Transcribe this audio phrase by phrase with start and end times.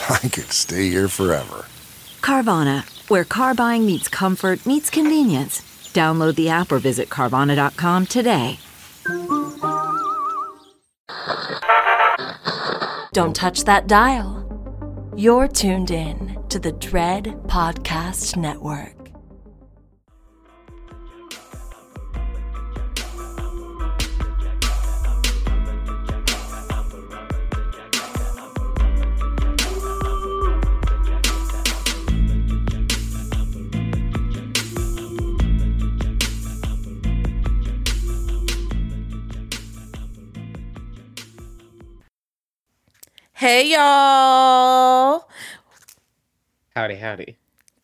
[0.08, 1.66] I could stay here forever.
[2.20, 5.60] Carvana, where car buying meets comfort, meets convenience.
[5.92, 8.58] Download the app or visit Carvana.com today.
[13.12, 14.46] Don't touch that dial.
[15.16, 18.99] You're tuned in to the Dread Podcast Network.
[43.40, 45.26] Hey y'all.
[46.76, 47.38] Howdy, howdy.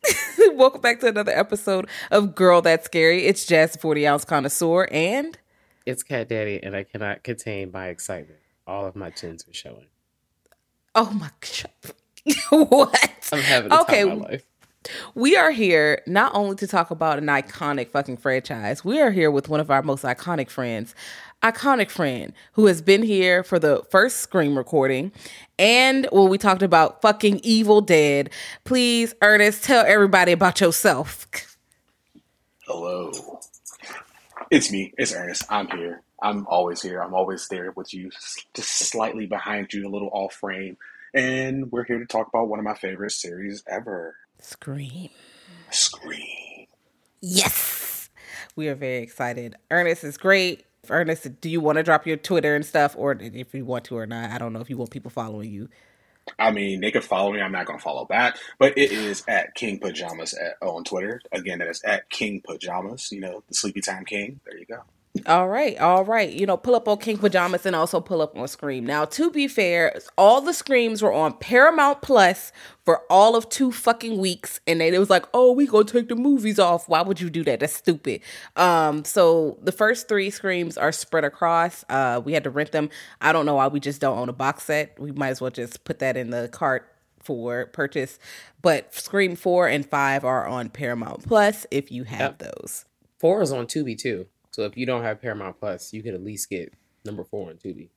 [0.52, 3.24] Welcome back to another episode of Girl That's Scary.
[3.24, 5.38] It's Jazz 40 Ounce Connoisseur and
[5.86, 8.40] It's Cat Daddy, and I cannot contain my excitement.
[8.66, 9.86] All of my chins are showing.
[10.94, 11.94] oh my god.
[12.68, 13.30] what?
[13.32, 14.02] I'm having the Okay.
[14.02, 14.44] time of my life.
[15.14, 19.30] We are here not only to talk about an iconic fucking franchise, we are here
[19.30, 20.94] with one of our most iconic friends.
[21.42, 25.12] Iconic friend who has been here for the first Scream recording
[25.58, 28.30] and when we talked about fucking Evil Dead.
[28.64, 31.26] Please, Ernest, tell everybody about yourself.
[32.66, 33.12] Hello.
[34.50, 34.92] It's me.
[34.98, 35.44] It's Ernest.
[35.50, 36.02] I'm here.
[36.22, 37.00] I'm always here.
[37.00, 38.10] I'm always there with you,
[38.54, 40.76] just slightly behind you, a little off frame.
[41.14, 45.10] And we're here to talk about one of my favorite series ever Scream.
[45.70, 46.66] Scream.
[47.20, 48.10] Yes.
[48.54, 49.56] We are very excited.
[49.70, 50.64] Ernest is great.
[50.90, 53.96] Ernest, do you want to drop your Twitter and stuff, or if you want to
[53.96, 54.30] or not?
[54.30, 55.68] I don't know if you want people following you.
[56.38, 57.40] I mean, they could follow me.
[57.40, 61.20] I'm not going to follow back, but it is at King Pajamas at, on Twitter.
[61.30, 64.40] Again, that is at King Pajamas, you know, the Sleepy Time King.
[64.44, 64.82] There you go.
[65.24, 66.30] All right, all right.
[66.30, 68.84] You know, pull up on King Pajamas and also pull up on Scream.
[68.84, 72.52] Now, to be fair, all the Screams were on Paramount Plus
[72.84, 76.08] for all of two fucking weeks, and then it was like, oh, we gonna take
[76.08, 76.88] the movies off.
[76.88, 77.60] Why would you do that?
[77.60, 78.20] That's stupid.
[78.56, 81.84] Um, so the first three Screams are spread across.
[81.88, 82.90] Uh, we had to rent them.
[83.20, 84.98] I don't know why we just don't own a box set.
[84.98, 88.18] We might as well just put that in the cart for purchase.
[88.62, 92.38] But Scream four and five are on Paramount Plus if you have Yep.
[92.38, 92.84] those.
[93.18, 94.26] Four is on Tubi too.
[94.56, 96.72] So if you don't have Paramount Plus, you could at least get
[97.04, 97.90] number four on Tubi.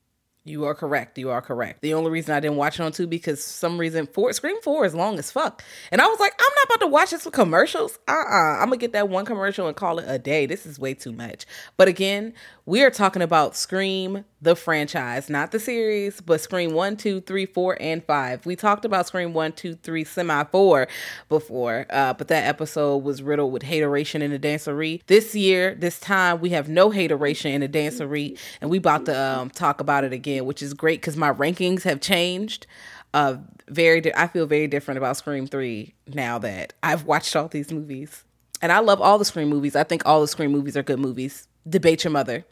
[0.44, 1.18] You are correct.
[1.18, 1.82] You are correct.
[1.82, 4.84] The only reason I didn't watch it on Tubi because some reason four Scream Four
[4.84, 7.32] is long as fuck, and I was like, I'm not about to watch this for
[7.32, 7.98] commercials.
[8.10, 8.58] Uh, uh-uh.
[8.58, 10.48] I'm gonna get that one commercial and call it a day.
[10.48, 11.46] This is way too much.
[11.78, 12.34] But again,
[12.70, 17.48] we are talking about Scream the franchise, not the series, but Scream one, two, three,
[17.48, 18.46] four, and five.
[18.46, 20.88] We talked about Scream one, two, three, semi four
[21.30, 25.02] before, uh, but that episode was riddled with hateration in the dancery.
[25.08, 29.20] This year, this time, we have no hateration in the dancery, and we about to
[29.20, 32.68] um, talk about it again, which is great because my rankings have changed.
[33.16, 33.38] Uh,
[33.68, 37.72] very, di- I feel very different about Scream three now that I've watched all these
[37.72, 38.26] movies,
[38.62, 39.76] and I love all the Scream movies.
[39.76, 41.48] I think all the Scream movies are good movies.
[41.68, 42.46] Debate your mother.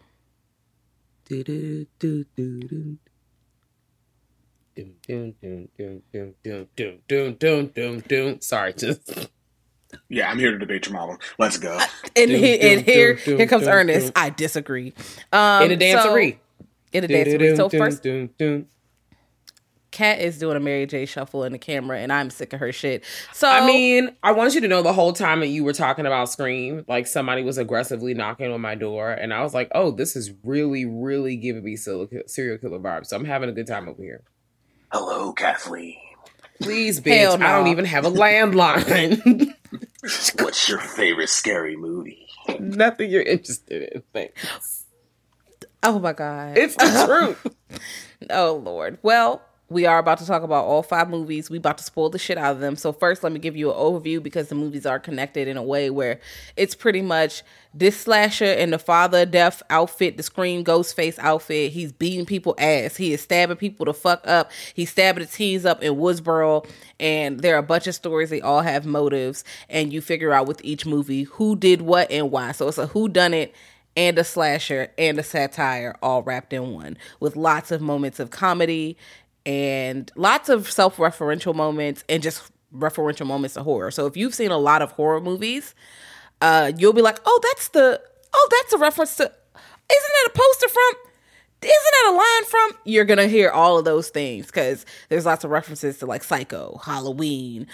[8.42, 9.30] Sorry, just
[10.10, 11.18] Yeah, I'm here to debate your mama.
[11.40, 11.80] Let's go.
[12.16, 14.12] And, Dun, he, dun, and here, dun, dun, here comes Ernest.
[14.16, 14.94] I disagree.
[15.32, 16.34] Um, in a dancery.
[16.34, 17.56] So, in a dancery.
[17.58, 18.04] So first,
[19.98, 20.16] dun, dun.
[20.18, 22.72] Kat is doing a Mary J shuffle in the camera, and I'm sick of her
[22.72, 23.04] shit.
[23.34, 26.06] So I mean, I want you to know the whole time that you were talking
[26.06, 29.92] about Scream, like somebody was aggressively knocking on my door, and I was like, "Oh,
[29.92, 33.68] this is really, really giving me serial serial killer vibes." So I'm having a good
[33.68, 34.24] time over here.
[34.92, 35.98] Hello, Kathleen.
[36.62, 39.54] Please, bitch, Hell I don't even have a landline.
[40.40, 42.26] What's your favorite scary movie?
[42.60, 44.04] Nothing you're interested in.
[44.14, 44.86] Thanks.
[45.84, 47.56] oh my god, It's the truth.
[48.32, 48.98] oh lord.
[49.04, 51.50] Well, we are about to talk about all five movies.
[51.50, 52.78] We about to spoil the shit out of them.
[52.78, 55.64] So first, let me give you an overview because the movies are connected in a
[55.64, 56.22] way where
[56.56, 57.44] it's pretty much
[57.74, 61.74] this slasher in the father death outfit, the scream ghost face outfit.
[61.74, 62.96] He's beating people ass.
[62.96, 64.52] He is stabbing people to fuck up.
[64.74, 66.66] He's stabbing the teens up in Woodsboro.
[66.98, 68.30] And there are a bunch of stories.
[68.30, 69.44] They all have motives.
[69.70, 72.54] And you figure out with each movie who did what and why.
[72.54, 73.54] So it's a who done it
[73.98, 78.30] and a slasher and a satire all wrapped in one with lots of moments of
[78.30, 78.96] comedy
[79.48, 82.44] and lots of self-referential moments and just
[82.76, 83.90] referential moments of horror.
[83.92, 85.74] So if you've seen a lot of horror movies,
[86.42, 88.02] uh, you'll be like, "Oh, that's the
[88.34, 89.32] oh, that's a reference to isn't
[89.90, 90.94] that a poster from
[91.62, 92.80] isn't that a line from?
[92.84, 96.80] You're gonna hear all of those things because there's lots of references to like psycho
[96.84, 97.66] halloween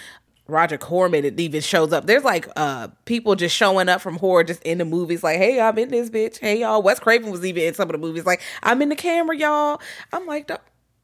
[0.46, 2.06] roger corman it even shows up.
[2.06, 5.60] There's like uh people just showing up from horror just in the movies like hey
[5.60, 6.38] i'm in this bitch.
[6.38, 6.82] Hey y'all.
[6.82, 9.80] Wes craven was even in some of the movies like i'm in the camera y'all.
[10.12, 10.46] I'm like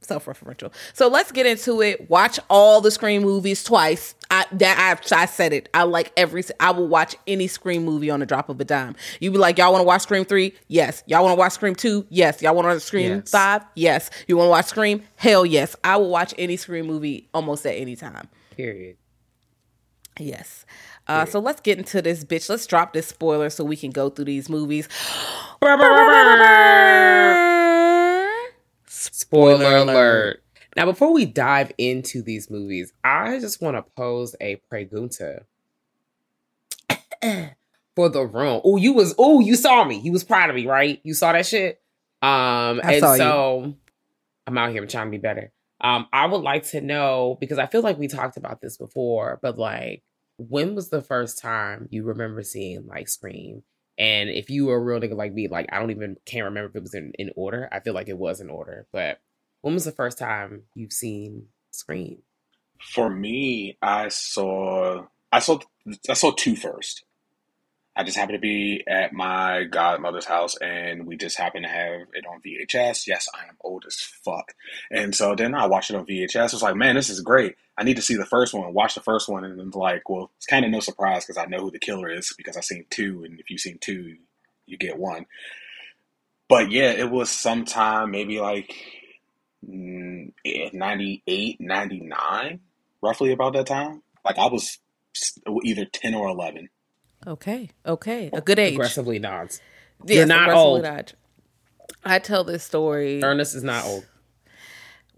[0.02, 0.72] self-referential.
[0.92, 2.08] So let's get into it.
[2.10, 4.14] Watch all the Scream movies twice.
[4.30, 5.68] I that I, I said it.
[5.74, 6.44] I like every.
[6.58, 8.96] I will watch any Scream movie on the drop of a dime.
[9.20, 10.54] You be like, y'all want to watch Scream three?
[10.68, 11.02] Yes.
[11.06, 12.06] Y'all want to watch Scream two?
[12.10, 12.42] Yes.
[12.42, 13.30] Y'all want to watch Scream yes.
[13.30, 13.62] five?
[13.74, 14.10] Yes.
[14.28, 15.02] You want to watch Scream?
[15.16, 15.76] Hell yes.
[15.84, 18.28] I will watch any Scream movie almost at any time.
[18.56, 18.96] Period.
[20.18, 20.64] Yes.
[21.06, 22.48] Uh, so let's get into this bitch.
[22.48, 24.88] Let's drop this spoiler so we can go through these movies.
[28.92, 30.42] Spoiler alert.
[30.76, 35.44] Now, before we dive into these movies, I just want to pose a pregunta
[37.94, 38.60] for the room.
[38.64, 40.00] Oh, you was oh, you saw me.
[40.00, 41.00] You was proud of me, right?
[41.04, 41.80] You saw that shit.
[42.20, 43.76] Um, I and so you.
[44.48, 45.52] I'm out here trying to be better.
[45.80, 49.38] Um, I would like to know because I feel like we talked about this before,
[49.40, 50.02] but like,
[50.36, 53.62] when was the first time you remember seeing like Scream?
[53.98, 56.70] And if you were a real nigga like me, like I don't even can't remember
[56.70, 57.68] if it was in, in order.
[57.70, 58.86] I feel like it was in order.
[58.92, 59.20] But
[59.60, 62.22] when was the first time you've seen Scream?
[62.80, 65.58] For me, I saw I saw
[66.08, 67.04] I saw two first.
[68.00, 72.06] I just happened to be at my godmother's house and we just happened to have
[72.14, 73.06] it on VHS.
[73.06, 74.54] Yes, I am old as fuck.
[74.90, 76.38] And so then I watched it on VHS.
[76.38, 77.56] I was like, man, this is great.
[77.76, 78.72] I need to see the first one.
[78.72, 79.44] Watch the first one.
[79.44, 82.08] And then like, well, it's kind of no surprise because I know who the killer
[82.08, 83.22] is because I've seen two.
[83.22, 84.16] And if you've seen two,
[84.64, 85.26] you get one.
[86.48, 88.74] But yeah, it was sometime maybe like
[89.68, 90.32] mm,
[90.72, 92.60] 98, 99,
[93.02, 94.02] roughly about that time.
[94.24, 94.78] Like I was
[95.64, 96.70] either 10 or 11.
[97.26, 97.70] Okay.
[97.84, 98.30] Okay.
[98.32, 98.74] A good age.
[98.74, 99.60] Aggressively nods.
[100.06, 100.82] Yes, You're not old.
[100.82, 101.12] Nod.
[102.04, 103.22] I tell this story.
[103.22, 104.06] Ernest is not old.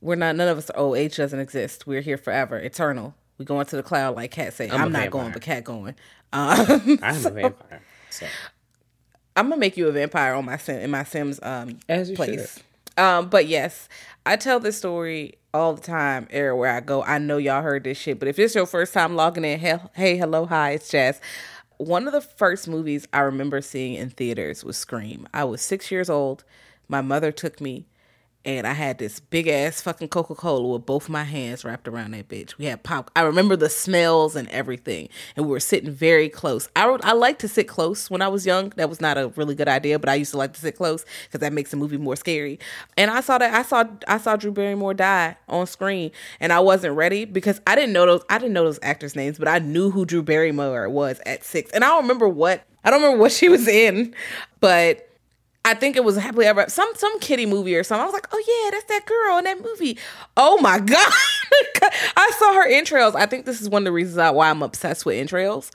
[0.00, 0.34] We're not.
[0.34, 0.96] None of us are old.
[0.96, 1.86] Age doesn't exist.
[1.86, 3.14] We're here forever, eternal.
[3.38, 4.68] We go into the cloud like Cat say.
[4.68, 5.94] I'm, I'm not going, but Cat going.
[6.32, 7.82] Um, I'm so, a vampire.
[8.10, 8.26] So.
[9.36, 12.16] I'm gonna make you a vampire on my sim in my Sims um As you
[12.16, 12.54] place.
[12.54, 13.02] Should.
[13.02, 13.88] Um, but yes,
[14.26, 17.02] I tell this story all the time everywhere I go.
[17.02, 19.78] I know y'all heard this shit, but if it's your first time logging in, hey,
[19.94, 21.20] hey hello, hi, it's Jess
[21.86, 25.26] one of the first movies I remember seeing in theaters was Scream.
[25.34, 26.44] I was six years old.
[26.88, 27.86] My mother took me
[28.44, 32.12] and I had this big ass fucking Coca Cola with both my hands wrapped around
[32.12, 32.58] that bitch.
[32.58, 33.10] We had pop.
[33.14, 36.68] I remember the smells and everything, and we were sitting very close.
[36.74, 38.70] I I like to sit close when I was young.
[38.70, 41.04] That was not a really good idea, but I used to like to sit close
[41.24, 42.58] because that makes the movie more scary.
[42.96, 46.10] And I saw that I saw I saw Drew Barrymore die on screen,
[46.40, 49.38] and I wasn't ready because I didn't know those I didn't know those actors' names,
[49.38, 52.90] but I knew who Drew Barrymore was at six, and I don't remember what I
[52.90, 54.14] don't remember what she was in,
[54.60, 55.08] but
[55.64, 58.02] I think it was happily ever some some kitty movie or something.
[58.02, 59.98] I was like, oh yeah, that's that girl in that movie.
[60.36, 61.12] Oh my god,
[62.16, 63.14] I saw her entrails.
[63.14, 65.70] I think this is one of the reasons why I'm obsessed with entrails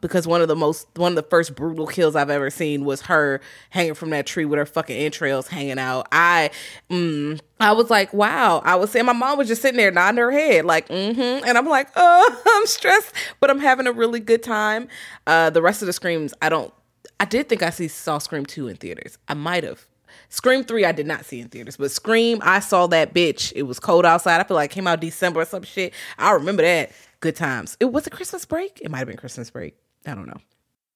[0.00, 3.02] because one of the most one of the first brutal kills I've ever seen was
[3.02, 3.40] her
[3.70, 6.06] hanging from that tree with her fucking entrails hanging out.
[6.12, 6.50] I
[6.90, 8.60] mm, I was like, wow.
[8.64, 11.46] I was saying my mom was just sitting there nodding her head like, mm-hmm.
[11.46, 14.88] And I'm like, oh, I'm stressed, but I'm having a really good time.
[15.26, 16.72] Uh, the rest of the screams, I don't
[17.18, 19.18] I did think I see saw Scream 2 in theaters.
[19.28, 19.86] I might have.
[20.28, 23.52] Scream 3 I did not see in theaters, but Scream I saw that bitch.
[23.54, 24.40] It was cold outside.
[24.40, 25.94] I feel like came out December or some shit.
[26.18, 26.92] I remember that.
[27.20, 27.76] Good times.
[27.80, 28.80] It was a Christmas break?
[28.82, 29.76] It might have been Christmas break.
[30.06, 30.40] I don't know.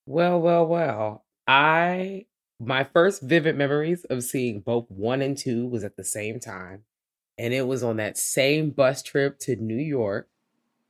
[0.07, 1.25] Well, well, well.
[1.47, 2.27] I
[2.61, 6.85] my first vivid memories of seeing both 1 and 2 was at the same time.
[7.39, 10.29] And it was on that same bus trip to New York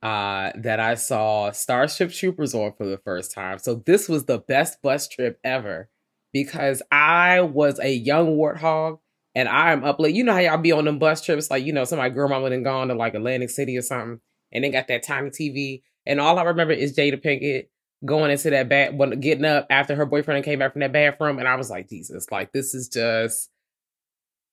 [0.01, 3.59] uh, that I saw Starship Troopers on for the first time.
[3.59, 5.89] So this was the best bus trip ever
[6.33, 8.99] because I was a young warthog
[9.35, 10.15] and I'm up late.
[10.15, 12.53] You know how y'all be on them bus trips, like you know, somebody grandma went
[12.53, 14.19] and gone to like Atlantic City or something,
[14.51, 15.83] and they got that tiny TV.
[16.05, 17.67] And all I remember is Jada Pinkett
[18.03, 21.47] going into that when getting up after her boyfriend came back from that bathroom, and
[21.47, 23.49] I was like, Jesus, like this is just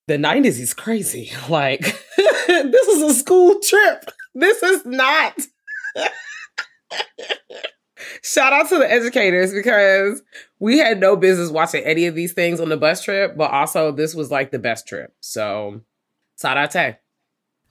[0.06, 1.32] the '90s is crazy.
[1.48, 1.80] Like
[2.46, 4.10] this is a school trip.
[4.34, 5.34] This is not.
[8.22, 10.22] Shout out to the educators because
[10.58, 13.92] we had no business watching any of these things on the bus trip, but also
[13.92, 15.14] this was like the best trip.
[15.20, 15.80] So,
[16.36, 16.96] Sarate.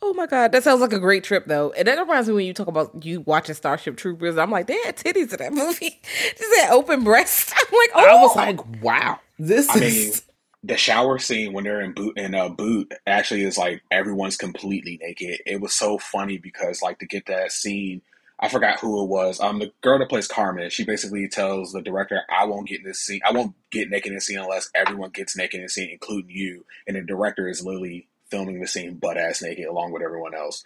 [0.01, 1.71] Oh my god, that sounds like a great trip though.
[1.71, 4.37] And that reminds me when you talk about you watching Starship Troopers.
[4.37, 5.99] I'm like, they had titties in that movie.
[6.37, 7.51] Just had open breasts.
[7.57, 8.39] I'm like, oh, I was oh!
[8.39, 9.81] like, wow, this I is.
[9.81, 10.26] mean,
[10.63, 14.97] the shower scene when they're in boot in a boot actually is like everyone's completely
[15.01, 15.39] naked.
[15.45, 18.01] It was so funny because like to get that scene,
[18.39, 19.39] I forgot who it was.
[19.39, 22.85] Um, the girl that plays Carmen, she basically tells the director, "I won't get in
[22.85, 23.21] this scene.
[23.27, 26.31] I won't get naked in this scene unless everyone gets naked in the scene, including
[26.31, 30.33] you." And the director is literally filming the scene butt ass naked along with everyone
[30.35, 30.63] else.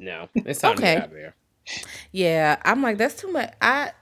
[0.00, 0.94] no, it's time Okay.
[0.94, 1.34] to get there.
[2.12, 2.56] yeah.
[2.64, 3.52] I'm like, that's too much.
[3.60, 3.92] I,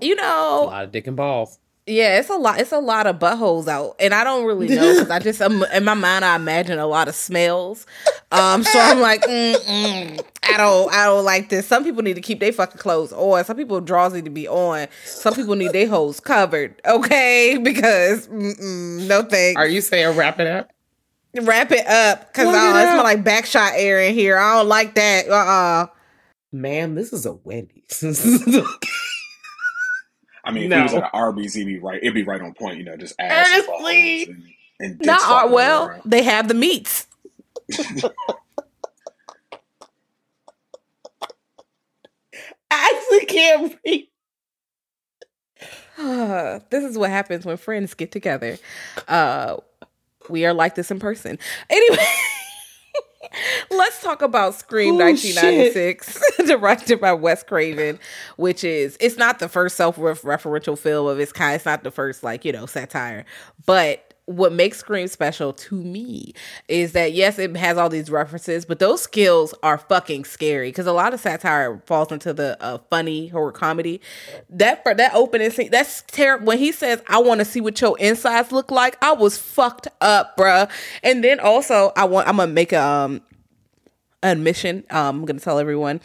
[0.00, 1.58] you know, A lot of dick and balls.
[1.86, 2.60] Yeah, it's a lot.
[2.60, 5.62] It's a lot of buttholes out, and I don't really know because I just um,
[5.74, 7.84] in my mind I imagine a lot of smells.
[8.32, 11.66] Um, so I'm like, Mm-mm, I don't, I don't like this.
[11.66, 13.44] Some people need to keep their fucking clothes on.
[13.44, 14.86] Some people drawers need to be on.
[15.04, 16.80] Some people need their holes covered.
[16.86, 19.58] Okay, because no thanks.
[19.58, 20.70] Are you saying wrap it up?
[21.42, 23.04] Wrap it up because Plug uh, it it smell out.
[23.04, 24.38] like backshot air in here.
[24.38, 25.28] I don't like that.
[25.28, 25.86] Uh uh
[26.50, 28.02] Ma'am, this is a Wendy's.
[30.44, 30.84] I mean, No.
[30.84, 31.98] if he was at an Arby's, he'd be right.
[32.02, 32.78] It'd be right on point.
[32.78, 34.24] You know, just ass Honestly.
[34.24, 34.42] and,
[34.80, 35.88] and dicks Not uh, well.
[35.88, 36.02] around.
[36.04, 37.06] They have the meats.
[42.70, 44.04] I actually can't breathe.
[46.70, 48.58] this is what happens when friends get together.
[49.06, 49.58] Uh,
[50.28, 51.38] we are like this in person.
[51.70, 52.04] Anyway,
[53.70, 57.98] let's talk about Scream Oh, 1996, directed by Wes Craven,
[58.36, 61.56] which is it's not the first self-referential film of its kind.
[61.56, 63.24] It's not the first like you know satire,
[63.66, 66.32] but what makes Scream special to me
[66.68, 70.86] is that yes, it has all these references, but those skills are fucking scary because
[70.86, 74.00] a lot of satire falls into the uh, funny horror comedy.
[74.48, 76.46] That for that opening scene, that's terrible.
[76.46, 79.88] When he says, "I want to see what your insides look like," I was fucked
[80.00, 80.70] up, bruh.
[81.02, 83.20] And then also, I want I'm gonna make a um
[84.22, 84.84] admission.
[84.90, 86.00] Um, I'm gonna tell everyone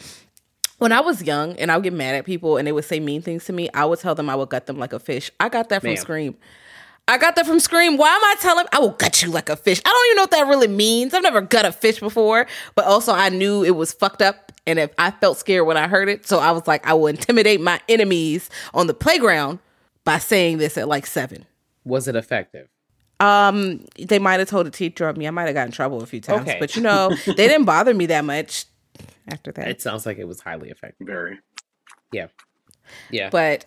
[0.80, 3.00] when I was young and I would get mad at people and they would say
[3.00, 5.30] mean things to me, I would tell them I would gut them like a fish.
[5.38, 5.96] I got that from Ma'am.
[5.98, 6.36] Scream.
[7.10, 7.96] I got that from Scream.
[7.96, 8.66] Why am I telling?
[8.72, 9.80] I will gut you like a fish.
[9.84, 11.12] I don't even know what that really means.
[11.12, 14.78] I've never gut a fish before, but also I knew it was fucked up, and
[14.78, 17.60] if I felt scared when I heard it, so I was like, I will intimidate
[17.60, 19.58] my enemies on the playground
[20.04, 21.46] by saying this at like seven.
[21.84, 22.68] Was it effective?
[23.18, 25.26] Um, they might have told a teacher of me.
[25.26, 26.58] I might have gotten in trouble a few times, Okay.
[26.60, 28.66] but you know, they didn't bother me that much
[29.26, 29.66] after that.
[29.68, 31.08] It sounds like it was highly effective.
[31.08, 31.38] Very.
[32.12, 32.28] Yeah.
[33.10, 33.30] Yeah.
[33.30, 33.66] But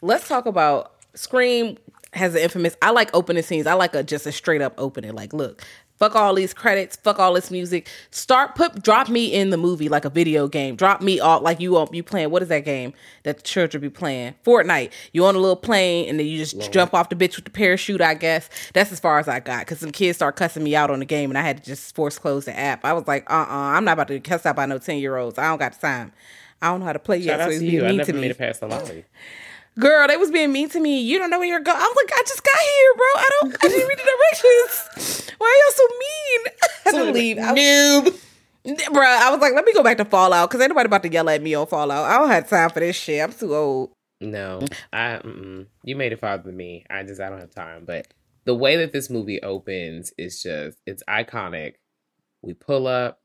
[0.00, 1.76] let's talk about Scream
[2.14, 2.76] has the infamous.
[2.82, 3.66] I like opening scenes.
[3.66, 5.14] I like a just a straight up opening.
[5.14, 5.62] Like, look,
[5.98, 7.88] fuck all these credits, fuck all this music.
[8.10, 10.76] Start put drop me in the movie like a video game.
[10.76, 12.30] Drop me off like you um, you playing.
[12.30, 12.92] What is that game
[13.22, 14.34] that the children be playing?
[14.44, 14.90] Fortnite.
[15.12, 17.50] You on a little plane and then you just jump off the bitch with the
[17.50, 18.00] parachute.
[18.00, 20.90] I guess that's as far as I got because some kids start cussing me out
[20.90, 22.84] on the game and I had to just force close the app.
[22.84, 25.16] I was like, uh, uh-uh, I'm not about to cuss out by no ten year
[25.16, 25.38] olds.
[25.38, 26.12] I don't got the time.
[26.62, 27.44] I don't know how to play Shout yet.
[27.44, 27.80] So it's you.
[27.80, 28.28] being I never to made me.
[28.28, 29.04] it past the lobby.
[29.78, 31.00] Girl, they was being mean to me.
[31.00, 31.76] You don't know where you're going.
[31.76, 33.06] I was like, I just got here, bro.
[33.16, 33.56] I don't.
[33.64, 35.30] I didn't read the directions.
[35.38, 36.40] Why are y'all so mean?
[36.46, 37.36] I had to leave.
[38.64, 38.92] Noob.
[38.92, 41.28] bro, I was like, let me go back to Fallout because anybody about to yell
[41.28, 42.04] at me on Fallout.
[42.04, 43.22] I don't have time for this shit.
[43.22, 43.90] I'm too old.
[44.20, 44.60] No,
[44.92, 45.20] I.
[45.24, 45.66] Mm-mm.
[45.82, 46.84] You made it farther than me.
[46.88, 47.84] I just I don't have time.
[47.84, 48.06] But
[48.44, 51.74] the way that this movie opens is just it's iconic.
[52.42, 53.20] We pull up.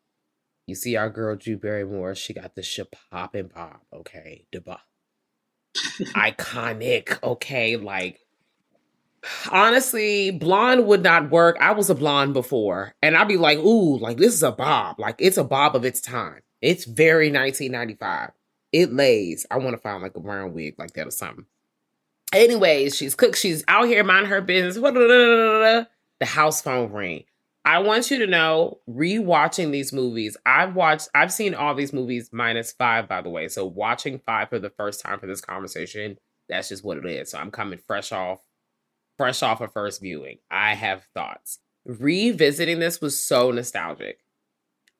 [0.66, 2.16] You see our girl Drew Barrymore.
[2.16, 3.84] She got the shit pop and pop.
[3.94, 4.82] Okay, bop.
[6.16, 7.22] Iconic.
[7.24, 8.20] Okay, like
[9.52, 11.58] honestly, blonde would not work.
[11.60, 15.00] I was a blonde before, and I'd be like, ooh, like this is a bob.
[15.00, 16.42] Like it's a bob of its time.
[16.62, 18.32] It's very 1995.
[18.72, 19.46] It lays.
[19.50, 21.46] I want to find like a brown wig like that or something.
[22.34, 23.38] Anyways, she's cooked.
[23.38, 24.76] She's out here minding her business.
[24.76, 25.88] The
[26.22, 27.24] house phone ring.
[27.70, 32.32] I want you to know, rewatching these movies, I've watched, I've seen all these movies
[32.34, 33.48] minus five, by the way.
[33.48, 37.30] So watching five for the first time for this conversation, that's just what it is.
[37.30, 38.40] So I'm coming fresh off,
[39.18, 40.40] fresh off a first viewing.
[40.50, 41.60] I have thoughts.
[41.86, 44.18] Revisiting this was so nostalgic.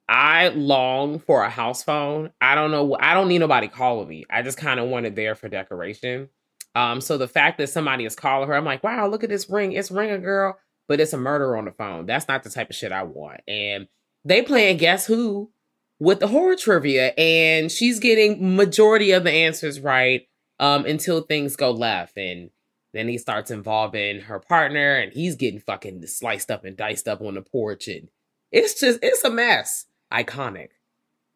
[0.08, 2.30] I long for a house phone.
[2.40, 2.96] I don't know.
[3.00, 4.26] I don't need nobody calling me.
[4.30, 6.30] I just kind of want it there for decoration.
[6.76, 9.50] Um, so the fact that somebody is calling her, I'm like, wow, look at this
[9.50, 9.72] ring.
[9.72, 10.60] It's ring a girl,
[10.90, 12.08] but it's a murder on the phone.
[12.08, 13.42] That's not the type of shit I want.
[13.48, 13.88] And
[14.26, 15.52] they playing guess who
[16.00, 20.28] with the horror trivia, and she's getting majority of the answers right
[20.60, 22.50] um, until things go left, and
[22.94, 27.22] then he starts involving her partner, and he's getting fucking sliced up and diced up
[27.22, 28.10] on the porch, and
[28.52, 29.86] It's just it's a mess.
[30.12, 30.70] Iconic,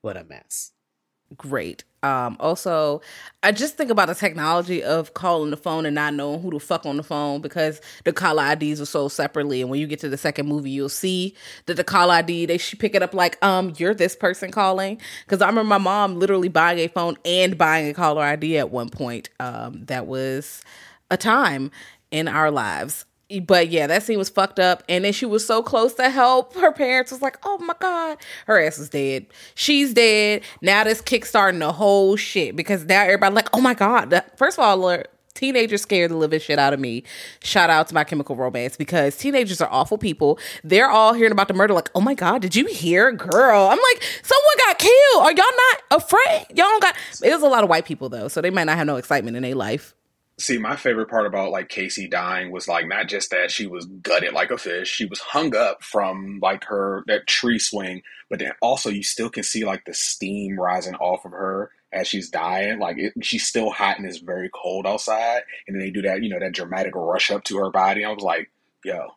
[0.02, 0.72] but a mess.
[1.38, 1.84] Great.
[2.04, 3.02] Um, also,
[3.44, 6.60] I just think about the technology of calling the phone and not knowing who the
[6.60, 9.62] fuck on the phone because the call IDs are sold separately.
[9.62, 11.34] And when you get to the second movie, you'll see
[11.66, 15.00] that the call ID they should pick it up like, um, you're this person calling.
[15.26, 18.70] Because I remember my mom literally buying a phone and buying a caller ID at
[18.70, 19.30] one point.
[19.40, 20.62] Um, that was
[21.10, 21.72] a time
[22.12, 23.06] in our lives
[23.40, 24.84] but yeah, that scene was fucked up.
[24.90, 26.56] And then she was so close to help.
[26.56, 28.18] Her parents was like, oh my God.
[28.48, 29.28] Her ass is dead.
[29.56, 30.42] She's dead.
[30.62, 34.24] Now this kickstarting the whole shit because now everybody like, oh my God.
[34.36, 37.04] First of all, teenagers scared the living shit out of me.
[37.44, 40.40] Shout out to my chemical romance because teenagers are awful people.
[40.64, 43.68] They're all hearing about the murder, like, oh my God, did you hear, girl?
[43.68, 45.24] I'm like, someone got killed.
[45.24, 46.46] Are y'all not afraid?
[46.50, 48.78] Y'all don't got it was a lot of white people though, so they might not
[48.78, 49.96] have no excitement in their life.
[50.44, 53.86] See, my favorite part about like Casey dying was like not just that she was
[53.86, 58.40] gutted like a fish, she was hung up from like her that tree swing, but
[58.40, 62.30] then also you still can see like the steam rising off of her as she's
[62.30, 62.78] dying.
[62.78, 66.22] Like it, she's still hot and it's very cold outside, and then they do that,
[66.22, 68.04] you know, that dramatic rush up to her body.
[68.04, 68.52] I was like,
[68.84, 69.12] yo,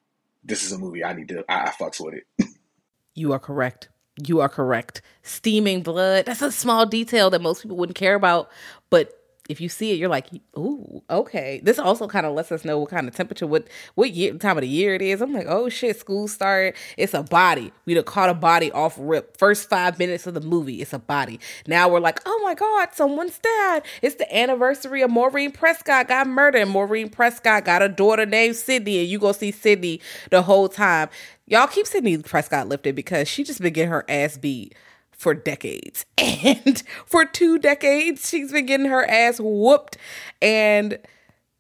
[0.44, 1.44] this is a movie I need to.
[1.48, 2.46] I, I fucks with it.
[3.16, 3.88] you are correct.
[4.24, 5.02] You are correct.
[5.24, 6.26] Steaming blood.
[6.26, 8.48] That's a small detail that most people wouldn't care about,
[8.90, 9.15] but
[9.48, 11.60] if you see it, you're like, ooh, okay.
[11.62, 14.56] This also kind of lets us know what kind of temperature, what what year, time
[14.56, 15.20] of the year it is.
[15.20, 16.74] I'm like, oh shit, school started.
[16.96, 17.72] It's a body.
[17.84, 19.36] We'd have caught a body off rip.
[19.36, 21.40] First five minutes of the movie, it's a body.
[21.66, 23.82] Now we're like, oh my god, someone's dead.
[24.02, 26.66] It's the anniversary of Maureen Prescott got murdered.
[26.66, 30.00] Maureen Prescott got a daughter named Sidney, and you go see Sidney
[30.30, 31.08] the whole time.
[31.46, 34.74] Y'all keep Sidney Prescott lifted because she just been getting her ass beat
[35.16, 36.04] for decades.
[36.18, 39.96] And for two decades, she's been getting her ass whooped.
[40.40, 40.98] And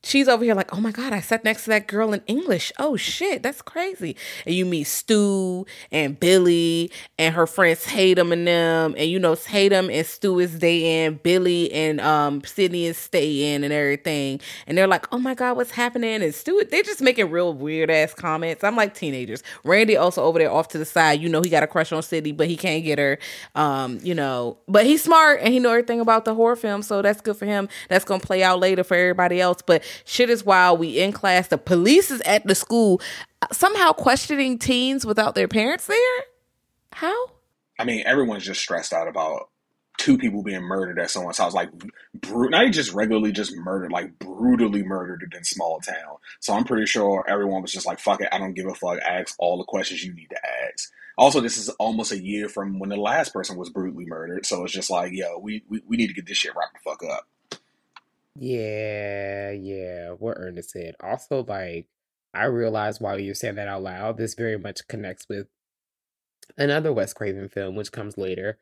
[0.06, 2.72] she's over here like, oh my God, I sat next to that girl in English.
[2.78, 4.16] Oh shit, that's crazy.
[4.46, 8.94] And you meet Stu and Billy and her friends Tatum and them.
[8.96, 13.54] And you know, Tatum and Stu is day in, Billy and um Sidney is staying
[13.54, 14.40] in, and everything.
[14.66, 16.22] And they're like, oh my God, what's happening?
[16.22, 18.62] And Stu, they're just making real weird ass comments.
[18.62, 19.42] I'm like teenagers.
[19.64, 21.20] Randy also over there off to the side.
[21.20, 23.18] You know, he got a crush on Sidney, but he can't get her.
[23.54, 26.82] Um, you know, but he's smart and he know everything about the horror film.
[26.82, 27.68] So that's good for him.
[27.88, 29.62] That's gonna play out later for everybody else.
[29.62, 30.78] But Shit is wild.
[30.78, 31.48] We in class.
[31.48, 33.00] The police is at the school,
[33.52, 36.24] somehow questioning teens without their parents there.
[36.92, 37.26] How?
[37.78, 39.50] I mean, everyone's just stressed out about
[39.98, 41.70] two people being murdered at someone's house, like
[42.14, 46.16] brute, not just regularly just murdered, like brutally murdered in small town.
[46.40, 48.98] So I'm pretty sure everyone was just like, "Fuck it, I don't give a fuck."
[49.00, 50.90] Ask all the questions you need to ask.
[51.18, 54.64] Also, this is almost a year from when the last person was brutally murdered, so
[54.64, 57.02] it's just like, yo, we we, we need to get this shit wrapped the fuck
[57.04, 57.26] up.
[58.38, 60.10] Yeah, yeah.
[60.10, 60.94] What Ernest said.
[61.00, 61.88] Also, like,
[62.34, 65.48] I realized while you're saying that out loud, this very much connects with
[66.58, 68.58] another Wes Craven film, which comes later.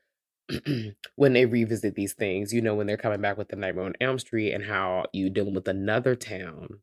[1.17, 3.95] when they revisit these things, you know, when they're coming back with the Nightmare on
[4.01, 6.81] Elm Street and how you dealing with another town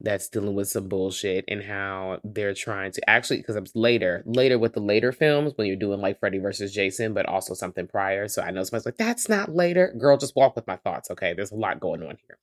[0.00, 4.58] that's dealing with some bullshit and how they're trying to actually because it's later later
[4.58, 8.28] with the later films when you're doing like Freddy versus Jason but also something prior
[8.28, 9.94] so I know somebody's like that's not later.
[9.98, 11.32] Girl just walk with my thoughts okay?
[11.32, 12.38] There's a lot going on here.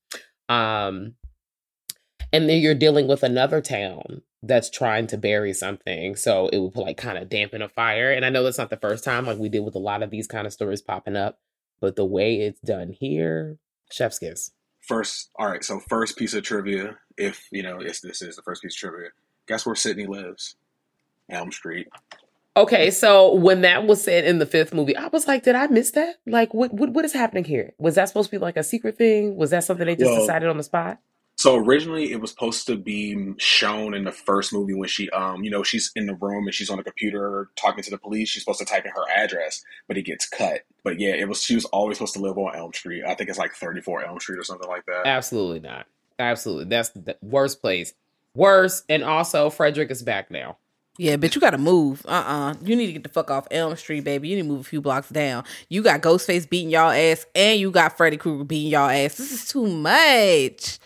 [0.56, 1.16] Um
[2.34, 6.76] and then you're dealing with another town that's trying to bury something so it would
[6.76, 9.38] like kind of dampen a fire and I know that's not the first time like
[9.38, 11.40] we did with a lot of these kind of stories popping up
[11.80, 13.58] but the way it's done here
[13.92, 15.64] chef's kiss First, all right.
[15.64, 18.80] So first piece of trivia, if you know, if this is the first piece of
[18.80, 19.10] trivia,
[19.48, 20.56] guess where Sidney lives?
[21.30, 21.88] Elm Street.
[22.58, 25.68] Okay, so when that was said in the fifth movie, I was like, did I
[25.68, 26.16] miss that?
[26.26, 27.74] Like, what what, what is happening here?
[27.78, 29.38] Was that supposed to be like a secret thing?
[29.38, 31.00] Was that something they just well, decided on the spot?
[31.42, 35.44] So originally it was supposed to be shown in the first movie when she, um,
[35.44, 38.30] you know, she's in the room and she's on the computer talking to the police.
[38.30, 40.62] She's supposed to type in her address, but it gets cut.
[40.84, 43.04] But yeah, it was she was always supposed to live on Elm Street.
[43.08, 45.08] I think it's like 34 Elm Street or something like that.
[45.08, 45.88] Absolutely not.
[46.20, 47.96] Absolutely, that's the worst place.
[48.36, 50.58] Worse, and also Frederick is back now.
[51.00, 52.06] Yeah, but you gotta move.
[52.06, 52.52] Uh uh-uh.
[52.52, 54.28] uh You need to get the fuck off Elm Street, baby.
[54.28, 55.44] You need to move a few blocks down.
[55.70, 59.16] You got Ghostface beating y'all ass, and you got Freddy Krueger beating y'all ass.
[59.16, 60.78] This is too much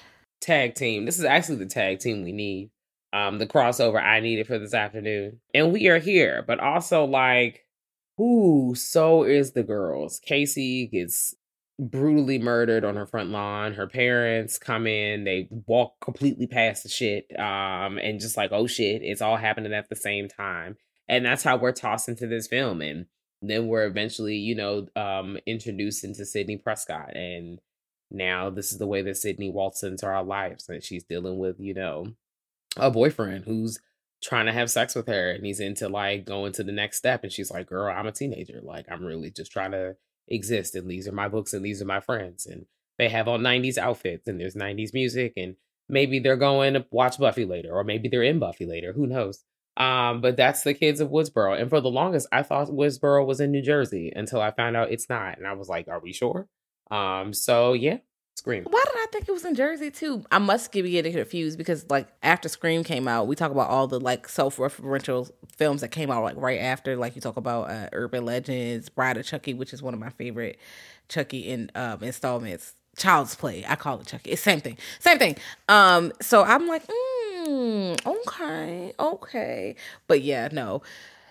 [0.45, 1.05] tag team.
[1.05, 2.71] This is actually the tag team we need.
[3.13, 5.39] Um, the crossover I needed for this afternoon.
[5.53, 7.65] And we are here, but also like,
[8.19, 10.19] ooh, so is the girls.
[10.19, 11.33] Casey gets
[11.79, 13.73] brutally murdered on her front lawn.
[13.73, 18.67] Her parents come in, they walk completely past the shit, um, and just like, oh
[18.67, 20.77] shit, it's all happening at the same time.
[21.07, 22.81] And that's how we're tossed into this film.
[22.81, 23.05] And
[23.41, 27.59] then we're eventually, you know, um, introduced into Sidney Prescott and
[28.11, 31.59] now this is the way that Sidney waltz into our lives and she's dealing with,
[31.59, 32.05] you know,
[32.77, 33.79] a boyfriend who's
[34.21, 37.23] trying to have sex with her and he's into like going to the next step
[37.23, 38.59] and she's like girl i'm a teenager.
[38.63, 39.95] Like i'm really just trying to
[40.27, 42.65] exist and these are my books and these are my friends and
[42.97, 45.55] they have all 90s outfits and there's 90s music and
[45.87, 49.43] maybe they're going to watch buffy later or maybe they're in buffy later who knows?
[49.77, 53.41] Um but that's the kids of woodsboro and for the longest i thought woodsboro was
[53.41, 56.13] in new jersey until i found out it's not and i was like are we
[56.13, 56.47] sure
[56.91, 57.97] um so yeah
[58.35, 58.65] Scream.
[58.65, 60.25] Why did I think it was in Jersey too?
[60.29, 63.87] I must be getting confused because like after Scream came out, we talk about all
[63.87, 66.97] the like self-referential films that came out like right after.
[66.97, 70.09] Like you talk about uh, Urban Legends, Bride of Chucky, which is one of my
[70.09, 70.59] favorite
[71.07, 72.75] Chucky in um, installments.
[72.97, 74.31] Child's Play, I call it Chucky.
[74.31, 75.37] It's same thing, same thing.
[75.67, 79.75] Um, so I'm like, mm, okay, okay,
[80.07, 80.81] but yeah, no.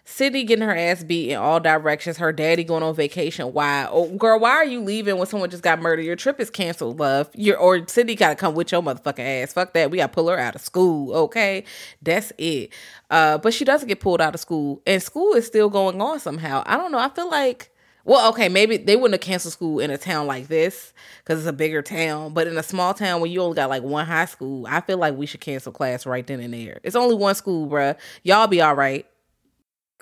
[0.07, 2.19] Sidney getting her ass beat in all directions.
[2.19, 3.53] Her daddy going on vacation.
[3.53, 3.89] Why?
[3.91, 6.03] Oh, girl, why are you leaving when someone just got murdered?
[6.03, 7.31] Your trip is canceled, love.
[7.35, 9.55] Your or Sidney got to come with your motherfucking ass.
[9.55, 9.91] Fuck that.
[9.91, 11.15] We got to pull her out of school.
[11.15, 11.65] Okay,
[12.03, 12.71] that's it.
[13.11, 16.21] Uh, but she doesn't get pulled out of school, and school is still going on
[16.21, 16.63] somehow.
[16.67, 16.99] I don't know.
[16.99, 17.71] I feel like.
[18.07, 21.49] Well, okay, maybe they wouldn't have canceled school in a town like this because it's
[21.49, 22.35] a bigger town.
[22.35, 24.99] But in a small town where you only got like one high school, I feel
[24.99, 26.81] like we should cancel class right then and there.
[26.83, 27.97] It's only one school, bruh.
[28.23, 29.07] Y'all be all right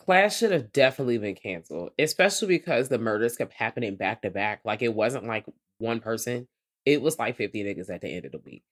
[0.04, 4.60] class should have definitely been canceled, especially because the murders kept happening back to back.
[4.64, 5.46] Like it wasn't like
[5.78, 6.48] one person,
[6.84, 8.62] it was like 50 niggas at the end of the week.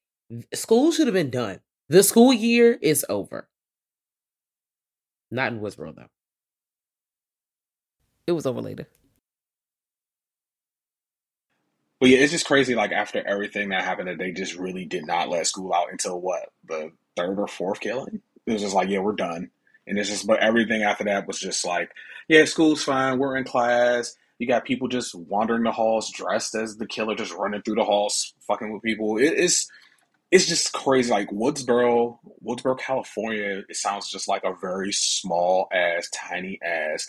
[0.54, 1.60] School should have been done.
[1.88, 3.48] The school year is over.
[5.30, 6.06] Not in Woodsboro, though.
[8.26, 8.86] It was over later.
[12.00, 12.74] But yeah, it's just crazy.
[12.74, 16.20] Like after everything that happened, that they just really did not let school out until
[16.20, 18.22] what the third or fourth killing.
[18.46, 19.50] It was just like, yeah, we're done.
[19.90, 21.90] And it's just, but everything after that was just like,
[22.29, 23.18] yeah, school's fine.
[23.18, 24.14] We're in class.
[24.38, 27.85] You got people just wandering the halls dressed as the killer, just running through the
[27.85, 29.18] halls, fucking with people.
[29.18, 29.68] It, it's,
[30.31, 31.11] it's just crazy.
[31.11, 37.09] Like Woodsboro, Woodsboro, California, it sounds just like a very small ass, tiny ass,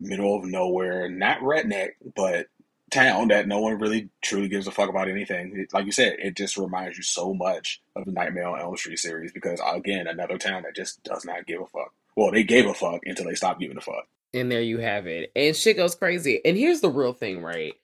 [0.00, 2.46] middle of nowhere, not redneck, but
[2.90, 5.52] town that no one really truly gives a fuck about anything.
[5.56, 8.76] It, like you said, it just reminds you so much of the Nightmare on Elm
[8.76, 11.92] Street series because again, another town that just does not give a fuck.
[12.16, 14.06] Well, they gave a fuck until they stopped giving a fuck.
[14.34, 15.30] And there you have it.
[15.36, 16.40] And shit goes crazy.
[16.44, 17.74] And here's the real thing, right?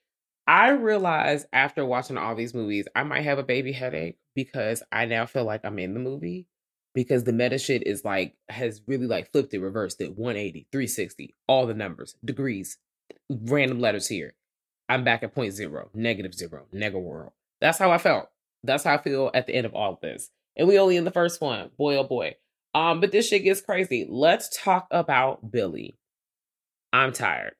[0.46, 5.04] I realize after watching all these movies, I might have a baby headache because I
[5.04, 6.46] now feel like I'm in the movie
[6.94, 11.34] because the meta shit is like has really like flipped it, reversed it, 180, 360,
[11.46, 12.78] all the numbers, degrees,
[13.28, 14.34] random letters here.
[14.88, 17.32] I'm back at point zero, negative zero, nega world.
[17.60, 18.30] That's how I felt.
[18.64, 20.30] That's how I feel at the end of all of this.
[20.56, 21.70] And we only in the first one.
[21.76, 22.36] Boy, oh boy.
[22.78, 24.06] Um, but this shit gets crazy.
[24.08, 25.96] Let's talk about Billy.
[26.92, 27.54] I'm tired.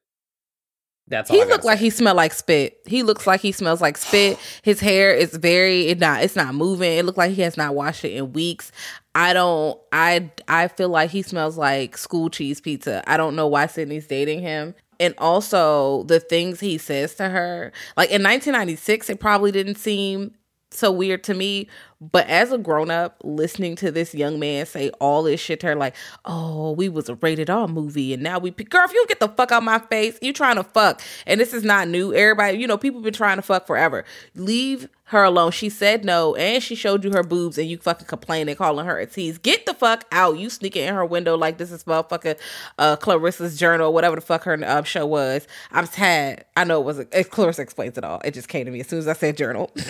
[1.09, 2.79] That's all he looked like he smelled like spit.
[2.87, 4.39] He looks like he smells like spit.
[4.63, 6.99] His hair is very it not it's not moving.
[6.99, 8.71] It looks like he has not washed it in weeks.
[9.15, 13.03] I don't I I feel like he smells like school cheese pizza.
[13.11, 14.75] I don't know why Sidney's dating him.
[15.01, 17.73] And also the things he says to her.
[17.97, 20.35] Like in 1996 it probably didn't seem
[20.71, 21.69] so weird to me.
[22.01, 25.69] But as a grown up, listening to this young man say all this shit to
[25.69, 28.71] her, like, oh, we was a rated R movie and now we pick.
[28.71, 31.03] Girl, if you get the fuck out of my face, you trying to fuck.
[31.27, 32.15] And this is not new.
[32.15, 34.05] Everybody, you know, people been trying to fuck forever.
[34.37, 35.51] Leave her alone.
[35.51, 38.99] She said no and she showed you her boobs and you fucking complaining, calling her
[39.01, 39.39] a tease.
[39.39, 40.39] Get the fuck out.
[40.39, 42.39] You sneaking in her window like this is motherfucking
[42.79, 45.49] uh, Clarissa's journal, whatever the fuck her um, show was.
[45.73, 46.45] I'm sad.
[46.57, 48.21] I know it was, a, Clarissa explains it all.
[48.25, 49.73] It just came to me as soon as I said journal.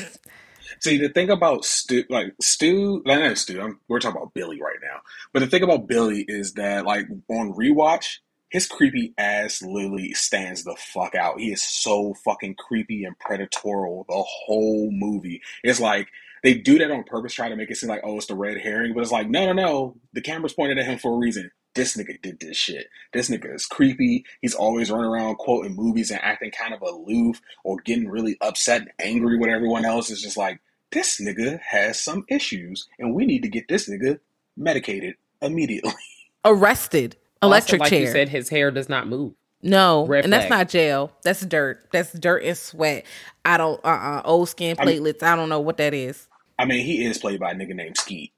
[0.80, 4.78] See, the thing about Stu, like Stu, not Stu, I'm, we're talking about Billy right
[4.82, 5.00] now.
[5.32, 8.18] But the thing about Billy is that, like, on rewatch,
[8.50, 11.40] his creepy ass literally stands the fuck out.
[11.40, 15.42] He is so fucking creepy and predatorial the whole movie.
[15.62, 16.08] It's like
[16.42, 18.58] they do that on purpose, try to make it seem like, oh, it's the red
[18.58, 19.96] herring, but it's like, no, no, no.
[20.12, 21.50] The camera's pointed at him for a reason.
[21.74, 22.86] This nigga did this shit.
[23.12, 24.24] This nigga is creepy.
[24.40, 28.82] He's always running around quoting movies and acting kind of aloof or getting really upset
[28.82, 30.10] and angry with everyone else.
[30.10, 34.20] It's just like, this nigga has some issues and we need to get this nigga
[34.56, 35.92] medicated immediately.
[36.44, 37.16] Arrested.
[37.42, 38.00] Electric also, like chair.
[38.00, 39.32] you said, his hair does not move.
[39.62, 40.42] No, Red and flag.
[40.42, 41.12] that's not jail.
[41.22, 41.88] That's dirt.
[41.92, 43.04] That's dirt and sweat.
[43.44, 43.80] I don't.
[43.84, 43.88] Uh.
[43.88, 45.22] uh Old skin platelets.
[45.22, 46.28] I, mean, I don't know what that is.
[46.58, 48.32] I mean, he is played by a nigga named Skeet.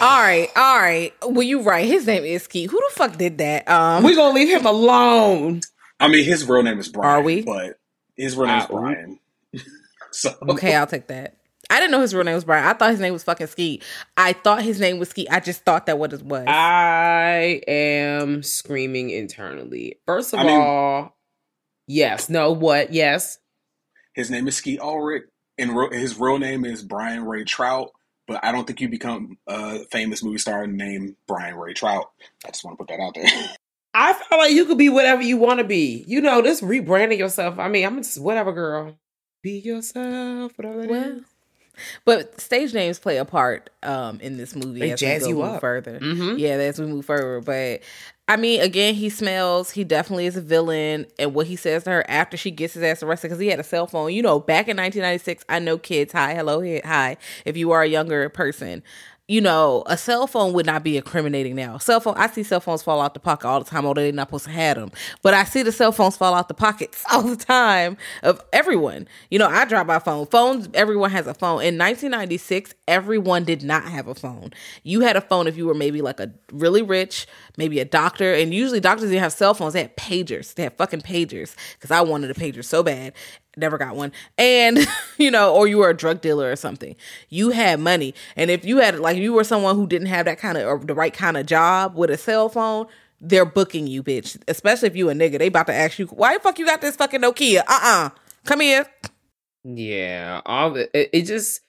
[0.00, 1.12] All right, all right.
[1.22, 1.86] Well, you right.
[1.86, 2.70] His name is Skeet.
[2.70, 3.68] Who the fuck did that?
[3.68, 5.60] Um, we gonna leave him alone.
[6.00, 7.10] I mean, his real name is Bryan.
[7.10, 7.42] Are we?
[7.42, 7.78] But
[8.16, 9.18] his real name is Bryan.
[10.10, 11.36] so okay, I'll take that.
[11.72, 12.66] I didn't know his real name was Bryan.
[12.66, 13.82] I thought his name was fucking Skeet.
[14.16, 15.28] I thought his name was Skeet.
[15.30, 16.44] I just thought that what it was.
[16.46, 19.96] I am screaming internally.
[20.06, 21.10] First of I all, mean,
[21.88, 22.92] yes, no, what?
[22.92, 23.38] Yes.
[24.14, 25.24] His name is Skeet Ulrich,
[25.58, 27.90] and his real name is Bryan Ray Trout.
[28.28, 32.10] but I don't think you become a famous movie star named Bryan Ray Trout.
[32.44, 33.24] I just want to put that out there.
[33.94, 36.04] I feel like you could be whatever you want to be.
[36.06, 37.58] You know, this rebranding yourself.
[37.58, 38.94] I mean, I'm just whatever, girl.
[39.42, 41.22] Be yourself, whatever that Well, is.
[42.04, 45.28] But stage names play a part um, in this movie They as jazz we go
[45.28, 45.60] you move up.
[45.60, 45.98] further.
[46.00, 46.38] Mhm.
[46.38, 47.40] Yeah, as we move further.
[47.40, 47.80] But
[48.28, 49.72] I mean, again, he smells.
[49.72, 51.06] He definitely is a villain.
[51.18, 53.58] And what he says to her after she gets his ass arrested because he had
[53.60, 54.12] a cell phone.
[54.12, 56.12] You know, back in 1996, I know kids.
[56.12, 57.16] Hi, hello, hi- hi.
[57.44, 58.82] If you are a younger person.
[59.28, 61.78] You know, a cell phone would not be incriminating now.
[61.78, 64.12] Cell phone, I see cell phones fall out the pocket all the time, although they're
[64.12, 64.90] not supposed to have them.
[65.22, 69.06] But I see the cell phones fall out the pockets all the time of everyone.
[69.30, 70.26] You know, I drop my phone.
[70.26, 71.62] Phones, everyone has a phone.
[71.62, 74.50] In 1996, everyone did not have a phone.
[74.82, 78.34] You had a phone if you were maybe like a really rich, maybe a doctor,
[78.34, 79.74] and usually doctors didn't have cell phones.
[79.74, 80.52] They had pagers.
[80.54, 83.12] They had fucking pagers because I wanted a pager so bad.
[83.56, 84.12] Never got one.
[84.38, 84.78] And,
[85.18, 86.96] you know, or you were a drug dealer or something.
[87.28, 88.14] You had money.
[88.36, 90.78] And if you had, like, you were someone who didn't have that kind of, or
[90.78, 92.86] the right kind of job with a cell phone,
[93.20, 94.40] they're booking you, bitch.
[94.48, 95.38] Especially if you a nigga.
[95.38, 97.62] They about to ask you, why the fuck you got this fucking Nokia?
[97.68, 98.10] Uh-uh.
[98.44, 98.86] Come here.
[99.64, 101.60] Yeah, all it, it just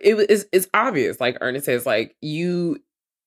[0.00, 1.20] it it's, it's obvious.
[1.20, 2.78] Like Ernest says, like you,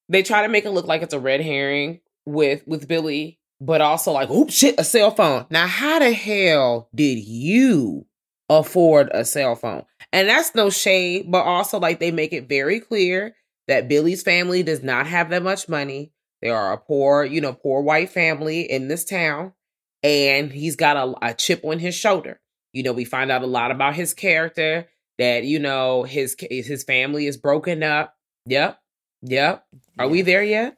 [0.09, 3.81] they try to make it look like it's a red herring with with Billy, but
[3.81, 5.45] also like, oh shit, a cell phone.
[5.49, 8.05] Now, how the hell did you
[8.49, 9.83] afford a cell phone?
[10.11, 13.35] And that's no shade, but also like they make it very clear
[13.67, 16.11] that Billy's family does not have that much money.
[16.41, 19.53] They are a poor, you know, poor white family in this town,
[20.03, 22.39] and he's got a, a chip on his shoulder.
[22.73, 24.87] You know, we find out a lot about his character
[25.17, 28.15] that you know his his family is broken up.
[28.45, 28.77] Yep,
[29.23, 29.65] yep.
[29.97, 30.77] Are we there yet?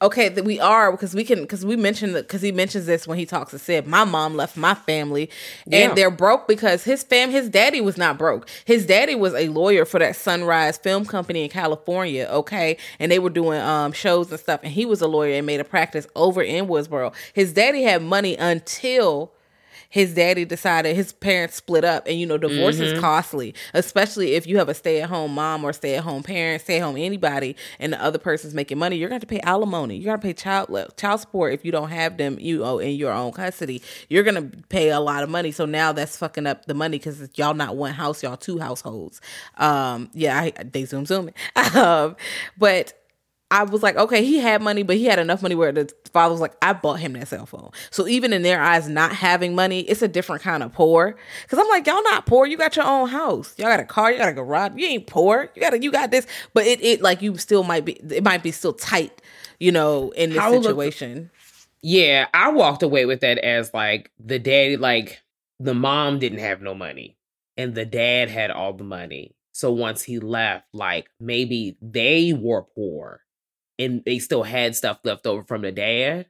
[0.00, 3.18] Okay, that we are because we can because we mentioned because he mentions this when
[3.18, 3.84] he talks to Sid.
[3.84, 5.28] My mom left my family,
[5.66, 5.78] Yeah.
[5.88, 8.48] and they're broke because his fam his daddy was not broke.
[8.64, 12.28] His daddy was a lawyer for that Sunrise Film Company in California.
[12.30, 15.46] Okay, and they were doing um shows and stuff, and he was a lawyer and
[15.46, 17.12] made a practice over in Woodsboro.
[17.32, 19.32] His daddy had money until
[19.88, 22.96] his daddy decided his parents split up and you know divorce Mm-hmm.
[22.96, 27.92] is costly especially if you have a stay-at-home mom or stay-at-home parent stay-at-home anybody and
[27.92, 29.96] the other person's making money you're going to pay alimony.
[29.96, 32.96] You're going to pay child child support if you don't have them you know in
[32.96, 33.82] your own custody.
[34.08, 35.50] You're going to pay a lot of money.
[35.52, 39.20] So now that's fucking up the money because y'all not one house y'all two households.
[39.56, 41.30] Um yeah I, they zoom zoom
[41.74, 42.16] um
[42.56, 42.92] but
[43.50, 46.32] I was like, okay, he had money, but he had enough money where the father
[46.32, 47.70] was like, I bought him that cell phone.
[47.90, 51.16] So even in their eyes, not having money, it's a different kind of poor.
[51.48, 52.46] Cause I'm like, y'all not poor.
[52.46, 53.54] You got your own house.
[53.58, 54.12] Y'all got a car.
[54.12, 54.72] You got a garage.
[54.76, 55.48] You ain't poor.
[55.54, 56.26] You got a, you got this.
[56.52, 57.92] But it, it like you still might be.
[57.92, 59.22] It might be still tight.
[59.58, 61.30] You know, in this How look- situation.
[61.80, 65.22] Yeah, I walked away with that as like the daddy, like
[65.60, 67.16] the mom didn't have no money
[67.56, 69.34] and the dad had all the money.
[69.52, 73.20] So once he left, like maybe they were poor
[73.78, 76.26] and they still had stuff left over from the dad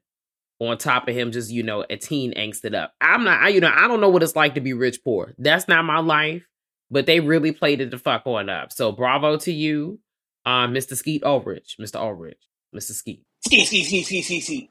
[0.60, 2.92] on top of him just, you know, a teen angsted up.
[3.00, 5.34] I'm not, I, you know, I don't know what it's like to be rich poor.
[5.38, 6.42] That's not my life,
[6.90, 8.72] but they really played it the fuck on up.
[8.72, 10.00] So bravo to you,
[10.44, 10.96] um, Mr.
[10.96, 11.96] Skeet Ulrich, Mr.
[11.96, 12.42] Ulrich,
[12.74, 12.92] Mr.
[12.92, 13.24] Skeet.
[13.46, 14.70] ski, ski, ski, ski, ski, ski.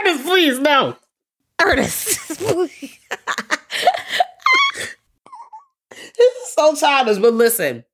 [0.00, 0.96] Ernest, please, no.
[1.60, 2.42] Ernest.
[6.16, 7.18] This is so childish.
[7.18, 7.84] But listen,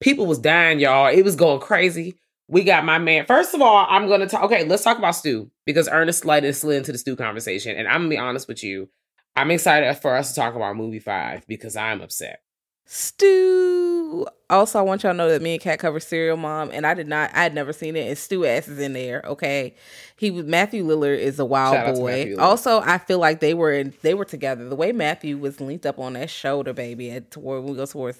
[0.00, 1.12] people was dying, y'all.
[1.12, 2.14] It was going crazy.
[2.48, 3.26] We got my man.
[3.26, 4.44] First of all, I'm gonna talk.
[4.44, 8.02] Okay, let's talk about Stu because Ernest slid slid into the Stu conversation, and I'm
[8.02, 8.88] gonna be honest with you.
[9.36, 12.40] I'm excited for us to talk about movie five because I'm upset.
[12.86, 14.26] Stu.
[14.50, 16.94] Also, I want y'all to know that me and Cat cover Serial Mom, and I
[16.94, 17.30] did not.
[17.34, 18.08] I had never seen it.
[18.08, 19.22] And Stu ass is in there.
[19.24, 19.74] Okay,
[20.16, 22.36] he was Matthew Lillard is a wild out to boy.
[22.38, 24.68] Also, I feel like they were in, they were together.
[24.68, 28.18] The way Matthew was linked up on that shoulder, baby, at toward we go towards,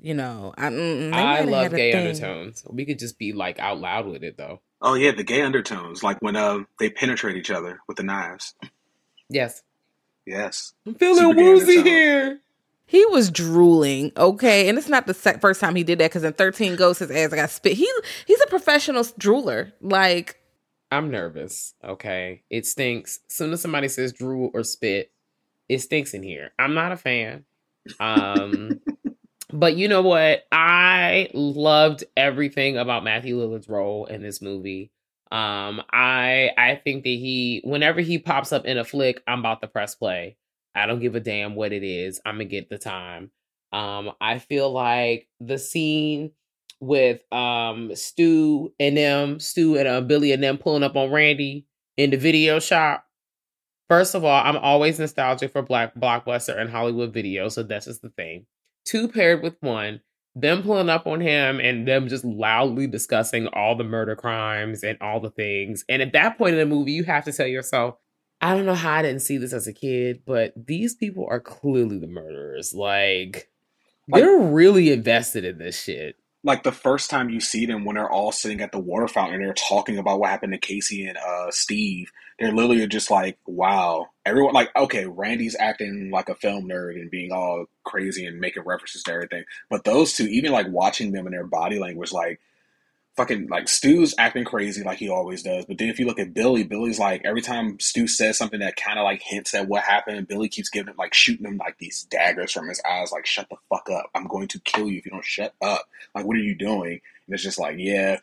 [0.00, 2.64] you know, I, mm, I love gay undertones.
[2.68, 4.60] We could just be like out loud with it though.
[4.82, 8.54] Oh yeah, the gay undertones, like when uh, they penetrate each other with the knives.
[9.28, 9.62] Yes,
[10.26, 10.74] Yes.
[10.86, 12.40] I'm feeling Super woozy here.
[12.86, 16.24] He was drooling, okay, and it's not the sec- first time he did that because
[16.24, 17.74] in Thirteen Ghosts, his ass got spit.
[17.74, 17.88] He
[18.26, 19.72] he's a professional drooler.
[19.80, 20.40] Like
[20.90, 21.74] I'm nervous.
[21.84, 23.20] Okay, it stinks.
[23.28, 25.12] Soon as somebody says drool or spit,
[25.68, 26.50] it stinks in here.
[26.58, 27.44] I'm not a fan.
[28.00, 28.80] Um,
[29.52, 30.44] but you know what?
[30.52, 34.90] I loved everything about Matthew Lillard's role in this movie.
[35.32, 39.60] Um, I I think that he, whenever he pops up in a flick, I'm about
[39.62, 40.36] to press play.
[40.74, 42.20] I don't give a damn what it is.
[42.24, 43.30] I'm gonna get the time.
[43.72, 46.32] Um, I feel like the scene
[46.80, 51.66] with um Stu and them, Stu and uh, Billy and them pulling up on Randy
[51.96, 53.04] in the video shop.
[53.88, 58.02] First of all, I'm always nostalgic for Black Blockbuster and Hollywood Video, so that's just
[58.02, 58.46] the thing.
[58.90, 60.00] Two paired with one,
[60.34, 64.98] them pulling up on him and them just loudly discussing all the murder crimes and
[65.00, 65.84] all the things.
[65.88, 67.96] And at that point in the movie, you have to tell yourself,
[68.40, 71.38] I don't know how I didn't see this as a kid, but these people are
[71.40, 72.74] clearly the murderers.
[72.74, 73.50] Like,
[74.08, 76.16] Like- they're really invested in this shit.
[76.42, 79.34] Like the first time you see them when they're all sitting at the water fountain
[79.34, 83.38] and they're talking about what happened to Casey and uh Steve, they're literally just like,
[83.46, 84.08] wow.
[84.24, 88.62] Everyone like, okay, Randy's acting like a film nerd and being all crazy and making
[88.64, 89.44] references to everything.
[89.68, 92.40] But those two, even like watching them and their body language, like
[93.20, 95.66] fucking like Stu's acting crazy like he always does.
[95.66, 98.76] But then if you look at Billy, Billy's like every time Stu says something that
[98.76, 101.76] kind of like hints at what happened, Billy keeps giving him like shooting him like
[101.76, 104.08] these daggers from his eyes, like shut the fuck up.
[104.14, 105.86] I'm going to kill you if you don't shut up.
[106.14, 107.02] Like what are you doing?
[107.26, 108.20] And it's just like yeah.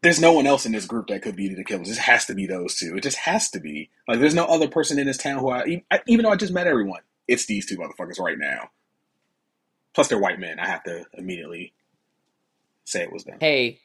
[0.00, 1.90] There's no one else in this group that could be the killers.
[1.90, 2.96] It has to be those two.
[2.96, 3.88] It just has to be.
[4.08, 6.66] Like, there's no other person in this town who I, even though I just met
[6.66, 8.70] everyone, it's these two motherfuckers right now.
[9.94, 10.58] Plus, they're white men.
[10.58, 11.72] I have to immediately
[12.84, 13.38] say it was them.
[13.38, 13.78] Hey,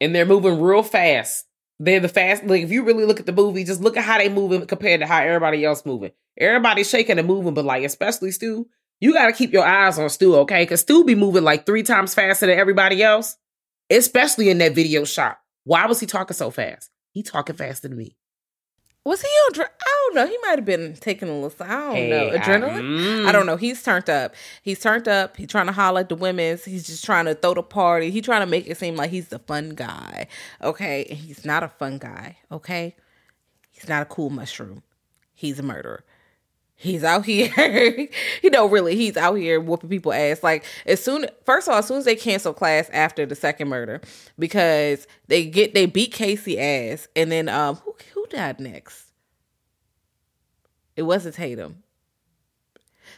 [0.00, 1.46] and they're moving real fast.
[1.78, 2.44] They're the fast.
[2.44, 5.00] Like if you really look at the movie, just look at how they moving compared
[5.00, 6.12] to how everybody else moving.
[6.38, 8.66] Everybody's shaking and moving, but like especially Stu,
[9.00, 10.62] you got to keep your eyes on Stu, okay?
[10.62, 13.36] Because Stu be moving like three times faster than everybody else,
[13.88, 15.38] especially in that video shot.
[15.64, 16.90] Why was he talking so fast?
[17.12, 18.16] He talking faster than me.
[19.04, 19.52] Was he on?
[19.54, 20.26] Dr- I don't know.
[20.26, 21.52] He might have been taking a little.
[21.66, 22.30] I don't know.
[22.30, 22.82] Hey, I- Adrenaline.
[22.82, 23.26] mm.
[23.26, 23.56] I don't know.
[23.56, 24.34] He's turned up.
[24.62, 25.36] He's turned up.
[25.38, 26.64] He's trying to holler at the women's.
[26.66, 28.10] He's just trying to throw the party.
[28.10, 30.26] He's trying to make it seem like he's the fun guy.
[30.62, 31.06] Okay.
[31.08, 32.36] And he's not a fun guy.
[32.52, 32.94] Okay.
[33.70, 34.82] He's not a cool mushroom.
[35.32, 36.04] He's a murderer.
[36.74, 38.08] He's out here.
[38.42, 40.42] you know, really, he's out here whooping people ass.
[40.42, 43.68] Like as soon, first of all, as soon as they cancel class after the second
[43.68, 44.00] murder,
[44.38, 49.06] because they get they beat Casey ass, and then um, who who died next?
[50.96, 51.82] It wasn't Tatum.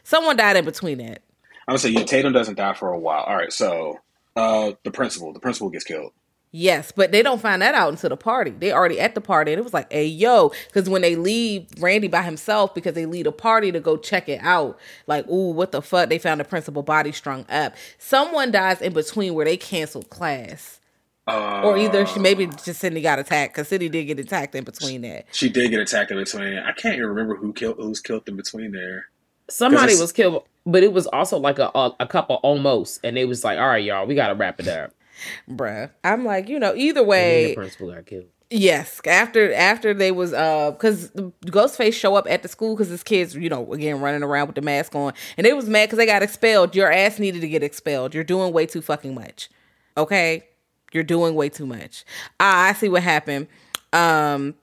[0.04, 1.22] Someone died in between that.
[1.66, 3.22] I'm gonna say yeah, Tatum doesn't die for a while.
[3.22, 4.00] All right, so
[4.36, 6.12] uh, the principal, the principal gets killed.
[6.54, 8.50] Yes, but they don't find that out until the party.
[8.50, 11.66] They already at the party, and it was like, "Hey, yo," because when they leave
[11.78, 15.52] Randy by himself because they leave a party to go check it out, like, "Ooh,
[15.52, 17.74] what the fuck?" They found the principal body strung up.
[17.98, 20.78] Someone dies in between where they canceled class,
[21.26, 24.64] Uh, or either she maybe just Sidney got attacked because Sidney did get attacked in
[24.64, 25.26] between that.
[25.30, 26.58] she did get attacked in between.
[26.58, 29.06] I can't even remember who killed who's killed in between there.
[29.48, 33.24] Somebody was killed, but it was also like a, a a couple almost, and they
[33.24, 34.92] was like, "All right, y'all, we got to wrap it up."
[35.48, 38.26] Bruh, I'm like, you know, either And then way, the principal got killed.
[38.50, 41.10] Yes, after after they was uh because
[41.46, 44.56] Ghostface show up at the school because his kids you know again running around with
[44.56, 46.74] the mask on and they was mad because they got expelled.
[46.74, 48.14] Your ass needed to get expelled.
[48.14, 49.48] You're doing way too fucking much.
[49.96, 50.44] Okay,
[50.92, 52.04] you're doing way too much.
[52.40, 53.48] Ah, I see what happened.
[53.92, 54.54] Um,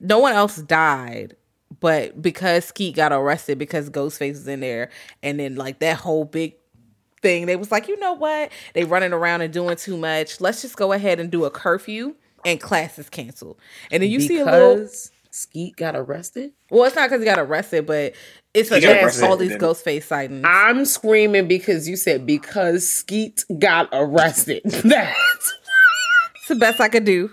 [0.00, 1.36] no one else died,
[1.80, 4.90] but because Skeet got arrested because Ghostface was in there,
[5.22, 6.54] and then like that whole big
[7.22, 8.52] thing, they was like, you know what?
[8.74, 10.40] They running around and doing too much.
[10.40, 13.58] Let's just go ahead and do a curfew and classes canceled.
[13.90, 14.74] And then you see a little.
[14.76, 16.52] because Skeet got arrested.
[16.70, 18.14] Well, it's not because he got arrested, but
[18.54, 20.44] it's He like got there's arrested all and these then- Ghostface sightings.
[20.48, 24.62] I'm screaming because you said because Skeet got arrested.
[24.64, 25.52] That's
[26.36, 27.30] it's the best I could do.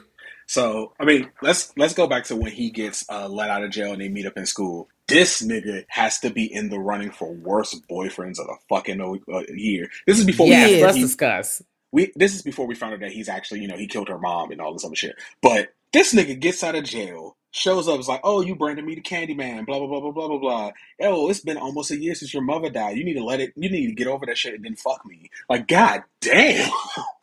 [0.47, 3.71] So I mean, let's let's go back to when he gets uh, let out of
[3.71, 4.89] jail and they meet up in school.
[5.07, 9.41] This nigga has to be in the running for worst boyfriends of the fucking uh,
[9.53, 9.89] year.
[10.07, 10.69] This is before yes.
[10.69, 11.61] we, Let's he- discuss.
[11.91, 14.17] we this is before we found out that he's actually you know he killed her
[14.19, 15.15] mom and all this other shit.
[15.41, 18.95] But this nigga gets out of jail, shows up, It's like, oh, you branded me
[18.95, 20.71] the Candyman, blah blah blah blah blah blah blah.
[21.01, 22.97] Oh, it's been almost a year since your mother died.
[22.97, 23.53] You need to let it.
[23.55, 25.29] You need to get over that shit and then fuck me.
[25.49, 26.71] Like, god damn,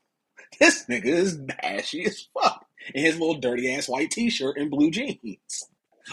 [0.61, 4.71] this nigga is ashy as fuck in his little dirty ass white t shirt and
[4.71, 5.69] blue jeans.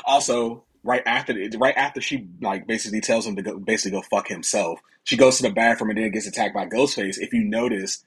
[0.05, 0.63] Also.
[0.87, 4.79] Right after, right after she like basically tells him to go, basically go fuck himself,
[5.03, 7.17] she goes to the bathroom and then gets attacked by Ghostface.
[7.19, 8.03] If you notice,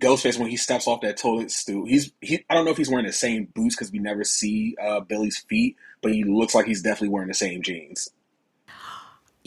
[0.00, 2.44] Ghostface when he steps off that toilet stool, he's he.
[2.50, 5.38] I don't know if he's wearing the same boots because we never see uh, Billy's
[5.38, 8.10] feet, but he looks like he's definitely wearing the same jeans.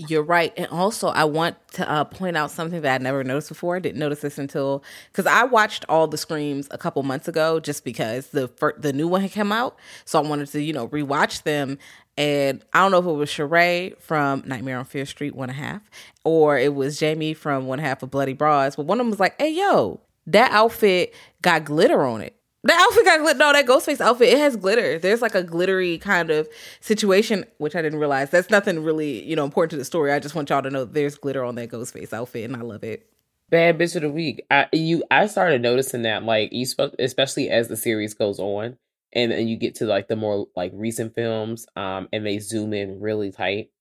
[0.08, 0.54] You're right.
[0.56, 3.76] And also, I want to uh, point out something that I never noticed before.
[3.76, 7.60] I didn't notice this until because I watched all the screams a couple months ago,
[7.60, 9.78] just because the fir- the new one had come out.
[10.06, 11.78] So I wanted to, you know, rewatch them.
[12.18, 15.60] And I don't know if it was Sheree from Nightmare on Fear Street one and
[15.60, 15.90] a half,
[16.24, 18.76] or it was Jamie from one half of Bloody Bras.
[18.78, 20.00] But one of them was like, "Hey, yo,
[20.32, 23.40] that outfit got glitter on it." That outfit got glitter.
[23.40, 25.00] No, that Ghostface outfit, it has glitter.
[25.00, 26.48] There's like a glittery kind of
[26.82, 28.32] situation, which I didn't realize.
[28.32, 30.12] That's nothing really, you know, important to the story.
[30.12, 32.84] I just want y'all to know there's glitter on that Ghostface outfit, and I love
[32.84, 33.10] it.
[33.50, 34.46] Bad bitch of the week.
[34.52, 38.78] I you I started noticing that like you spe- especially as the series goes on
[39.14, 42.74] and then you get to like the more like recent films um and they zoom
[42.74, 43.72] in really tight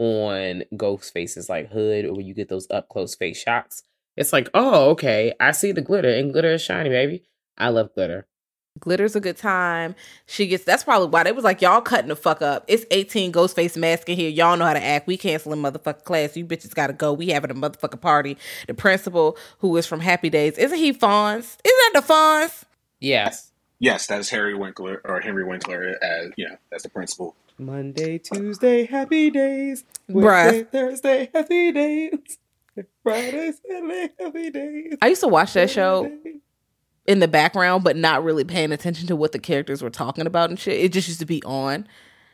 [0.00, 3.84] on Ghostface's like hood or when you get those up close face shots.
[4.16, 7.22] It's like, oh, okay, I see the glitter, and glitter is shiny, baby.
[7.56, 8.26] I love glitter.
[8.80, 9.94] Glitter's a good time.
[10.26, 12.64] She gets that's probably why they was like, Y'all cutting the fuck up.
[12.68, 14.30] It's 18 ghost face mask in here.
[14.30, 15.06] Y'all know how to act.
[15.06, 16.36] We canceling motherfucking class.
[16.36, 17.12] You bitches gotta go.
[17.12, 18.38] We having a motherfucking party.
[18.66, 21.38] The principal, who is from Happy Days, isn't he Fonz?
[21.38, 22.64] Isn't that the Fonz?
[22.98, 23.52] Yes.
[23.78, 27.36] Yes, that is Harry Winkler or Henry Winkler as you know, as the principal.
[27.58, 29.84] Monday, Tuesday, happy days.
[30.08, 30.22] Bruh.
[30.22, 32.38] Wednesday, Thursday, happy days.
[33.02, 34.96] Friday, Saturday, happy days.
[35.02, 36.10] I used to watch that show
[37.06, 40.50] in the background, but not really paying attention to what the characters were talking about
[40.50, 40.80] and shit.
[40.80, 41.86] It just used to be on.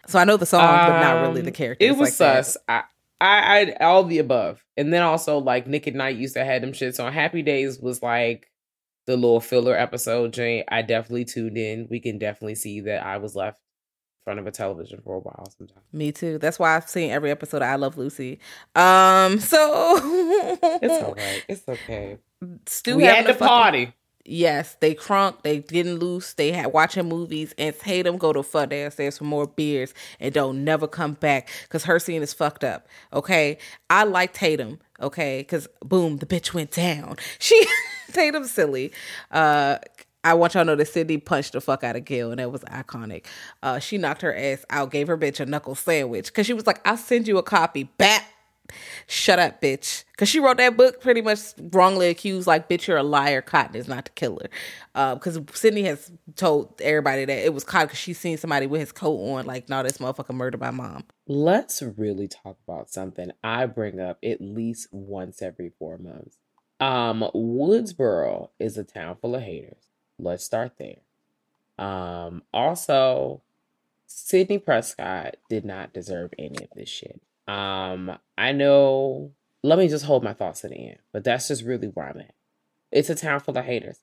[0.06, 1.86] So I know the songs, but not really the Um, characters.
[1.88, 2.56] It was like sus.
[2.68, 2.82] I,
[3.20, 6.62] I, I, all the above, and then also like Nick at Nite used to have
[6.62, 7.12] them shits on.
[7.12, 8.50] Happy Days was like
[9.06, 10.32] the little filler episode.
[10.32, 11.88] Jane, I definitely tuned in.
[11.90, 13.58] We can definitely see that I was left
[14.28, 15.50] front of a television for a while.
[15.56, 16.36] Sometimes Me too.
[16.36, 18.38] That's why I've seen every episode of I Love Lucy.
[18.74, 19.96] Um, so
[20.82, 21.44] it's all right.
[21.48, 22.18] It's okay.
[22.66, 23.92] Stu we had the fucking- party.
[24.30, 28.68] Yes, they crunk, they getting loose, they had watching movies, and Tatum go to fuck
[28.68, 32.86] downstairs for more beers and don't never come back because her scene is fucked up.
[33.14, 33.56] Okay,
[33.88, 34.80] I like Tatum.
[35.00, 37.16] Okay, because boom, the bitch went down.
[37.38, 37.64] She
[38.12, 38.92] Tatum's silly.
[39.30, 39.78] Uh,
[40.28, 42.52] I want y'all to know that Sidney punched the fuck out of Gail, and that
[42.52, 43.24] was iconic.
[43.62, 46.66] Uh, she knocked her ass out, gave her bitch a knuckle sandwich because she was
[46.66, 48.24] like, "I'll send you a copy." Bat
[49.06, 50.04] shut up, bitch.
[50.12, 51.38] Because she wrote that book pretty much
[51.72, 53.40] wrongly accused, like, bitch, you're a liar.
[53.40, 54.50] Cotton is not the killer.
[54.92, 58.92] Because Sidney has told everybody that it was Cotton because she's seen somebody with his
[58.92, 61.04] coat on, like, no, this motherfucker murdered my mom.
[61.26, 66.36] Let's really talk about something I bring up at least once every four months.
[66.80, 69.87] Um, Woodsboro is a town full of haters.
[70.18, 70.96] Let's start there.
[71.78, 73.42] Um, also,
[74.06, 77.20] Sidney Prescott did not deserve any of this shit.
[77.46, 79.32] Um, I know.
[79.62, 82.20] Let me just hold my thoughts to the end, but that's just really where I'm
[82.20, 82.34] at.
[82.92, 83.98] It's a town full of haters.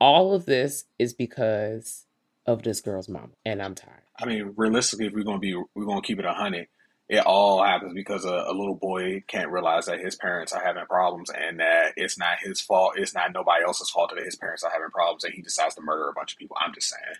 [0.00, 2.04] All of this is because
[2.46, 4.02] of this girl's mom, and I'm tired.
[4.18, 6.68] I mean, realistically, if we're gonna be, we're gonna keep it a hundred.
[7.08, 10.84] It all happens because a, a little boy can't realize that his parents are having
[10.86, 12.98] problems, and that it's not his fault.
[12.98, 15.82] It's not nobody else's fault that his parents are having problems, and he decides to
[15.82, 16.56] murder a bunch of people.
[16.60, 17.16] I'm just saying.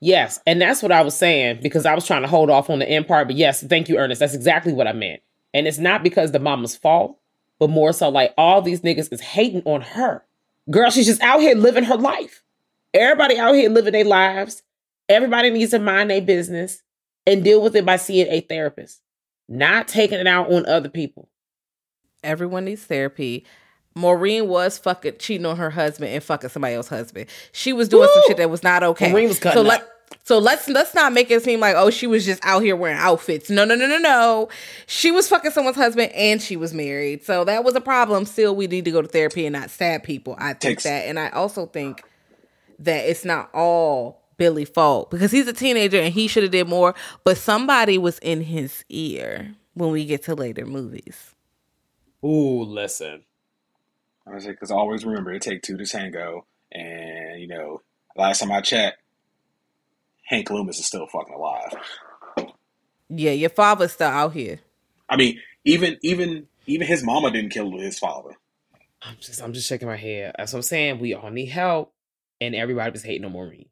[0.00, 2.78] Yes, and that's what I was saying because I was trying to hold off on
[2.78, 3.28] the end part.
[3.28, 4.20] But yes, thank you, Ernest.
[4.20, 5.22] That's exactly what I meant.
[5.52, 7.18] And it's not because the mama's fault,
[7.58, 10.24] but more so like all these niggas is hating on her.
[10.70, 12.42] Girl, she's just out here living her life.
[12.94, 14.62] Everybody out here living their lives.
[15.08, 16.82] Everybody needs to mind their business
[17.26, 19.02] and deal with it by seeing a therapist,
[19.50, 21.28] not taking it out on other people.
[22.22, 23.44] Everyone needs therapy.
[23.96, 27.26] Maureen was fucking cheating on her husband and fucking somebody else's husband.
[27.52, 29.10] She was doing some shit that was not okay.
[29.10, 29.66] Maureen was cutting so up.
[29.66, 29.88] let
[30.22, 32.98] so let's let's not make it seem like oh she was just out here wearing
[32.98, 33.50] outfits.
[33.50, 34.48] No no no no no.
[34.86, 37.24] She was fucking someone's husband and she was married.
[37.24, 38.26] So that was a problem.
[38.26, 40.36] Still, we need to go to therapy and not stab people.
[40.38, 42.04] I think Takes- that, and I also think
[42.78, 46.66] that it's not all Billy fault because he's a teenager and he should have did
[46.66, 46.94] more.
[47.24, 51.34] But somebody was in his ear when we get to later movies.
[52.24, 53.24] Ooh, listen.
[54.26, 57.82] I was because always remember it take two to tango, and you know,
[58.16, 59.02] last time I checked,
[60.24, 61.74] Hank Loomis is still fucking alive.
[63.10, 64.60] Yeah, your father's still out here.
[65.06, 68.30] I mean, even even even his mama didn't kill his father.
[69.02, 70.34] I'm just I'm just shaking my head.
[70.38, 70.98] That's what I'm saying.
[70.98, 71.92] We all need help.
[72.40, 73.68] And everybody was hating on Maureen.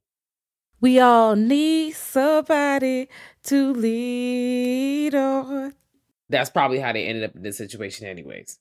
[0.80, 3.08] We all need somebody
[3.44, 5.74] to lead on.
[6.28, 8.58] That's probably how they ended up in this situation, anyways.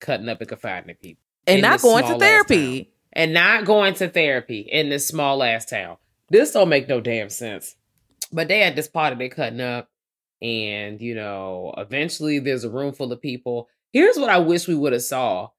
[0.00, 1.22] Cutting up and confining people.
[1.46, 2.92] And not going to therapy.
[3.12, 5.96] And not going to therapy in this small ass town.
[6.30, 7.76] This don't make no damn sense.
[8.32, 9.88] But they at this party, they cutting up.
[10.40, 13.68] And, you know, eventually there's a room full of people.
[13.92, 15.50] Here's what I wish we would have saw.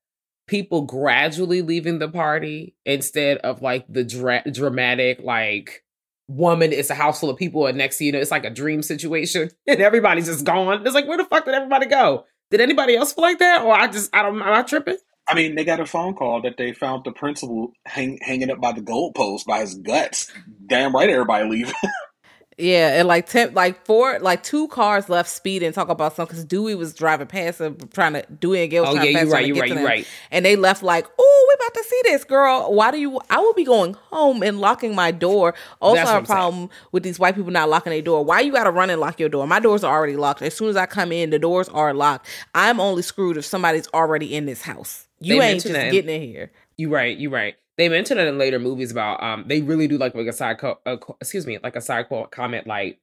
[0.47, 5.83] People gradually leaving the party instead of like the dra- dramatic, like,
[6.27, 8.81] woman, it's a house full of people, and next you know, it's like a dream
[8.81, 10.85] situation, and everybody's just gone.
[10.85, 12.25] It's like, where the fuck did everybody go?
[12.51, 13.63] Did anybody else feel like that?
[13.63, 14.97] Or I just, I don't, am I tripping?
[15.27, 18.59] I mean, they got a phone call that they found the principal hang, hanging up
[18.59, 20.31] by the goalpost by his guts.
[20.67, 21.73] Damn right, everybody leave.
[22.58, 25.72] Yeah, and like ten, like four, like two cars left speeding.
[25.72, 28.86] Talk about something because Dewey was driving past him, trying to Dewey and Gail.
[28.86, 29.86] Oh, trying yeah, to you pass, right, you get right, to you them.
[29.86, 30.08] right.
[30.32, 32.74] And they left like, oh, we about to see this girl.
[32.74, 33.20] Why do you?
[33.30, 35.56] I will be going home and locking my door.
[35.82, 36.38] Also, That's I have a I'm saying.
[36.38, 38.24] problem with these white people not locking their door.
[38.24, 39.47] Why you got to run and lock your door?
[39.47, 40.41] My doors are already locked.
[40.41, 42.28] As soon as I come in, the doors are locked.
[42.54, 45.08] I'm only screwed if somebody's already in this house.
[45.20, 46.51] You They ain't just that getting in here.
[46.78, 47.56] You right, you right.
[47.78, 50.59] They mentioned it in later movies about um they really do like like a side
[50.59, 52.99] co- uh, excuse me like a side quote comment like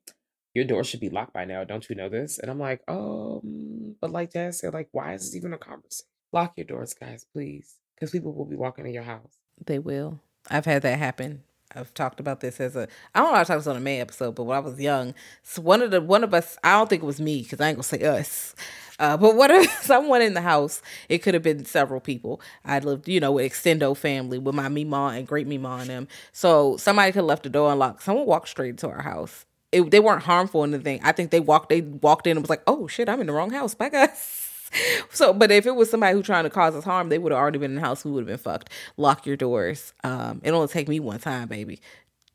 [0.55, 1.64] your door should be locked by now.
[1.64, 2.39] Don't you know this?
[2.39, 6.07] And I'm like, um, but like Jazz said, like why is this even a conversation?
[6.33, 9.39] Lock your doors, guys, please, because people will be walking in your house.
[9.64, 10.21] They will.
[10.49, 11.43] I've had that happen.
[11.75, 14.01] I've talked about this as a I don't know I talked this on a May
[14.01, 16.91] episode, but when I was young, so one of the one of us I don't
[16.91, 18.55] think it was me because I ain't gonna say us,
[18.99, 20.83] uh, but what if someone in the house?
[21.09, 22.41] It could have been several people.
[22.64, 26.09] I lived, you know, with extendo family with my mima and great mima and them.
[26.33, 28.03] So somebody could have left the door unlocked.
[28.03, 29.47] Someone walked straight into our house.
[29.73, 31.01] It, they weren't harmful or anything.
[31.05, 31.68] I think they walked.
[31.68, 34.50] They walked in and was like, "Oh shit, I'm in the wrong house." Bye guys.
[35.12, 37.39] So, but if it was somebody who trying to cause us harm, they would have
[37.39, 38.05] already been in the house.
[38.05, 38.71] We would have been fucked.
[38.97, 39.93] Lock your doors.
[40.05, 41.81] Um, it only take me one time, baby,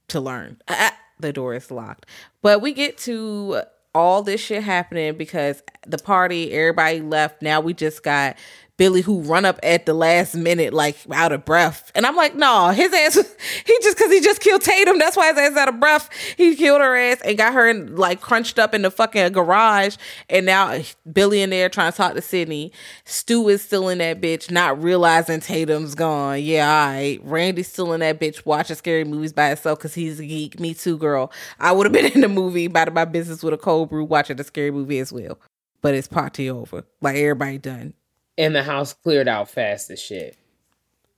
[0.09, 0.61] to learn.
[0.67, 2.05] Ah, ah, the door is locked.
[2.41, 3.61] But we get to
[3.93, 7.41] all this shit happening because the party, everybody left.
[7.41, 8.35] Now we just got
[8.77, 11.91] Billy who run up at the last minute, like out of breath.
[11.95, 13.15] And I'm like, no, his ass,
[13.65, 14.99] he just, cause he just killed Tatum.
[14.99, 16.09] That's why his ass out of breath.
[16.35, 19.95] He killed her ass and got her in, like crunched up in the fucking garage.
[20.29, 20.79] And now
[21.11, 22.73] Billy in there trying to talk to Sidney.
[23.05, 26.41] Stu is still in that bitch, not realizing Tatum's gone.
[26.41, 27.19] Yeah, all right.
[27.23, 30.59] Randy's still in that bitch watching scary movies by himself cause he's a geek.
[30.59, 31.31] Me too, girl.
[31.59, 34.35] I would have been in the movie, about my business with a cold brew, watching
[34.35, 35.39] the scary movie as well.
[35.81, 36.83] But it's party over.
[36.99, 37.93] Like everybody done
[38.37, 40.37] and the house cleared out fast as shit.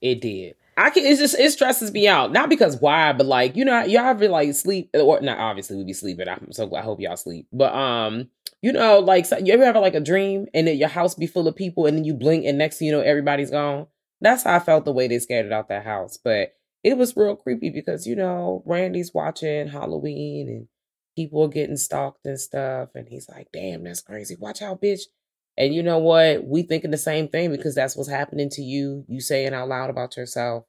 [0.00, 0.54] It did.
[0.76, 1.04] I can.
[1.04, 2.30] It's just it stresses me out.
[2.30, 5.38] Not because why, but like you know, y'all ever like sleep or not?
[5.38, 6.28] Obviously, we be sleeping.
[6.28, 7.48] I'm so I hope y'all sleep.
[7.52, 8.28] But um,
[8.62, 11.26] you know, like so you ever have like a dream and then your house be
[11.26, 13.88] full of people and then you blink and next you know everybody's gone.
[14.20, 16.16] That's how I felt the way they scattered out that house.
[16.16, 16.54] But
[16.84, 20.68] it was real creepy because you know Randy's watching Halloween and
[21.16, 24.36] people are getting stalked and stuff, and he's like, "Damn, that's crazy.
[24.38, 25.02] Watch out, bitch."
[25.58, 26.46] And you know what?
[26.46, 29.04] We thinking the same thing because that's what's happening to you.
[29.08, 30.64] You saying out loud about yourself.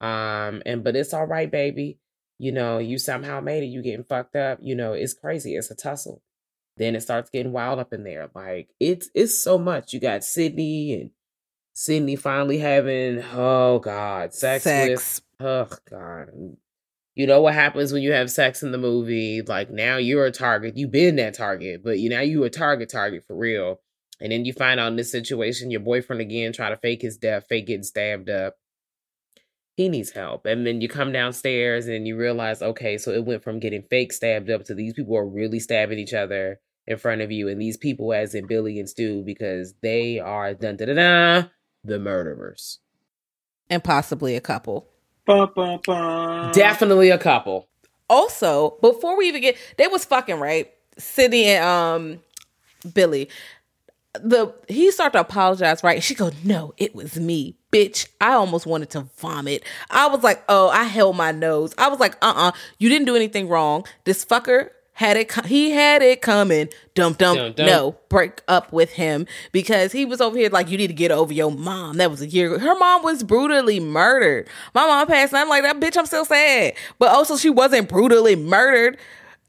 [0.00, 1.98] Um, and but it's all right, baby.
[2.38, 3.66] You know, you somehow made it.
[3.66, 4.60] You getting fucked up.
[4.62, 5.56] You know, it's crazy.
[5.56, 6.22] It's a tussle.
[6.76, 8.30] Then it starts getting wild up in there.
[8.32, 9.92] Like it's it's so much.
[9.92, 11.10] You got Sidney and
[11.72, 15.20] Sidney finally having oh god sex, sex.
[15.40, 16.28] with oh god.
[17.16, 19.42] You know what happens when you have sex in the movie?
[19.42, 20.76] Like now you're a target.
[20.76, 23.80] You've been that target, but you now you a target target for real.
[24.20, 27.16] And then you find out in this situation, your boyfriend again try to fake his
[27.16, 28.54] death, fake getting stabbed up.
[29.76, 30.44] He needs help.
[30.44, 34.12] And then you come downstairs and you realize, okay, so it went from getting fake
[34.12, 36.58] stabbed up to these people are really stabbing each other
[36.88, 37.48] in front of you.
[37.48, 41.48] And these people, as in Billy and Stu, because they are dun da da da
[41.84, 42.80] the murderers.
[43.70, 44.88] And possibly a couple.
[45.26, 46.50] Ba, ba, ba.
[46.52, 47.68] Definitely a couple.
[48.08, 50.72] Also, before we even get they was fucking right.
[50.96, 52.20] Sidney and um
[52.94, 53.28] Billy
[54.22, 56.02] the he started to apologize, right?
[56.02, 58.08] She go, "No, it was me, bitch.
[58.20, 59.64] I almost wanted to vomit.
[59.90, 61.74] I was like, oh, I held my nose.
[61.78, 63.86] I was like, uh, uh you didn't do anything wrong.
[64.04, 65.32] This fucker had it.
[65.46, 66.68] He had it coming.
[66.94, 67.36] Dum dum.
[67.66, 71.12] No, break up with him because he was over here like, you need to get
[71.12, 71.98] over your mom.
[71.98, 72.54] That was a year.
[72.54, 72.58] ago.
[72.58, 74.48] Her mom was brutally murdered.
[74.74, 75.32] My mom passed.
[75.32, 75.96] And I'm like, that bitch.
[75.96, 78.98] I'm still sad, but also she wasn't brutally murdered.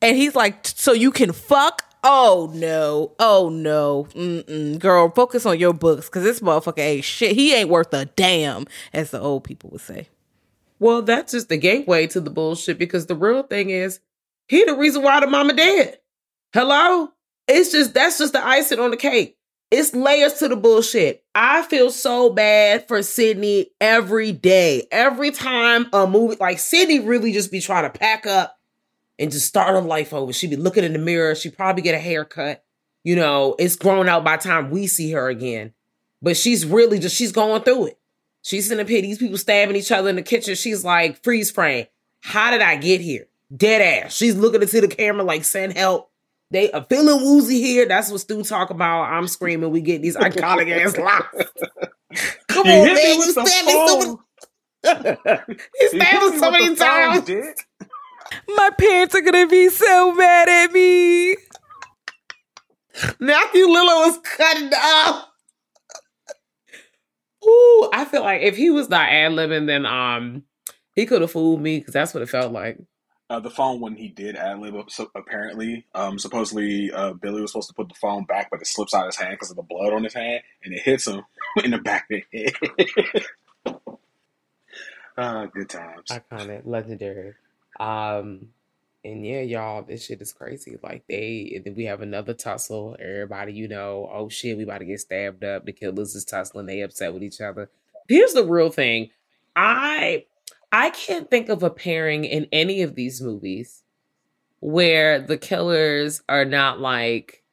[0.02, 3.14] And he's like, so you can fuck Oh no.
[3.20, 4.08] Oh no.
[4.12, 4.80] Mm-mm.
[4.80, 7.36] Girl, focus on your books because this motherfucker ain't shit.
[7.36, 10.08] He ain't worth a damn, as the old people would say.
[10.80, 14.00] Well, that's just the gateway to the bullshit because the real thing is
[14.48, 16.00] he the reason why the mama dead.
[16.54, 17.10] Hello?
[17.48, 19.38] It's just that's just the icing on the cake.
[19.72, 21.24] It's layers to the bullshit.
[21.36, 24.88] I feel so bad for Sidney every day.
[24.92, 28.59] Every time a movie like Sidney really just be trying to pack up
[29.20, 30.32] and just start her life over.
[30.34, 31.36] She'd be looking in the mirror.
[31.36, 32.64] She'd probably get a haircut.
[33.04, 35.74] You know, it's grown out by time we see her again.
[36.22, 38.00] But she's really just, she's going through it.
[38.42, 39.04] She's in the pit.
[39.04, 40.56] These people stabbing each other in the kitchen.
[40.56, 41.88] She's like, freeze frame.
[42.22, 43.28] How did I get here?
[43.56, 44.14] Dead ass.
[44.14, 46.10] She's looking into the camera like, send help.
[46.52, 47.88] They are feeling woozy here.
[47.88, 49.04] That's what Stu talk about.
[49.04, 49.70] I'm screaming.
[49.70, 51.50] We get these iconic ass lines.
[52.48, 53.16] Come you on, man.
[53.18, 54.18] You stabbed me so many.
[55.80, 57.30] he stabbed so many times.
[58.48, 61.36] My parents are gonna be so mad at me.
[63.20, 65.34] Matthew Lillard was cutting up.
[67.46, 70.44] Ooh, I feel like if he was not ad libbing, then um,
[70.96, 72.78] he could have fooled me because that's what it felt like.
[73.30, 77.52] Uh, the phone when he did ad lib, so apparently, um, supposedly uh, Billy was
[77.52, 79.56] supposed to put the phone back, but it slips out of his hand because of
[79.56, 81.22] the blood on his hand, and it hits him
[81.64, 82.54] in the back of the
[83.66, 83.76] head.
[85.16, 86.10] uh, good times.
[86.10, 87.36] Iconic, legendary.
[87.80, 88.50] Um,
[89.04, 90.78] and yeah, y'all, this shit is crazy.
[90.84, 92.98] Like they, we have another tussle.
[93.00, 95.66] Everybody, you know, oh shit, we about to get stabbed up.
[95.66, 96.66] The killers is tussling.
[96.66, 97.70] They upset with each other.
[98.08, 99.10] Here's the real thing.
[99.56, 100.26] I,
[100.72, 103.84] I can't think of a pairing in any of these movies
[104.60, 107.44] where the killers are not like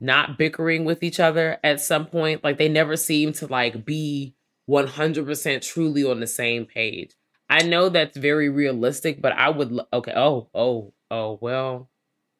[0.00, 2.42] not bickering with each other at some point.
[2.42, 4.34] Like they never seem to like be
[4.68, 7.12] 100% truly on the same page.
[7.48, 11.88] I know that's very realistic, but I would lo- okay, oh, oh, oh, well,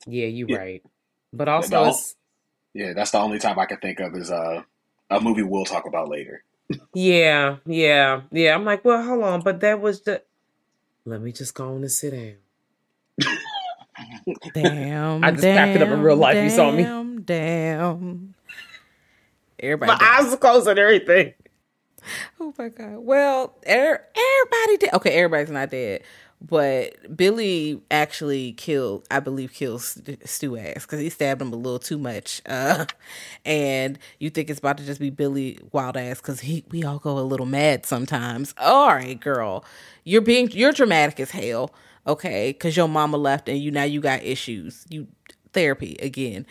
[0.07, 0.57] yeah, you're Yeah.
[0.59, 0.83] right.
[1.33, 2.17] But also it's
[2.75, 4.63] Yeah, that's the only time I can think of is uh,
[5.11, 6.43] a movie we'll talk about later.
[6.95, 8.55] yeah, yeah, yeah.
[8.55, 10.23] I'm like, well, hold on, but that was the
[11.05, 12.35] let me just go on and sit down.
[14.55, 15.25] Damn.
[15.25, 16.83] I just packed it up in real life, you saw me.
[16.83, 18.35] Damn, damn.
[19.59, 19.93] Everybody.
[19.93, 21.33] My eyes are closed and everything.
[22.41, 22.99] Oh my god.
[22.99, 24.93] Well, er, everybody did.
[24.95, 26.03] Okay, everybody's not dead,
[26.41, 29.07] but Billy actually killed.
[29.11, 32.43] I believe killed St- Stu ass because he stabbed him a little too much.
[32.47, 32.87] Uh,
[33.45, 36.99] and you think it's about to just be Billy wild ass because he we all
[36.99, 38.55] go a little mad sometimes.
[38.59, 39.65] All right, girl,
[40.05, 41.71] you're being you're dramatic as hell.
[42.07, 44.85] Okay, because your mama left and you now you got issues.
[44.89, 45.09] You
[45.53, 46.47] therapy again,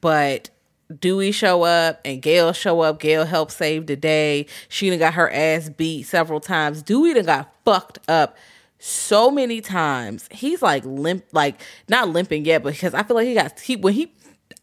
[0.00, 0.50] but
[0.98, 3.00] Dewey show up and Gail show up.
[3.00, 4.46] Gail helped save the day.
[4.68, 6.82] She done got her ass beat several times.
[6.82, 8.36] Dewey done got fucked up
[8.78, 10.28] so many times.
[10.30, 13.94] He's like limp, like not limping yet, because I feel like he got he when
[13.94, 14.12] he.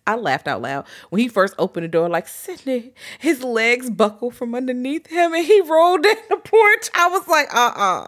[0.06, 2.10] I laughed out loud when he first opened the door.
[2.10, 6.90] Like Sidney, his legs buckled from underneath him, and he rolled down the porch.
[6.94, 8.08] I was like, uh, uh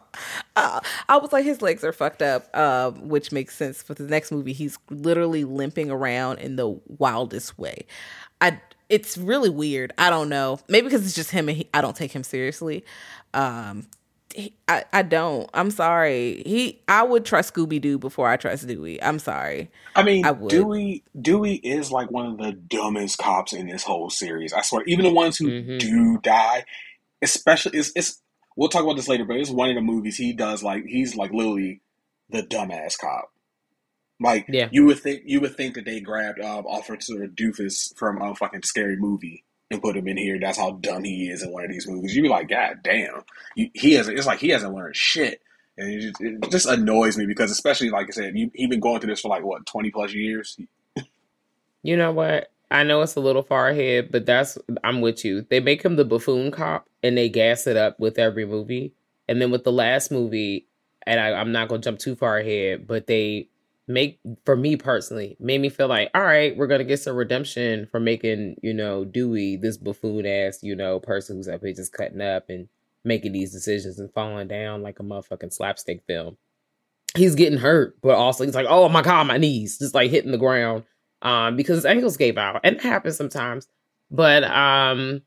[0.55, 0.79] uh.
[1.09, 4.31] I was like, his legs are fucked up, um, which makes sense for the next
[4.31, 4.53] movie.
[4.53, 7.85] He's literally limping around in the wildest way.
[8.41, 9.93] I it's really weird.
[9.97, 10.59] I don't know.
[10.67, 12.83] Maybe because it's just him and he, I don't take him seriously.
[13.33, 13.87] Um,
[14.67, 15.49] I I don't.
[15.53, 16.43] I'm sorry.
[16.45, 19.01] He I would trust Scooby Doo before I trust Dewey.
[19.01, 19.71] I'm sorry.
[19.95, 20.49] I mean, I would.
[20.49, 24.53] Dewey Dewey is like one of the dumbest cops in this whole series.
[24.53, 25.79] I swear, even the ones who Mhm.
[25.79, 26.63] do die,
[27.21, 28.21] especially it's it's.
[28.55, 31.15] We'll talk about this later, but it's one of the movies he does like he's
[31.15, 31.81] like literally
[32.29, 33.31] the dumbass cop.
[34.19, 34.67] Like Yeah.
[34.71, 38.63] you would think you would think that they grabbed um, Officer Doofus from a fucking
[38.63, 40.39] scary movie and put him in here.
[40.39, 42.15] That's how dumb he is in one of these movies.
[42.15, 43.21] You'd be like, God damn,
[43.55, 44.17] he, hasn't.
[44.17, 45.41] It's like he hasn't learned shit.
[45.77, 48.79] And it just, it just annoys me because, especially like I said, you, he been
[48.79, 50.57] going through this for like what twenty plus years.
[51.83, 52.51] You know what?
[52.71, 55.45] I know it's a little far ahead, but that's I'm with you.
[55.49, 58.93] They make him the buffoon cop and they gas it up with every movie.
[59.27, 60.67] And then with the last movie,
[61.03, 63.49] and I, I'm not gonna jump too far ahead, but they
[63.89, 67.87] make for me personally made me feel like, all right, we're gonna get some redemption
[67.91, 71.91] for making, you know, Dewey this buffoon ass, you know, person who's up here just
[71.91, 72.69] cutting up and
[73.03, 76.37] making these decisions and falling down like a motherfucking slapstick film.
[77.17, 80.31] He's getting hurt, but also he's like, oh my god, my knees, just like hitting
[80.31, 80.83] the ground
[81.23, 83.67] um, because his ankles gave out, and it happens sometimes.
[84.11, 85.23] But um,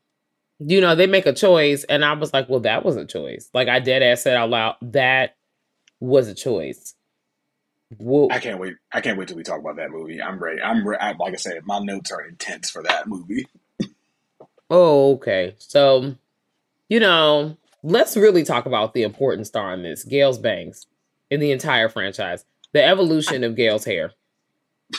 [0.59, 3.49] you know, they make a choice, and I was like, well, that was a choice.
[3.53, 5.35] Like I dead ass said out loud, that
[5.99, 6.95] was a choice.
[7.99, 8.75] Well, I can't wait.
[8.91, 10.21] I can't wait till we talk about that movie.
[10.21, 10.61] I'm ready.
[10.61, 13.47] I'm re- I, like I said, my notes are intense for that movie.
[14.69, 15.55] oh, okay.
[15.59, 16.15] So,
[16.89, 20.87] you know, let's really talk about the important star in this, Gail's bangs,
[21.29, 22.45] in the entire franchise.
[22.71, 24.11] The evolution of Gail's hair.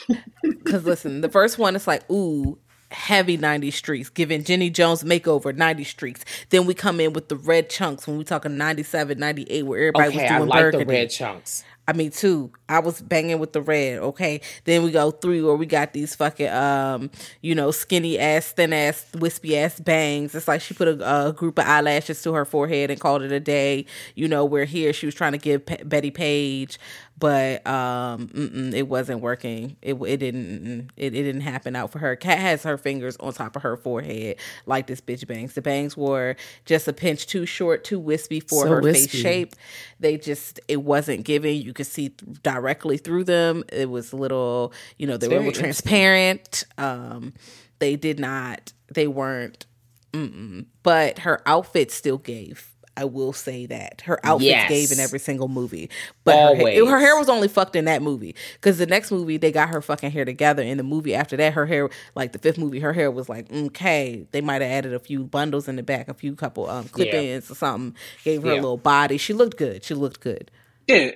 [0.42, 2.58] Because listen, the first one is like, ooh,
[2.90, 6.24] heavy 90 streaks, giving Jenny Jones makeover 90 streaks.
[6.48, 10.08] Then we come in with the red chunks when we talking 97, 98, where everybody
[10.08, 11.64] Okay, was I doing like the red chunks.
[11.86, 12.50] I mean, two.
[12.68, 13.98] I was banging with the red.
[13.98, 17.10] Okay, then we go three, where we got these fucking, um,
[17.42, 20.34] you know, skinny ass, thin ass, wispy ass bangs.
[20.34, 23.32] It's like she put a, a group of eyelashes to her forehead and called it
[23.32, 23.84] a day.
[24.14, 26.78] You know, where here she was trying to give Bettie Page,
[27.18, 28.28] but um,
[28.74, 29.76] it wasn't working.
[29.82, 32.16] It it didn't it, it didn't happen out for her.
[32.16, 34.36] Cat has her fingers on top of her forehead
[34.66, 35.54] like this bitch bangs.
[35.54, 39.54] The bangs were just a pinch too short, too wispy for So her face shape.
[40.00, 41.62] They just it wasn't giving.
[41.62, 43.64] You could see th- directly through them.
[43.72, 46.64] It was a little, you know, they were transparent.
[46.78, 47.32] Um,
[47.78, 48.72] they did not.
[48.92, 49.66] They weren't.
[50.12, 50.66] Mm-mm.
[50.82, 52.73] But her outfit still gave.
[52.96, 54.68] I will say that her outfits Yes.
[54.68, 55.90] gave in every single movie,
[56.24, 59.36] but her, ha- her hair was only fucked in that movie because the next movie
[59.36, 60.62] they got her fucking hair together.
[60.62, 63.50] In the movie after that, her hair, like the fifth movie, her hair was like
[63.52, 64.26] okay.
[64.32, 67.12] They might have added a few bundles in the back, a few couple um clip
[67.14, 67.96] ins or something.
[68.24, 69.18] Gave her a little body.
[69.18, 69.84] She looked good.
[69.84, 70.50] She looked good.
[70.86, 71.12] Yeah,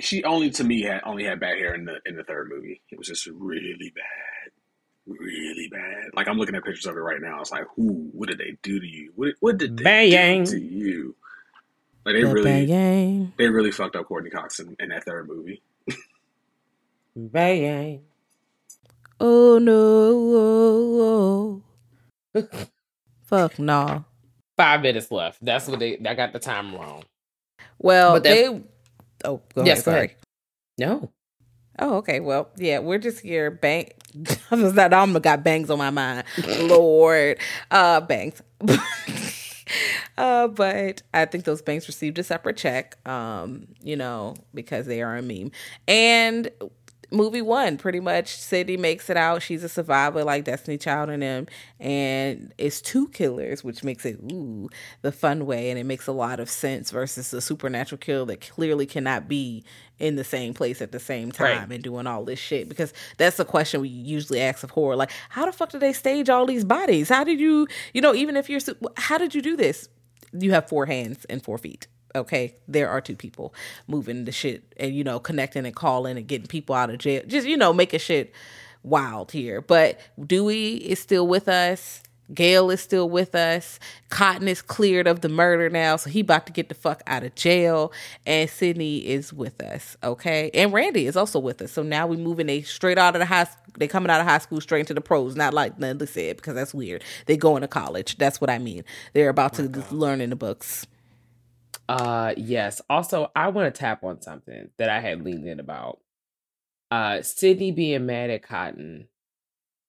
[0.00, 2.82] she only to me had only had bad hair in the in the third movie.
[2.90, 4.52] It was just really bad,
[5.06, 6.06] really bad.
[6.14, 7.40] Like I'm looking at pictures of it right now.
[7.40, 8.10] It's like, who?
[8.12, 9.12] What did they do to you?
[9.14, 10.44] What what did they Bang.
[10.44, 11.16] do to you?
[12.04, 12.66] Like they That really
[13.38, 15.62] they really fucked up Courteney Cox in, in that third movie.
[17.16, 18.02] Bang.
[19.20, 19.58] Oh
[22.34, 22.34] no.
[23.24, 24.04] Fuck no.
[24.56, 25.44] Five minutes left.
[25.44, 25.98] That's what they.
[26.06, 27.02] I got the time wrong.
[27.78, 28.46] Well, But they.
[29.24, 29.84] Oh, go Yes, ahead.
[29.84, 29.96] Sorry.
[30.04, 30.16] ahead.
[30.78, 31.10] No.
[31.78, 32.20] Oh, okay.
[32.20, 33.50] Well, yeah, we're just here.
[33.50, 33.90] Bang.
[34.50, 36.24] I was that I'm got bangs on my mind.
[36.60, 37.38] Lord,
[37.70, 38.42] uh, bangs.
[40.18, 42.96] Uh, but I think those banks received a separate check.
[43.08, 45.50] Um, you know, because they are a meme.
[45.88, 46.50] And
[47.10, 49.42] movie one pretty much Sidney makes it out.
[49.42, 51.46] She's a survivor like Destiny Child and him,
[51.78, 54.70] and it's two killers, which makes it ooh
[55.02, 58.40] the fun way, and it makes a lot of sense versus the supernatural kill that
[58.40, 59.62] clearly cannot be
[59.98, 61.72] in the same place at the same time Right.
[61.76, 65.12] and doing all this shit because that's the question we usually ask of horror like
[65.28, 68.36] how the fuck did they stage all these bodies how did you you know even
[68.36, 68.58] if you're
[68.96, 69.88] how did you do this
[70.32, 72.56] you have four hands and four feet okay?
[72.68, 73.54] There are two people
[73.86, 77.22] moving the shit and you know connecting and calling and getting people out of jail.
[77.26, 78.32] Just you know making shit
[78.82, 79.60] wild here.
[79.60, 82.02] But dewey is still with us
[82.34, 83.78] gail is still with us.
[84.08, 87.22] Cotton is cleared of the murder now so he about to get the fuck out
[87.22, 87.92] of jail.
[88.26, 90.50] And sidney is with us okay?
[90.54, 91.72] And randy is also with us.
[91.72, 93.46] So now we moving they straight out of the high
[93.78, 95.36] they coming out of high school straight into the pros.
[95.36, 97.02] Not like Natalie said because that's weird.
[97.26, 98.16] They going to college.
[98.18, 98.84] That's what i mean.
[99.12, 100.86] They're about to learn in the books.
[101.88, 102.80] Uh yes.
[102.88, 106.00] Also, I want to tap on something that I had leaned in about.
[106.90, 109.08] Uh Sidney being mad at Cotton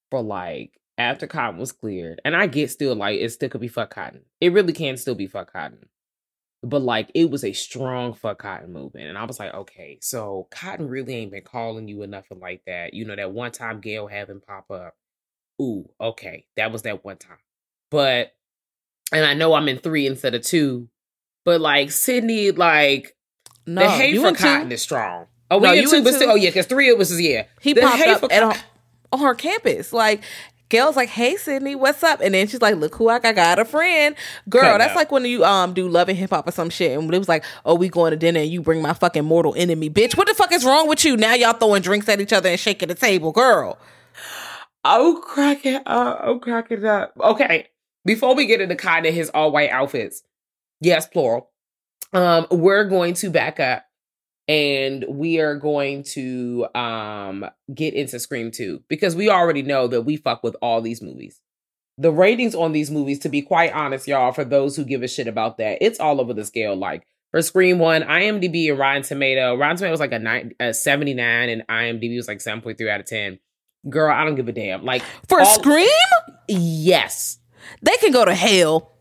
[0.10, 2.22] for like after Cotton was cleared.
[2.26, 4.22] And I get still like it still could be fuck Cotton.
[4.42, 5.88] It really can still be fuck Cotton.
[6.66, 9.08] But like it was a strong fuck Cotton movement.
[9.10, 12.62] And I was like, okay, so Cotton really ain't been calling you enough and like
[12.68, 12.94] that.
[12.94, 14.96] You know, that one time Gail having pop up.
[15.62, 16.46] Ooh, okay.
[16.56, 17.38] That was that one time.
[17.92, 18.34] But
[19.12, 20.88] and I know I'm in three instead of two,
[21.44, 23.16] but like Sidney, like
[23.68, 24.44] no the hate you for in two?
[24.44, 25.28] Cotton is strong.
[25.52, 26.16] Oh, we No, in you two, but two?
[26.16, 27.44] still, oh yeah, because three of us is yeah.
[27.62, 28.66] he The popped up for at Cotton- her,
[29.12, 30.22] on her campus like
[30.74, 33.34] Gail's like, "Hey, Sidney, what's up?" And then she's like, "Look who I got, I
[33.34, 34.16] got a friend,
[34.50, 34.96] girl." Cut that's out.
[34.96, 37.30] like when you um do love and hip hop or some shit, and it was
[37.30, 40.18] like, "Oh, we going to dinner, and you bring my fucking mortal enemy, bitch.
[40.18, 41.16] What the fuck is wrong with you?
[41.16, 43.78] Now y'all throwing drinks at each other and shaking the table, girl."
[44.84, 46.22] Oh, crack it up.
[46.24, 47.14] Oh, crack it up.
[47.22, 47.68] Okay.
[48.04, 50.24] Before we get into Cotton and his all white outfits,
[50.82, 51.52] yes, plural.
[52.14, 53.86] Um, we're going to back up
[54.48, 60.02] and we are going to um get into Scream 2 because we already know that
[60.02, 61.40] we fuck with all these movies.
[61.98, 65.08] The ratings on these movies, to be quite honest, y'all, for those who give a
[65.08, 66.76] shit about that, it's all over the scale.
[66.76, 70.74] Like for Scream 1, IMDb and Rotten Tomato, Rotten Tomato was like a, nine, a
[70.74, 73.38] 79 and IMDb was like 7.3 out of 10.
[73.90, 74.84] Girl, I don't give a damn.
[74.84, 75.88] Like For all- Scream,
[76.48, 77.38] Yes.
[77.82, 78.92] they can go to hell.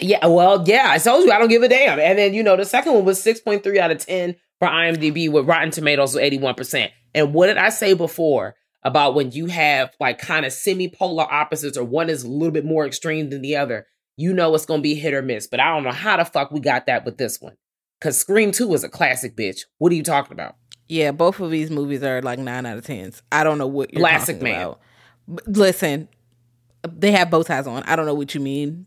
[0.00, 1.98] Yeah, well, yeah, I told you I don't give a damn.
[1.98, 5.46] And then, you know, the second one was 6.3 out of 10 for IMDb with
[5.46, 6.90] Rotten Tomatoes was 81%.
[7.14, 11.76] And what did I say before about when you have like kind of semi-polar opposites
[11.76, 13.86] or one is a little bit more extreme than the other,
[14.16, 15.46] you know it's going to be hit or miss.
[15.46, 17.56] But I don't know how the fuck we got that with this one.
[18.00, 19.62] Cuz Scream 2 is a classic, bitch.
[19.78, 20.56] What are you talking about?
[20.88, 23.22] Yeah, both of these movies are like nine out of tens.
[23.30, 24.62] I don't know what you're Plastic talking Man.
[24.62, 24.80] about.
[25.46, 26.08] Listen,
[26.88, 27.82] they have bow ties on.
[27.82, 28.86] I don't know what you mean.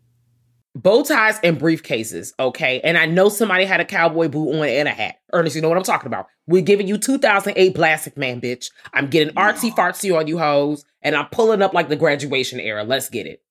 [0.76, 2.80] Bow ties and briefcases, okay?
[2.84, 5.16] And I know somebody had a cowboy boot on and a hat.
[5.34, 6.28] Ernest, you know what I'm talking about.
[6.48, 8.70] We're giving you 2008 Plastic Man, bitch.
[8.94, 12.84] I'm getting artsy fartsy on you hoes, and I'm pulling up like the graduation era.
[12.84, 13.42] Let's get it.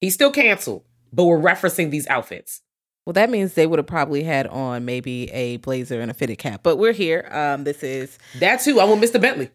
[0.00, 2.62] He's still canceled, but we're referencing these outfits.
[3.04, 6.38] Well, that means they would have probably had on maybe a blazer and a fitted
[6.38, 6.60] cap.
[6.62, 7.26] But we're here.
[7.32, 8.80] Um, this is That too.
[8.80, 9.20] I want Mr.
[9.20, 9.50] Bentley.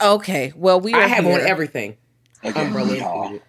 [0.00, 0.52] okay.
[0.54, 1.34] Well, we are I have here.
[1.34, 1.96] on everything.
[2.44, 3.42] Umbrella included.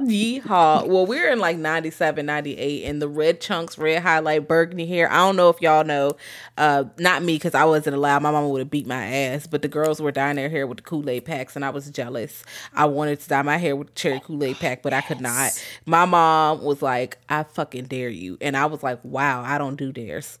[0.00, 0.88] Yeehaw.
[0.88, 5.10] Well, we're in like 97, 98, and the red chunks, red highlight, burgundy hair.
[5.10, 6.16] I don't know if y'all know.
[6.58, 8.22] Uh, not me, because I wasn't allowed.
[8.22, 10.78] My mama would have beat my ass, but the girls were dyeing their hair with
[10.78, 12.44] the Kool Aid packs, and I was jealous.
[12.74, 15.52] I wanted to dye my hair with cherry Kool Aid pack, but I could not.
[15.86, 18.36] My mom was like, I fucking dare you.
[18.40, 20.38] And I was like, wow, I don't do dares.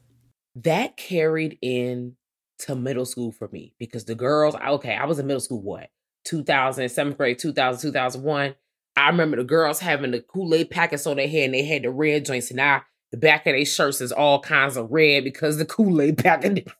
[0.56, 2.16] that carried in
[2.60, 5.90] to middle school for me because the girls okay i was in middle school what
[6.24, 8.54] 2000 seventh grade 2000 2001
[8.96, 11.90] i remember the girls having the kool-aid packets on their head and they had the
[11.90, 12.82] red joints and now
[13.12, 16.66] the back of their shirts is all kinds of red because the kool-aid packet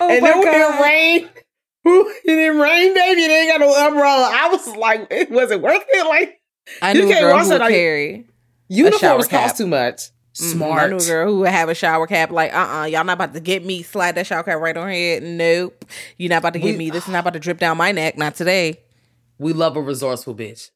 [0.00, 1.30] Oh and then when it rained
[1.84, 6.06] it rained baby they ain't got no umbrella i was like it wasn't worth it
[6.08, 6.40] like
[6.80, 8.26] I knew a can't girl watch who would on- carry.
[8.68, 12.30] uniforms cost too much smart I knew a girl who would have a shower cap.
[12.30, 13.82] Like, uh, uh-uh, uh, you all not about to get me.
[13.82, 15.22] Slide that shower cap right on her head.
[15.22, 15.84] Nope,
[16.16, 16.90] you're not about to get We- me.
[16.90, 18.16] This is not about to drip down my neck.
[18.16, 18.80] Not today.
[19.42, 20.70] We love a resourceful bitch.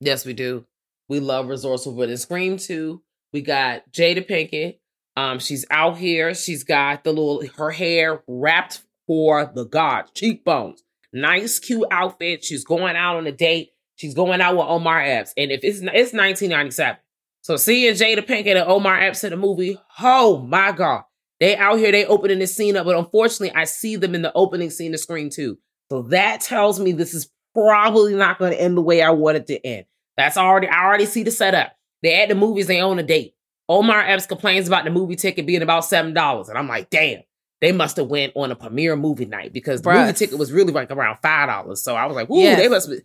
[0.00, 0.66] Yes, we do.
[1.08, 1.92] We love resourceful.
[1.92, 3.00] But in Scream 2,
[3.32, 4.78] we got Jada Pinkett.
[5.16, 6.34] Um, she's out here.
[6.34, 10.82] She's got the little her hair wrapped for the god cheekbones.
[11.12, 12.42] Nice, cute outfit.
[12.44, 13.70] She's going out on a date.
[13.94, 15.32] She's going out with Omar Epps.
[15.36, 16.96] And if it's it's 1997.
[17.42, 21.04] So seeing Jada Pinkett and Omar Epps in the movie, oh my God.
[21.38, 24.32] They out here, they opening the scene up, but unfortunately, I see them in the
[24.34, 25.56] opening scene of Scream 2.
[25.92, 29.46] So that tells me this is probably not going to end the way I wanted
[29.48, 29.86] to end.
[30.16, 31.72] That's already, I already see the setup.
[32.02, 33.34] They at the movies, they own a date.
[33.68, 37.22] Omar Epps complains about the movie ticket being about seven dollars, and I'm like, damn,
[37.60, 40.72] they must have went on a premiere movie night because the movie ticket was really
[40.72, 41.80] like around five dollars.
[41.80, 42.58] So I was like, ooh, yes.
[42.58, 42.96] they must be.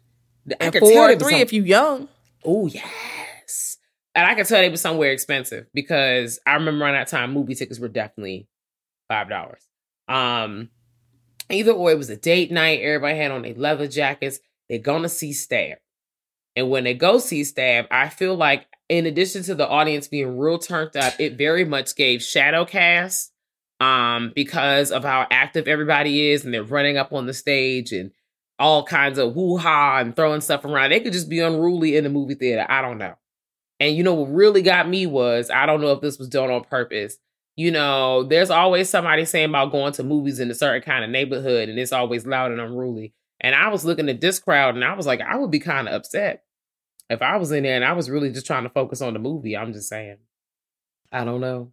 [0.60, 2.08] I and could four tell or three if you young.
[2.44, 3.78] Oh yes,
[4.16, 7.54] and I can tell they were somewhere expensive because I remember around that time movie
[7.54, 8.48] tickets were definitely
[9.08, 9.62] five dollars.
[10.08, 10.70] Um,
[11.50, 12.82] either or it was a date night.
[12.82, 14.40] Everybody had on their leather jackets.
[14.70, 15.78] They're gonna see Stab,
[16.56, 20.38] and when they go see Stab, I feel like in addition to the audience being
[20.38, 23.32] real turned up, it very much gave shadow cast
[23.80, 28.12] um, because of how active everybody is and they're running up on the stage and
[28.58, 30.92] all kinds of woo ha and throwing stuff around.
[30.92, 32.66] They could just be unruly in the movie theater.
[32.68, 33.16] I don't know.
[33.80, 36.52] And you know what really got me was I don't know if this was done
[36.52, 37.18] on purpose.
[37.56, 41.10] You know, there's always somebody saying about going to movies in a certain kind of
[41.10, 43.14] neighborhood and it's always loud and unruly.
[43.40, 45.88] And I was looking at this crowd and I was like, I would be kind
[45.88, 46.44] of upset
[47.10, 49.20] if I was in there and I was really just trying to focus on the
[49.20, 50.18] movie, I'm just saying.
[51.12, 51.72] I don't know.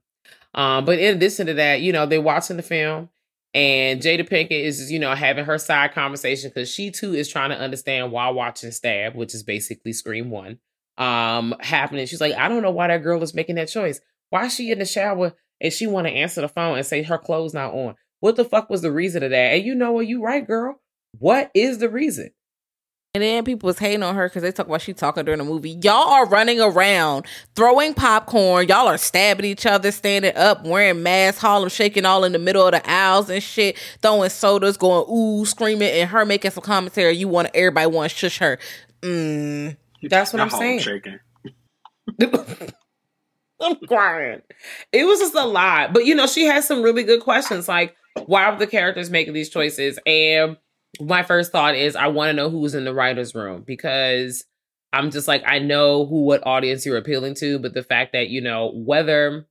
[0.55, 3.09] Um, but in addition to that, you know, they're watching the film
[3.55, 7.51] and Jada Pinkett is, you know, having her side conversation because she too is trying
[7.51, 10.59] to understand why watching Stab, which is basically Scream One,
[10.99, 12.07] um, happening.
[12.07, 14.01] She's like, I don't know why that girl is making that choice.
[14.30, 17.03] Why is she in the shower and she want to answer the phone and say
[17.03, 17.95] her clothes not on?
[18.21, 19.55] What the fuck was the reason of that?
[19.55, 20.81] And you know what, you right, girl.
[21.19, 22.31] What is the reason?
[23.15, 25.45] And then people was hating on her because they talk about she talking during the
[25.45, 25.79] movie.
[25.83, 28.69] Y'all are running around throwing popcorn.
[28.69, 32.65] Y'all are stabbing each other, standing up, wearing masks, Harlem shaking all in the middle
[32.67, 37.13] of the aisles and shit, throwing sodas, going ooh, screaming, and her making some commentary.
[37.13, 38.59] You want everybody want to shush her.
[39.03, 40.81] Mm, that's what I'm saying.
[43.63, 44.43] I'm crying.
[44.93, 47.95] It was just a lot, but you know, she has some really good questions, like
[48.27, 50.57] why are the characters making these choices and
[51.01, 54.45] my first thought is I want to know who's in the writer's room because
[54.93, 58.29] I'm just like, I know who, what audience you're appealing to, but the fact that,
[58.29, 59.47] you know, whether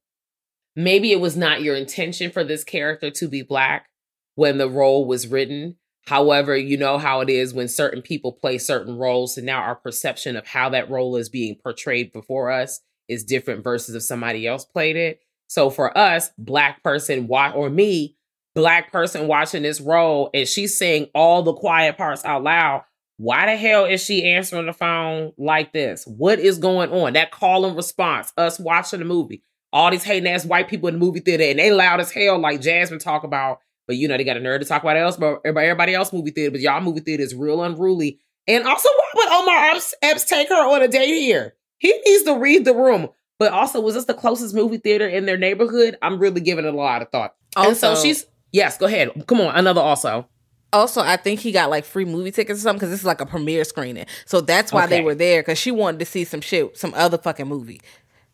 [0.76, 3.88] maybe it was not your intention for this character to be black
[4.36, 5.78] when the role was written.
[6.05, 9.38] However, you know how it is when certain people play certain roles.
[9.38, 12.82] And now our perception of how that role is being portrayed before us
[13.12, 15.20] is different versus if somebody else played it.
[15.47, 18.16] So for us, black person, why or me,
[18.55, 22.84] black person watching this role and she's saying all the quiet parts out loud,
[23.18, 26.05] why the hell is she answering the phone like this?
[26.07, 27.14] What is going on?
[27.14, 30.95] That call and response, us watching the movie, all these hating ass white people in
[30.95, 33.59] the movie theater, and they loud as hell, like Jasmine talk about.
[33.88, 36.32] But you know they got a nerd to talk about else, but everybody else movie
[36.32, 36.51] theater.
[36.51, 38.20] But y'all movie theater is real unruly.
[38.47, 41.55] And also, why would Omar Epps, Epps take her on a date here?
[41.82, 43.09] He needs to read the room.
[43.39, 45.97] But also, was this the closest movie theater in their neighborhood?
[46.03, 47.34] I'm really giving it a lot of thought.
[47.55, 49.25] Also, and so she's Yes, go ahead.
[49.27, 50.27] Come on, another also.
[50.73, 53.19] Also, I think he got like free movie tickets or something because this is like
[53.19, 54.05] a premiere screening.
[54.25, 54.97] So that's why okay.
[54.97, 57.82] they were there because she wanted to see some shit, some other fucking movie.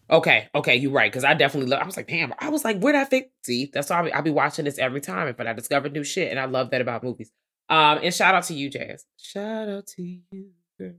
[0.09, 1.11] Okay, okay, you're right.
[1.11, 1.81] Because I definitely love.
[1.81, 2.33] I was like, damn.
[2.39, 3.31] I was like, where'd I fit?
[3.43, 6.03] See, that's why I be, I be watching this every time, but I discovered new
[6.03, 7.31] shit, and I love that about movies.
[7.69, 9.05] Um, and shout out to you, Jazz.
[9.17, 10.93] Shout out to you, girl.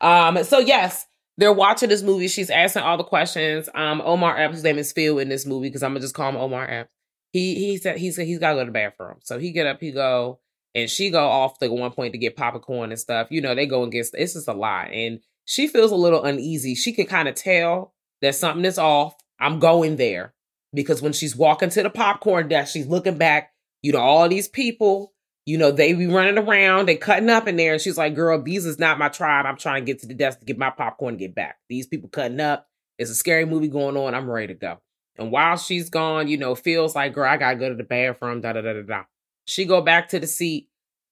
[0.00, 1.06] Um, so yes,
[1.40, 2.28] they're watching this movie.
[2.28, 3.68] She's asking all the questions.
[3.74, 6.28] Um, Omar Epps, his name is Phil in this movie because I'm gonna just call
[6.28, 6.90] him Omar Epps
[7.32, 9.16] he he said he said he's got to go to the bathroom.
[9.22, 10.40] So he get up, he go,
[10.74, 13.28] and she go off to one point to get popcorn and stuff.
[13.30, 16.24] You know, they go and get it's just a lot, and she feels a little
[16.24, 16.74] uneasy.
[16.74, 19.14] She can kind of tell that something is off.
[19.38, 20.34] I'm going there
[20.74, 23.52] because when she's walking to the popcorn desk, she's looking back.
[23.82, 25.12] You know, all these people.
[25.46, 28.40] You know, they be running around, they cutting up in there, and she's like, "Girl,
[28.40, 29.46] these is not my tribe.
[29.46, 31.58] I'm trying to get to the desk to get my popcorn and get back.
[31.68, 32.68] These people cutting up.
[32.98, 34.14] It's a scary movie going on.
[34.14, 34.80] I'm ready to go."
[35.20, 38.40] And while she's gone, you know, feels like, girl, I gotta go to the bathroom,
[38.40, 39.02] da da da da da.
[39.44, 40.68] She go back to the seat.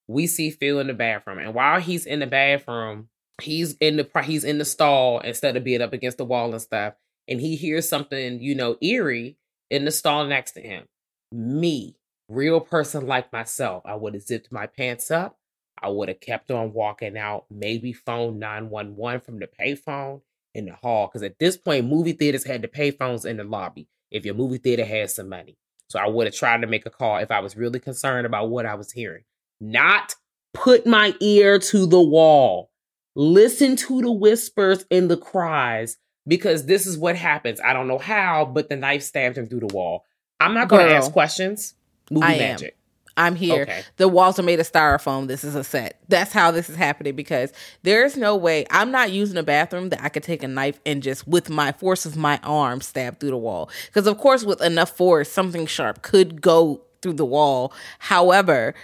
[0.07, 1.39] We see Phil in the bathroom.
[1.39, 3.09] And while he's in the bathroom,
[3.43, 6.63] he's in the he's in the stall instead of being up against the wall and
[6.63, 6.95] stuff.
[7.29, 9.37] And he hears something, you know, eerie
[9.71, 10.89] in the stall next to him.
[11.31, 11.98] Me,
[12.29, 15.39] real person like myself, I would have zipped my pants up.
[15.81, 20.23] I would have kept on walking out, maybe phone 911 from the payphone
[20.55, 21.07] in the hall.
[21.07, 24.59] Because at this point, movie theaters had the payphones in the lobby if your movie
[24.59, 25.57] theater has some money.
[25.89, 28.51] So I would have tried to make a call if I was really concerned about
[28.51, 29.25] what I was hearing.
[29.61, 30.15] Not
[30.53, 32.71] put my ear to the wall.
[33.15, 37.61] Listen to the whispers and the cries because this is what happens.
[37.61, 40.05] I don't know how, but the knife stabbed him through the wall.
[40.41, 41.75] I'm not going to ask questions.
[42.11, 42.79] Movie I magic.
[43.19, 43.63] I'm here.
[43.63, 43.83] Okay.
[43.97, 45.27] The walls are made of styrofoam.
[45.27, 46.01] This is a set.
[46.09, 47.53] That's how this is happening because
[47.83, 51.03] there's no way I'm not using a bathroom that I could take a knife and
[51.03, 53.71] just with my force of my arm stab through the wall.
[53.87, 57.73] Because of course, with enough force, something sharp could go through the wall.
[57.99, 58.75] However,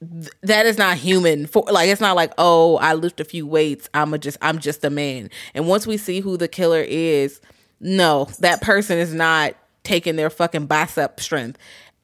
[0.00, 3.46] th- that is not human for like it's not like oh i lift a few
[3.46, 6.80] weights i'm a just i'm just a man and once we see who the killer
[6.80, 7.40] is
[7.80, 9.54] no that person is not
[9.84, 11.56] taking their fucking bicep strength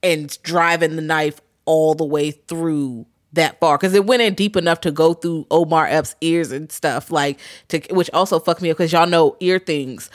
[0.02, 4.56] and driving the knife all the way through that far because it went in deep
[4.56, 7.38] enough to go through Omar Epps' ears and stuff like
[7.68, 10.10] to which also fucked me up because y'all know ear things.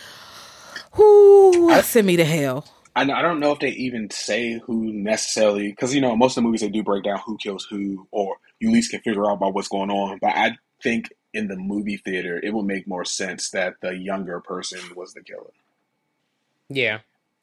[0.97, 2.65] Whoo, send me to hell.
[2.95, 6.43] I, I don't know if they even say who necessarily, because you know most of
[6.43, 9.25] the movies they do break down who kills who, or you at least can figure
[9.25, 10.19] out about what's going on.
[10.19, 14.39] But I think in the movie theater, it would make more sense that the younger
[14.39, 15.51] person was the killer.
[16.69, 16.99] Yeah,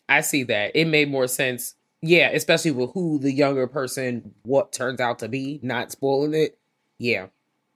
[0.08, 0.72] I see that.
[0.74, 1.74] It made more sense.
[2.02, 6.58] Yeah, especially with who the younger person what turns out to be, not spoiling it.
[6.98, 7.26] Yeah.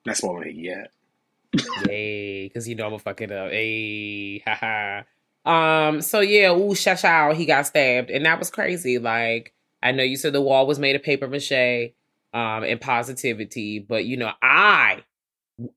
[0.07, 0.91] Not spoiling it yet.
[1.89, 3.51] Yay, because you know I'm gonna fuck it up.
[3.51, 5.03] Hey, haha.
[5.45, 8.99] Um, so yeah, ooh, shashao, he got stabbed, and that was crazy.
[8.99, 9.53] Like,
[9.83, 11.93] I know you said the wall was made of paper mache,
[12.33, 15.05] um, and positivity, but you know, I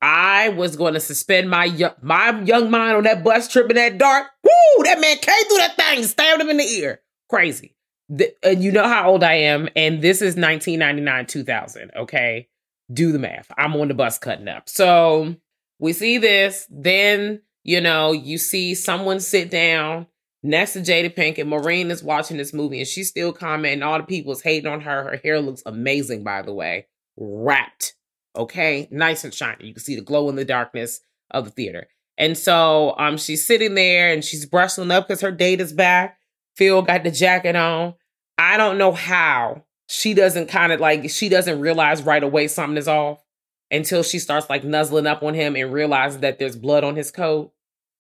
[0.01, 3.75] I was going to suspend my young, my young mind on that bus trip in
[3.75, 4.27] that dark.
[4.43, 4.83] Woo!
[4.83, 7.01] That man came through that thing, stabbed him in the ear.
[7.29, 7.75] Crazy.
[8.09, 11.91] And you know how old I am, and this is 1999, 2000.
[11.95, 12.47] Okay,
[12.91, 13.51] do the math.
[13.57, 14.69] I'm on the bus cutting up.
[14.69, 15.35] So
[15.79, 16.67] we see this.
[16.69, 20.07] Then you know you see someone sit down
[20.41, 21.47] next to Jada Pinkett.
[21.47, 23.83] Maureen is watching this movie, and she's still commenting.
[23.83, 25.03] All the people's hating on her.
[25.03, 26.87] Her hair looks amazing, by the way.
[27.17, 27.95] Wrapped
[28.37, 31.01] okay nice and shiny you can see the glow in the darkness
[31.31, 31.87] of the theater
[32.17, 36.16] and so um she's sitting there and she's brushing up because her date is back
[36.57, 37.93] phil got the jacket on
[38.37, 42.77] i don't know how she doesn't kind of like she doesn't realize right away something
[42.77, 43.23] is off
[43.71, 47.11] until she starts like nuzzling up on him and realizes that there's blood on his
[47.11, 47.51] coat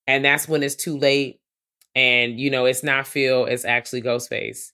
[0.07, 1.39] and that's when it's too late
[1.95, 4.71] and you know it's not phil it's actually ghostface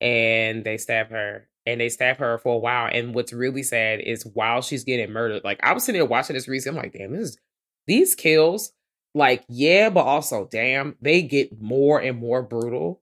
[0.00, 2.88] and they stab her and they stab her for a while.
[2.92, 6.34] And what's really sad is while she's getting murdered, like I was sitting there watching
[6.34, 7.38] this recently, I'm like, damn, this is
[7.86, 8.72] these kills,
[9.14, 13.00] like, yeah, but also damn, they get more and more brutal.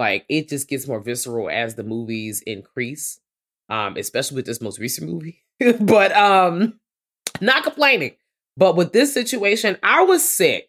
[0.00, 3.20] Like it just gets more visceral as the movies increase.
[3.68, 5.44] Um, especially with this most recent movie.
[5.80, 6.80] but um
[7.40, 8.16] not complaining.
[8.56, 10.68] But with this situation, I was sick.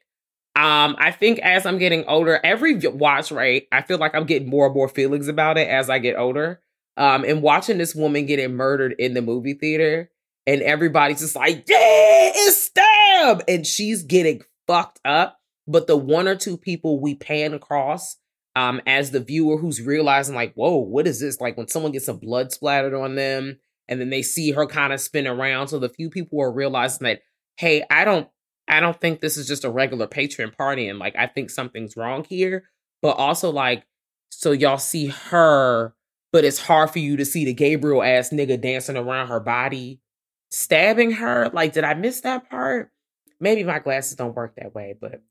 [0.56, 4.50] Um, I think as I'm getting older, every watch right, I feel like I'm getting
[4.50, 6.62] more and more feelings about it as I get older
[6.98, 10.12] um, and watching this woman getting murdered in the movie theater,
[10.46, 15.40] and everybody's just like, "Yeah, it's stab," and she's getting fucked up.
[15.68, 18.18] But the one or two people we pan across,
[18.56, 22.06] um, as the viewer who's realizing, like, "Whoa, what is this?" Like when someone gets
[22.06, 25.68] some blood splattered on them, and then they see her kind of spin around.
[25.68, 27.22] So the few people are realizing that,
[27.58, 28.28] hey, I don't,
[28.68, 31.98] I don't think this is just a regular patron party, and like I think something's
[31.98, 32.66] wrong here.
[33.02, 33.86] But also like,
[34.30, 35.96] so y'all see her
[36.32, 40.00] but it's hard for you to see the Gabriel ass nigga dancing around her body,
[40.50, 41.50] stabbing her.
[41.50, 42.92] Like, did I miss that part?
[43.40, 45.22] Maybe my glasses don't work that way, but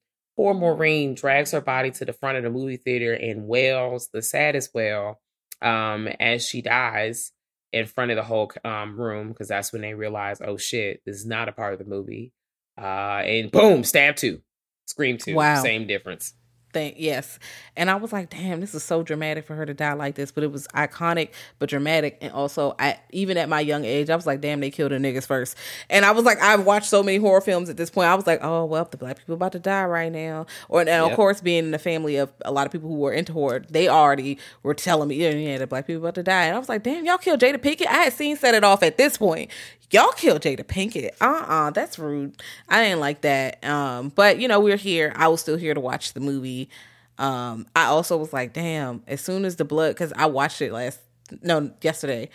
[0.40, 4.22] poor Maureen drags her body to the front of the movie theater and wails the
[4.22, 5.20] saddest wail
[5.60, 7.32] um, as she dies
[7.74, 11.16] in front of the whole um, room because that's when they realize, oh shit, this
[11.16, 12.32] is not a part of the movie.
[12.80, 14.40] Uh, and boom, stab two,
[14.86, 15.62] scream two, Wow.
[15.62, 16.32] same difference.
[16.72, 16.94] Thing.
[16.96, 17.38] Yes.
[17.76, 20.30] And I was like, damn, this is so dramatic for her to die like this.
[20.30, 22.18] But it was iconic but dramatic.
[22.20, 24.96] And also I even at my young age, I was like, damn, they killed the
[24.96, 25.56] niggas first.
[25.88, 28.08] And I was like, I've watched so many horror films at this point.
[28.08, 30.46] I was like, oh well, the black people about to die right now.
[30.68, 33.12] Or and of course being in the family of a lot of people who were
[33.12, 36.44] into horror, they already were telling me, yeah, yeah, the black people about to die.
[36.44, 37.86] And I was like, damn, y'all killed Jada Pinkett.
[37.86, 39.50] I had seen set it off at this point.
[39.90, 41.10] Y'all killed Jada Pinkett.
[41.20, 42.40] Uh-uh, that's rude.
[42.68, 43.64] I didn't like that.
[43.64, 45.12] Um, but you know, we're here.
[45.16, 46.70] I was still here to watch the movie.
[47.18, 50.72] Um, I also was like, damn, as soon as the blood, because I watched it
[50.72, 51.00] last,
[51.42, 52.30] no, yesterday,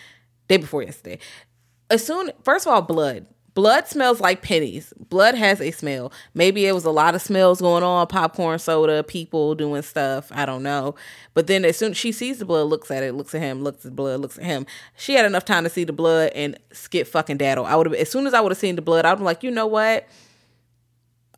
[0.47, 1.19] day before yesterday.
[1.89, 3.25] As soon, first of all, blood.
[3.55, 4.93] Blood smells like pennies.
[5.09, 6.11] Blood has a smell.
[6.33, 10.29] Maybe it was a lot of smells going on popcorn, soda, people doing stuff.
[10.33, 10.93] I don't know.
[11.33, 13.63] But then as soon as she sees the blood, looks at it, looks at him,
[13.63, 14.65] looks at the blood, looks at him.
[14.97, 17.65] She had enough time to see the blood and skip fucking daddle.
[17.65, 19.41] I would have, as soon as I would have seen the blood, I'd be like,
[19.41, 20.05] you know what?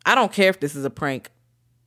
[0.04, 1.30] I don't care if this is a prank.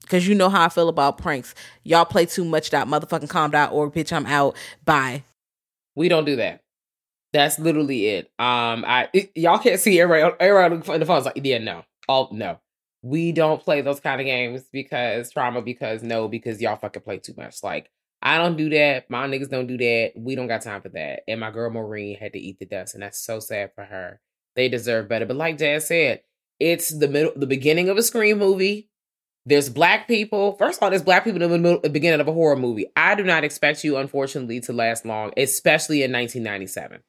[0.08, 1.56] Cause you know how I feel about pranks.
[1.84, 2.70] Y'all play too much.
[2.70, 3.94] Dot motherfucking calm.org.
[3.94, 4.56] Bitch, I'm out.
[4.84, 5.24] Bye.
[5.96, 6.61] We don't do that.
[7.34, 8.26] That's literally it.
[8.40, 10.36] Um, I it- y'all can't see everybody.
[10.40, 12.60] Everybody looking for the phone's like, yeah, no, all no.
[13.04, 15.62] We don't play those kind of games because trauma.
[15.62, 17.64] Because no, because y'all fucking play too much.
[17.64, 17.90] Like
[18.22, 19.10] I don't do that.
[19.10, 20.14] My niggas don't do that.
[20.16, 21.22] We don't got time for that.
[21.28, 24.20] And my girl Maureen had to eat the dust, and that's so sad for her.
[24.56, 25.26] They deserve better.
[25.26, 26.22] But like Jazz said,
[26.60, 28.90] it's the middle, the beginning of a Scream movie.
[29.48, 30.56] There's black people.
[30.58, 32.86] First of all, there's black people in the, middle, the beginning of a horror movie.
[32.96, 37.02] I do not expect you, unfortunately, to last long, especially in 1997.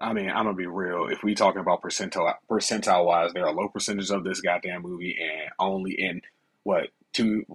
[0.00, 1.08] I mean, I'm gonna be real.
[1.08, 5.16] If we talking about percentile percentile wise, there are low percentage of this goddamn movie,
[5.20, 6.22] and only in
[6.64, 7.46] what two,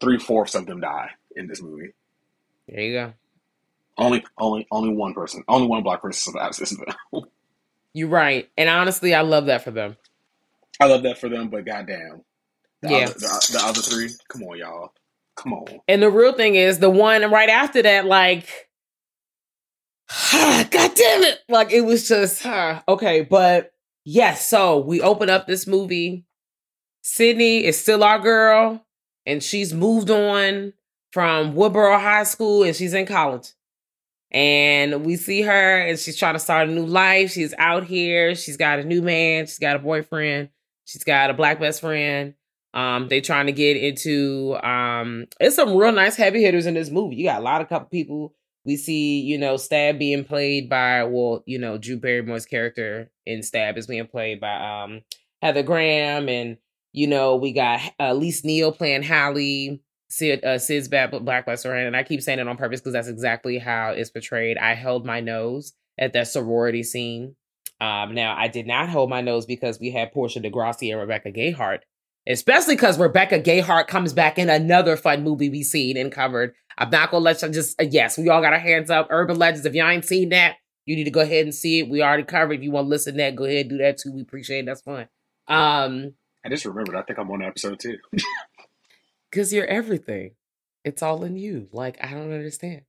[0.00, 1.92] three fourths of them die in this movie.
[2.68, 3.12] There you go.
[3.96, 7.26] Only, only, only one person, only one black person survives this film.
[7.94, 9.96] You're right, and honestly, I love that for them.
[10.80, 12.22] I love that for them, but goddamn,
[12.82, 13.04] the Yeah.
[13.06, 14.92] other, the, the other three, come on, y'all,
[15.36, 15.80] come on.
[15.86, 18.68] And the real thing is, the one right after that, like,
[20.32, 21.40] God damn it!
[21.48, 23.72] Like it was just uh, okay, but
[24.04, 24.48] yes.
[24.48, 26.26] So we open up this movie.
[27.02, 28.84] Sidney is still our girl,
[29.26, 30.72] and she's moved on
[31.12, 33.48] from Woodsboro High School, and she's in college.
[34.30, 37.30] And we see her, and she's trying to start a new life.
[37.30, 38.34] She's out here.
[38.34, 39.46] She's got a new man.
[39.46, 40.48] She's got a boyfriend.
[40.86, 42.34] She's got a black best friend.
[42.74, 46.90] Um, they trying to get into um it's some real nice heavy hitters in this
[46.90, 47.14] movie.
[47.14, 48.34] You got a lot of couple people.
[48.64, 53.42] We see, you know, Stab being played by well, you know, Drew Barrymore's character in
[53.42, 55.02] Stab is being played by um
[55.42, 56.56] Heather Graham and
[56.92, 61.86] you know, we got uh, Lise Neal playing Hallie, Sid, uh, Sid's Bad Black Friend,
[61.88, 64.56] and I keep saying it on purpose because that's exactly how it's portrayed.
[64.58, 67.34] I held my nose at that sorority scene.
[67.80, 71.00] Um, now I did not hold my nose because we had Portia de deGrassi and
[71.00, 71.80] Rebecca Gayhart
[72.26, 76.54] especially because Rebecca Gayhart comes back in another fun movie we've seen and covered.
[76.76, 79.08] I'm not gonna let you just uh, yes, we all got our hands up.
[79.10, 79.66] Urban Legends.
[79.66, 80.56] If y'all ain't seen that,
[80.86, 81.88] you need to go ahead and see it.
[81.88, 82.54] We already covered.
[82.54, 84.12] If you want to listen to that, go ahead and do that too.
[84.12, 84.66] We appreciate it.
[84.66, 85.08] That's fun.
[85.46, 86.14] Um,
[86.44, 86.96] I just remembered.
[86.96, 87.98] I think I'm on episode two.
[89.30, 90.32] because you're everything.
[90.84, 91.68] It's all in you.
[91.72, 92.82] Like I don't understand.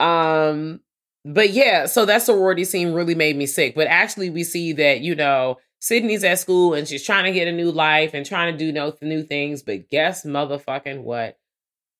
[0.00, 0.80] Um,
[1.24, 3.74] but yeah, so that sorority scene really made me sick.
[3.74, 7.48] But actually, we see that you know Sidney's at school and she's trying to get
[7.48, 9.62] a new life and trying to do no new things.
[9.62, 11.38] But guess motherfucking what?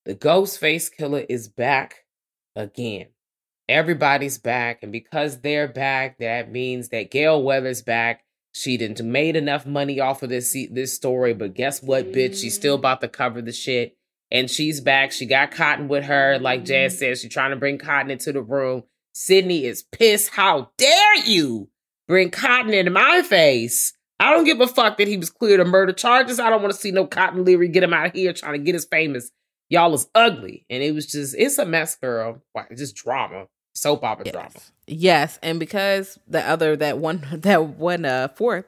[0.05, 2.05] The ghost face killer is back
[2.55, 3.09] again.
[3.69, 8.23] Everybody's back, and because they're back, that means that Gale Weathers back.
[8.53, 12.41] She didn't made enough money off of this this story, but guess what, bitch?
[12.41, 13.97] She's still about to cover the shit,
[14.31, 15.11] and she's back.
[15.11, 17.19] She got Cotton with her, like Jazz said.
[17.19, 18.85] She's trying to bring Cotton into the room.
[19.13, 20.31] Sidney is pissed.
[20.31, 21.69] How dare you
[22.07, 23.93] bring Cotton into my face?
[24.19, 26.41] I don't give a fuck that he was cleared of murder charges.
[26.41, 28.59] I don't want to see no Cotton Weary get him out of here trying to
[28.59, 29.31] get us famous.
[29.69, 32.43] Y'all is ugly, and it was just it's a mess, girl.
[32.53, 34.51] Why just drama, soap opera drama.
[34.89, 38.67] Yes, and because the other that one that one uh fourth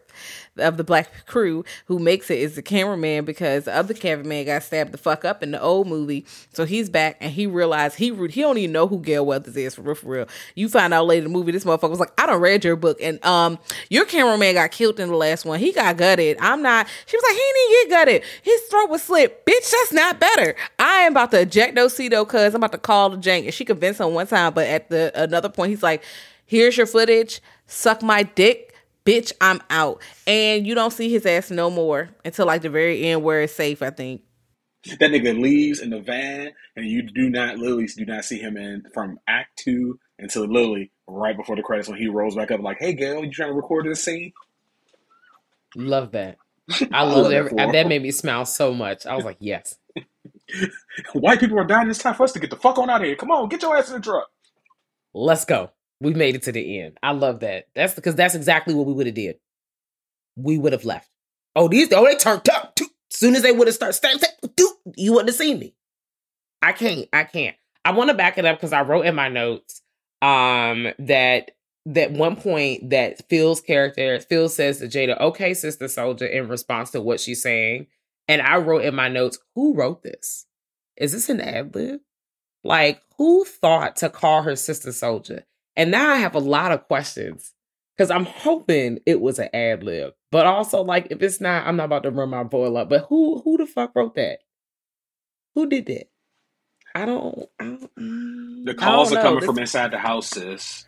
[0.56, 4.64] of the black crew who makes it is the cameraman because the other cameraman got
[4.64, 8.06] stabbed the fuck up in the old movie, so he's back and he realized he
[8.26, 9.94] he don't even know who Gale Weathers is for real.
[9.94, 10.28] For real.
[10.56, 12.74] You find out later in the movie this motherfucker was like, I don't read your
[12.74, 13.58] book and um
[13.88, 15.60] your cameraman got killed in the last one.
[15.60, 16.36] He got gutted.
[16.40, 16.88] I'm not.
[17.06, 18.22] She was like, he didn't get gutted.
[18.42, 19.46] His throat was slit.
[19.46, 20.56] Bitch, that's not better.
[20.80, 23.54] I am about to eject no Cito cuz I'm about to call the jank and
[23.54, 26.02] she convinced him one time, but at the another point he's like
[26.48, 28.74] here's your footage, suck my dick,
[29.04, 30.02] bitch, I'm out.
[30.26, 33.54] And you don't see his ass no more until like the very end where it's
[33.54, 34.22] safe, I think.
[34.98, 38.56] That nigga leaves in the van, and you do not literally do not see him
[38.56, 42.60] in from Act Two until literally right before the credits when he rolls back up
[42.60, 44.32] like, "Hey, Gale, you trying to record this scene?"
[45.76, 46.38] Love that.
[46.92, 49.06] I love love that every, for that made me smile so much.
[49.06, 49.76] I was like, yes.
[51.12, 51.90] White people are dying.
[51.90, 53.16] It's time for us to get the fuck on out of here.
[53.16, 54.28] Come on, get your ass in the truck.
[55.14, 55.70] Let's go.
[56.00, 56.98] We made it to the end.
[57.02, 57.68] I love that.
[57.74, 59.38] That's because that's exactly what we would have did.
[60.36, 61.10] We would have left.
[61.56, 62.74] Oh, these oh they turned up.
[62.80, 64.16] As soon as they would have started, start,
[64.96, 65.74] you wouldn't have seen me.
[66.62, 67.08] I can't.
[67.12, 67.56] I can't.
[67.84, 69.82] I want to back it up because I wrote in my notes
[70.20, 71.52] um that
[71.86, 76.90] that one point that Phil's character Phil says to Jada, "Okay, sister soldier," in response
[76.90, 77.86] to what she's saying,
[78.28, 80.46] and I wrote in my notes, "Who wrote this?
[80.96, 82.00] Is this an ad lib?
[82.64, 85.44] Like, who thought to call her sister soldier?"
[85.78, 87.54] And now I have a lot of questions
[87.96, 91.76] because I'm hoping it was an ad lib, but also like if it's not, I'm
[91.76, 92.90] not about to run my boil up.
[92.90, 94.40] But who who the fuck wrote that?
[95.54, 96.08] Who did that?
[96.94, 97.46] I don't.
[97.60, 99.28] I don't mm, The I calls don't are know.
[99.28, 100.84] coming This- from inside the house, sis.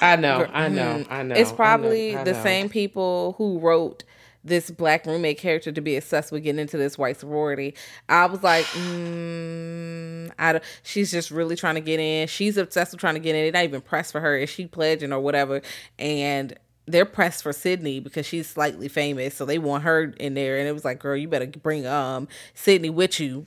[0.00, 0.46] I know.
[0.52, 0.98] I know.
[0.98, 1.34] Mm, I know.
[1.34, 4.04] It's I know, probably I the same people who wrote
[4.44, 7.74] this black roommate character to be obsessed with getting into this white sorority.
[8.08, 12.28] I was like, mm, I don't, she's just really trying to get in.
[12.28, 13.44] She's obsessed with trying to get in.
[13.44, 14.36] They're not even pressed for her.
[14.36, 15.62] Is she pledging or whatever?
[15.98, 16.56] And
[16.86, 20.58] they're pressed for Sidney because she's slightly famous, so they want her in there.
[20.58, 23.46] And it was like, girl, you better bring um Sidney with you.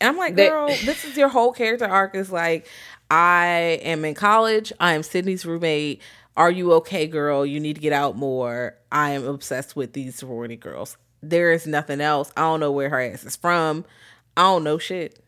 [0.00, 2.14] And I'm like, They- girl, this is your whole character arc.
[2.14, 2.66] Is like,
[3.10, 4.72] I am in college.
[4.78, 6.02] I am Sidney's roommate.
[6.36, 7.46] Are you okay, girl?
[7.46, 8.76] You need to get out more.
[8.90, 10.96] I am obsessed with these sorority girls.
[11.22, 12.32] There is nothing else.
[12.36, 13.84] I don't know where her ass is from.
[14.36, 15.20] I don't know shit.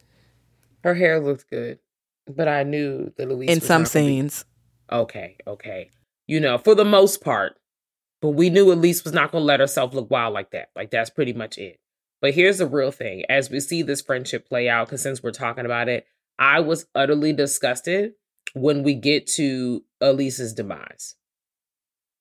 [0.82, 1.78] Her hair looked good,
[2.26, 4.44] but I knew that Louise in some gonna be- scenes.
[4.90, 5.90] okay, okay.
[6.26, 7.56] You know, for the most part.
[8.22, 10.70] But we knew Elise was not going to let herself look wild like that.
[10.74, 11.78] Like, that's pretty much it.
[12.22, 13.24] But here's the real thing.
[13.28, 16.06] As we see this friendship play out, because since we're talking about it,
[16.38, 18.14] I was utterly disgusted
[18.56, 21.14] when we get to Elisa's demise.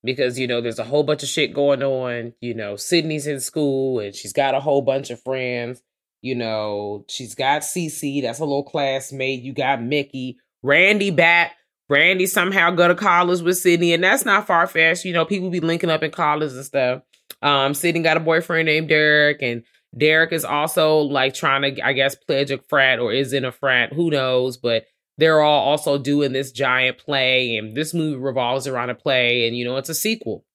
[0.03, 2.33] Because, you know, there's a whole bunch of shit going on.
[2.41, 5.81] You know, Sidney's in school and she's got a whole bunch of friends.
[6.21, 9.43] You know, she's got Cece, that's a little classmate.
[9.43, 11.53] You got Mickey, Randy back.
[11.87, 15.05] Randy somehow go to college with Sidney, and that's not far fetched.
[15.05, 17.03] You know, people be linking up in college and stuff.
[17.43, 19.63] Um, Sidney got a boyfriend named Derek, and
[19.95, 23.51] Derek is also like trying to, I guess, pledge a frat or is in a
[23.51, 23.93] frat.
[23.93, 24.57] Who knows?
[24.57, 24.85] But
[25.17, 29.57] they're all also doing this giant play, and this movie revolves around a play, and
[29.57, 30.45] you know, it's a sequel,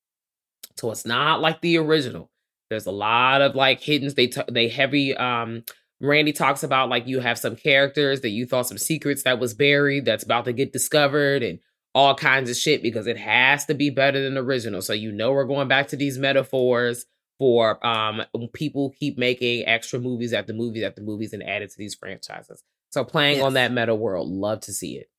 [0.77, 2.31] so it's not like the original.
[2.69, 4.13] There's a lot of like hidden.
[4.15, 5.17] They t- they heavy.
[5.17, 5.65] Um,
[6.01, 9.55] Randy talks about like you have some characters that you thought some secrets that was
[9.55, 11.59] buried that's about to get discovered and
[11.95, 14.81] all kinds of shit because it has to be better than the original.
[14.81, 17.05] So you know we're going back to these metaphors
[17.39, 18.23] for um
[18.53, 21.95] people keep making extra movies at the movies at the movies and added to these
[21.95, 22.63] franchises.
[22.91, 25.10] So playing on that meta world, love to see it.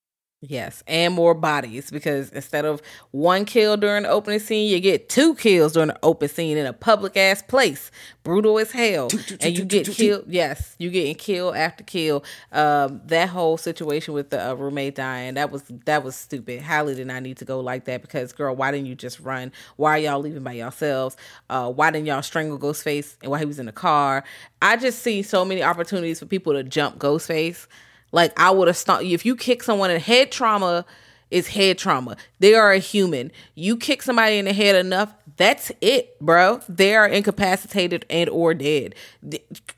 [0.43, 2.81] Yes, and more bodies because instead of
[3.11, 6.65] one kill during the opening scene, you get two kills during the open scene in
[6.65, 7.91] a public ass place,
[8.23, 9.09] brutal as hell,
[9.39, 10.25] and you get killed.
[10.27, 12.23] Yes, you getting kill after kill.
[12.51, 16.63] Um, that whole situation with the uh, roommate dying that was that was stupid.
[16.63, 19.51] Hallie did not need to go like that because girl, why didn't you just run?
[19.75, 21.17] Why are y'all leaving by yourselves?
[21.51, 24.23] Uh, why didn't y'all strangle Ghostface and while he was in the car?
[24.59, 27.67] I just see so many opportunities for people to jump Ghostface.
[28.11, 30.85] Like I would have stopped if you kick someone in head trauma
[31.31, 32.17] is head trauma.
[32.39, 33.31] They are a human.
[33.55, 36.61] You kick somebody in the head enough, that's it, bro.
[36.67, 38.95] They are incapacitated and or dead.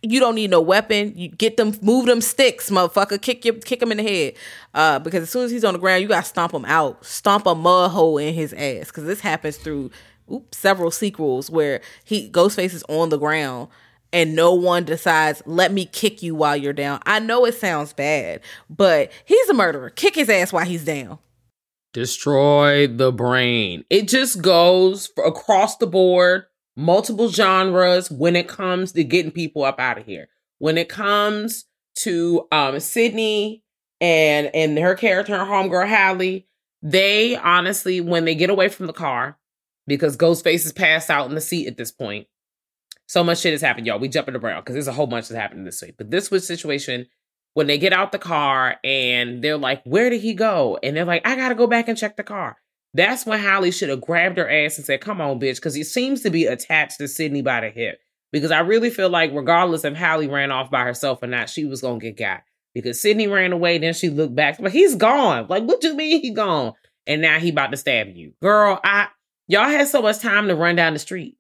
[0.01, 1.13] You don't need no weapon.
[1.15, 3.21] You get them, move them sticks, motherfucker.
[3.21, 4.33] Kick your, kick him in the head.
[4.73, 7.05] Uh, because as soon as he's on the ground, you gotta stomp him out.
[7.05, 8.87] Stomp a mud hole in his ass.
[8.87, 9.91] Because this happens through
[10.31, 13.69] oops, several sequels where he Ghostface is on the ground
[14.13, 17.01] and no one decides, let me kick you while you're down.
[17.05, 19.89] I know it sounds bad, but he's a murderer.
[19.89, 21.19] Kick his ass while he's down.
[21.93, 23.85] destroy the brain.
[23.89, 26.45] It just goes across the board,
[26.75, 30.29] multiple genres when it comes to getting people up out of here.
[30.59, 31.65] When it comes
[31.97, 33.63] to um Sidney
[34.01, 36.47] and and her character, her homegirl Hallie,
[36.81, 39.37] they honestly, when they get away from the car,
[39.87, 42.27] because Ghostface is passed out in the seat at this point.
[43.13, 43.99] So much shit has happened, y'all.
[43.99, 45.97] We jumping around because there's a whole bunch that's happening this week.
[45.99, 47.05] But this was situation
[47.53, 50.79] when they get out the car and they're like, Where did he go?
[50.81, 52.57] And they're like, I gotta go back and check the car.
[52.95, 55.83] That's when Holly should have grabbed her ass and said, Come on, bitch, because he
[55.83, 57.99] seems to be attached to Sidney by the hip.
[58.31, 61.65] Because I really feel like, regardless if Hallie ran off by herself or not, she
[61.65, 62.41] was gonna get got.
[62.73, 65.45] Because Sidney ran away, then she looked back, but he's gone.
[65.47, 66.73] Like, what do you mean he gone?
[67.05, 68.33] And now he about to stab you.
[68.41, 69.09] Girl, I
[69.47, 71.37] y'all had so much time to run down the street.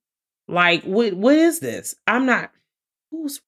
[0.47, 1.95] Like, what what is this?
[2.07, 2.51] I'm not
[3.11, 3.41] who's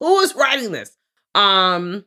[0.00, 0.96] who is writing this?
[1.34, 2.04] Um,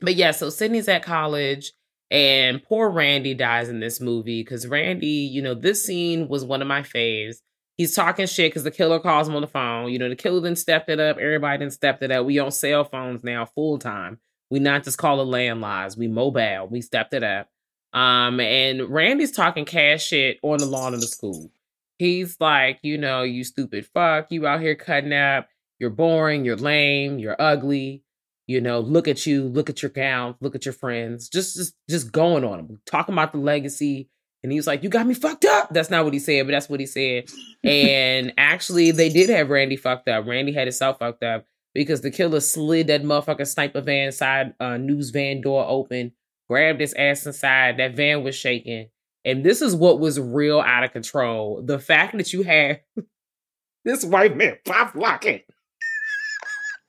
[0.00, 1.72] but yeah, so Sidney's at college
[2.10, 6.62] and poor Randy dies in this movie because Randy, you know, this scene was one
[6.62, 7.36] of my faves.
[7.76, 9.92] He's talking shit because the killer calls him on the phone.
[9.92, 11.18] You know, the killer then stepped it up.
[11.18, 12.24] Everybody then stepped it up.
[12.24, 14.18] We on cell phones now full time.
[14.50, 15.96] We not just call it landlines.
[15.96, 16.68] We mobile.
[16.68, 17.48] We stepped it up.
[17.92, 21.50] Um, and Randy's talking cash shit on the lawn of the school.
[21.98, 25.48] He's like, you know, you stupid fuck, you out here cutting up,
[25.78, 28.02] you're boring, you're lame, you're ugly,
[28.46, 31.74] you know, look at you, look at your gown, look at your friends, just just
[31.88, 34.08] just going on him, talking about the legacy.
[34.42, 35.70] And he was like, You got me fucked up.
[35.72, 37.24] That's not what he said, but that's what he said.
[37.64, 40.26] and actually, they did have Randy fucked up.
[40.26, 44.76] Randy had himself fucked up because the killer slid that motherfucking sniper van side uh,
[44.76, 46.12] news van door open,
[46.48, 47.78] grabbed his ass inside.
[47.78, 48.88] That van was shaking.
[49.26, 51.60] And this is what was real out of control.
[51.62, 52.80] The fact that you had
[53.84, 55.40] this white man pop locking.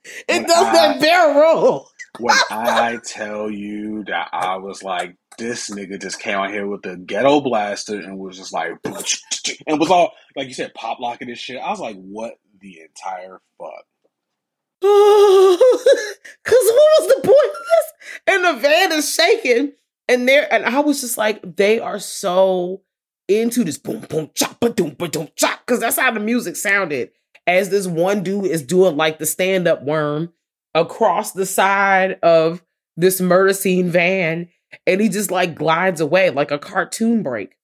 [0.04, 1.88] It When does that I- barrel roll.
[2.20, 6.82] When I tell you that I was like, this nigga just came out here with
[6.82, 8.72] the ghetto blaster and was just like,
[9.66, 11.60] and was all like you said, pop locking this shit.
[11.60, 13.84] I was like, what the entire fuck?
[14.82, 17.92] Cause what was the point of this?
[18.26, 19.72] And the van is shaking,
[20.08, 22.82] and there, and I was just like, they are so
[23.28, 26.56] into this boom boom chop ba doom ba doom chop, because that's how the music
[26.56, 27.10] sounded.
[27.46, 30.32] As this one dude is doing like the stand up worm,
[30.74, 32.62] across the side of
[32.96, 34.48] this murder scene van
[34.86, 37.56] and he just like glides away like a cartoon break.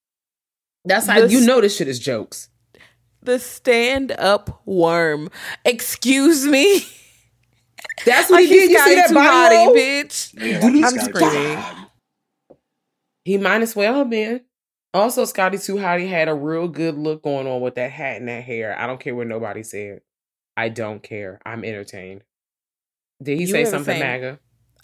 [0.84, 2.48] That's how This- you know this shit is jokes.
[3.22, 5.30] The stand up worm.
[5.64, 6.86] Excuse me.
[8.04, 8.70] That's what Like he did.
[8.70, 10.34] You see that Too body bitch.
[10.34, 11.83] Yeah, I'm like he's got screaming.
[13.24, 14.42] He might as well have been.
[14.92, 18.28] Also, Scotty Too Hotty had a real good look going on with that hat and
[18.28, 18.78] that hair.
[18.78, 20.02] I don't care what nobody said.
[20.56, 21.40] I don't care.
[21.44, 22.22] I'm entertained.
[23.22, 24.00] Did he You say something, same.
[24.00, 24.38] MAGA?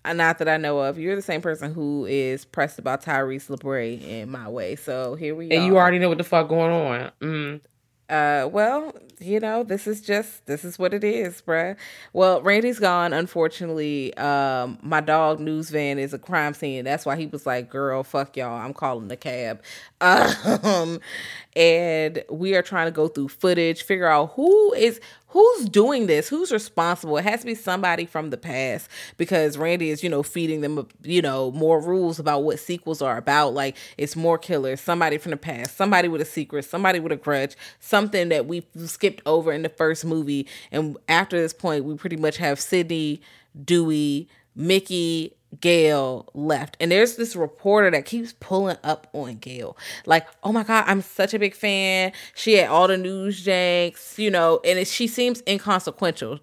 [0.04, 0.98] Uh, Not that I know of.
[0.98, 4.74] You're the same person who is pressed about Tyrese LeBray in my way.
[4.74, 5.56] So here we And are.
[5.56, 7.12] And you already know what the fuck going on.
[7.20, 7.60] Mm.
[8.10, 11.76] Uh, well, you know, this is just this is what it is, bruh.
[12.12, 13.12] Well, Randy's gone.
[13.12, 16.84] Unfortunately, um, my dog news van is a crime scene.
[16.84, 18.58] That's why he was like, "Girl, fuck y'all.
[18.58, 19.62] I'm calling the cab."
[20.02, 21.00] Um,
[21.56, 26.28] and we are trying to go through footage, figure out who is who's doing this,
[26.28, 27.16] who's responsible.
[27.16, 30.89] It has to be somebody from the past because Randy is, you know, feeding them,
[31.02, 33.55] you know, more rules about what sequels are about.
[33.55, 37.16] Like it's more killers, somebody from the past, somebody with a secret, somebody with a
[37.16, 40.47] grudge, something that we skipped over in the first movie.
[40.72, 43.20] And after this point, we pretty much have Sidney,
[43.64, 46.77] Dewey, Mickey, Gale left.
[46.81, 49.77] And there's this reporter that keeps pulling up on Gale.
[50.06, 52.12] Like, oh my God, I'm such a big fan.
[52.35, 56.40] She had all the news janks, you know, and it, she seems inconsequential.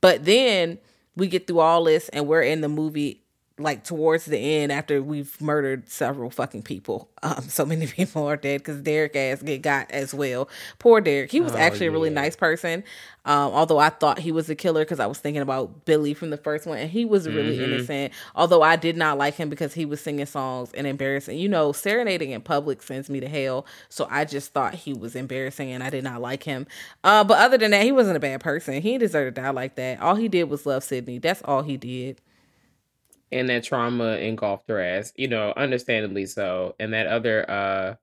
[0.00, 0.78] But then
[1.16, 3.22] we get through all this and we're in the movie
[3.58, 7.08] like towards the end after we've murdered several fucking people.
[7.22, 10.48] Um, so many people are dead because Derek ass get got as well.
[10.78, 11.30] Poor Derek.
[11.32, 12.84] He was Oh, actually a really nice person.
[13.24, 16.30] Um, although I thought he was a killer because I was thinking about Billy from
[16.30, 17.64] the first one, and he was really Mm-hmm.
[17.74, 18.12] innocent.
[18.36, 21.38] Although I did not like him because he was singing songs and embarrassing.
[21.38, 23.66] You know, serenading in public sends me to hell.
[23.88, 26.66] So I just thought he was embarrassing, and I did not like him.
[27.02, 28.80] Uh, but other than that, he wasn't a bad person.
[28.82, 30.00] He didn't to die like that.
[30.00, 31.18] All he did was love Sidney.
[31.18, 32.20] That's all he did.
[33.32, 36.74] And that trauma engulfed her ass, you know, understandably so.
[36.78, 37.94] And that other uh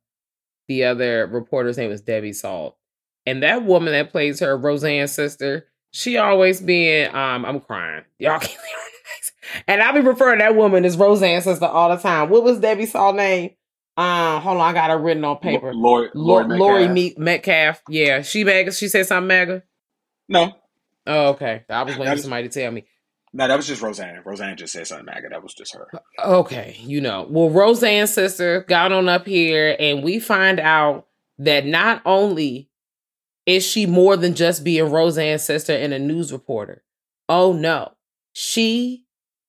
[0.68, 2.78] the other reporter's name was Debbie Salt.
[3.26, 8.04] And that woman that plays her Roseanne's sister, she always being um I'm crying.
[8.20, 8.60] Y'all can't
[9.68, 12.30] And I'll be referring to that woman as Roseanne's sister all the time.
[12.30, 13.52] What was Debbie Salt's name?
[13.96, 15.72] Uh, hold on, I got it written on paper.
[15.74, 16.94] Lori, Lori, Lori, Laurie Metcalf.
[16.94, 17.82] Me- Metcalf.
[17.88, 18.72] Yeah, she mega.
[18.72, 19.64] She said something mega.
[20.28, 20.56] No,
[21.06, 21.64] Oh, okay.
[21.70, 22.86] I was waiting for somebody to tell me.
[23.34, 24.22] No, that was just Roseanne.
[24.24, 25.32] Roseanne just said something, Maggot.
[25.32, 25.88] That was just her.
[26.24, 27.26] Okay, you know.
[27.28, 31.08] Well, Roseanne's sister got on up here, and we find out
[31.40, 32.70] that not only
[33.46, 36.84] is she more than just being Roseanne's sister and a news reporter.
[37.28, 37.94] Oh no,
[38.34, 39.06] she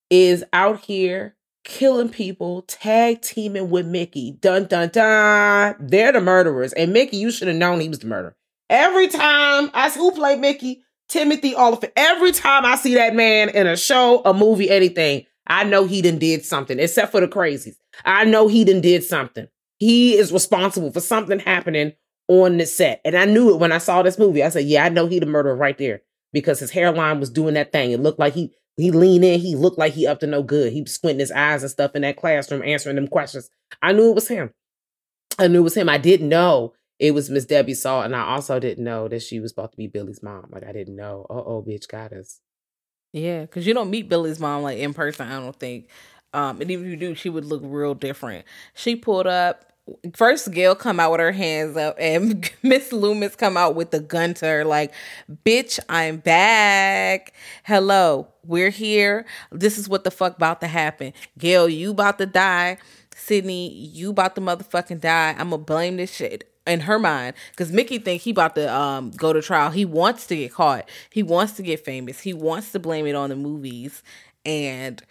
[0.09, 4.33] is out here killing people, tag teaming with Mickey.
[4.33, 5.77] Dun dun dun.
[5.79, 8.37] They're the murderers, and Mickey, you should have known he was the murderer.
[8.71, 10.83] Every time I who played Mickey,
[11.15, 11.93] Timothy Olyphant.
[11.95, 16.03] Every time I see that man in a show, a movie, anything, I know he
[16.03, 16.81] done did something.
[16.81, 19.47] Except for the crazies, I know he done did something.
[19.79, 21.93] He is responsible for something happening
[22.27, 24.43] on the set, and I knew it when I saw this movie.
[24.43, 27.55] I said, "Yeah, I know he the murderer right there." Because his hairline was doing
[27.55, 27.93] that thing.
[27.93, 29.39] It looked like he he leaned in.
[29.39, 30.73] He looked like he up to no good.
[30.73, 33.51] He was squinting his eyes and stuff in that classroom, answering them questions.
[33.81, 34.53] I knew it was him.
[35.39, 35.89] I knew it was him.
[35.89, 39.41] I didn't know it was Miss Debbie Salt, and I also didn't know that she
[39.41, 40.47] was about to be Billy's mom.
[40.51, 41.27] Like I didn't know.
[41.29, 42.41] Uh oh, bitch, got us.
[43.13, 45.29] Yeah, because you don't meet Billy's mom like in person.
[45.29, 45.89] I don't think.
[46.33, 48.45] Um, and even if you do, she would look real different.
[48.75, 49.73] She pulled up.
[50.17, 54.01] First, Gale come out with her hands up, and Miss Loomis come out with the
[54.01, 54.93] gun to her, like,
[55.45, 57.35] "Bitch, I'm back.
[57.65, 59.27] Hello, we're here.
[59.53, 61.13] This is what the fuck about to happen.
[61.39, 62.79] Gale, you about to die.
[63.15, 65.35] Sidney, you about to motherfucking die.
[65.39, 69.11] I'm gonna blame this shit." In her mind because mickey think he about to um
[69.11, 69.71] go to trial.
[69.71, 70.89] He wants to get caught.
[71.11, 72.21] He wants to get famous.
[72.21, 74.03] He wants to blame it on the movies.
[74.47, 75.03] And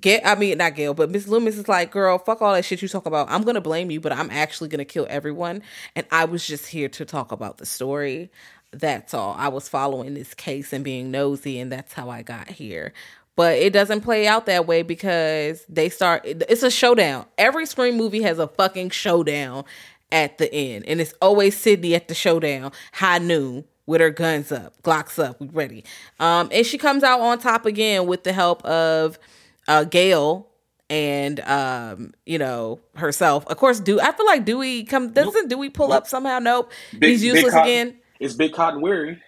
[0.00, 2.80] get i mean not gale but miss loomis is like girl fuck all that shit
[2.82, 3.28] you talk about.
[3.28, 5.62] I'm gonna blame you but i'm actually gonna kill everyone.
[5.96, 8.30] And i was just here to talk about the story.
[8.70, 9.34] That's all.
[9.36, 12.92] I was following this case and being nosy and that's how i got here.
[13.34, 17.26] But it doesn't play out that way because they start it's a showdown.
[17.36, 19.64] Every screen movie has a fucking showdown
[20.12, 20.84] at the end.
[20.86, 25.40] And it's always Sidney at the showdown, high noon, with her guns up, Glocks up,
[25.40, 25.84] we ready.
[26.20, 29.18] Um, and she comes out on top again with the help of
[29.66, 30.46] uh Gale
[30.88, 33.46] and um, you know, herself.
[33.48, 36.38] Of course, do I feel like Dewey come doesn't Dewey pull up somehow?
[36.38, 36.70] Nope.
[36.98, 37.96] Big- He's useless Cotton- again.
[38.20, 39.20] It's Big Cotton Weary.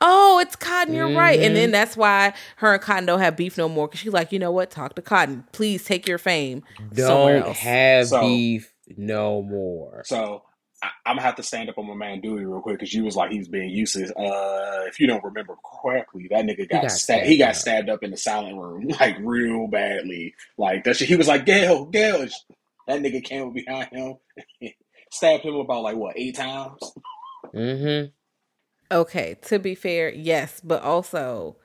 [0.00, 1.38] Oh, it's Cotton, you're right.
[1.38, 1.54] And Mhm.
[1.54, 3.86] then that's why her and Cotton don't have beef no more.
[3.86, 4.70] Cause she's like, you know what?
[4.70, 5.44] Talk to Cotton.
[5.52, 7.58] Please take your fame Don't else.
[7.58, 10.02] have So- beef no more.
[10.04, 10.42] So
[10.82, 13.04] I, I'm gonna have to stand up on my man Dewey real quick because you
[13.04, 14.10] was like he was being useless.
[14.10, 17.26] Uh, if you don't remember correctly, that nigga got, got stabbed.
[17.26, 20.34] He got stabbed stabbed up in the silent room like real badly.
[20.56, 21.08] Like that shit.
[21.08, 22.26] He was like Gale, Gale.
[22.86, 24.14] That nigga came up behind him,
[25.10, 26.80] stabbed him about like what eight times.
[27.54, 28.10] Mm-hmm.
[28.90, 31.56] Okay, to be fair, yes, but also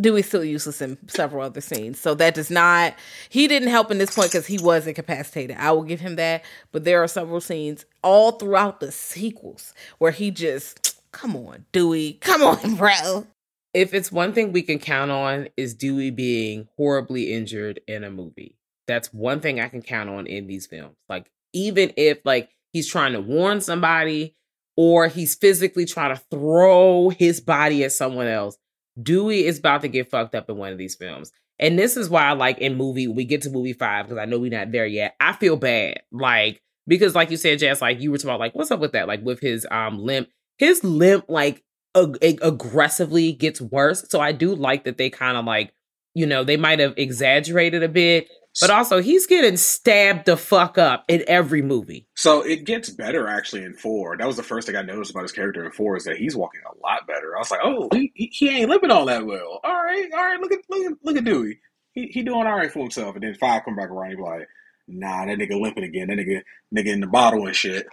[0.00, 1.98] Dewey's still useless in several other scenes.
[1.98, 2.94] So that does not
[3.28, 5.56] he didn't help in this point because he was incapacitated.
[5.58, 6.44] I will give him that.
[6.72, 12.14] But there are several scenes all throughout the sequels where he just come on, Dewey,
[12.20, 13.26] come on, bro.
[13.74, 18.10] If it's one thing we can count on is Dewey being horribly injured in a
[18.10, 18.56] movie.
[18.86, 20.96] That's one thing I can count on in these films.
[21.08, 24.34] Like even if like he's trying to warn somebody
[24.76, 28.56] or he's physically trying to throw his body at someone else,
[29.02, 31.32] Dewey is about to get fucked up in one of these films.
[31.58, 34.38] And this is why like in movie, we get to movie five, because I know
[34.38, 35.16] we're not there yet.
[35.20, 36.02] I feel bad.
[36.12, 38.92] Like, because like you said, Jess, like you were talking about, like, what's up with
[38.92, 39.08] that?
[39.08, 41.62] Like with his um limp, his limp like
[41.96, 44.04] ag- aggressively gets worse.
[44.08, 45.72] So I do like that they kind of like,
[46.14, 48.28] you know, they might have exaggerated a bit,
[48.60, 52.06] but also he's getting stabbed the fuck up in every movie.
[52.16, 54.16] So it gets better actually in four.
[54.16, 56.36] That was the first thing I noticed about his character in four is that he's
[56.36, 57.36] walking a lot better.
[57.36, 59.60] I was like, oh, he, he, he ain't limping all that well.
[59.64, 60.40] All right, all right.
[60.40, 61.60] Look at look at look at Dewey.
[61.92, 63.14] He he doing all right for himself.
[63.14, 64.10] And then five come back around.
[64.10, 64.48] He be like,
[64.88, 66.08] nah, that nigga limping again.
[66.08, 66.42] That nigga
[66.74, 67.86] nigga in the bottle and shit.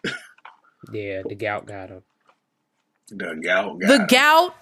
[0.91, 2.03] Yeah, the gout got him.
[3.09, 3.79] the gout.
[3.79, 4.07] got The him.
[4.07, 4.55] gout,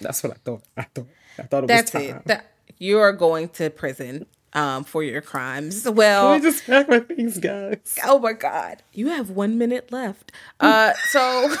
[0.00, 0.62] That's what I thought.
[0.76, 1.08] I thought.
[1.38, 2.12] I thought it that's was it.
[2.12, 2.22] time.
[2.26, 5.82] That, you are going to prison um for your crimes.
[5.82, 7.96] Can Well, we just pack my things, guys?
[8.04, 8.82] Oh my god.
[8.92, 10.32] You have one minute left.
[10.60, 11.54] Uh so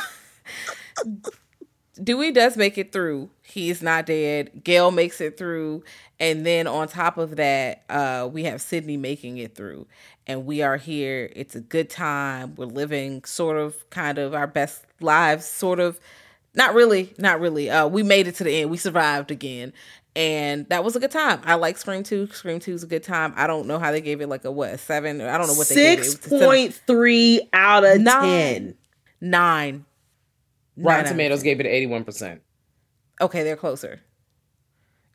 [2.02, 3.30] Dewey does make it through.
[3.42, 4.62] He is not dead.
[4.64, 5.82] Gale makes it through.
[6.20, 9.86] And then on top of that, uh, we have Sidney making it through.
[10.26, 11.30] And we are here.
[11.34, 12.54] It's a good time.
[12.56, 15.98] We're living sort of kind of our best lives, sort of.
[16.54, 17.70] Not really, not really.
[17.70, 18.70] Uh, we made it to the end.
[18.70, 19.72] We survived again.
[20.16, 21.42] And that was a good time.
[21.44, 22.28] I like Scream 2.
[22.28, 23.34] Scream 2 is a good time.
[23.36, 25.20] I don't know how they gave it like a what, a seven?
[25.20, 26.00] I don't know what they gave it.
[26.00, 28.22] It Six was a point three out of Nine.
[28.22, 28.74] ten.
[29.20, 29.72] Nine.
[29.74, 29.84] Nine
[30.78, 32.40] Rotten out of Tomatoes gave it eighty one percent.
[33.20, 34.00] Okay, they're closer.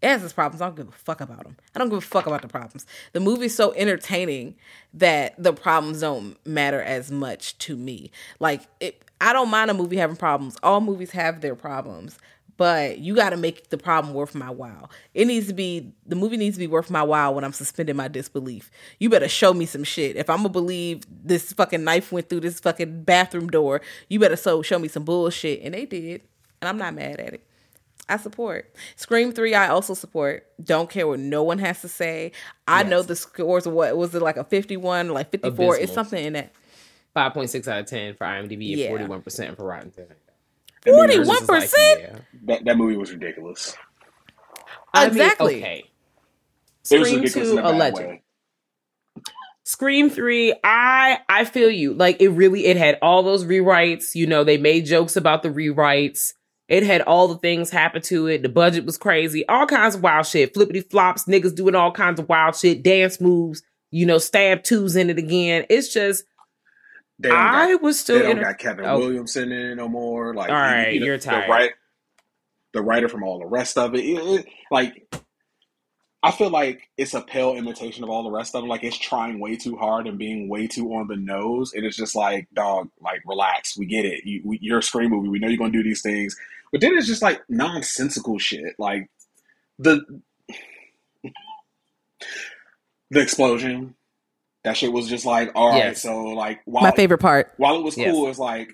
[0.04, 0.62] It has its problems.
[0.62, 1.58] I don't give a fuck about them.
[1.76, 2.86] I don't give a fuck about the problems.
[3.14, 4.56] The movie's so entertaining
[4.94, 8.12] that the problems don't matter as much to me.
[8.40, 10.58] Like, it, I don't mind a movie having problems.
[10.64, 12.18] All movies have their problems,
[12.62, 14.92] but you got to make the problem worth my while.
[15.16, 17.96] It needs to be the movie needs to be worth my while when I'm suspending
[17.96, 18.70] my disbelief.
[19.00, 20.16] You better show me some shit.
[20.16, 24.36] If I'm gonna believe this fucking knife went through this fucking bathroom door, you better
[24.36, 25.62] so show me some bullshit.
[25.64, 26.22] And they did,
[26.62, 27.48] and I'm not mad at it.
[28.08, 28.72] I support.
[28.96, 30.46] Scream 3, I also support.
[30.64, 32.32] Don't care what no one has to say.
[32.68, 35.78] I know the scores what was it like a 51, like 54?
[35.78, 36.54] It's something in that.
[37.16, 38.86] Five point six out of ten for IMDb Yeah.
[38.86, 40.16] and forty one percent for Rotten Tomatoes.
[40.86, 41.74] That movie was- 41%?
[42.00, 42.16] yeah.
[42.46, 43.76] That, that movie was ridiculous.
[44.94, 45.58] I mean, Exactly.
[45.58, 45.86] okay.
[46.90, 47.98] It was Scream ridiculous two, in a bad alleged.
[47.98, 48.22] way.
[49.64, 51.94] Scream 3, I I feel you.
[51.94, 55.50] Like it really it had all those rewrites, you know, they made jokes about the
[55.50, 56.34] rewrites.
[56.68, 58.42] It had all the things happen to it.
[58.42, 59.48] The budget was crazy.
[59.48, 60.54] All kinds of wild shit.
[60.54, 64.96] Flippity flops, niggas doing all kinds of wild shit, dance moves, you know, stab twos
[64.96, 65.66] in it again.
[65.70, 66.24] It's just
[67.22, 69.00] They don't I got, was they still don't enter- got Kevin Oh.
[69.00, 70.34] Williamson in it no more.
[70.34, 71.50] Like, All right, you're the tired.
[71.50, 71.72] right-
[72.74, 75.14] the writer from all the rest of it, it- it- like,
[76.24, 78.70] I feel like it's a pale imitation of all the rest of them.
[78.70, 81.74] Like, it's trying way too hard and being way too on the nose.
[81.74, 83.76] And it's just like, dog, like, relax.
[83.78, 84.24] We get it.
[84.24, 85.30] You, we, you're a screen movie.
[85.30, 86.36] We know you're gonna do these things.
[86.72, 88.76] But then it's just like nonsensical shit.
[88.78, 89.10] Like
[89.80, 90.22] the
[93.10, 93.96] the explosion.
[94.64, 95.78] That shit was just like, all right.
[95.78, 96.02] Yes.
[96.04, 97.54] So like, while My favorite part.
[97.58, 98.12] while it was Yes.
[98.12, 98.70] cool, it's like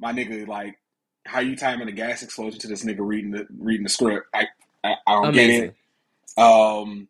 [0.00, 0.76] my nigga, like
[1.26, 4.26] how you timing a gas explosion to this nigga reading the reading the script.
[4.34, 4.46] I
[4.82, 5.74] I, I don't get it.
[6.38, 7.08] Um,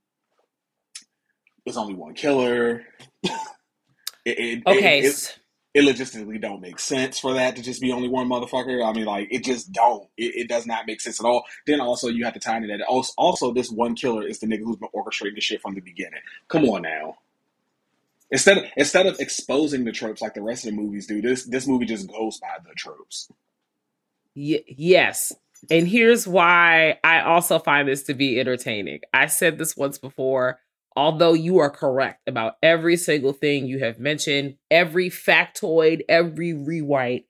[1.64, 2.84] it's only one killer.
[3.22, 3.32] it,
[4.24, 4.98] it, Okay.
[5.00, 5.38] it, it,
[5.72, 8.84] it logistically don't make sense for that to just be only one motherfucker.
[8.84, 10.08] I mean, like it just don't.
[10.16, 11.44] It, it does not make sense at all.
[11.66, 12.82] Then also you have to tie into that.
[12.82, 15.80] Also, also, this one killer is the nigga who's been orchestrating the shit from the
[15.80, 16.20] beginning.
[16.48, 17.16] Come on now.
[18.30, 21.44] Instead of instead of exposing the tropes like the rest of the movies do, this
[21.44, 23.28] this movie just goes by the tropes.
[24.36, 25.32] Y- yes.
[25.70, 29.00] And here's why I also find this to be entertaining.
[29.12, 30.60] I said this once before.
[30.96, 37.26] Although you are correct about every single thing you have mentioned, every factoid, every rewrite,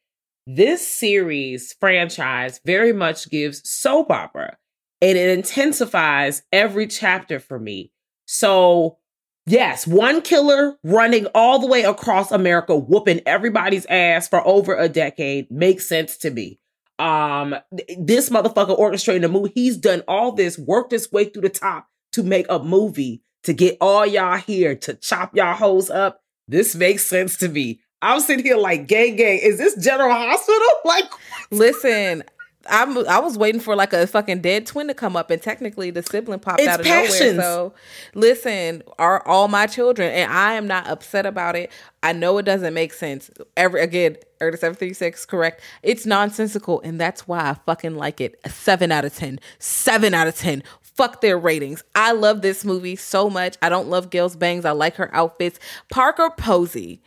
[0.46, 4.56] this series franchise very much gives soap opera
[5.02, 7.92] and it intensifies every chapter for me.
[8.26, 8.98] So
[9.46, 14.88] Yes, one killer running all the way across America, whooping everybody's ass for over a
[14.88, 16.60] decade makes sense to me.
[16.98, 17.56] Um,
[17.98, 19.52] this motherfucker orchestrating a movie.
[19.54, 23.52] He's done all this, worked his way through the top to make a movie to
[23.54, 26.20] get all y'all here to chop y'all hoes up.
[26.46, 27.80] This makes sense to me.
[28.02, 30.60] I'm sitting here like, gang, gang, is this General Hospital?
[30.84, 31.04] Like,
[31.50, 32.24] Listen,
[32.68, 35.90] I'm I was waiting for like a fucking dead twin to come up, and technically
[35.90, 37.36] the sibling popped It's out of passions.
[37.36, 37.40] nowhere.
[37.42, 37.74] So,
[38.14, 41.70] listen, are all my children, and I am not upset about it.
[42.02, 43.30] I know it doesn't make sense.
[43.56, 45.62] Every again, Erda seven three six, correct?
[45.82, 48.38] It's nonsensical, and that's why I fucking like it.
[48.44, 49.40] A seven out of ten.
[49.58, 50.62] Seven out of ten.
[50.82, 51.82] Fuck their ratings.
[51.94, 53.56] I love this movie so much.
[53.62, 54.66] I don't love Gale's bangs.
[54.66, 55.58] I like her outfits.
[55.90, 57.00] Parker Posey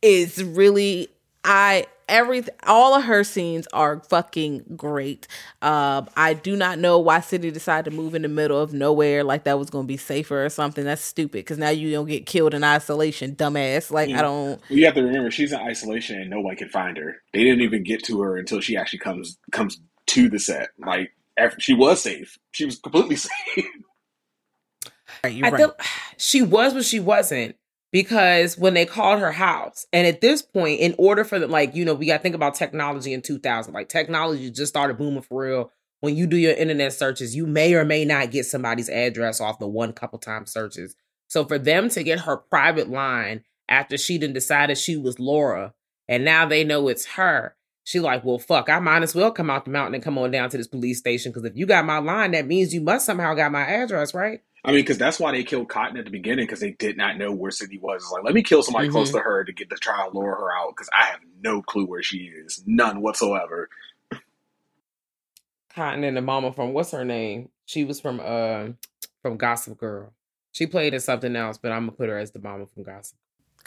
[0.00, 1.08] is really
[1.44, 5.26] I every all of her scenes are fucking great.
[5.62, 9.24] Um, I do not know why City decided to move in the middle of nowhere
[9.24, 10.84] like that was going to be safer or something.
[10.84, 13.90] That's stupid because now you don't get killed in isolation, dumbass.
[13.90, 14.60] Like I don't.
[14.68, 17.16] Well, you have to remember she's in isolation and no one can find her.
[17.32, 20.70] They didn't even get to her until she actually comes comes to the set.
[20.78, 22.38] Like after, she was safe.
[22.52, 23.30] She was completely safe.
[25.22, 25.56] Right, I right.
[25.56, 25.76] feel
[26.16, 27.56] she was, but she wasn't
[27.94, 31.76] because when they called her house, and at this point, in order for them, like
[31.76, 33.72] you know, we got to think about technology in 2000.
[33.72, 35.70] Like technology just started booming for real.
[36.00, 39.60] When you do your internet searches, you may or may not get somebody's address off
[39.60, 40.96] the one couple time searches.
[41.28, 45.72] So for them to get her private line after she done decided she was Laura,
[46.08, 47.54] and now they know it's her.
[47.84, 50.30] She like, well, fuck, I might as well come out the mountain and come on
[50.30, 53.04] down to this police station because if you got my line, that means you must
[53.04, 54.40] somehow got my address, right?
[54.64, 57.18] I mean, because that's why they killed Cotton at the beginning because they did not
[57.18, 58.02] know where Cindy was.
[58.02, 59.18] It's like, let me kill somebody close Mm-hmm.
[59.18, 61.84] to her to get to try to lure her out because I have no clue
[61.84, 63.68] where she is, none whatsoever.
[65.74, 67.50] Cotton and the mama from what's her name?
[67.66, 68.68] She was from uh
[69.22, 70.12] from Gossip Girl.
[70.52, 73.18] She played in something else, but I'm gonna put her as the mama from Gossip.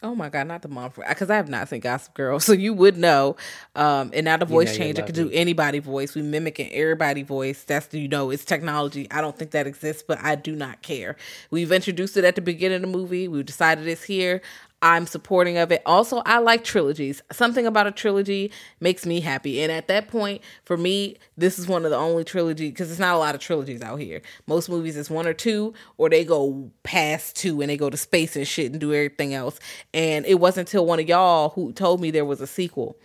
[0.04, 2.54] Oh my god, not the mom for because I have not seen Gossip Girl, so
[2.54, 3.36] you would know.
[3.76, 6.14] Um, and now the voice know you changer could do anybody voice.
[6.14, 7.64] We mimic mimicking everybody voice.
[7.64, 9.08] That's you know it's technology.
[9.10, 11.16] I don't think that exists, but I do not care.
[11.50, 13.28] We've introduced it at the beginning of the movie.
[13.28, 14.44] We've decided it's here.
[14.82, 15.82] I'm supporting of it.
[15.88, 17.24] Also, I like trilogies.
[17.32, 19.64] Something about a trilogy makes me happy.
[19.64, 23.00] And at that point, for me, this is one of the only trilogy because it's
[23.00, 24.22] not a lot of trilogies out here.
[24.46, 27.98] Most movies is one or two, or they go past two and they go to
[27.98, 29.60] space and shit and do everything else.
[29.96, 32.98] And it wasn't until one of y'all who told me there was a sequel.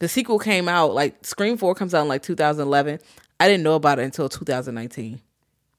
[0.00, 2.98] The sequel came out like Scream 4 comes out in like 2011.
[3.38, 5.20] I didn't know about it until 2019.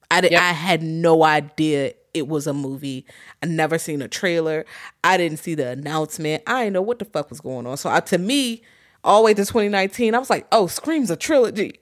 [0.10, 0.42] I did, Yep.
[0.42, 3.06] I had no idea it was a movie.
[3.42, 4.66] I never seen a trailer.
[5.04, 6.44] I didn't see the announcement.
[6.48, 7.78] I didn't know what the fuck was going on.
[7.78, 8.64] So I, to me,
[9.04, 11.80] all the way to 2019, I was like, "Oh, Scream's a trilogy."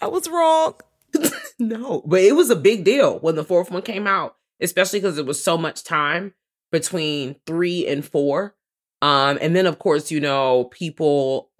[0.00, 0.74] I was wrong.
[1.62, 5.18] No, but it was a big deal when the fourth one came out, especially because
[5.18, 6.32] it was so much time
[6.72, 8.54] between three and four.
[9.02, 11.50] Um, and then of course, you know, people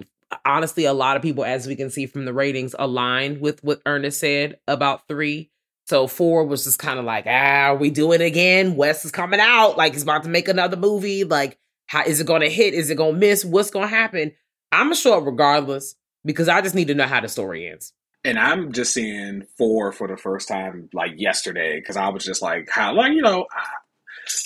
[0.44, 3.82] honestly, a lot of people, as we can see from the ratings, aligned with what
[3.86, 5.50] Ernest said about three.
[5.90, 8.76] So four was just kind of like, ah, are we doing it again?
[8.76, 11.24] Wes is coming out, like he's about to make another movie.
[11.24, 12.74] Like, how is it gonna hit?
[12.74, 13.44] Is it gonna miss?
[13.44, 14.30] What's gonna happen?
[14.70, 17.92] I'm gonna show up regardless because I just need to know how the story ends.
[18.24, 22.40] And I'm just seeing four for the first time like yesterday because I was just
[22.40, 23.64] like, how, like, you know, I,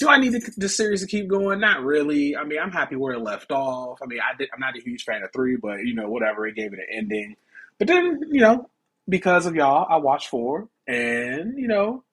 [0.00, 1.60] do I need this series to keep going?
[1.60, 2.38] Not really.
[2.38, 3.98] I mean, I'm happy where it left off.
[4.02, 6.46] I mean, I did, I'm not a huge fan of three, but, you know, whatever.
[6.46, 7.36] It gave it an ending.
[7.78, 8.70] But then, you know,
[9.06, 10.70] because of y'all, I watched four.
[10.86, 12.04] And, you know,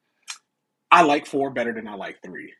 [0.91, 2.53] I like four better than I like three.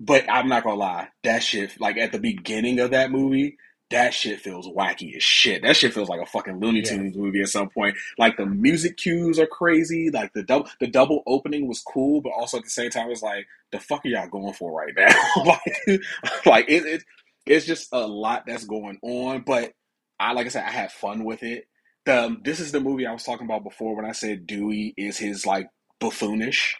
[0.00, 1.08] But I'm not to lie.
[1.22, 3.56] That shit, like at the beginning of that movie,
[3.90, 5.62] that shit feels wacky as shit.
[5.62, 6.90] That shit feels like a fucking Looney Yeah.
[6.96, 7.96] Tunes movie at some point.
[8.18, 10.10] Like the music cues are crazy.
[10.10, 13.22] Like the double the double opening was cool, but also at the same time it's
[13.22, 15.14] like the fuck are y'all going for right now?
[15.44, 16.00] like
[16.44, 17.04] like it, it
[17.46, 19.42] it's just a lot that's going on.
[19.42, 19.72] But
[20.18, 21.66] I like I said, I had fun with it.
[22.06, 25.18] The this is the movie I was talking about before when I said Dewey is
[25.18, 25.68] his like
[26.00, 26.74] buffoonish.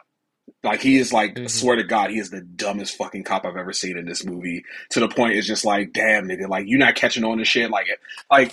[0.63, 1.49] Like he is like, Mhm.
[1.51, 4.65] swear to God, he is the dumbest fucking cop I've ever seen in this movie.
[4.91, 7.71] To the point it's just like, damn nigga, like you're not catching on to shit.
[7.71, 7.87] Like,
[8.31, 8.53] like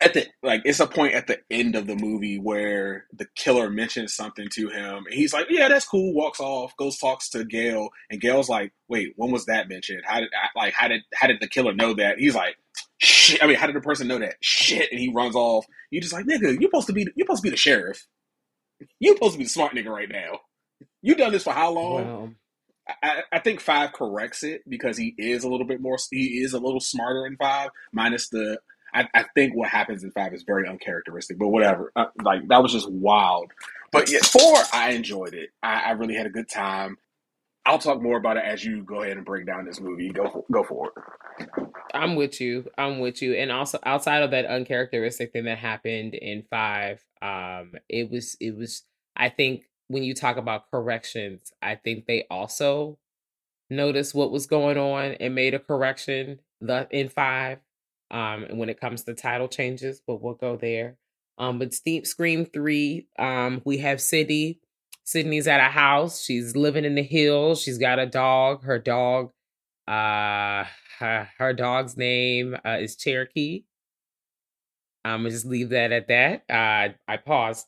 [0.00, 3.70] at the like, it's a point at the end of the movie where the killer
[3.70, 6.14] mentions something to him, and he's like, yeah, that's cool.
[6.14, 10.02] Walks off, goes talks to Gale, and Gale's like, wait, when was that mentioned?
[10.04, 12.18] How did like how did how did the killer know that?
[12.18, 12.56] He's like.
[12.98, 13.42] Shit.
[13.42, 14.36] I mean, how did the person know that?
[14.40, 15.66] Shit, and he runs off.
[15.90, 18.06] You just like, nigga, you supposed to be, you supposed to be the sheriff.
[19.00, 20.40] You supposed to be the smart nigga right now.
[21.02, 22.04] You done this for how long?
[22.04, 22.30] Well,
[23.02, 25.96] I, I think five corrects it because he is a little bit more.
[26.10, 28.58] He is a little smarter in five, minus the.
[28.94, 31.92] I, I think what happens in five is very uncharacteristic, but whatever.
[31.96, 33.50] Uh, like that was just wild.
[33.92, 35.50] But yeah, four, I enjoyed it.
[35.62, 36.96] I, I really had a good time.
[37.66, 40.08] I'll talk more about it as you go ahead and break down this movie.
[40.10, 41.68] Go for, go for it.
[41.92, 42.66] I'm with you.
[42.78, 43.34] I'm with you.
[43.34, 48.56] And also outside of that uncharacteristic thing that happened in five, um, it was it
[48.56, 48.84] was
[49.16, 52.98] I think when you talk about corrections, I think they also
[53.68, 57.58] noticed what was going on and made a correction the in five.
[58.12, 60.96] Um, and when it comes to title changes, but we'll go there.
[61.38, 64.60] Um, but Scream three, um, we have Sidney.
[65.06, 66.20] Sidney's at a house.
[66.20, 67.62] She's living in the hills.
[67.62, 68.64] She's got a dog.
[68.64, 69.30] Her dog,
[69.86, 70.64] uh,
[70.98, 73.64] her, her dog's name uh, is Cherokee.
[75.04, 76.42] I'm gonna just leave that at that.
[76.50, 77.66] Uh, I paused.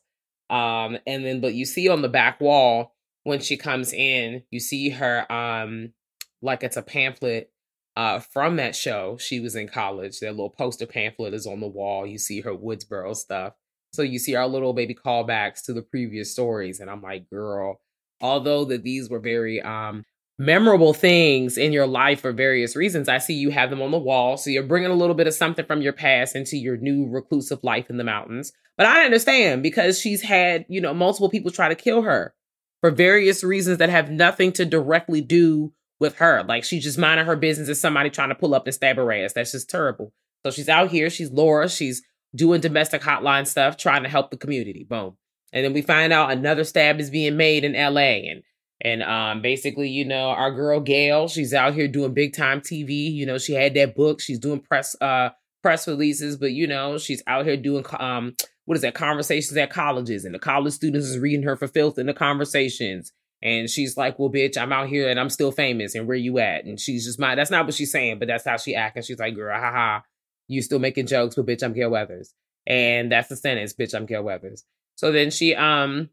[0.49, 2.93] Um, and then, but you see on the back wall
[3.23, 5.93] when she comes in, you see her um,
[6.41, 7.53] like it's a pamphlet
[7.95, 9.15] uh, from that show.
[9.17, 10.19] She was in college.
[10.19, 12.05] That little poster pamphlet is on the wall.
[12.05, 13.53] You see her Woodsboro stuff.
[13.93, 17.81] So you see our little baby callbacks to the previous stories, and I'm like, girl.
[18.21, 20.03] Although that these were very um
[20.39, 23.09] memorable things in your life for various reasons.
[23.09, 24.37] I see you have them on the wall.
[24.37, 27.59] So you're bringing a little bit of something from your past into your new reclusive
[27.61, 28.53] life in the mountains.
[28.77, 32.33] But I understand because she's had, you know, multiple people try to kill her
[32.79, 36.43] for various reasons that have nothing to directly do with her.
[36.43, 39.11] Like she's just minding her business and somebody trying to pull up and stab her
[39.11, 39.33] ass.
[39.33, 40.13] That's just terrible.
[40.45, 41.09] So she's out here.
[41.09, 41.67] She's Laura.
[41.67, 42.01] She's
[42.35, 44.85] doing domestic hotline stuff, trying to help the community.
[44.87, 45.17] Boom.
[45.51, 48.29] And then we find out another stab is being made in LA.
[48.29, 48.43] And
[48.81, 53.11] and um, basically, you know, our girl Gale, she's out here doing big time TV.
[53.11, 54.21] You know, she had that book.
[54.21, 55.29] She's doing press uh
[55.61, 58.35] press releases, but you know, she's out here doing um
[58.65, 61.97] what is that conversations at colleges, and the college students is reading her for filth
[61.97, 63.11] in the conversations.
[63.41, 65.95] And she's like, "Well, bitch, I'm out here and I'm still famous.
[65.95, 67.35] And where you at?" And she's just my.
[67.35, 69.03] That's not what she's saying, but that's how she acting.
[69.03, 70.01] She's like, "Girl, haha,
[70.49, 72.33] you still making jokes, but bitch, I'm Gale Weathers."
[72.67, 74.65] And that's the sentence, bitch, I'm Gale Weathers.
[74.95, 76.09] So then she um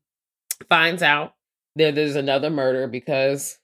[0.69, 1.35] finds out
[1.77, 3.59] that there's another murder because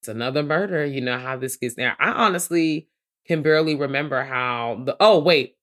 [0.00, 0.84] it's another murder.
[0.84, 1.96] You know how this gets there.
[1.98, 2.88] I honestly
[3.26, 5.56] can barely remember how the oh wait.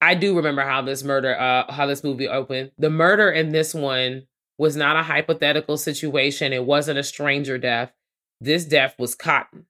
[0.00, 2.70] I do remember how this murder uh how this movie opened.
[2.78, 4.26] The murder in this one
[4.56, 6.52] was not a hypothetical situation.
[6.52, 7.92] It wasn't a stranger death.
[8.40, 9.66] This death was Cotton.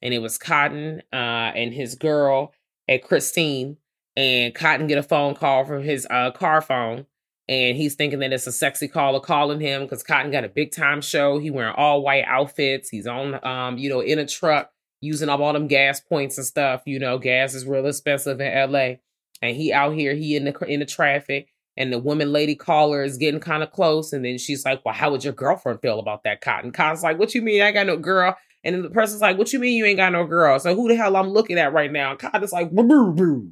[0.00, 2.52] And it was Cotton uh and his girl
[2.88, 3.76] at Christine
[4.16, 7.06] and Cotton get a phone call from his uh car phone
[7.48, 10.72] and he's thinking that it's a sexy caller calling him because Cotton got a big
[10.72, 11.38] time show.
[11.38, 12.88] He wearing all white outfits.
[12.88, 16.46] He's on, um, you know, in a truck using up all them gas points and
[16.46, 16.82] stuff.
[16.86, 19.00] You know, gas is real expensive in L.A.
[19.42, 23.02] And he out here, he in the in the traffic, and the woman lady caller
[23.02, 25.98] is getting kind of close, and then she's like, "Well, how would your girlfriend feel
[25.98, 27.60] about that?" Cotton Cotton's like, "What you mean?
[27.60, 30.24] I got no girl." And the person's like, "What you mean you ain't got no
[30.24, 32.14] girl?" So who the hell I'm looking at right now?
[32.14, 33.50] Cotton's like, boo, boo.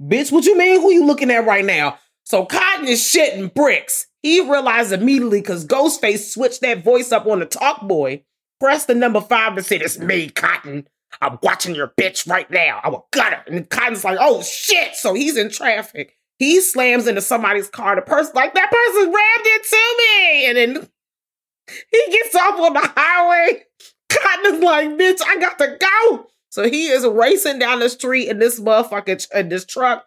[0.00, 0.80] "Bitch, what you mean?
[0.80, 4.06] Who you looking at right now?" So Cotton is shitting bricks.
[4.22, 8.24] He realized immediately because Ghostface switched that voice up on the talk boy,
[8.60, 10.88] pressed the number five and said, It's me, Cotton.
[11.20, 12.80] I'm watching your bitch right now.
[12.82, 13.42] I will gut her.
[13.48, 14.94] And Cotton's like, Oh shit.
[14.94, 16.16] So he's in traffic.
[16.38, 17.96] He slams into somebody's car.
[17.96, 20.46] The person, like, that person rammed into me.
[20.46, 20.88] And then
[21.90, 23.62] he gets off on the highway.
[24.14, 26.26] Cotton is like, Bitch, I got to go.
[26.50, 30.06] So he is racing down the street in this motherfucker, in this truck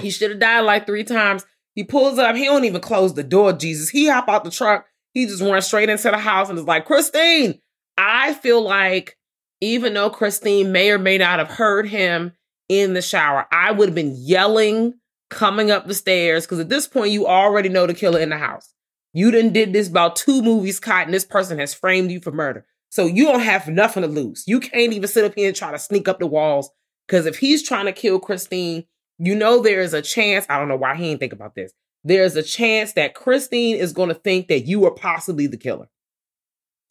[0.00, 1.44] he should have died like three times.
[1.74, 2.36] He pulls up.
[2.36, 3.88] He don't even close the door, Jesus.
[3.88, 4.86] He hop out the truck.
[5.12, 7.60] He just runs straight into the house and is like, Christine.
[7.98, 9.16] I feel like
[9.60, 12.32] even though Christine may or may not have heard him
[12.68, 14.94] in the shower, I would have been yelling
[15.30, 18.38] coming up the stairs because at this point you already know the killer in the
[18.38, 18.72] house.
[19.14, 21.12] You done did this about two movies, Cotton.
[21.12, 22.66] This person has framed you for murder.
[22.92, 24.44] So you don't have nothing to lose.
[24.46, 26.68] You can't even sit up here and try to sneak up the walls
[27.08, 28.84] because if he's trying to kill Christine,
[29.16, 31.72] you know there is a chance, I don't know why he didn't think about this.
[32.04, 35.88] There's a chance that Christine is going to think that you are possibly the killer.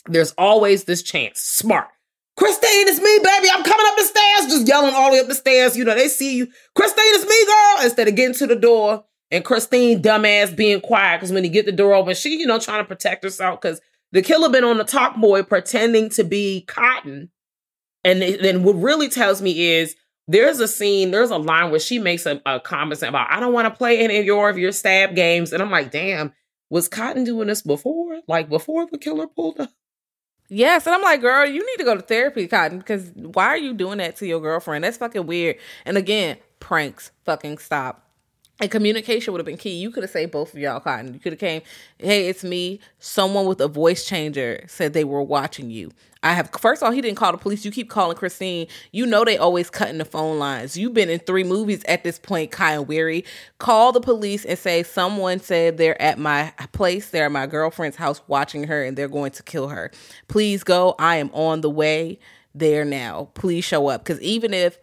[0.07, 1.39] There's always this chance.
[1.39, 1.89] Smart.
[2.35, 3.49] Christine, it's me, baby.
[3.53, 5.77] I'm coming up the stairs, just yelling all the way up the stairs.
[5.77, 6.47] You know, they see you.
[6.73, 7.85] Christine, it's me, girl.
[7.85, 11.19] Instead of getting to the door and Christine, dumbass, being quiet.
[11.19, 13.61] Because when he get the door open, she, you know, trying to protect herself.
[13.61, 13.79] Because
[14.11, 17.29] the killer been on the talk boy pretending to be Cotton.
[18.03, 19.95] And then what really tells me is
[20.27, 23.53] there's a scene, there's a line where she makes a, a comment about, I don't
[23.53, 25.53] want to play any of your of your stab games.
[25.53, 26.33] And I'm like, damn,
[26.69, 28.21] was Cotton doing this before?
[28.27, 29.71] Like before the killer pulled up?
[30.53, 33.57] Yes, and I'm like, girl, you need to go to therapy, Cotton, because why are
[33.57, 34.83] you doing that to your girlfriend?
[34.83, 35.55] That's fucking weird.
[35.85, 38.10] And again, pranks, fucking stop.
[38.61, 39.71] And communication would have been key.
[39.71, 41.15] You could have said both of y'all, Cotton.
[41.15, 41.63] You could have came,
[41.97, 42.79] hey, it's me.
[42.99, 45.91] Someone with a voice changer said they were watching you.
[46.21, 47.65] I have first of all, he didn't call the police.
[47.65, 48.67] You keep calling Christine.
[48.91, 50.77] You know they always cutting the phone lines.
[50.77, 53.25] You've been in three movies at this point, and Weary.
[53.57, 57.97] Call the police and say someone said they're at my place, they're at my girlfriend's
[57.97, 59.89] house watching her, and they're going to kill her.
[60.27, 60.93] Please go.
[60.99, 62.19] I am on the way
[62.53, 63.29] there now.
[63.33, 64.03] Please show up.
[64.03, 64.77] Because even if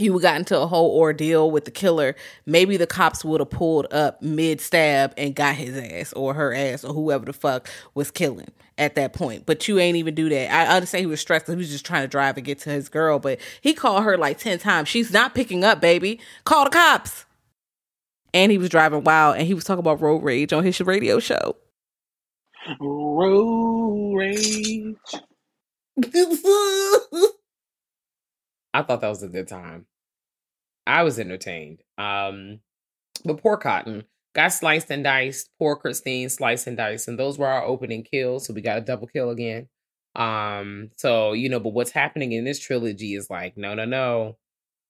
[0.00, 2.14] you got into a whole ordeal with the killer,
[2.46, 6.54] maybe the cops would have pulled up mid stab and got his ass or her
[6.54, 9.46] ass or whoever the fuck was killing at that point.
[9.46, 10.52] But you ain't even do that.
[10.52, 12.88] I understand he was stressed he was just trying to drive and get to his
[12.88, 14.88] girl, but he called her like 10 times.
[14.88, 16.20] She's not picking up, baby.
[16.44, 17.24] Call the cops.
[18.34, 21.18] And he was driving wild and he was talking about road rage on his radio
[21.18, 21.56] show.
[22.80, 24.96] Road rage.
[28.74, 29.86] I thought that was a good time.
[30.86, 31.82] I was entertained.
[31.96, 32.60] Um,
[33.24, 34.04] but poor Cotton
[34.34, 35.50] got sliced and diced.
[35.58, 38.46] Poor Christine sliced and diced, and those were our opening kills.
[38.46, 39.68] So we got a double kill again.
[40.14, 44.36] Um, so you know, but what's happening in this trilogy is like, no, no, no.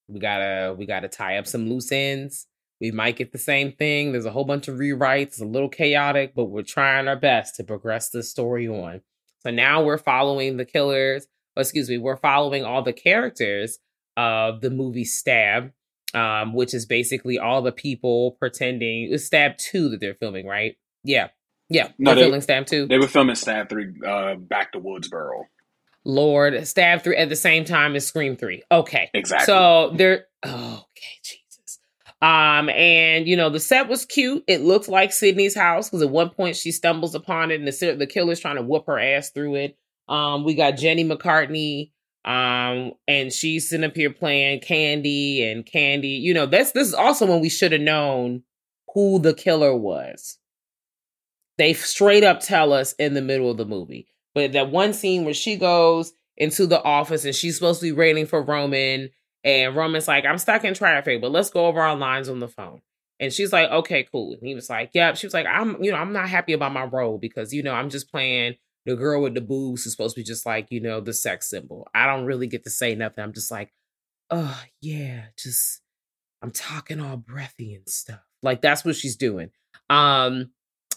[0.08, 2.46] We gotta we gotta tie up some loose ends.
[2.80, 4.12] We might get the same thing.
[4.12, 7.56] There's a whole bunch of rewrites, it's a little chaotic, but we're trying our best
[7.56, 9.02] to progress the story on.
[9.40, 11.26] So now we're following the killers
[11.58, 13.78] excuse me, we're following all the characters
[14.16, 15.72] of the movie Stab,
[16.14, 20.76] um, which is basically all the people pretending it's Stab Two that they're filming, right?
[21.04, 21.28] Yeah,
[21.68, 21.88] yeah.
[21.98, 22.86] No, they're they- filming Stab Two.
[22.86, 25.44] They were filming Stab 3 uh, back to Woodsboro.
[26.04, 28.62] Lord, Stab Three at the same time as Scream Three.
[28.72, 29.46] Okay, Exactly.
[29.46, 31.78] So they're oh, okay, Jesus.
[32.22, 34.42] Um, and you know the set was cute.
[34.46, 37.96] It looked like Sidney's house because at one point she stumbles upon it, and the
[37.96, 39.76] the killer's trying to whoop her ass through it.
[40.08, 41.92] Um, we got Jenny McCarthy,
[42.24, 46.08] um, and she's sitting up here playing Candy and Candy.
[46.08, 48.42] You know, that's this is also when we should have known
[48.94, 50.38] who the killer was.
[51.58, 54.06] They straight up tell us in the middle of the movie.
[54.34, 57.92] But that one scene where she goes into the office and she's supposed to be
[57.92, 59.10] waiting for Roman,
[59.44, 62.48] and Roman's like, I'm stuck in traffic, but let's go over our lines on the
[62.48, 62.80] phone.
[63.20, 64.34] And she's like, okay, cool.
[64.34, 65.16] And he was like, yep.
[65.16, 67.72] She was like, I'm, you know, I'm not happy about my role because, you know,
[67.72, 68.54] I'm just playing
[68.88, 71.50] the girl with the boobs is supposed to be just like, you know, the sex
[71.50, 71.86] symbol.
[71.94, 73.22] I don't really get to say nothing.
[73.22, 73.72] I'm just like,
[74.30, 75.82] oh, yeah, just,
[76.42, 78.22] I'm talking all breathy and stuff.
[78.42, 79.50] Like, that's what she's doing.
[79.90, 80.52] Um,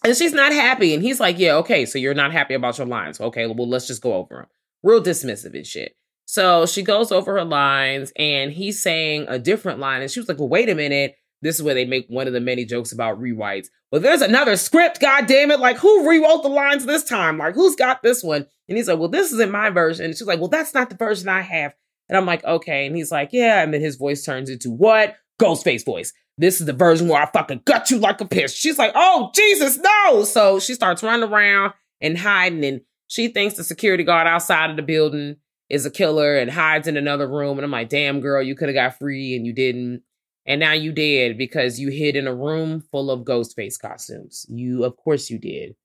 [0.06, 0.94] and she's not happy.
[0.94, 3.20] And he's like, yeah, okay, so you're not happy about your lines.
[3.20, 4.48] Okay, well, let's just go over them.
[4.84, 5.96] Real dismissive and shit.
[6.26, 10.02] So she goes over her lines and he's saying a different line.
[10.02, 11.16] And she was like, well, wait a minute.
[11.42, 13.68] This is where they make one of the many jokes about rewrites.
[13.92, 15.60] Well, there's another script, God damn it!
[15.60, 17.38] Like, who rewrote the lines this time?
[17.38, 18.46] Like, who's got this one?
[18.70, 20.06] And he's like, well, this isn't my version.
[20.06, 21.74] And she's like, well, that's not the version I have.
[22.08, 22.86] And I'm like, okay.
[22.86, 23.64] And he's like, yeah.
[23.64, 25.16] And then his voice turns into what?
[25.42, 26.14] Ghostface voice.
[26.38, 28.56] This is the version where I fucking gut you like a piss.
[28.56, 30.24] She's like, oh, Jesus, no.
[30.24, 32.64] So she starts running around and hiding.
[32.64, 35.38] And she thinks the security guard outside of the building
[35.70, 37.58] is a killer and hides in another room.
[37.58, 40.04] And I'm like, damn, girl, you could have got free and you didn't.
[40.46, 44.46] And now you did because you hid in a room full of ghost face costumes.
[44.50, 45.76] You, of course, you did.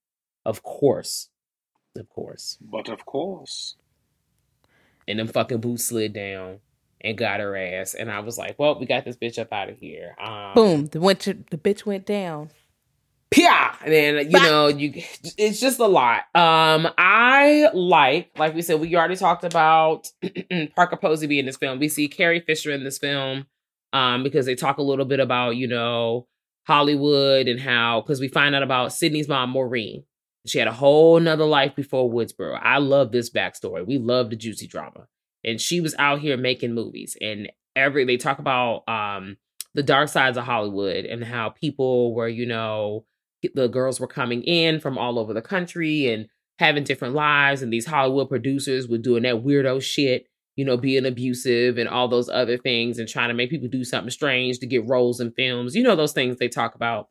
[0.44, 1.28] Of course.
[1.96, 2.58] Of course.
[2.60, 3.76] But of course.
[5.06, 6.60] And them fucking boots slid down
[7.00, 7.94] and got her ass.
[7.94, 10.16] And I was like, well, we got this bitch up out of here.
[10.18, 10.86] Um, Boom.
[10.86, 12.50] The went to, the bitch went down.
[13.30, 13.76] Pia!
[13.84, 15.02] And then, you know, you
[15.36, 16.20] it's just a lot.
[16.34, 20.10] Um, I like, like we said, we already talked about
[20.76, 21.78] Parker Posey being in this film.
[21.78, 23.46] We see Carrie Fisher in this film
[23.96, 26.26] um, because they talk a little bit about, you know,
[26.66, 30.04] Hollywood and how, because we find out about Sidney's mom, Maureen.
[30.46, 32.60] She had a whole nother life before Woodsboro.
[32.62, 33.86] I love this backstory.
[33.86, 35.06] We love the juicy drama.
[35.44, 37.16] And she was out here making movies.
[37.22, 39.38] And every, they talk about um,
[39.74, 43.06] the dark sides of Hollywood and how people were, you know,
[43.54, 46.26] the girls were coming in from all over the country and
[46.58, 47.62] having different lives.
[47.62, 52.08] And these Hollywood producers were doing that weirdo shit you know, being abusive and all
[52.08, 55.30] those other things and trying to make people do something strange to get roles in
[55.32, 55.76] films.
[55.76, 57.08] You know, those things they talk about.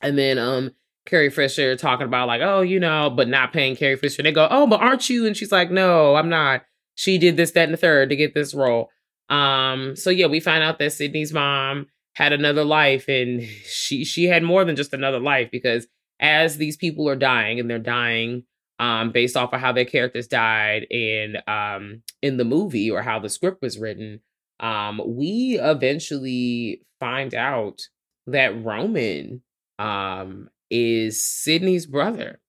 [0.00, 0.70] And then um
[1.04, 4.22] Carrie Fisher talking about like, oh, you know, but not paying Carrie Fisher.
[4.22, 5.26] They go, oh, but aren't you?
[5.26, 6.62] And she's like, no, I'm not.
[6.96, 8.90] She did this, that, and the third to get this role.
[9.28, 14.24] Um, so yeah, we find out that Sidney's mom had another life and she she
[14.24, 15.86] had more than just another life because
[16.18, 18.44] as these people are dying and they're dying
[18.78, 23.18] um, based off of how their characters died in um, in the movie or how
[23.18, 24.20] the script was written,
[24.60, 27.80] um, we eventually find out
[28.26, 29.42] that Roman
[29.78, 32.40] um, is Sidney's brother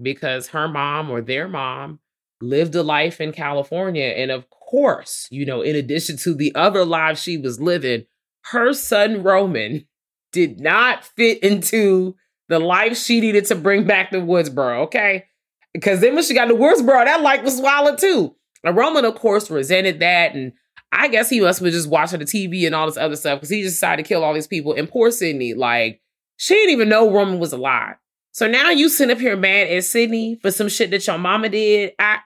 [0.00, 1.98] because her mom or their mom
[2.40, 6.84] lived a life in California, and of course, you know, in addition to the other
[6.84, 8.04] lives she was living,
[8.46, 9.86] her son Roman
[10.32, 12.14] did not fit into
[12.48, 14.84] the life she needed to bring back to Woodsboro.
[14.84, 15.24] Okay
[15.72, 18.34] Because then when she got the worst bro, that like was swallowed too.
[18.64, 20.34] And Roman, of course, resented that.
[20.34, 20.52] And
[20.92, 23.38] I guess he must have been just watching the TV and all this other stuff
[23.38, 24.74] because he just decided to kill all these people.
[24.74, 26.00] And poor Sidney, like,
[26.36, 27.96] she didn't even know Roman was alive.
[28.32, 31.48] So now you sit up here mad at Sidney for some shit that your mama
[31.48, 31.92] did.
[31.98, 32.18] I,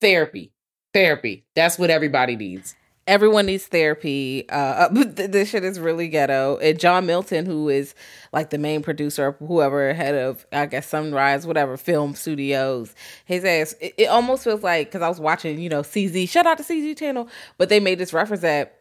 [0.00, 0.52] therapy.
[0.92, 1.46] Therapy.
[1.54, 2.74] That's what everybody needs
[3.10, 4.48] everyone needs therapy.
[4.48, 6.58] Uh, this shit is really ghetto.
[6.58, 7.94] And John Milton, who is
[8.32, 13.74] like the main producer, whoever head of I guess Sunrise, whatever film studios, his ass.
[13.80, 16.28] It, it almost feels like because I was watching, you know, CZ.
[16.28, 17.28] Shout out to CZ channel,
[17.58, 18.76] but they made this reference that.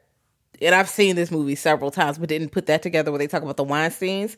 [0.61, 3.43] And I've seen this movie several times, but didn't put that together where they talk
[3.43, 4.35] about the Weinsteins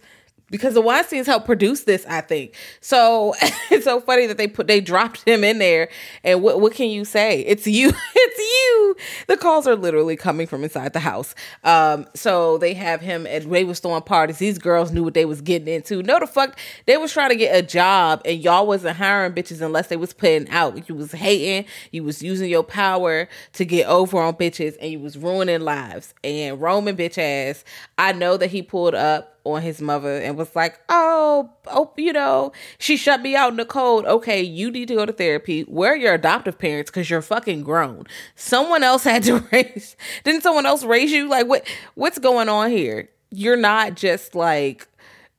[0.51, 2.53] because the Weinsteins helped produce this, I think.
[2.81, 3.33] So
[3.71, 5.89] it's so funny that they put they dropped him in there.
[6.23, 7.41] And what what can you say?
[7.41, 7.89] It's you.
[8.15, 8.95] it's you.
[9.27, 11.33] The calls are literally coming from inside the house.
[11.63, 14.37] Um, so they have him at they was throwing parties.
[14.37, 16.03] These girls knew what they was getting into.
[16.03, 19.61] No the fuck they was trying to get a job and y'all wasn't hiring bitches
[19.61, 20.89] unless they was putting out.
[20.89, 24.99] You was hating, you was using your power to get over on bitches and you
[24.99, 26.13] was ruining lives.
[26.23, 27.63] And Roman bitch ass,
[27.97, 32.13] I know that he pulled up on his mother and was like, "Oh, oh, you
[32.13, 34.05] know, she shut me out in the cold.
[34.05, 35.61] Okay, you need to go to therapy.
[35.63, 36.91] Where are your adoptive parents?
[36.91, 38.05] Because you're fucking grown.
[38.35, 39.95] Someone else had to raise.
[40.23, 41.29] Didn't someone else raise you?
[41.29, 41.67] Like, what?
[41.95, 43.09] What's going on here?
[43.31, 44.87] You're not just like."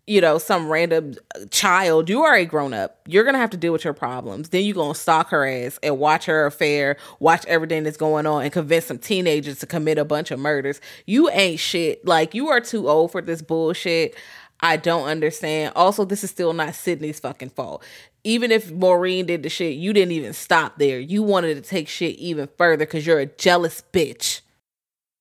[0.07, 3.01] You know, some random uh, child, you are a grown up.
[3.07, 4.49] You're gonna have to deal with your problems.
[4.49, 8.43] Then you're gonna stalk her ass and watch her affair, watch everything that's going on,
[8.43, 10.81] and convince some teenagers to commit a bunch of murders.
[11.07, 12.05] You ain't shit.
[12.05, 14.17] Like you are too old for this bullshit.
[14.63, 15.73] I don't understand.
[15.75, 17.85] Also, this is still not Sidney's fucking fault.
[18.25, 21.01] Even if Maureen did the shit, you didn't even stop there.
[21.01, 24.42] You wanted to take shit even further because you're a jealous bitch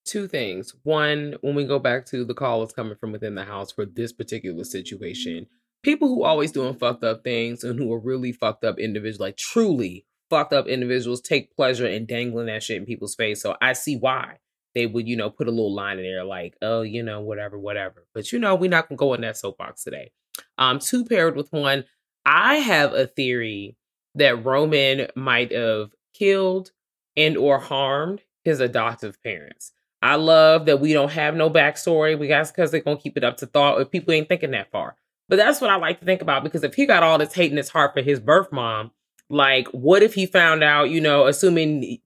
[0.06, 0.74] two things.
[0.84, 3.86] One, when we go back to the call was coming from within the house for
[3.86, 5.48] this particular situation,
[5.84, 9.38] people who always doing fucked up things and who are really fucked up individuals, like
[9.38, 13.42] truly fucked up individuals, take pleasure in dangling that shit in people's face.
[13.42, 14.38] So I see why
[14.74, 17.60] they would, you know, put a little line in there like, oh, you know, whatever,
[17.60, 18.08] whatever.
[18.14, 20.12] But you know, we're not gonna go in that soapbox today.
[20.58, 21.84] Um, two paired with one,
[22.26, 23.76] I have a theory
[24.16, 26.72] that Roman might have killed
[27.18, 29.74] and or harmed his adoptive parents.
[30.02, 32.18] I love that we don't have no backstory.
[32.18, 34.72] We guys because they're gonna keep it up to thought if people ain't thinking that
[34.72, 34.96] far.
[35.30, 37.52] But that's what I like to think about because if he got all this hate
[37.52, 38.92] in his heart for his birth mom,
[39.30, 42.00] like what if he found out, you know, assuming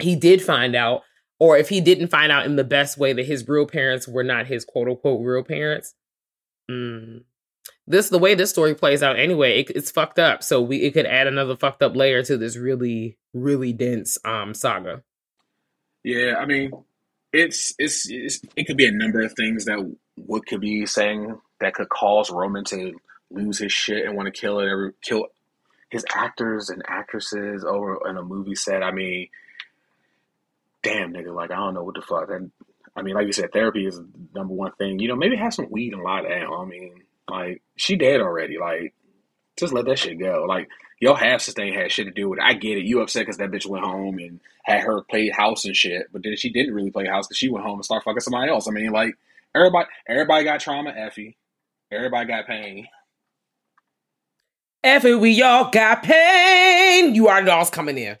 [0.00, 1.02] he did find out,
[1.38, 4.24] or if he didn't find out in the best way that his real parents were
[4.24, 5.94] not his quote unquote real parents.
[6.70, 7.24] Mm.
[7.86, 10.42] This the way this story plays out anyway, it, it's fucked up.
[10.42, 14.54] So we it could add another fucked up layer to this really, really dense um
[14.54, 15.02] saga.
[16.02, 16.70] Yeah, I mean,
[17.34, 19.78] it's, it's, it's it could be a number of things that
[20.14, 22.94] what could be saying that could cause Roman to
[23.30, 25.26] lose his shit and want to kill it kill
[25.90, 28.82] his actors and actresses over in a movie set.
[28.82, 29.28] I mean,
[30.82, 32.30] damn nigga, like I don't know what the fuck.
[32.30, 32.50] And
[32.96, 34.98] I mean, like you said, therapy is the number one thing.
[34.98, 36.52] You know, maybe have some weed and lie down.
[36.52, 38.58] I mean, like she dead already.
[38.58, 38.94] Like,
[39.56, 40.44] just let that shit go.
[40.48, 40.68] Like
[41.00, 42.44] your half sister ain't had shit to do with it.
[42.44, 42.84] I get it.
[42.84, 46.22] You upset because that bitch went home and had her play house and shit, but
[46.22, 48.66] then she didn't really play house because she went home and started fucking somebody else.
[48.68, 49.16] I mean, like
[49.54, 50.90] everybody, everybody got trauma.
[50.90, 51.36] Effie,
[51.90, 52.88] everybody got pain.
[54.82, 57.14] Effie, we all got pain.
[57.14, 58.18] You already know I coming in.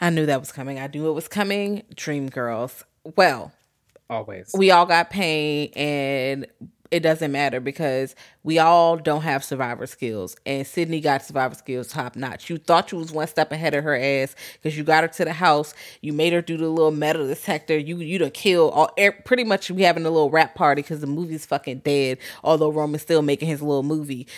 [0.00, 0.78] I knew that was coming.
[0.78, 1.84] I knew it was coming.
[1.94, 2.84] Dream girls.
[3.16, 3.52] Well,
[4.10, 4.50] always.
[4.56, 6.46] We all got pain, and
[6.94, 8.14] it doesn't matter because
[8.44, 10.36] we all don't have survivor skills.
[10.46, 12.48] And Sidney got survivor skills top notch.
[12.48, 15.24] You thought you was one step ahead of her ass because you got her to
[15.24, 15.74] the house.
[16.02, 17.76] You made her do the little metal detector.
[17.76, 19.72] You you done kill all er, pretty much.
[19.72, 22.18] We having a little rap party because the movie's fucking dead.
[22.44, 24.28] Although Roman's still making his little movie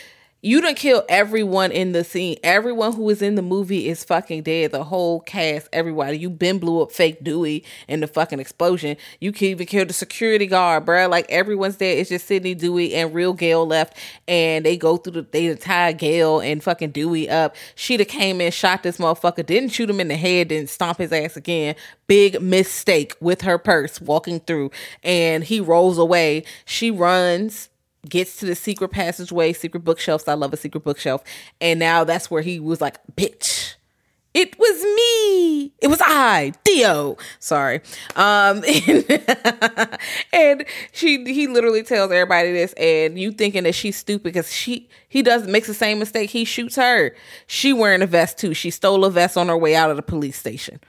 [0.43, 2.37] you don't kill everyone in the scene.
[2.45, 4.71] Everyone who is in the movie is fucking dead.
[4.71, 6.19] The whole cast, everybody.
[6.19, 8.97] You been blew up fake Dewey in the fucking explosion.
[9.19, 11.09] You can even kill the security guard, bro.
[11.09, 11.99] Like everyone's dead.
[11.99, 13.97] It's just Sidney Dewey and real Gale left,
[14.29, 17.57] and they go through the they tie Gale and fucking Dewey up.
[17.75, 20.99] She'd have came in, shot this motherfucker, didn't shoot him in the head, didn't stomp
[20.99, 21.75] his ass again.
[22.07, 24.71] Big mistake with her purse walking through,
[25.03, 26.45] and he rolls away.
[26.67, 27.71] She runs
[28.09, 30.29] gets to the secret passageway, secret bookshelves.
[30.29, 31.23] I love a secret bookshelf.
[31.61, 33.75] And now that's where he was like, bitch.
[34.35, 35.73] It was me.
[35.81, 37.17] It was I, Theo.
[37.39, 37.81] Sorry.
[38.17, 39.99] Um and,
[40.33, 44.91] and she he literally tells everybody this and you thinking that she's stupid because she
[45.09, 46.29] he does makes the same mistake.
[46.29, 47.17] He shoots her.
[47.47, 48.53] She wearing a vest too.
[48.53, 50.81] She stole a vest on her way out of the police station.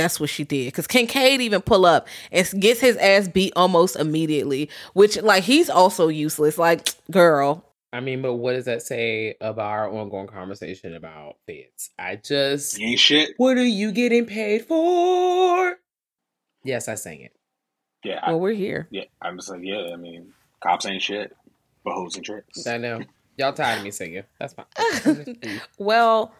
[0.00, 0.66] That's what she did.
[0.66, 5.68] Because Kincaid even pull up and gets his ass beat almost immediately, which, like, he's
[5.70, 6.58] also useless.
[6.58, 11.90] Like, girl, I mean, but what does that say about our ongoing conversation about feds?
[11.98, 13.30] I just You ain't shit.
[13.36, 15.76] What are you getting paid for?
[16.62, 17.32] Yes, I sang it.
[18.04, 18.86] Yeah, I, Well, we're here.
[18.90, 19.04] yeah.
[19.20, 19.90] I'm just like, yeah.
[19.92, 20.32] I mean,
[20.62, 21.36] cops ain't shit,
[21.84, 22.66] but hoes and tricks.
[22.66, 23.02] I know.
[23.36, 24.24] Y'all tired of me singing.
[24.38, 24.66] That's fine.
[25.78, 26.39] Well, ev-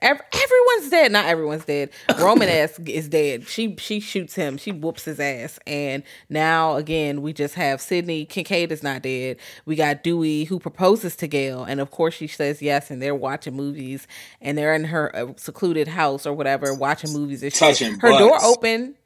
[0.00, 1.12] everyone's dead.
[1.12, 1.90] Not everyone's dead.
[2.18, 3.46] Roman ass is dead.
[3.46, 4.56] She she shoots him.
[4.56, 5.58] She whoops his ass.
[5.66, 9.38] And now again, we just have Sidney Kincaid is not dead.
[9.64, 12.90] We got Dewey who proposes to Gale, and of course she says yes.
[12.90, 14.06] And they're watching movies,
[14.40, 17.42] and they're in her uh, secluded house or whatever, watching movies.
[17.42, 17.52] And.
[17.52, 18.96] Touching her door open,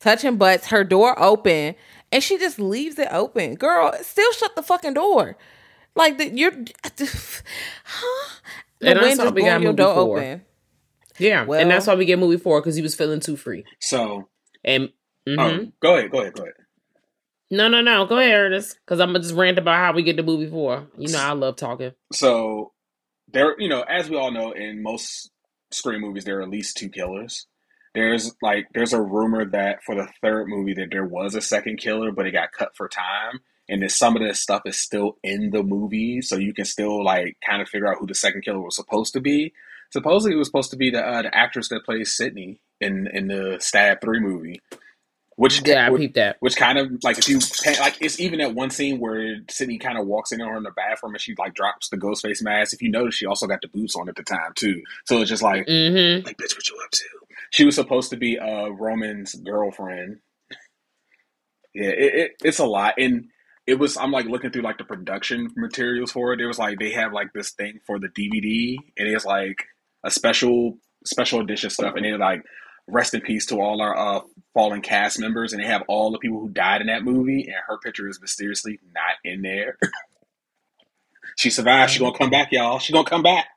[0.00, 0.66] touching butts.
[0.66, 1.74] Her door open,
[2.12, 3.54] and she just leaves it open.
[3.54, 5.36] Girl, still shut the fucking door.
[5.94, 6.52] Like the, you're,
[7.84, 8.34] huh?
[8.80, 10.18] The And that's wind how we got movie door four.
[10.18, 10.42] open.
[11.18, 13.64] yeah, Well- and that's why we get movie four because he was feeling too free.
[13.80, 14.28] So,
[14.64, 14.90] And
[15.26, 15.64] oh, mm-hmm.
[15.80, 16.54] go ahead, go ahead, go ahead.
[17.50, 20.16] no, no, no, go ahead, Ernest, because I'm gonna just rant about how we get
[20.18, 20.86] to movie four.
[20.96, 21.92] You know, I love talking.
[22.12, 22.72] So,
[23.32, 25.30] there, you know, as we all know, in most
[25.70, 27.46] screen movies, there are at least two killers.
[27.94, 31.78] There's like, there's a rumor that for the third movie that there was a second
[31.78, 35.16] killer, but it got cut for time, and that some of this stuff is still
[35.22, 38.42] in the movie, so you can still like kind of figure out who the second
[38.42, 39.52] killer was supposed to be.
[39.92, 43.28] Supposedly, it was supposed to be the uh, the actress that plays Sidney in in
[43.28, 44.60] the Stab Three movie,
[45.36, 46.36] which Yeah, I peeped that.
[46.40, 47.38] which kind of like if you
[47.80, 50.62] like it's even that one scene where Sidney kind of walks in on her in
[50.64, 52.74] the bathroom and she like drops the ghost face mask.
[52.74, 54.82] If you notice, she also got the boots on at the time too.
[55.06, 56.26] So it's just like Mm-hmm.
[56.26, 57.04] like bitch, what you up to?
[57.50, 60.18] She was supposed to be uh Roman's girlfriend.
[61.74, 63.28] Yeah, it, it it's a lot, and
[63.68, 63.98] it was.
[63.98, 66.40] I'm like looking through like the production materials for it.
[66.40, 69.66] It was like they have like this thing for the DVD, and it's like
[70.02, 72.42] a special special edition stuff, and they're like
[72.86, 74.20] rest in peace to all our uh
[74.54, 77.56] fallen cast members, and they have all the people who died in that movie, and
[77.68, 79.76] her picture is mysteriously not in there.
[81.36, 81.92] she survived.
[81.92, 82.78] She gonna come back, y'all.
[82.78, 83.48] She gonna come back.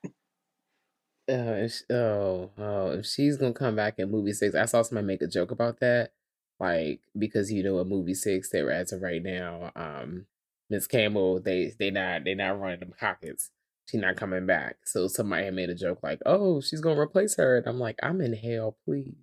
[1.29, 5.21] If, oh, oh, if she's gonna come back in movie six, I saw somebody make
[5.21, 6.11] a joke about that.
[6.61, 10.27] Like, because you know, in movie six, were as of right now, um,
[10.69, 13.49] Miss Campbell, they they not they not running them pockets.
[13.87, 14.77] She's not coming back.
[14.85, 17.97] So somebody had made a joke like, "Oh, she's gonna replace her," and I'm like,
[18.03, 19.15] "I'm in hell, please."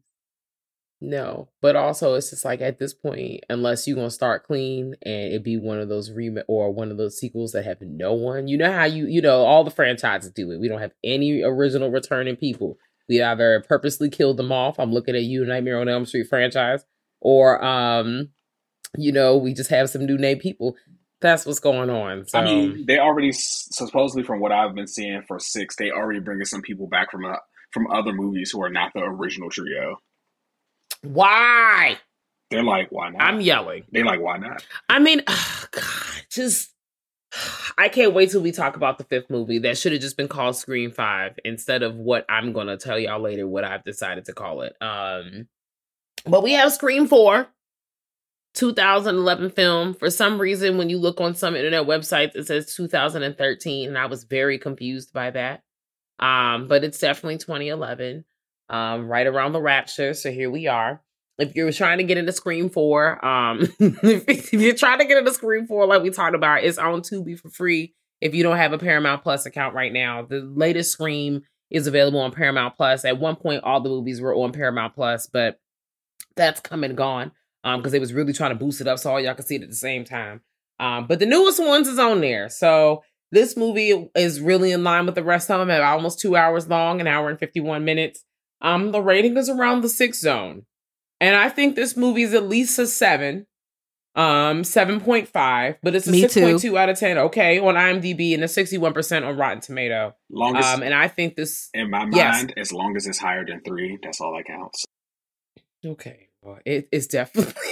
[1.01, 5.33] No, but also it's just like at this point, unless you're gonna start clean and
[5.33, 8.49] it be one of those remake or one of those sequels that have no one.
[8.49, 10.59] You know how you you know all the franchises do it.
[10.59, 12.79] We don't have any original returning people.
[13.09, 14.81] We either purposely killed them off.
[14.81, 16.85] I'm looking at you, Nightmare on Elm Street franchise,
[17.21, 18.31] or um,
[18.97, 20.77] you know, we just have some new name people.
[21.21, 22.27] That's what's going on.
[22.29, 26.21] So I mean, they already supposedly, from what I've been seeing for six, they already
[26.21, 27.37] bringing some people back from uh,
[27.73, 29.97] from other movies who are not the original trio.
[31.03, 31.99] why?
[32.51, 33.23] They're like, why not?
[33.23, 33.85] I'm yelling.
[33.93, 34.65] They're like, why not?
[34.89, 35.85] I mean, God,
[36.31, 36.73] just
[37.77, 39.59] I can't wait till we talk about the fifth movie.
[39.59, 43.21] That should have just been called Scream Five instead of what I'm gonna tell y'all
[43.21, 43.47] later.
[43.47, 44.75] What I've decided to call it.
[44.81, 45.49] Um,
[46.25, 47.49] but we have Scream Four.
[48.55, 49.95] 2011 film.
[49.95, 54.07] For some reason, when you look on some internet websites, it says 2013, and I
[54.07, 55.63] was very confused by that.
[56.19, 58.25] Um, but it's definitely 2011,
[58.69, 60.13] um, right around the rapture.
[60.13, 61.03] So here we are
[61.39, 65.33] if you're trying to get into Scream 4, um, if you're trying to get into
[65.33, 68.73] Scream 4, like we talked about, it's on Tubi for free if you don't have
[68.73, 70.23] a Paramount Plus account right now.
[70.23, 73.05] The latest Scream is available on Paramount Plus.
[73.05, 75.61] At one point, all the movies were on Paramount Plus, but
[76.39, 77.33] that's come and gone
[77.65, 79.57] um, because they was really trying to boost it up so all y'all can see
[79.57, 80.41] it at the same time.
[80.81, 82.49] Um, but the newest ones is on there.
[82.49, 86.37] So this movie is really in line with the rest of them at almost two
[86.37, 88.25] hours long, an hour and 51 minutes.
[88.61, 90.65] Um, the rating is around the six zone.
[91.21, 93.47] And I think this movie is at least a seven,
[94.15, 96.41] um, 7.5, but it's a Me too.
[96.41, 97.19] 6.2 out of 10.
[97.19, 100.15] Okay, on IMDb and a 61% on Rotten Tomato.
[100.31, 102.47] Longest Um, and I think this, in my mind, yes.
[102.57, 104.85] as long as it's higher than three, that's all that counts.
[105.85, 107.55] okay, well, it is definitely.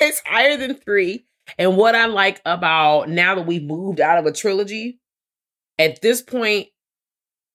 [0.00, 1.26] It's higher than three.
[1.58, 5.00] And what I like about now that we've moved out of a trilogy,
[5.76, 6.68] at this point,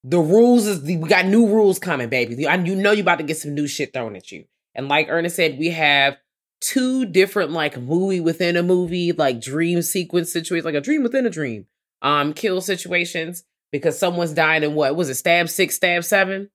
[0.03, 2.45] the rules is we got new rules coming, baby.
[2.45, 4.43] And you know you about to get some new shit thrown at you.
[4.75, 6.17] And like Ernest said, we have
[6.59, 11.25] two different like movie within a movie, like dream sequence situations, like a dream within
[11.25, 11.67] a dream,
[12.01, 15.15] um, kill situations because someone's dying in what was it?
[15.15, 16.49] Stab six, stab seven.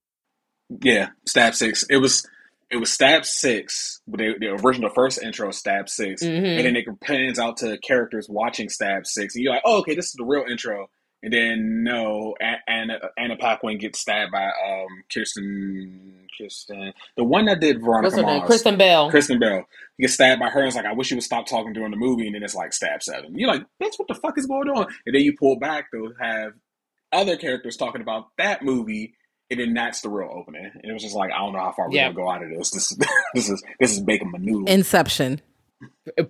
[0.83, 1.85] Yeah, Stab Six.
[1.89, 2.29] It was
[2.71, 6.57] it was Stab Six, they, the original first intro Stab 6 Mhm.
[6.59, 9.95] and then it pans out to characters watching Stab Six, and you're like, oh, okay,
[9.95, 10.89] this is the real intro.
[11.23, 17.47] And then no, A- Anna Anna Paquin gets stabbed by um Kirsten Kirsten, the one
[17.47, 18.23] that did Veronica What's?
[18.23, 18.47] Mars.
[18.47, 19.11] Kristen Bell.
[19.11, 19.65] Kristen Bell
[19.99, 20.61] gets stabbed by her.
[20.61, 22.27] And it's like, I wish you would stop talking during the movie.
[22.27, 23.37] And then it's like stab seven.
[23.37, 24.87] You're like, bitch, what the fuck is going on?
[25.07, 26.53] And then you pull back to have
[27.13, 29.15] other characters talking about that movie.
[29.51, 30.71] And then that's the real opening.
[30.75, 32.05] And it was just like, I don't know how far we're Yeah.
[32.13, 32.71] gonna go out of this.
[32.71, 32.99] This is
[33.35, 34.65] this is this is bacon manure.
[34.69, 35.41] Inception.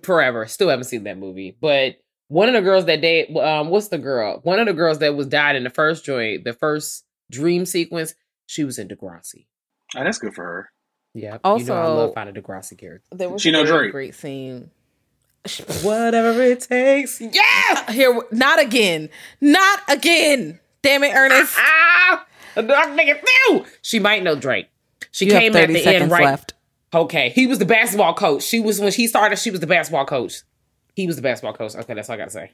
[0.03, 0.45] forever.
[0.47, 1.55] Still haven't seen that movie.
[1.59, 1.95] But
[2.27, 4.39] one of the girls that date, um, what's the girl?
[4.43, 8.13] One of the girls that was died in the first joint, the first dream sequence,
[8.45, 9.47] she was in Degrassi.
[9.97, 10.69] oh, that's good for her.
[11.15, 11.33] Yeah.
[11.33, 13.07] you know I Also- love finding Degrassi characters.
[13.11, 13.91] There was She a know very Drake.
[13.91, 14.69] great scene.
[15.81, 17.19] Whatever it takes.
[17.19, 17.91] Yeah.
[17.91, 19.09] Here, not again,
[19.41, 20.59] not again.
[20.81, 21.55] Damn it, Ernest.
[21.57, 21.67] Ah,
[21.97, 22.28] the dog nigga through.
[23.81, 24.69] She might know Drake.
[25.11, 26.25] She You came at the end right.
[26.25, 26.53] left.
[26.93, 28.43] Okay, he was the basketball coach.
[28.43, 29.37] She was when she started.
[29.37, 30.41] She was the basketball coach.
[30.95, 31.75] He was the basketball coach.
[31.75, 32.51] Okay, that's all I gotta say.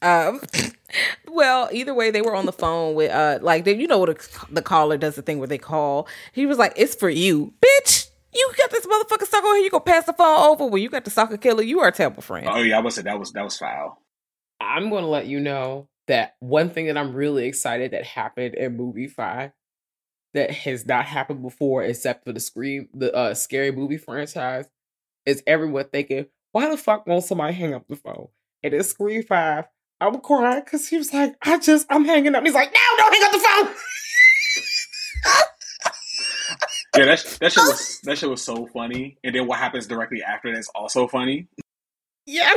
[0.00, 0.40] Um,
[1.28, 4.10] well, either way, they were on the phone with uh, like they, you know what
[4.10, 6.06] a, the caller does the thing where they call.
[6.32, 8.08] He was like, "It's for you, bitch.
[8.32, 9.64] You got this motherfucker stuck on here.
[9.64, 10.66] You gonna pass the phone over?
[10.66, 11.62] Well, you got the soccer killer.
[11.62, 14.00] You are a terrible friend." Oh yeah, I would say that was that was foul.
[14.60, 18.54] I'm going to let you know that one thing that I'm really excited that happened
[18.54, 19.52] in movie five
[20.34, 24.68] that has not happened before, except for the Scream, the uh, scary movie franchise,
[25.24, 28.28] is everyone thinking, why the fuck won't somebody hang up the phone?
[28.62, 29.66] And in Scream five,
[30.00, 32.44] I'm crying because he was like, I just, I'm hanging up.
[32.44, 33.74] He's like, no, don't hang up the phone.
[36.96, 39.18] Yeah, that that shit was that shit was so funny.
[39.22, 41.46] And then what happens directly after that's also funny.
[42.26, 42.52] yeah.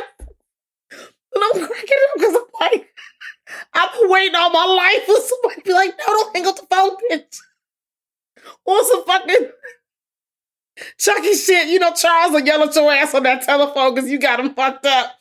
[0.92, 2.90] And I'm cracking up because I'm like,
[3.74, 6.56] I've been waiting all my life for somebody to be like, no, don't hang up
[6.56, 7.38] the phone, bitch.
[8.66, 9.52] On some fucking
[10.98, 11.68] Chucky shit.
[11.68, 14.54] You know, Charles will yell at your ass on that telephone because you got him
[14.54, 15.12] fucked up.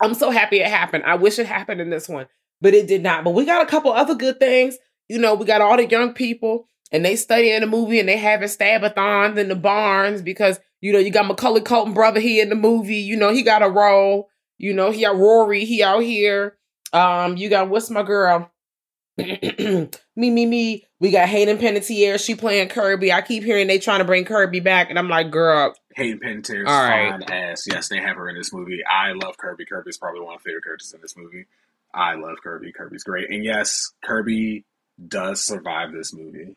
[0.00, 1.04] I'm so happy it happened.
[1.04, 2.26] I wish it happened in this one,
[2.60, 3.24] but it did not.
[3.24, 4.76] But we got a couple other good things.
[5.08, 8.16] You know, we got all the young people and they studying the movie and they
[8.16, 12.48] having stabathons in the barns because, you know, you got Macaulay Culkin brother here in
[12.48, 12.96] the movie.
[12.96, 14.28] You know, he got a role.
[14.58, 16.56] You know, he got Rory, he out here.
[16.92, 18.50] Um, you got what's my girl?
[19.18, 20.86] me, me, me.
[20.98, 22.24] We got Hayden Panettiere.
[22.24, 23.12] She playing Kirby.
[23.12, 26.68] I keep hearing they trying to bring Kirby back, and I'm like, girl, Hayden Panettiere's
[26.68, 27.10] All right.
[27.10, 27.64] fine ass.
[27.70, 28.80] Yes, they have her in this movie.
[28.84, 29.66] I love Kirby.
[29.66, 31.46] Kirby's probably one of my favorite characters in this movie.
[31.94, 32.72] I love Kirby.
[32.72, 33.30] Kirby's great.
[33.30, 34.64] And yes, Kirby
[35.08, 36.56] does survive this movie.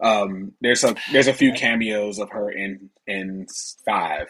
[0.00, 3.46] Um, there's a there's a few cameos of her in in
[3.84, 4.28] five.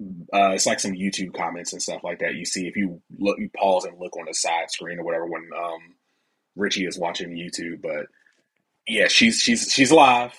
[0.00, 2.34] Uh, it's like some YouTube comments and stuff like that.
[2.34, 5.26] You see if you look, you pause and look on the side screen or whatever
[5.26, 5.94] when um,
[6.54, 7.80] Richie is watching YouTube.
[7.80, 8.06] But
[8.86, 10.34] yeah, she's she's she's alive.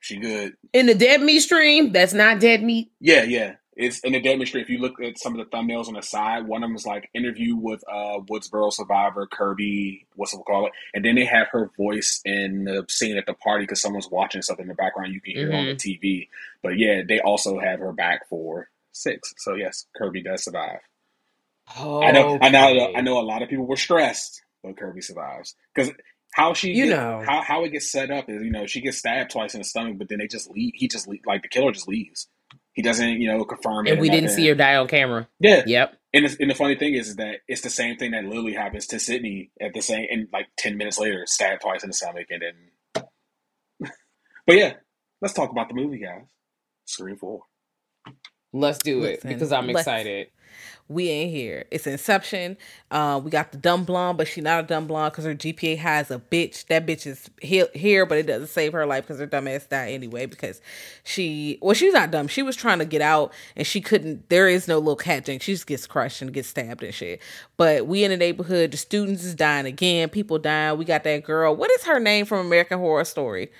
[0.00, 0.54] She good.
[0.72, 2.90] in the dead meat stream, that's not dead meat.
[3.00, 3.54] Yeah, yeah.
[3.76, 4.64] It's in the dead meat stream.
[4.64, 6.84] If you look at some of the thumbnails on the side, one of them is
[6.84, 11.48] like interview with uh Woodsboro survivor Kirby, what's it call it, and then they have
[11.52, 15.12] her voice in the scene at the party because someone's watching something in the background.
[15.12, 16.28] You can hear on the TV,
[16.62, 19.32] but yeah, they also have her back for six.
[19.38, 20.78] So yes, Kirby does survive.
[21.78, 23.18] Oh, I know, I know, I know.
[23.18, 25.92] A lot of people were stressed, but Kirby survives because
[26.34, 27.22] how she, You get- know.
[27.26, 29.64] how how it gets set up is you know she gets stabbed twice in the
[29.64, 30.72] stomach, but then they just leave.
[30.74, 32.28] He just leave, like the killer just leaves.
[32.74, 33.86] He doesn't, you know, confirm.
[33.86, 35.28] And we didn't see her die on camera.
[35.38, 35.94] Yeah, Yep.
[36.14, 38.54] and, it's, and the funny thing is, is that it's the same thing that literally
[38.54, 41.94] happens to Sidney at the same, and like ten minutes later, stabbed twice in the
[41.94, 43.02] stomach, and then.
[44.46, 44.72] but yeah,
[45.20, 46.24] let's talk about the movie, guys.
[46.86, 47.42] Scream Four.
[48.52, 50.28] Let's do it Listen, because I'm excited.
[50.88, 51.64] we ain't here.
[51.70, 52.58] It's Inception.
[52.90, 55.78] Uh, we got the dumb blonde, but she not a dumb blonde because her GPA
[55.78, 56.66] has a bitch.
[56.66, 59.64] That bitch is he- here, but it doesn't save her life because her dumb ass
[59.64, 60.26] died anyway.
[60.26, 60.60] Because
[61.02, 62.28] she, well, she's not dumb.
[62.28, 64.28] She was trying to get out and she couldn't.
[64.28, 65.40] There is no little cat jink.
[65.40, 67.22] She just gets crushed and gets stabbed and shit.
[67.56, 68.72] But we in the neighborhood.
[68.72, 70.10] The students is dying again.
[70.10, 70.76] People dying.
[70.76, 71.56] We got that girl.
[71.56, 73.50] What is her name from American Horror Story?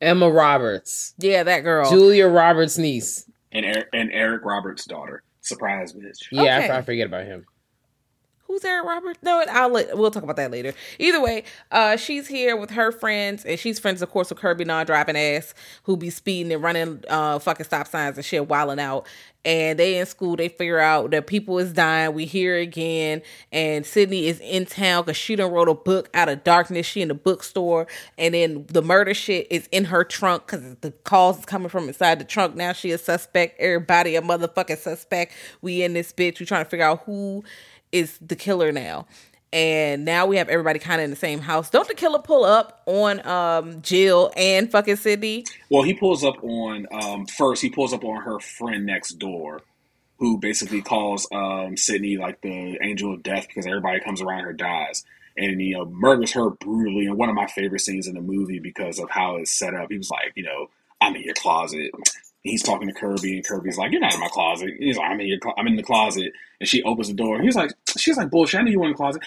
[0.00, 1.88] Emma Roberts, Yeah, that girl.
[1.88, 3.24] Julia Roberts' niece.
[3.52, 5.22] And Eric, and Eric Roberts' daughter.
[5.40, 6.18] Surprise, bitch.
[6.30, 6.70] Yeah, Okay.
[6.70, 7.44] I, I forget about him.
[8.52, 9.18] Who's Eric Roberts?
[9.22, 10.74] No, I'll let, we'll talk about that later.
[10.98, 14.66] Either way, uh, she's here with her friends, and she's friends, of course, with Kirby
[14.66, 15.54] non-driving ass,
[15.84, 19.06] who be speeding and running uh fucking stop signs and shit, wilding out.
[19.46, 22.12] And they in school, they figure out that people is dying.
[22.12, 26.28] We hear again, and Sidney is in town because she done wrote a book out
[26.28, 26.84] of darkness.
[26.84, 27.86] She in the bookstore,
[28.18, 31.88] and then the murder shit is in her trunk because the calls is coming from
[31.88, 32.54] inside the trunk.
[32.54, 33.58] Now she a suspect.
[33.58, 35.32] Everybody a motherfucking suspect.
[35.62, 36.38] We in this bitch.
[36.38, 37.42] We trying to figure out who
[37.92, 39.06] is the killer now.
[39.54, 41.68] And now we have everybody kind of in the same house.
[41.68, 45.44] Don't the killer pull up on um Jill and fucking Sidney?
[45.70, 47.60] Well, he pulls up on um, first.
[47.62, 49.60] He pulls up on her friend next door,
[50.18, 54.54] who basically calls um, Sidney like the angel of death because everybody comes around her
[54.54, 55.04] dies.
[55.36, 57.06] and you know murders her brutally.
[57.06, 59.90] And one of my favorite scenes in the movie because of how it's set up.
[59.90, 60.70] He was like, you know,
[61.00, 61.90] I'm in your closet.
[62.42, 65.20] He's talking to Kirby, and Kirby's like, "You're not in my closet." He's like, "I'm
[65.20, 67.40] in your, cl- I'm in the closet," and she opens the door.
[67.40, 68.60] He's like, "She's like, bullshit.
[68.60, 69.22] I knew you were in the closet."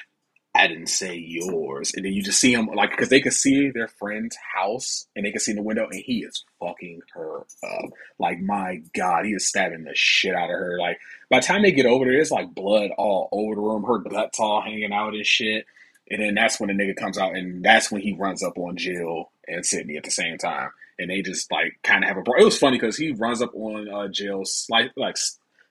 [0.56, 1.92] I didn't say yours.
[1.94, 5.26] And then you just see him, like, because they can see their friend's house and
[5.26, 7.90] they can see in the window, and he is fucking her up.
[8.20, 10.78] Like, my God, he is stabbing the shit out of her.
[10.80, 13.84] Like, by the time they get over there, it's like blood all over the room,
[13.84, 15.66] her guts all hanging out and shit.
[16.10, 18.78] And then that's when the nigga comes out, and that's when he runs up on
[18.78, 20.70] Jill and Sidney at the same time.
[20.98, 22.22] And they just, like, kind of have a.
[22.40, 25.18] It was funny because he runs up on uh, Jill, sli- like,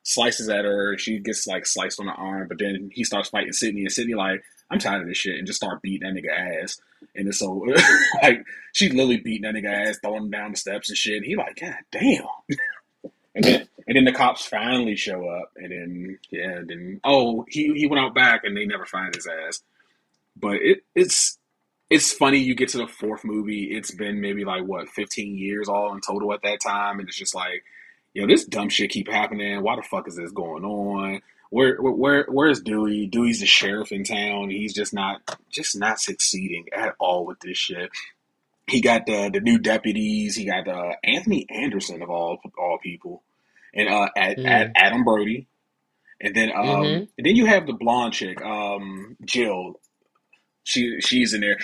[0.03, 0.99] slices at her.
[0.99, 4.15] She gets, like, sliced on the arm, but then he starts fighting Sidney, and Sidney,
[4.15, 6.81] like, I'm tired of this shit, and just start beating that nigga ass.
[7.15, 7.65] And it's so
[8.23, 11.19] like she literally beating that nigga ass, throwing him down the steps and shit.
[11.19, 12.25] And he like, God damn.
[13.35, 17.73] and then and then the cops finally show up, and then yeah, then oh he
[17.75, 19.63] he went out back, and they never find his ass.
[20.37, 21.39] But it it's
[21.91, 23.65] it's funny you get to the fourth movie.
[23.77, 27.19] It's been maybe like what 15 years all in total at that time, and it's
[27.19, 27.63] just like,
[28.15, 29.63] you know, this dumb shit keep happening.
[29.63, 31.23] Why the fuck is this going on?
[31.51, 33.07] where where where's Dewey?
[33.07, 34.51] Dewey's the sheriff in town.
[34.51, 35.21] He's just not
[35.51, 37.91] just not succeeding at all with this shit.
[38.67, 40.35] He got the the new deputies.
[40.35, 43.23] He got uh, Anthony Anderson of all all people,
[43.73, 44.47] and uh, at, Mm.
[44.49, 45.47] at Adam Brody,
[46.21, 47.09] and then um, Mhm.
[47.19, 49.79] and then you have the blonde chick, um, Jill.
[50.65, 51.59] She she's in there.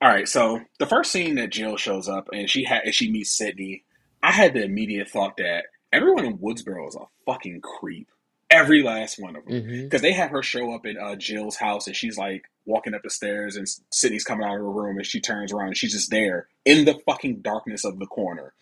[0.00, 3.10] All right, so the first scene that Jill shows up and she had and she
[3.10, 3.84] meets Sidney,
[4.22, 8.08] I had the immediate thought that everyone in Woodsboro is a fucking creep.
[8.50, 9.54] Every last one of them
[9.84, 13.02] because they have her show up at uh, Jill's house and she's like walking up
[13.02, 15.92] the stairs and Sidney's coming out of her room and she turns around and she's
[15.92, 18.54] just there in the fucking darkness of the corner.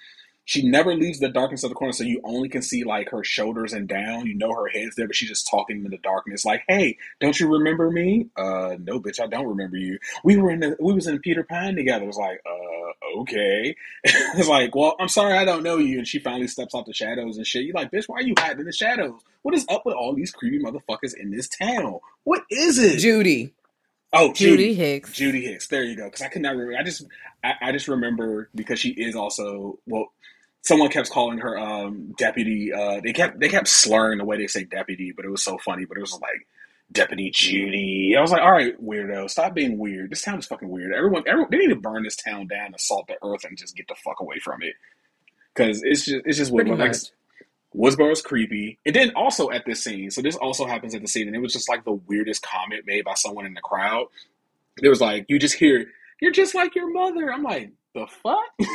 [0.47, 3.25] She never leaves the darkness of the corner, so you only can see like her
[3.25, 4.27] shoulders and down.
[4.27, 7.39] You know her head's there, but she's just talking in the darkness, like, "Hey, don't
[7.39, 8.29] you remember me?
[8.37, 9.99] Uh, no, bitch, I don't remember you.
[10.23, 13.75] We were in the, we was in Peter Pan together." It was like, "Uh, okay."
[14.05, 16.93] it's like, "Well, I'm sorry, I don't know you." And she finally steps out the
[16.93, 17.65] shadows and shit.
[17.65, 19.21] You're like, bitch, why are you hiding in the shadows?
[19.43, 21.99] What is up with all these creepy motherfuckers in this town?
[22.25, 22.99] What is it?
[22.99, 23.53] Judy.
[24.13, 25.13] Oh, Judy Hicks.
[25.13, 25.69] Judy Hicks.
[25.69, 26.05] There you go.
[26.05, 26.79] Because I could not remember.
[26.79, 27.05] I just,
[27.43, 30.13] I, I just remember because she is also well.
[30.63, 32.73] Someone kept calling her um, deputy.
[32.73, 35.59] Uh, they kept they kept slurring the way they say deputy, but it was so
[35.59, 35.85] funny.
[35.85, 36.47] But it was like
[36.91, 38.15] Deputy Judy.
[38.17, 40.11] I was like, all right, weirdo, stop being weird.
[40.11, 40.93] This town is fucking weird.
[40.93, 43.89] Everyone, everyone, they need to burn this town down, assault the earth, and just get
[43.89, 44.75] the fuck away from it.
[45.55, 46.81] Because it's just it's just Pretty weird.
[46.81, 47.11] Like, much.
[47.77, 48.79] Woodsboro's creepy.
[48.87, 51.41] And then also at this scene, so this also happens at the scene, and it
[51.41, 54.07] was just like the weirdest comment made by someone in the crowd.
[54.83, 55.87] It was like, you just hear,
[56.21, 57.33] you're just like your mother.
[57.33, 58.45] I'm like, the fuck?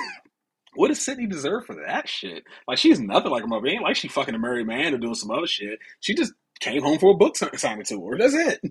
[0.75, 2.43] what does Sidney deserve for that shit?
[2.67, 3.67] Like, she's nothing like her mother.
[3.67, 5.79] It ain't like she fucking a married man or doing some other shit.
[5.99, 8.17] She just came home for a book assignment to her.
[8.17, 8.61] That's it.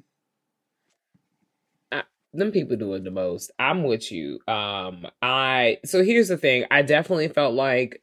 [2.32, 3.50] them people doing the most.
[3.58, 4.38] I'm with you.
[4.46, 6.64] Um, I so here's the thing.
[6.70, 8.02] I definitely felt like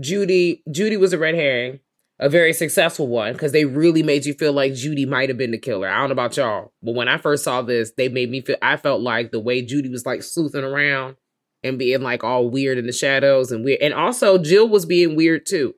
[0.00, 0.62] Judy.
[0.70, 1.80] Judy was a red herring,
[2.18, 5.50] a very successful one because they really made you feel like Judy might have been
[5.50, 5.88] the killer.
[5.88, 8.56] I don't know about y'all, but when I first saw this, they made me feel.
[8.62, 11.16] I felt like the way Judy was like sleuthing around
[11.62, 15.16] and being like all weird in the shadows and weird, and also Jill was being
[15.16, 15.74] weird too.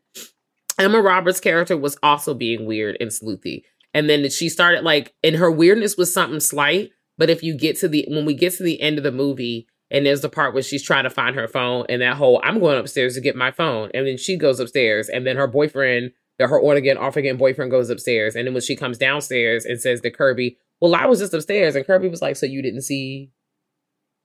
[0.79, 3.65] Emma Roberts' character was also being weird and sleuthy.
[3.93, 6.91] And then she started like, and her weirdness was something slight.
[7.19, 9.67] But if you get to the, when we get to the end of the movie,
[9.91, 12.61] and there's the part where she's trying to find her phone, and that whole, I'm
[12.61, 13.91] going upstairs to get my phone.
[13.93, 17.71] And then she goes upstairs, and then her boyfriend, her on again, off again boyfriend
[17.71, 18.37] goes upstairs.
[18.37, 21.75] And then when she comes downstairs and says to Kirby, Well, I was just upstairs.
[21.75, 23.33] And Kirby was like, So you didn't see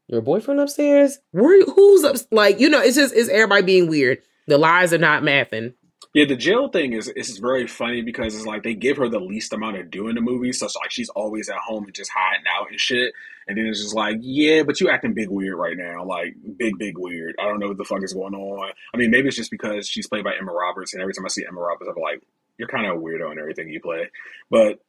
[0.08, 1.20] your boyfriend upstairs?
[1.32, 2.16] Where, who's up?
[2.32, 4.20] Like, you know, it's just, it's everybody being weird.
[4.48, 5.74] The lies are not mathing.
[6.14, 9.20] Yeah, the jail thing is is very funny because it's like they give her the
[9.20, 11.94] least amount of do in the movie, so it's like she's always at home and
[11.94, 13.12] just hiding out and shit.
[13.50, 16.78] And then it's just like, yeah, but you acting big weird right now, like big
[16.78, 17.36] big weird.
[17.38, 18.72] I don't know what the fuck is going on.
[18.94, 21.30] I mean, maybe it's just because she's played by Emma Roberts, and every time I
[21.30, 22.22] see Emma Roberts, I'm like,
[22.58, 24.10] you're kind of a weirdo in everything you play.
[24.50, 24.80] But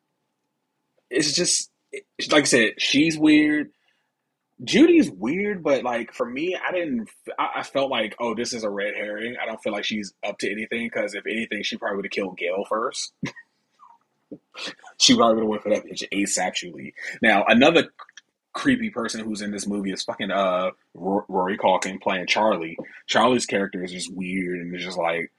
[1.10, 3.70] it's just it's- like I said, she's weird.
[4.64, 7.10] Judy's weird, but like for me, I didn't.
[7.38, 9.36] I, I felt like, oh, this is a red herring.
[9.40, 12.12] I don't feel like she's up to anything because if anything, she probably would have
[12.12, 13.12] killed Gale first.
[14.98, 16.94] she probably would have went for that bitch asexually.
[17.20, 17.90] Now, another
[18.54, 22.78] creepy person who's in this movie is fucking uh Ro- Rory Culkin playing Charlie.
[23.06, 25.30] Charlie's character is just weird and it's just like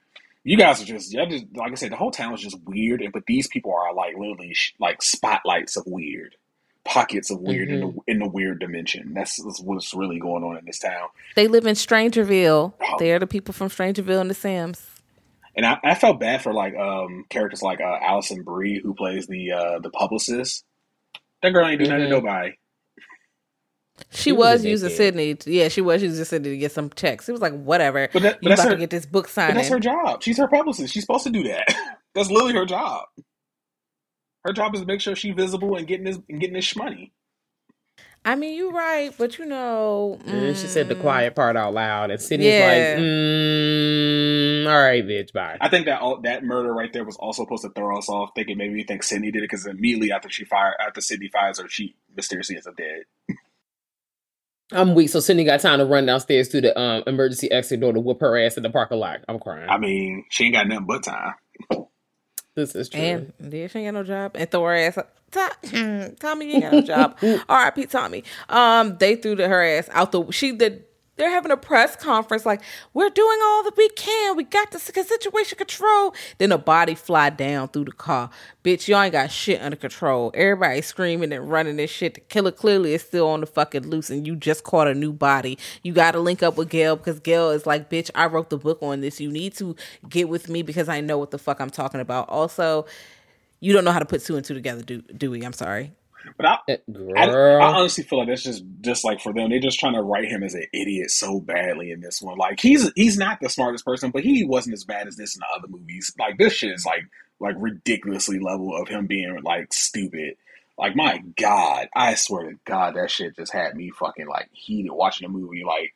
[0.44, 3.02] you guys are just, y'all just like I said, the whole town is just weird,
[3.02, 6.36] and but these people are like literally sh- like spotlights of weird,
[6.88, 9.12] pockets of weird in the in the weird dimension.
[9.14, 11.08] That's, that's what's really going on in this town.
[11.36, 12.72] They live in Strangerville.
[12.98, 14.84] They're the people from Strangerville and the Sims.
[15.56, 19.26] And I, I felt bad for like um characters like uh, Alison Brie who plays
[19.26, 20.64] the uh the publicist.
[21.42, 22.10] That girl ain't do nothing to Mhm.
[22.10, 22.52] nobody.
[24.10, 24.90] She He was was using.
[24.90, 25.34] Sidney.
[25.34, 27.28] To, yeah, she was using Sidney to get some checks.
[27.28, 28.08] It was like whatever.
[28.12, 29.56] But that- but you that's about her- to get this book signed.
[29.56, 30.22] that's her job.
[30.22, 30.94] She's her publicist.
[30.94, 31.66] She's supposed to do that.
[32.14, 33.04] That's literally her job.
[34.48, 37.14] Her job is to make sure she's visible and getting this and getting this money.
[38.24, 41.56] I mean, you're right, but you know, And then she said the mm, quiet part
[41.56, 42.60] out loud, and Sidney's Yeah.
[42.60, 47.16] like, mm, "All right, bitch, bye." I think that all, that murder right there was
[47.16, 50.12] also supposed to throw us off, thinking maybe we think Sidney did it because immediately
[50.12, 53.04] after she fired, after Sidney fires her, she mysteriously ends up dead.
[54.72, 57.92] I'm weak, so Sidney got time to run downstairs to the um, emergency exit door
[57.92, 59.20] to whoop her ass in the parking lot.
[59.28, 59.68] I'm crying.
[59.68, 61.34] I mean, she ain't got nothing but time.
[62.58, 63.00] This is true.
[63.00, 64.98] and yeah, she ain't got no job, and throw her ass.
[64.98, 65.14] up.
[65.30, 67.18] Tommy, you ain't got no job.
[67.48, 67.86] R.I.P.
[67.86, 68.24] Tommy.
[68.48, 70.30] Um, they threw her ass out the.
[70.32, 70.84] She did.
[71.18, 72.62] They're having a press conference like
[72.94, 74.36] we're doing all that we can.
[74.36, 76.14] We got the si- situation control.
[76.38, 78.30] Then a body fly down through the car.
[78.64, 80.30] Bitch, y'all ain't got shit under control.
[80.34, 82.14] Everybody screaming and running this shit.
[82.14, 85.12] The killer clearly is still on the fucking loose, and you just caught a new
[85.12, 85.58] body.
[85.82, 88.58] You got to link up with Gale because Gale is like, bitch, I wrote the
[88.58, 89.20] book on this.
[89.20, 89.74] You need to
[90.08, 92.28] get with me because I know what the fuck I'm talking about.
[92.28, 92.86] Also,
[93.60, 95.42] you don't know how to put two and two together, do Dewey.
[95.44, 95.92] I'm sorry.
[96.36, 96.58] But I,
[97.16, 97.26] I,
[97.58, 100.26] I honestly feel like that's just just like for them, they're just trying to write
[100.26, 102.38] him as an idiot so badly in this one.
[102.38, 105.40] Like he's he's not the smartest person, but he wasn't as bad as this in
[105.40, 106.12] the other movies.
[106.18, 107.04] Like this shit is like
[107.40, 110.36] like ridiculously level of him being like stupid.
[110.76, 114.92] Like my God, I swear to God, that shit just had me fucking like heated
[114.92, 115.64] watching the movie.
[115.64, 115.94] Like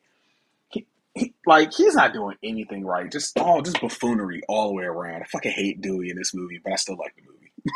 [0.69, 3.09] he, he like he's not doing anything right.
[3.11, 5.21] Just all just buffoonery all the way around.
[5.21, 7.51] I fucking hate Dewey in this movie, but I still like the movie.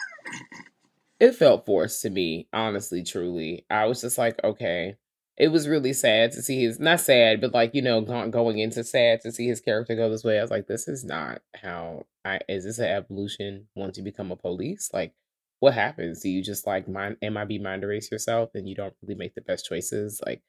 [1.20, 3.66] it felt forced to me, honestly, truly.
[3.70, 4.96] I was just like, okay.
[5.38, 8.84] It was really sad to see his, not sad, but like, you know, going into
[8.84, 10.40] sad to see his character go this way.
[10.40, 14.32] I was like, this is not how I, is this an evolution once you become
[14.32, 14.90] a police?
[14.92, 15.14] Like,
[15.60, 16.22] what happens?
[16.22, 19.42] Do you just like mind, MIB mind erase yourself and you don't really make the
[19.42, 20.20] best choices?
[20.26, 20.42] Like,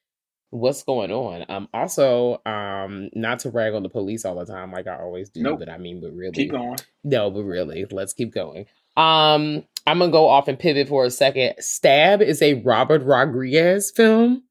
[0.48, 1.44] what's going on?
[1.50, 5.28] Um, also, um, not to rag on the police all the time, like I always
[5.28, 5.58] do, Nope.
[5.58, 6.78] but I mean, but really, Keep going.
[7.04, 8.64] no, but really, let's keep going.
[8.96, 11.55] Um, I'm gonna go off and pivot for a second.
[11.60, 14.43] Stab is a Robert Rodriguez film.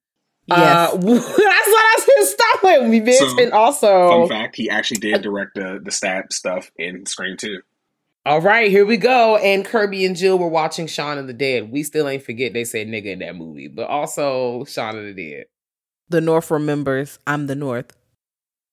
[0.47, 0.93] Yes.
[0.93, 2.25] Uh, that's what I said.
[2.27, 3.17] Stop with me, bitch.
[3.17, 7.37] So, and also, Fun fact: He actually did direct the the stab stuff in Scream
[7.37, 7.61] Two.
[8.25, 9.37] all right, here we go.
[9.37, 11.71] And Kirby and Jill were watching Shaun of the Dead.
[11.71, 15.13] We still ain't forget they said nigga in that movie, but also Shaun of the
[15.13, 15.45] Dead.
[16.09, 17.19] The North remembers.
[17.27, 17.95] I'm the North.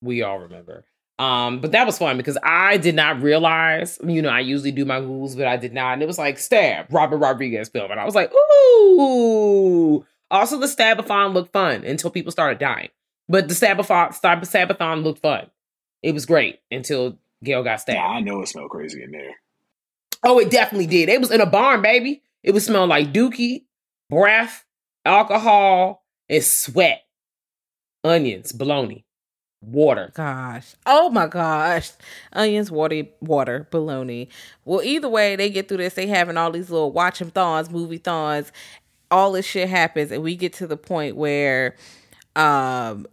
[0.01, 0.85] we all remember.
[1.19, 4.85] Um, but that was fun because I did not realize, you know, I usually do
[4.85, 5.93] my Googles, but I did not.
[5.95, 7.91] And it was like stab, Robert Rodriguez film.
[7.91, 10.05] And I was like, ooh.
[10.31, 12.89] Also, the stabathon looked fun until people started dying.
[13.29, 15.51] But the stabathon, stab, stabathon looked fun.
[16.03, 17.97] It was great until Gale got stabbed.
[17.97, 19.37] Yeah, I know it smelled crazy in there.
[20.25, 21.09] Oh, it definitely did.
[21.09, 22.23] It was in a barn, baby.
[22.43, 23.65] It was smelling like dookie,
[24.11, 24.65] breath,
[25.05, 27.05] alcohol, and sweat,
[28.03, 29.05] onions, bologna,
[29.69, 30.13] water.
[30.15, 30.75] Gosh.
[30.87, 31.93] Oh my gosh.
[32.33, 34.29] Onions, water, water, bologna.
[34.65, 35.95] Well, either way, they get through this.
[35.95, 38.53] They having all these little watch 'em thons, movie thons.
[39.11, 41.77] All this shit happens, and we get to the point where
[42.37, 43.07] um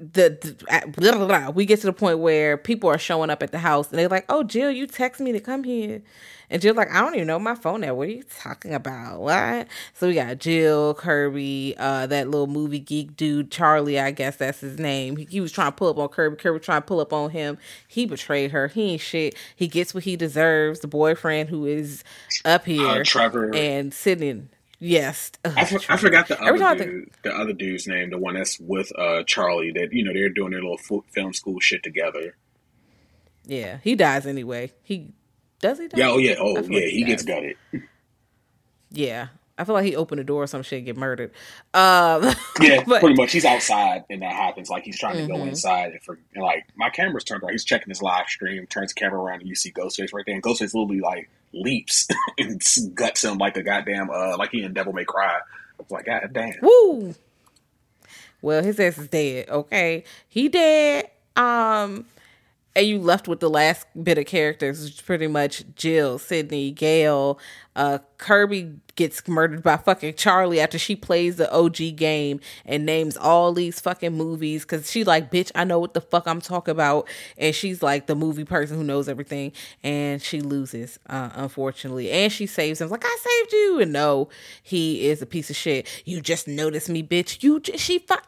[0.00, 1.50] the, the uh, blah, blah, blah.
[1.50, 4.08] we get to the point where people are showing up at the house and they're
[4.08, 6.00] like, "Oh, Jill, you text me to come here,"
[6.48, 7.94] and Jill's like, "I don't even know my phone now.
[7.94, 9.20] What are you talking about?
[9.20, 14.00] What?" So we got Jill, Kirby, uh, that little movie geek dude, Charlie.
[14.00, 15.16] I guess that's his name.
[15.16, 16.36] He, he was trying to pull up on Kirby.
[16.36, 17.58] Kirby trying to pull up on him.
[17.86, 18.68] He betrayed her.
[18.68, 19.34] He ain't shit.
[19.54, 20.80] He gets what he deserves.
[20.80, 22.02] The boyfriend who is
[22.46, 23.54] up here Uh, Trevor.
[23.54, 24.48] and sitting.
[24.82, 28.16] Yes, Ugh, I, for, I forgot the other dude, think- the other dude's name, the
[28.18, 29.72] one that's with uh, Charlie.
[29.72, 30.78] That you know they're doing their little
[31.12, 32.34] film school shit together.
[33.44, 34.72] Yeah, he dies anyway.
[34.82, 35.12] He
[35.60, 35.98] does he die?
[35.98, 37.56] Yeah, oh yeah, oh yeah, like he gets gutted.
[38.90, 39.28] Yeah,
[39.60, 41.30] I feel like he opened the door or some shit and get murdered.
[41.74, 43.32] Um, Yeah, but- pretty much.
[43.32, 44.70] He's outside and that happens.
[44.70, 45.48] Like he's trying to go Mhm.
[45.48, 47.52] inside and for and like my camera's turned around.
[47.52, 50.34] He's checking his live stream, turns the camera around, and you see Ghostface right there.
[50.34, 52.08] And Ghostface literally like leaps
[52.38, 52.60] and
[52.94, 55.36] guts him like a goddamn uh like he in Devil May Cry.
[55.36, 56.54] I was like, God damn.
[56.62, 57.14] Woo.
[58.42, 59.48] Well, his ass is dead.
[59.50, 61.10] Okay, he dead.
[61.36, 62.06] Um,
[62.76, 66.70] and you left with the last bit of characters, which is pretty much Jill, Sidney,
[66.70, 67.38] Gale.
[67.74, 73.16] Uh, Kirby gets murdered by fucking Charlie after she plays the OG game and names
[73.16, 76.72] all these fucking movies because she's like, bitch, I know what the fuck I'm talking
[76.72, 79.52] about, and she's like the movie person who knows everything,
[79.82, 84.28] and she loses, uh, unfortunately, and she saves him like I saved you, and no,
[84.62, 85.88] he is a piece of shit.
[86.04, 87.42] You just noticed me, bitch.
[87.42, 88.26] You just she fuck.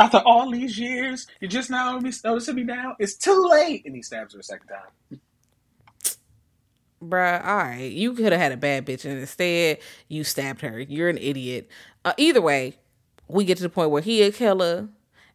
[0.00, 2.96] After all these years, you're just now noticing me now.
[2.98, 5.20] It's too late, and he stabs her a second time.
[7.02, 7.92] Bruh, all right.
[7.92, 9.78] You could have had a bad bitch, and instead
[10.08, 10.80] you stabbed her.
[10.80, 11.68] You're an idiot.
[12.04, 12.78] Uh, either way,
[13.28, 14.88] we get to the point where he a killer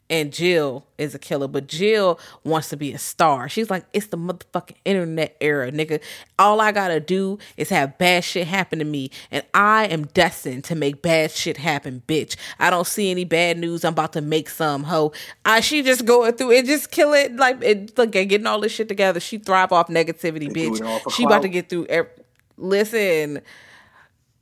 [0.09, 3.49] and Jill is a killer, but Jill wants to be a star.
[3.49, 5.99] She's like, it's the motherfucking internet era, nigga.
[6.37, 10.63] All I gotta do is have bad shit happen to me, and I am destined
[10.65, 12.35] to make bad shit happen, bitch.
[12.59, 13.83] I don't see any bad news.
[13.83, 15.11] I'm about to make some hoe.
[15.43, 18.71] I she just going through it, just kill it, like it, like getting all this
[18.71, 19.19] shit together.
[19.19, 20.79] She thrive off negativity, bitch.
[20.79, 21.87] it She about to get through.
[21.87, 22.11] Every,
[22.57, 23.41] listen,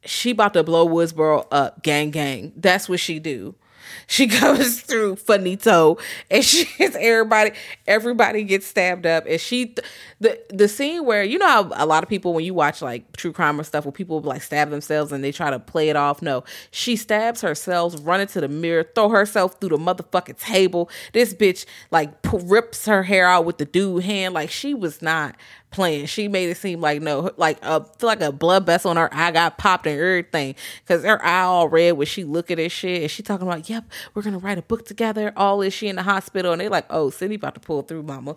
[0.03, 2.51] she about to blow Woodsboro up, gang, gang.
[2.57, 3.55] That's what she do.
[4.07, 5.97] She goes through Finito,
[6.29, 7.51] and she gets everybody.
[7.87, 9.75] Everybody gets stabbed up, and she
[10.19, 13.31] the the scene where you know a lot of people when you watch like true
[13.31, 16.21] crime or stuff where people like stab themselves and they try to play it off.
[16.21, 20.89] No, she stabs herself, run into the mirror, throw herself through the motherfucking table.
[21.13, 24.33] This bitch like rips her hair out with the dude hand.
[24.33, 25.35] Like she was not
[25.73, 26.05] playing.
[26.05, 29.13] She made it seem like no, like a feel like a blood vessel in her
[29.13, 32.71] eye got popped and everything because her eye all red when she look at this
[32.71, 33.83] shit and she talking about, yep,
[34.13, 35.33] we're gonna write a book together.
[35.35, 38.03] All this she in the hospital and they like, oh, Cindy about to pull through,
[38.03, 38.35] mama.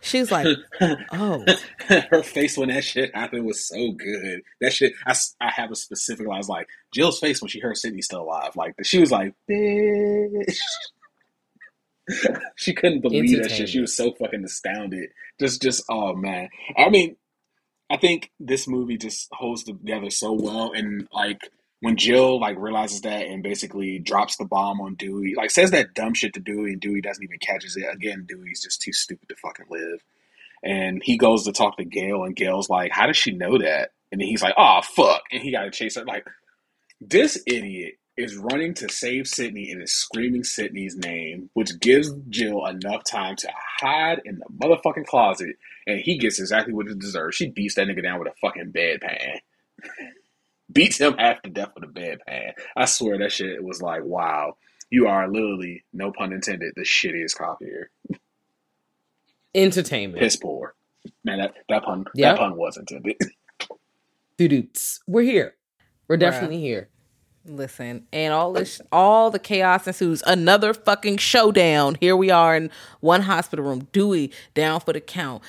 [0.00, 0.46] She's like,
[1.12, 1.44] oh,
[1.88, 4.42] her face when that shit happened was so good.
[4.60, 6.26] That shit, I have a specific.
[6.26, 8.54] I was like, Jill's face when she heard Sidney still alive.
[8.56, 10.56] Like she was like, bitch.
[12.56, 13.68] she couldn't believe that shit.
[13.68, 15.10] She was so fucking astounded.
[15.40, 16.48] Just, just, oh man.
[16.76, 17.16] I mean,
[17.90, 21.40] I think this movie just holds together so well, and like
[21.80, 25.94] when Jill like realizes that and basically drops the bomb on Dewey, like says that
[25.94, 27.86] dumb shit to Dewey, and Dewey doesn't even catches it.
[27.90, 30.02] Again, Dewey's just too stupid to fucking live.
[30.62, 33.92] And he goes to talk to Gale, and Gale's like, "How does she know that?"
[34.12, 36.04] And then he's like, "Oh fuck!" And he got to chase her.
[36.04, 36.26] Like
[37.00, 42.66] this idiot is running to save Sidney and is screaming Sidney's name, which gives Jill
[42.66, 43.48] enough time to
[43.80, 47.36] hide in the motherfucking closet, and he gets exactly what he deserves.
[47.36, 49.38] She beats that nigga down with a fucking bedpan.
[50.70, 52.52] Beats him half to death with a bedpan.
[52.76, 54.58] I swear that shit was like, wow,
[54.90, 57.90] you are literally, no pun intended, the shittiest cop here.
[59.54, 60.20] Entertainment.
[60.20, 60.74] Piss poor.
[61.24, 62.34] Man, that, that pun Yep.
[62.36, 63.16] that pun was intended.
[64.36, 65.00] Doo-doots.
[65.06, 65.54] We're here.
[66.06, 66.20] We're Bruh.
[66.20, 66.90] definitely here.
[67.44, 70.22] Listen, and all this, all the chaos ensues.
[70.26, 71.96] Another fucking showdown.
[72.00, 72.70] Here we are in
[73.00, 73.88] one hospital room.
[73.92, 75.42] Dewey down for the count.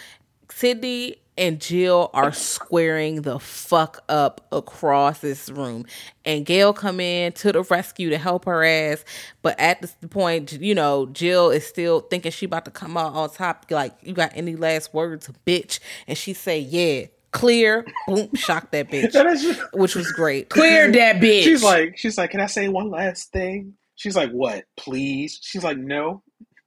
[0.49, 5.85] Sidney and Jill are squaring the fuck up across this room,
[6.25, 9.03] and Gale come in to the rescue to help her ass.
[9.41, 13.13] But at this point, you know, Jill is still thinking she about to come out
[13.13, 13.65] on top.
[13.69, 15.79] Like, you got any last words, bitch?
[16.07, 20.49] And she say, "Yeah." Clear, boom, shock that bitch, That is just- which was great.
[20.49, 21.43] Clear that bitch.
[21.43, 23.75] She's like, she's like, can I say one last thing?
[23.95, 24.65] She's like, what?
[24.77, 25.39] Please?
[25.41, 26.23] She's like, no.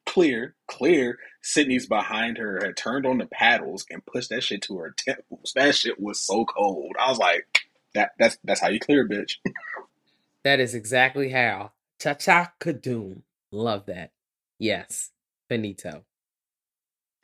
[0.07, 1.19] Clear, clear.
[1.43, 5.53] Sidney's behind her, had turned on the paddles and pushed that shit to her temples.
[5.55, 6.95] That shit was so cold.
[7.01, 7.47] I was like,
[7.95, 9.37] that that's that's how you clear, bitch.
[10.45, 11.71] That is exactly how.
[12.01, 13.23] Cha cha kadoom.
[13.53, 14.11] Love that.
[14.59, 15.11] Yes.
[15.49, 16.05] Benito.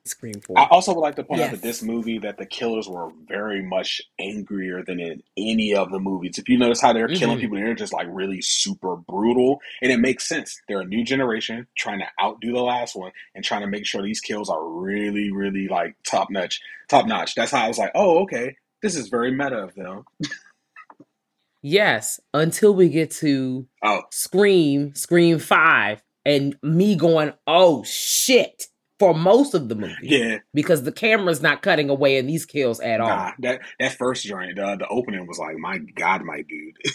[0.09, 2.89] Scream 4 I also would like to point out that this movie that the killers
[2.89, 6.39] were very much angrier than in any of the movies.
[6.39, 7.41] If you notice how they're killing Mhm.
[7.43, 10.61] people, they're just like really super brutal, and it makes sense.
[10.69, 14.03] They're a new generation trying to outdo the last one and trying to make sure
[14.03, 16.61] these kills are really, really like top notch.
[16.89, 17.35] Top notch.
[17.35, 20.05] That's how I was like, oh, okay, this is very meta of them.
[21.63, 22.21] Yes.
[22.33, 28.67] Until we get to Oh, Scream, Scream 5, and me going, oh shit,
[28.99, 29.95] for most of the movie.
[30.03, 33.09] yeah, Because the camera's not cutting away in these kills at all.
[33.09, 33.33] nah.
[33.41, 36.77] That that first joint, uh, the opening was like, my God, my dude.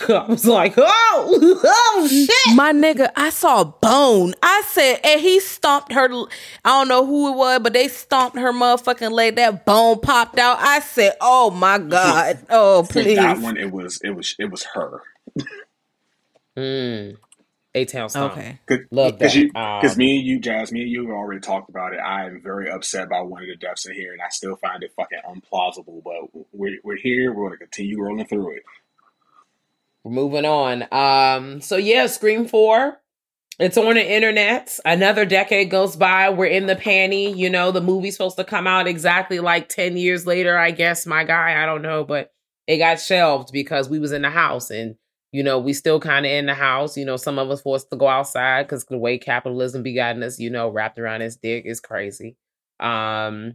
[0.08, 2.56] I was like, oh, oh shit.
[2.56, 4.32] My nigga, I saw a bone.
[4.42, 6.04] I said, and he stomped her.
[6.64, 9.36] I don't know who it was, but they stomped her motherfucking leg.
[9.36, 10.56] That bone popped out.
[10.58, 12.38] I said, "Oh my god!
[12.48, 15.02] Oh please!" that one, it was it was it was her.
[16.56, 17.16] Mm.
[17.74, 18.32] A Town Stomp.
[18.32, 18.58] Okay.
[18.90, 19.32] Love that.
[19.32, 21.98] because Um, me and you, Jazz, me and you have already talked about it.
[21.98, 24.82] I am very upset by one of the deaths in here, and I still find
[24.82, 26.02] it fucking unplausible.
[26.02, 27.32] But we're we're here.
[27.32, 28.62] We're going to continue rolling through it.
[30.02, 30.86] We're moving on.
[30.90, 33.00] Um, so yeah, Scream 4.
[33.60, 34.78] It's on the internet.
[34.86, 36.30] Another decade goes by.
[36.30, 37.36] We're in the panty.
[37.36, 41.04] You know, the movie's supposed to come out exactly like 10 years later, I guess,
[41.04, 41.62] my guy.
[41.62, 42.32] I don't know, but
[42.66, 44.96] it got shelved because we was in the house and
[45.32, 46.96] you know, we still kind of in the house.
[46.96, 50.22] You know, some of us forced to go outside because the way capitalism be gotten
[50.22, 52.36] us, you know, wrapped around its dick is crazy.
[52.80, 53.54] Um,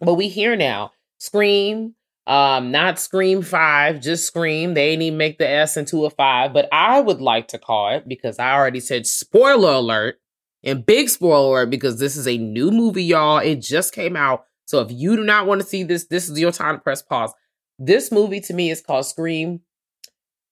[0.00, 0.92] but we here now.
[1.18, 1.94] Scream,
[2.26, 4.74] um, not Scream 5, just Scream.
[4.74, 7.94] They ain't even make the S into a 5, but I would like to call
[7.94, 10.16] it because I already said spoiler alert
[10.62, 13.38] and big spoiler alert because this is a new movie, y'all.
[13.38, 14.44] It just came out.
[14.66, 17.02] So if you do not want to see this, this is your time to press
[17.02, 17.32] pause.
[17.78, 19.60] This movie to me is called Scream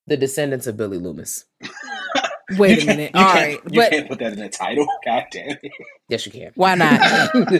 [0.07, 1.45] The Descendants of Billy Loomis.
[2.59, 3.13] Wait a minute.
[3.15, 4.87] You All can't- right, you but can't put that in the title.
[5.05, 5.73] God damn it.
[6.09, 6.53] Yes, you can.
[6.55, 7.01] why not?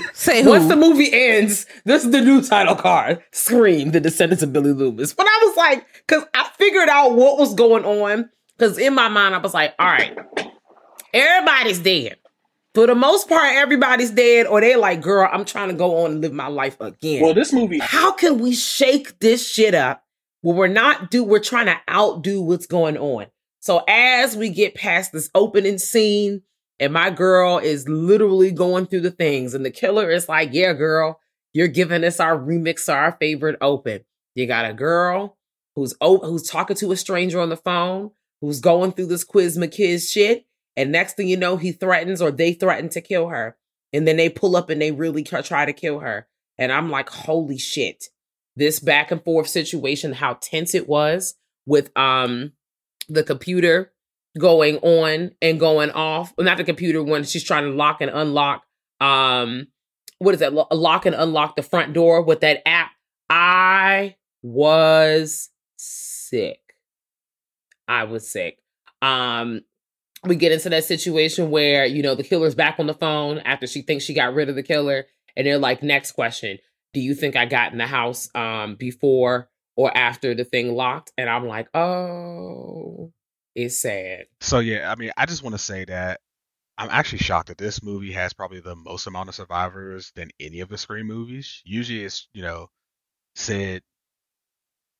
[0.13, 0.51] Say who?
[0.51, 3.23] Once the movie ends, this is the new title card.
[3.33, 5.15] Scream, The Descendants of Billy Loomis.
[5.15, 8.29] But I was like, because I figured out what was going on.
[8.59, 10.17] Because in my mind, I was like, all right,
[11.15, 12.17] everybody's dead.
[12.75, 16.13] For the most part, everybody's dead, or they like, girl, I'm trying to go on
[16.13, 17.23] and live my life again.
[17.23, 20.05] Well, this movie, How can we shake this shit up
[20.43, 23.27] where we're not do we're trying to outdo what's going on?
[23.61, 26.43] So as we get past this opening scene,
[26.79, 30.73] and my girl is literally going through the things, and the killer is like, Yeah,
[30.73, 31.21] girl,
[31.53, 34.05] you're giving us our remix our favorite open.
[34.35, 35.39] You got a girl
[35.77, 38.11] who's who's talking to a stranger on the phone,
[38.41, 40.45] who's going through this quiz McKiz shit,
[40.77, 43.57] and next thing you know, he threatens or they threaten to kill her,
[43.93, 46.27] and then they pull up and they really try to kill her.
[46.59, 48.07] And I'm like, holy shit.
[48.55, 51.35] This back and forth situation, how tense it was
[51.67, 52.53] with um
[53.09, 53.93] the computer
[54.39, 56.33] going on and going off.
[56.37, 58.65] Well, not the computer when she's trying to lock and unlock
[59.01, 59.69] um
[60.19, 60.53] what is that?
[60.53, 62.93] Lo- Lock and unlock the front door with that app.
[63.29, 66.61] I was sick.
[67.89, 68.59] I was sick.
[69.01, 69.63] Um
[70.25, 73.67] we get into that situation where, you know, the killer's back on the phone after
[73.67, 75.07] she thinks she got rid of the killer
[75.37, 76.59] and they're like, "Next question
[76.93, 81.13] do you think I got in the house um before or after the thing locked?
[81.17, 83.13] And I'm like, oh,
[83.55, 84.27] it's sad.
[84.41, 86.21] So yeah, I mean, I just want to say that
[86.79, 90.61] I'm actually shocked that this movie has probably the most amount of survivors than any
[90.61, 91.63] of the Scream movies.
[91.65, 92.71] Usually it's, you know,
[93.35, 93.83] Sid,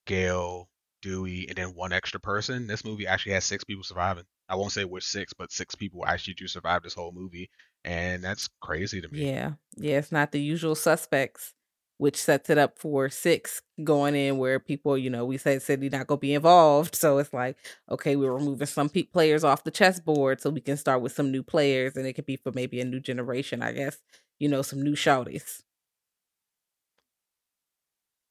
[0.07, 0.69] Gale,
[1.01, 2.67] Dewey, and then one extra person.
[2.67, 4.25] This movie actually has six people surviving.
[4.49, 7.51] I won't say which six, but six people actually do survive this whole movie.
[7.85, 9.31] And that's crazy to me.
[9.31, 9.53] Yeah.
[9.77, 11.55] Yeah, it's not the usual suspects,
[12.03, 15.89] which sets it up for six going in where people, you know, we said City
[15.89, 16.97] not gonna be involved.
[17.03, 17.57] So it's like,
[17.89, 21.31] okay, we're removing some pe- players off the chessboard so we can start with some
[21.31, 23.99] new players and it could be for maybe a new generation, I guess.
[24.41, 25.63] You know, some new shouties.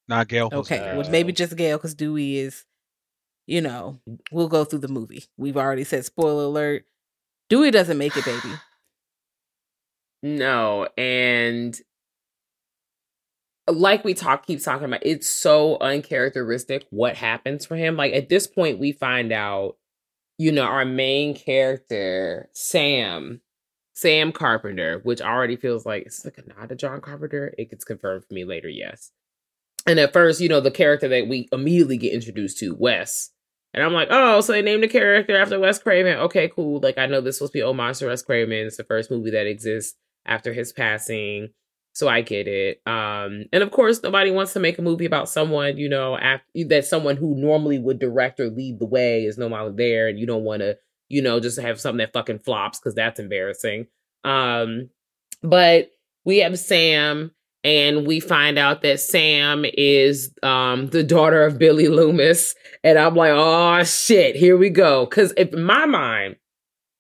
[0.10, 0.50] Not Gale.
[0.52, 0.98] Okay.
[0.98, 2.66] Well, maybe just Gale because Dewey is,
[3.48, 4.02] you know,
[4.34, 5.24] we'll go through the movie.
[5.38, 6.84] We've already said spoiler alert.
[7.48, 8.50] Dewey doesn't make it, baby.
[10.24, 11.76] No, and
[13.72, 17.96] like we talk keep talking about, it's so uncharacteristic what happens for him.
[17.96, 19.78] Like at this point, we find out,
[20.38, 23.42] you know, our main character, Sam,
[23.94, 27.54] Sam Carpenter, which already feels like it's like a nod to John Carpenter.
[27.58, 29.12] It gets confirmed for me later, yes.
[29.86, 33.32] And at first, you know, the character that we immediately get introduced to, Wes.
[33.74, 36.18] And I'm like, oh, so they named the character after Wes Craven.
[36.18, 36.80] Okay, cool.
[36.82, 38.68] Like I know this to be Omar to Wes Craven.
[38.68, 41.50] It's the first movie that exists after his passing.
[41.94, 42.82] So I get it.
[42.86, 46.46] Um, and of course, nobody wants to make a movie about someone, you know, after,
[46.70, 50.18] that someone who normally would direct or lead the way is no longer there, and
[50.18, 50.78] you don't want to,
[51.10, 53.88] you know, just have something that fucking flops because that's embarrassing.
[54.24, 54.90] Um,
[55.44, 55.92] but
[56.24, 57.32] we have Sam,
[57.64, 63.16] and we find out that Sam is um the daughter of Billy Loomis, and I'm
[63.16, 65.06] like, oh shit, here we go.
[65.06, 66.38] Because in my mind,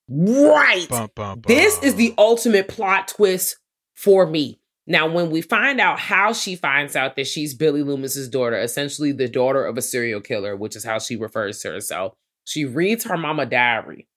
[0.09, 3.57] right, Bum, bum, this is the ultimate plot twist
[3.95, 4.60] for me.
[4.87, 9.11] Now, when we find out how she finds out that she's Billy Loomis's daughter, essentially
[9.11, 12.13] the daughter of a serial killer, which is how she refers to herself,
[12.45, 14.07] she reads her mama diary.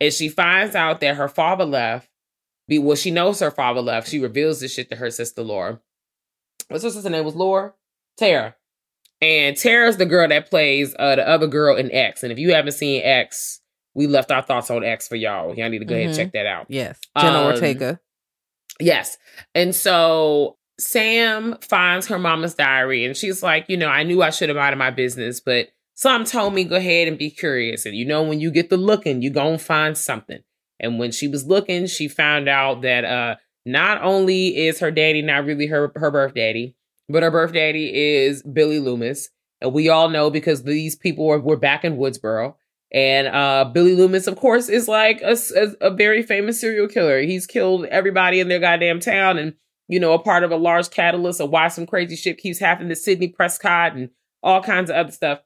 [0.00, 2.08] And she finds out that her father left.
[2.68, 4.08] Be well, she knows her father left.
[4.08, 5.80] She reveals this shit to her sister Laura.
[6.68, 7.24] What's her sister's name?
[7.24, 7.74] Was Laura?
[8.18, 8.56] Tara.
[9.22, 12.22] And Tara's the girl that plays uh, the other girl in X.
[12.22, 13.60] And if you haven't seen X,
[13.94, 15.54] we left our thoughts on X for y'all.
[15.54, 16.16] Y'all need to go ahead and Mhm.
[16.18, 16.66] check that out.
[16.68, 16.98] Yes.
[17.18, 18.00] Jenna Um, Ortega.
[18.80, 19.16] Yes.
[19.54, 24.30] And so Sam finds her mama's diary and she's like, you know, I knew I
[24.30, 27.86] should have minded my business, but some told me go ahead and be curious.
[27.86, 30.40] And you know, when you get the looking, you gonna find something.
[30.78, 35.22] And when she was looking, she found out that uh not only is her daddy
[35.22, 36.76] not really her her birth daddy,
[37.08, 39.30] but her birth daddy is Billy Loomis.
[39.62, 42.54] And we all know because these people were, were back in Woodsboro.
[42.96, 47.20] And uh, Billy Loomis, of course, is like a very famous serial killer.
[47.20, 49.52] He's killed everybody in their goddamn town and,
[49.86, 52.88] you know, a part of a large catalyst of why some crazy shit keeps happening
[52.88, 54.08] to Sidney Prescott and
[54.42, 55.40] all kinds of other stuff.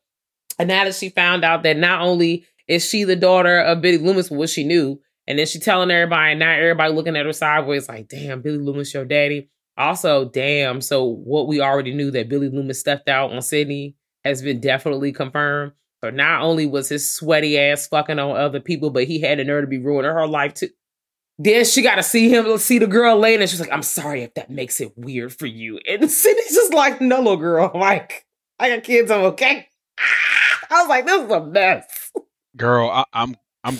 [0.60, 3.98] And now that she found out that not only is she the daughter of Billy
[3.98, 7.32] Loomis, what she knew, and then she telling everybody, and now everybody looking at her
[7.32, 9.50] sideways like, damn, Billy Loomis, your daddy.
[9.76, 14.40] Also, damn, so what we already knew that Billy Loomis stepped out on Sidney has
[14.40, 15.72] been definitely confirmed.
[16.02, 19.44] So not only was his sweaty ass fucking on other people, but he had the
[19.44, 20.68] nerve to be ruining her life too.
[21.38, 24.22] Then she got to see him, see the girl later, and she's like, "I'm sorry
[24.22, 28.26] if that makes it weird for you." And Sidney's just like, "No, little girl, like
[28.58, 29.68] I got kids, I'm okay."
[30.70, 32.12] I was like, this is a mess.
[32.56, 33.78] Girl, I, I'm I'm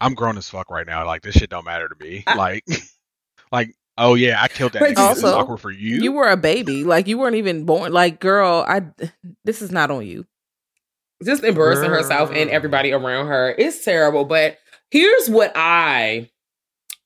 [0.00, 1.06] I'm grown as fuck right now.
[1.06, 2.24] Like this shit don't matter to me.
[2.26, 2.34] Ah.
[2.36, 2.64] Like
[3.50, 4.80] like oh yeah, I killed that.
[4.80, 5.08] But nigga.
[5.08, 5.96] This is also, awkward for you.
[5.96, 6.84] You were a baby.
[6.84, 7.92] Like you weren't even born.
[7.92, 8.82] Like, girl, I
[9.44, 10.26] this is not on you.
[11.24, 13.54] Just embarrassing herself and everybody around her.
[13.56, 14.24] It's terrible.
[14.24, 14.58] But
[14.90, 16.30] here's what I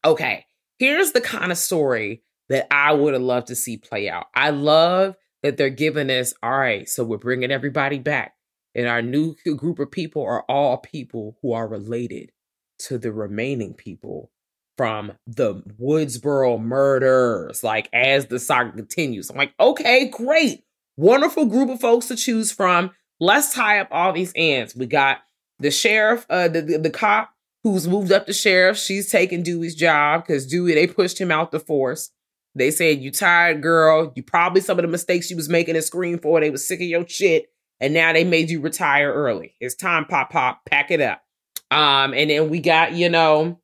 [0.04, 0.44] okay.
[0.78, 4.26] Here's the kind of story that I would have loved to see play out.
[4.34, 8.34] I love that they're giving us, all right, so we're bringing everybody back.
[8.74, 12.32] And our new group of people are all people who are related
[12.80, 14.30] to the remaining people
[14.76, 19.30] from the Woodsboro murders, like as the saga continues.
[19.30, 20.64] I'm like, okay, great.
[20.96, 22.92] Wonderful group of folks to choose from.
[23.20, 24.74] Let's tie up all these ends.
[24.74, 25.18] We got
[25.58, 27.34] the sheriff, uh, the, the, the cop
[27.64, 28.76] who's moved up to sheriff.
[28.76, 32.10] She's taking Dewey's job because Dewey, they pushed him out the force.
[32.54, 34.12] They said, You tired, girl.
[34.14, 36.40] You probably some of the mistakes you was making in Scream 4.
[36.40, 37.46] They was sick of your shit.
[37.80, 39.54] And now they made you retire early.
[39.60, 41.22] It's time, pop, pop, pack it up.
[41.70, 43.60] Um, and then we got, you know,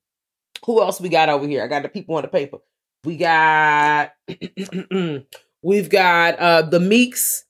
[0.64, 1.64] who else we got over here?
[1.64, 2.58] I got the people on the paper.
[3.04, 4.12] We got
[5.62, 7.43] we've got uh the Meeks.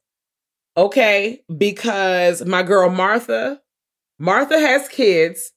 [0.77, 3.61] Okay, because my girl Martha,
[4.19, 5.53] Martha has kids,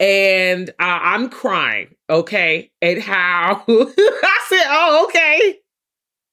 [0.00, 1.94] and uh, I'm crying.
[2.08, 5.58] Okay, and how I said, "Oh, okay."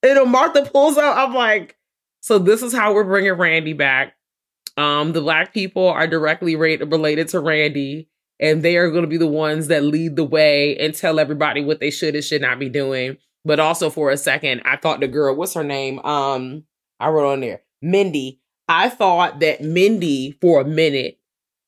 [0.02, 1.18] And Martha pulls out.
[1.18, 1.78] I'm like,
[2.22, 4.16] "So this is how we're bringing Randy back."
[4.78, 8.08] Um, the black people are directly ra- related to Randy,
[8.40, 11.62] and they are going to be the ones that lead the way and tell everybody
[11.62, 13.18] what they should and should not be doing.
[13.44, 16.00] But also, for a second, I thought the girl, what's her name?
[16.00, 16.64] Um,
[17.00, 18.42] I wrote on there, Mindy.
[18.68, 21.20] I thought that Mindy, for a minute,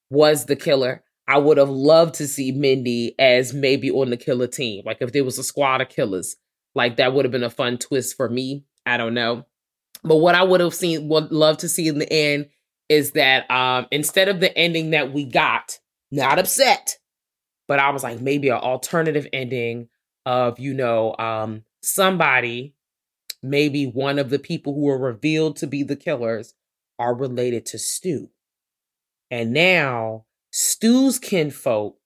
[0.09, 1.03] was the killer.
[1.27, 4.83] I would have loved to see Mindy as maybe on the killer team.
[4.85, 6.35] Like if there was a squad of killers,
[6.75, 8.65] like that would have been a fun twist for me.
[8.85, 9.45] I don't know.
[10.03, 12.49] But what I would have seen, would love to see in the end
[12.89, 15.79] is that um instead of the ending that we got,
[16.11, 16.97] not upset,
[17.67, 19.88] but I was like maybe an alternative ending
[20.25, 22.75] of, you know, um somebody,
[23.43, 26.53] maybe one of the people who were revealed to be the killers
[26.99, 28.30] are related to Stu.
[29.30, 31.97] And now Stu's kinfolk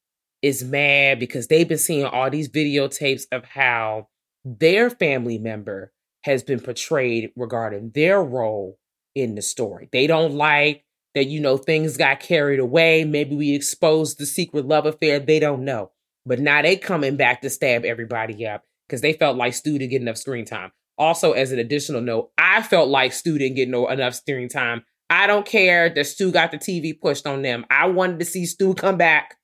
[0.42, 4.08] is mad because they've been seeing all these videotapes of how
[4.44, 5.92] their family member
[6.24, 8.78] has been portrayed regarding their role
[9.16, 9.90] in the story.
[9.92, 10.86] They don't like
[11.16, 13.06] that, you know, things got carried away.
[13.06, 15.20] Maybe we exposed the secret love affair.
[15.20, 15.92] They don't know.
[16.26, 19.92] But now they coming back to stab everybody up because they felt like Stu didn't
[19.92, 20.72] get enough screen time.
[20.98, 24.84] Also, as an additional note, I felt like Stu didn't get no enough steering time.
[25.10, 27.66] I don't care that Stu got the TV pushed on them.
[27.70, 29.36] I wanted to see Stu come back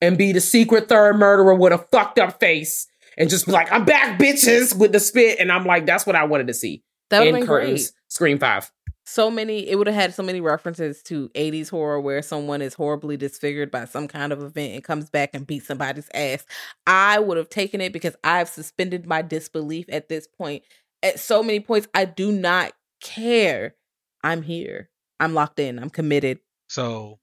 [0.00, 2.86] and be the secret third murderer with a fucked up face
[3.18, 5.38] and just be like, I'm back, bitches, with the spit.
[5.40, 6.84] And I'm like, that's what I wanted to see.
[7.10, 7.94] That would in have been Curtains, great.
[8.08, 8.70] Scream 5.
[9.04, 12.74] So many, it would have had so many references to 80s horror where someone is
[12.74, 16.46] horribly disfigured by some kind of event and comes back and beats somebody's ass.
[16.86, 20.62] I would have taken it because I've suspended my disbelief at this point.
[21.02, 23.74] At so many points, I do not care.
[24.22, 24.90] I'm here.
[25.18, 25.78] I'm locked in.
[25.78, 26.40] I'm committed.
[26.68, 27.18] So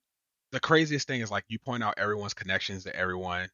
[0.51, 3.49] the craziest thing is like you point out everyone's connections to everyone.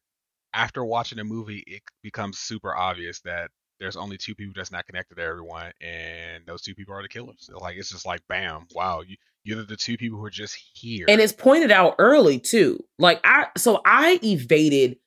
[0.52, 4.86] After watching the movie, it becomes super obvious that there's only two people that's not
[4.86, 7.50] connected to everyone, and those two people are the killers.
[7.52, 11.06] Like it's just like bam, wow, you you're the two people who are just here.
[11.08, 12.82] And it's pointed out early too.
[12.98, 14.98] Like I so I evaded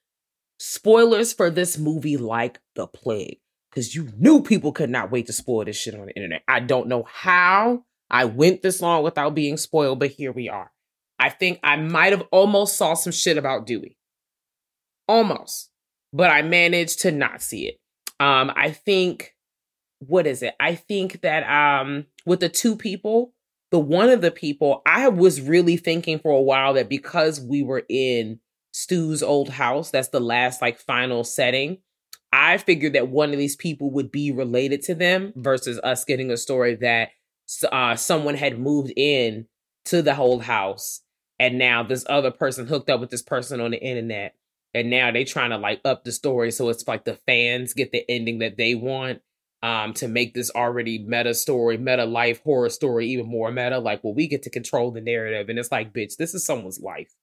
[0.60, 3.40] spoilers for this movie like the plague
[3.70, 6.44] because you knew people could not wait to spoil this shit on the internet.
[6.48, 10.72] I don't know how I went this long without being spoiled, but here we are.
[11.20, 13.98] I think I might have almost saw some shit about Dewey.
[15.08, 15.72] Almost.
[16.14, 17.80] But I managed to not see it.
[18.20, 19.36] Um, I think
[20.00, 20.54] what is it?
[20.60, 23.34] I think that um with the two people,
[23.72, 27.64] the one of the people, I was really thinking for a while that because we
[27.64, 28.40] were in
[28.72, 31.80] Stu's old house, that's the last like final setting.
[32.38, 36.30] I figured that one of these people would be related to them versus us getting
[36.30, 37.09] a story that
[37.72, 39.48] uh, someone had moved in
[39.85, 41.01] to the whole house
[41.40, 44.35] and now this other person hooked up with this person on the internet
[44.74, 47.91] and now they're trying to like up the story so it's like the fans get
[47.91, 49.22] the ending that they want
[49.64, 54.03] um to make this already meta story meta life horror story even more meta like
[54.03, 57.14] well we get to control the narrative and it's like bitch this is someone's life.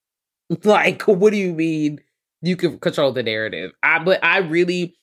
[0.64, 2.00] Like what do you mean
[2.42, 3.72] you can control the narrative?
[3.82, 4.96] I but i really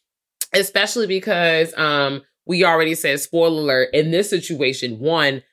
[0.53, 5.43] especially because um we already said spoiler alert in this situation one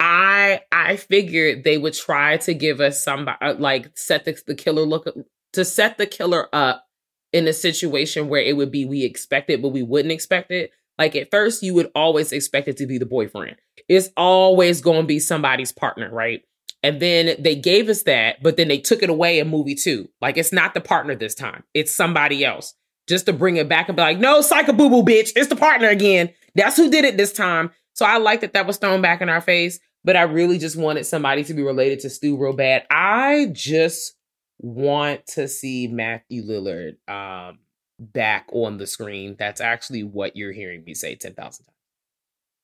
[0.00, 4.82] i i figured they would try to give us somebody like set the, the killer
[4.82, 5.06] look
[5.52, 6.86] to set the killer up
[7.32, 10.70] in a situation where it would be we expect it but we wouldn't expect it
[10.98, 13.56] like at first you would always expect it to be the boyfriend
[13.88, 16.42] it's always going to be somebody's partner right
[16.82, 20.08] And then they gave us that, but then they took it away in movie two.
[20.20, 21.62] Like it's not the partner this time.
[21.74, 22.74] It's somebody else.
[23.08, 25.32] Just to bring it back and be like, no, psycho boo boo, bitch.
[25.34, 26.30] It's the partner again.
[26.54, 27.70] That's who did it this time.
[27.94, 30.76] So I like that that was thrown back in our face, but I really just
[30.76, 32.84] wanted somebody to be related to Stu real bad.
[32.90, 34.14] I just
[34.58, 37.58] want to see Matthew Lillard um,
[37.98, 39.36] back on the screen.
[39.38, 41.76] That's actually what you're hearing me say 10,000 times.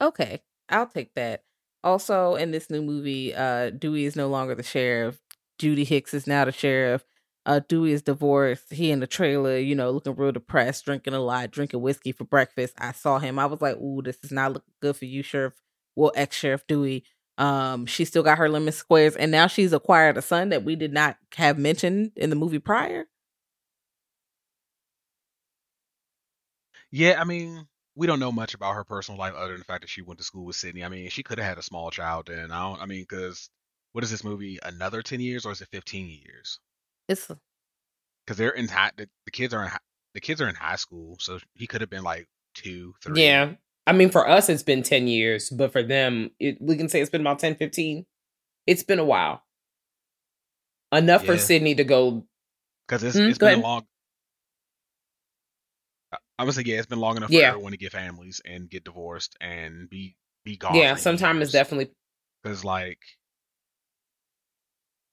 [0.01, 1.43] Okay, I'll take that.
[1.85, 5.21] Also, in this new movie, uh, Dewey is no longer the sheriff.
[5.59, 7.05] Judy Hicks is now the sheriff.
[7.49, 8.73] Uh, Dewey is divorced.
[8.73, 12.25] He in the trailer, you know, looking real depressed, drinking a lot, drinking whiskey for
[12.25, 12.75] breakfast.
[12.79, 13.41] I saw him.
[13.41, 15.55] I was like, "Ooh, this is not looking good for you, Sheriff."
[15.97, 17.05] Well, ex Sheriff Dewey.
[17.39, 20.77] Um, she still got her lemon squares, and now she's acquired a son that we
[20.77, 23.07] did not have mentioned in the movie prior.
[26.91, 29.83] Yeah, I mean, we don't know much about her personal life other than the fact
[29.83, 30.85] that she went to school with Sidney.
[30.85, 32.51] I mean, she could have had a small child then.
[32.53, 32.81] I don't.
[32.83, 33.51] I mean, because
[33.93, 34.59] what is this movie?
[34.63, 36.61] Another ten years or is it fifteen years?
[37.09, 38.91] It's Because they're in high.
[38.97, 39.69] The, the kids are in.
[39.71, 39.79] hi-
[40.15, 43.25] The kids are in high school, so he could have been like two, three.
[43.25, 43.53] Yeah.
[43.87, 47.01] I mean, for us, it's been 10 years, but for them, it, we can say
[47.01, 48.05] it's been about 10, 15.
[48.67, 49.43] It's been a while.
[50.93, 52.27] Enough for Sidney to go.
[52.87, 53.65] Because it's Mm, it's go been ahead.
[53.65, 53.87] long.
[56.39, 57.51] I- would say yeah, it's been long enough Yeah.
[57.51, 60.75] for everyone to get families and get divorced and be be gone.
[60.77, 61.91] Yeah, sometime is definitely.
[62.43, 63.01] because like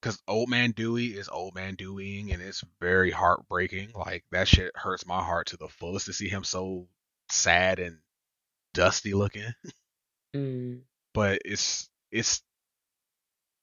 [0.06, 3.90] because old man Dewey is old man Deweying and it's very heartbreaking.
[3.92, 6.86] Like that shit hurts my heart to the fullest to see him so
[7.28, 7.98] sad and
[8.74, 9.52] dusty looking.
[10.34, 10.80] Mm.
[11.14, 12.42] But it's it's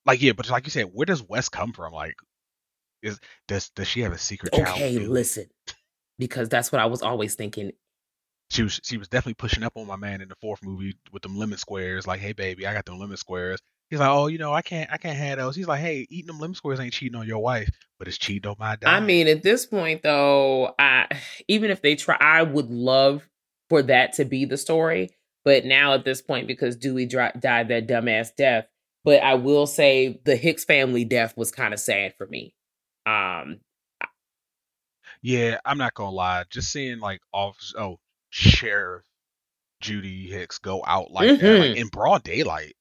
[0.07, 1.93] like yeah, but like you said, where does Wes come from?
[1.93, 2.15] Like
[3.03, 4.53] is does does she have a secret?
[4.53, 5.45] Okay, listen.
[6.17, 7.73] Because that's what I was always thinking.
[8.49, 11.21] She was she was definitely pushing up on my man in the fourth movie with
[11.21, 12.07] them lemon squares.
[12.07, 13.59] Like, hey baby, I got them lemon squares.
[13.93, 15.55] He's like, oh, you know, I can't I can't have those.
[15.55, 18.49] He's like, hey, eating them lemon squares ain't cheating on your wife, but it's cheating
[18.49, 18.89] on my dad.
[18.89, 21.05] I mean, at this point, though, I
[21.47, 23.21] even if they try, I would love
[23.69, 25.11] for that to be the story.
[25.45, 28.65] But now at this point, because Dewey died that dumbass death,
[29.03, 32.55] but I will say the Hicks family death was kind of sad for me.
[33.05, 33.59] Um,
[35.21, 36.45] Yeah, I'm not gonna lie.
[36.49, 37.99] Just seeing like officer, oh,
[38.31, 39.03] Sheriff
[39.81, 41.59] Judy Hicks go out like that, Mhm.
[41.59, 42.75] like in broad daylight,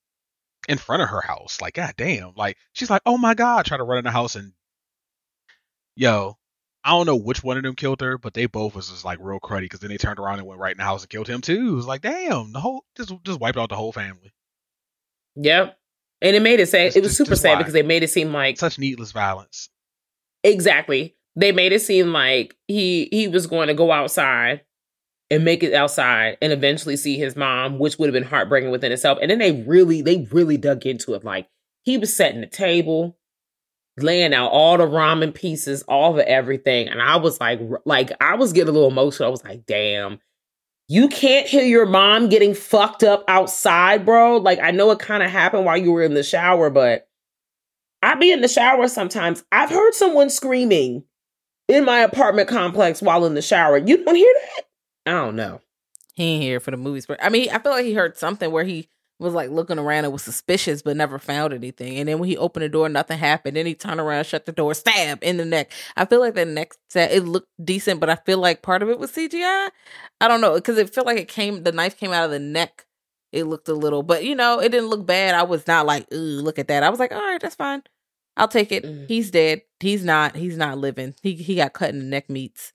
[0.69, 1.61] in front of her house.
[1.61, 2.33] Like, god damn.
[2.37, 4.53] Like, she's like, oh my god, try to run in the house and,
[5.97, 6.37] yo,
[6.85, 9.19] I don't know which one of them killed her, but they both was just like
[9.21, 11.29] real cruddy because then they turned around and went right in the house and killed
[11.29, 11.69] him too.
[11.73, 14.33] It was like, damn, the whole just just wiped out the whole family.
[15.37, 15.79] yep.
[16.21, 16.87] And it made it sad.
[16.87, 17.59] Just- It was just- super just sad why?
[17.59, 19.69] because they made it seem like Such needless violence.
[20.45, 21.17] Exactly.
[21.37, 24.63] They made it seem like he he was going to go outside
[25.33, 28.93] and make it outside and eventually see his mom, which would have been heartbreaking within
[28.93, 29.19] itself.
[29.23, 31.25] And then they really they really dug into it.
[31.25, 31.49] Like
[31.85, 33.17] he was setting the table,
[33.97, 38.35] laying out all the ramen pieces, all the everything, and I was like, like I
[38.35, 39.29] was getting a little emotional.
[39.29, 40.21] I was like, damn.
[40.89, 44.37] You can't hear your mom getting fucked up outside, bro.
[44.37, 47.09] Like I know it kind of happened while you were in the shower, but
[48.03, 49.43] I be in the shower sometimes.
[49.51, 51.05] I've heard someone screaming
[51.69, 53.79] in my apartment complex while in the shower.
[53.79, 54.65] You don't hear that?
[55.07, 55.61] I don't know.
[56.15, 57.07] he ain't here for the movies.
[57.21, 60.13] I mean, I feel like he heard something where he was like looking around and
[60.13, 61.97] was suspicious, but never found anything.
[61.99, 63.57] And then when he opened the door, nothing happened.
[63.57, 65.71] Then he turned around, shut the door, stab in the neck.
[65.97, 68.89] I feel like the neck set it looked decent, but I feel like part of
[68.89, 69.71] it was CGI.
[70.21, 71.63] I don't know because it felt like it came.
[71.63, 72.87] The knife came out of the neck.
[73.33, 75.35] It looked a little, but you know, it didn't look bad.
[75.35, 76.83] I was not like, ooh, look at that.
[76.83, 77.83] I was like, all right, that's fine.
[78.37, 78.85] I'll take it.
[78.85, 79.07] Mm.
[79.09, 79.63] He's dead.
[79.81, 80.37] He's not.
[80.37, 81.15] He's not living.
[81.23, 82.73] He he got cut in the neck meats.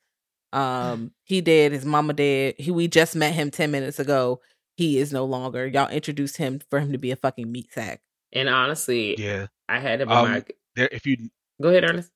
[0.53, 1.72] Um, he dead.
[1.72, 2.56] His mama dead.
[2.58, 4.42] He we just met him ten minutes ago.
[4.76, 5.66] He is no longer.
[5.67, 8.01] Y'all introduced him for him to be a fucking meat sack.
[8.32, 9.48] And honestly, Yeah.
[9.67, 10.43] I had him on Um, my.
[10.76, 11.30] There, if you
[11.61, 12.11] Go ahead, Ernest.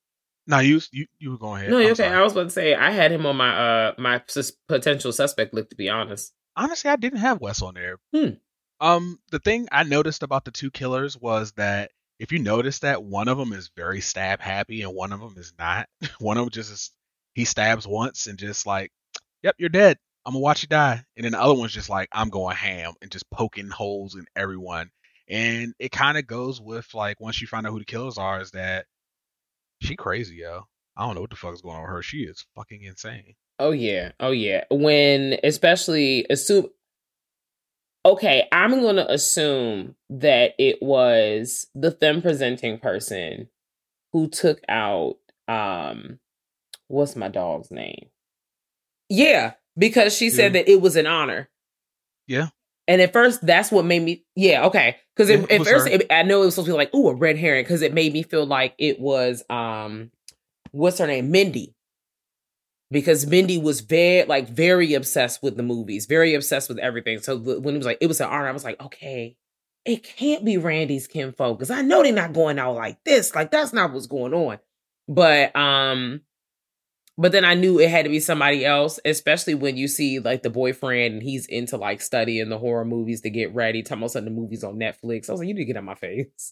[0.48, 1.72] no, you you you were going ahead.
[1.72, 2.03] No, you're okay.
[2.03, 2.16] sorry.
[2.16, 3.50] I was about to say I had him on my
[3.90, 5.72] uh my sus- potential suspect list.
[5.72, 7.98] To be honest, honestly, I didn't have Wes on there.
[8.16, 8.30] Hmm.
[8.80, 13.03] Um, the thing I noticed about the two killers was that if you notice that
[13.03, 15.88] one of them is very stab happy and one of them is not.
[16.19, 16.92] one of them just is,
[17.34, 18.92] he stabs once and just like,
[19.43, 19.98] yep, you're dead.
[20.26, 21.03] I'm gonna watch you die.
[21.16, 24.26] And then the other one's just like, I'm going ham and just poking holes in
[24.35, 24.92] everyone.
[25.27, 28.42] And it kind of goes with like once you find out who the killers are,
[28.42, 28.85] is that
[29.82, 30.64] she crazy, yo.
[30.95, 32.01] I don't know what the fuck is going on with her.
[32.03, 33.35] She is fucking insane.
[33.58, 34.66] Oh yeah, oh yeah.
[34.69, 36.69] When especially assume
[38.03, 43.50] Okay, I'm to assume that it was the them presenting person
[44.11, 46.19] who took out um
[46.92, 48.08] what's my dog's name?
[49.10, 50.61] Yeah, because she said Yeah.
[50.61, 51.50] that it was an honor.
[52.28, 52.50] Yeah.
[52.88, 54.98] And at first, that's what made me, yeah, okay.
[55.16, 57.16] Because Yeah, at first, it, I know it was supposed to be like, ooh, a
[57.16, 60.11] red herring, because it made me feel like it was, um,
[60.72, 61.76] what's her name, Mindy,
[62.90, 67.20] because Mindy was very, like, very obsessed with the movies, very obsessed with everything.
[67.20, 69.38] So the, when it was like, it was an honor, I was like, okay,
[69.86, 73.34] it can't be Randy's kinfolk because I know they're not going out like this.
[73.34, 74.60] Like that's not what's going on.
[75.08, 76.22] But um,
[77.22, 80.41] but then I knew it had to be somebody else, especially when you see like
[80.41, 83.83] the boyfriend and he's into like studying the horror movies to get ready.
[83.83, 85.30] Talking about some of the movies on Netflix.
[85.30, 86.51] I was like, you need to get out my face.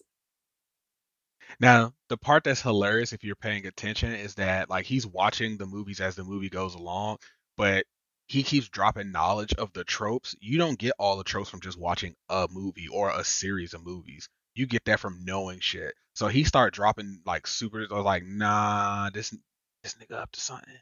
[1.60, 5.66] Now, the part that's hilarious if you're paying attention is that like he's watching the
[5.66, 7.18] movies as the movie goes along,
[7.58, 7.86] but
[8.28, 10.36] he keeps dropping knowledge of the tropes.
[10.40, 13.84] You don't get all the tropes from just watching a movie or a series of
[13.84, 14.30] movies.
[14.54, 15.96] You get that from knowing shit.
[16.14, 19.36] So he started dropping like super like, nah, this
[19.84, 20.74] this nigga up to something.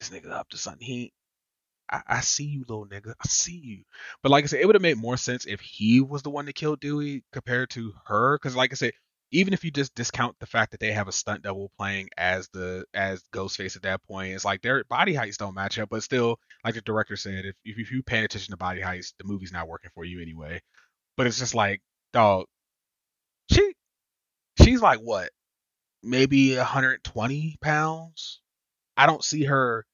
[0.00, 0.86] this nigga up to something.
[0.86, 1.12] He
[1.90, 3.10] I, I see you, little nigga.
[3.10, 3.84] I see you.
[4.22, 6.46] But like I said, it would have made more sense if he was the one
[6.46, 8.38] that killed Dewey compared to her.
[8.38, 8.92] Because like I said,
[9.30, 12.48] even if you just discount the fact that they have a stunt double playing as
[12.52, 15.90] the as Ghostface at that point, it's like their body heights don't match up.
[15.90, 19.24] But still, like the director said, if if, you paying attention to body heights, the
[19.24, 20.60] movie's not working for you anyway.
[21.16, 21.80] But it's just like,
[22.12, 22.46] dog,
[23.50, 23.74] she
[24.62, 25.30] she's like what,
[26.02, 28.40] maybe 120 pounds.
[28.96, 29.86] I don't see her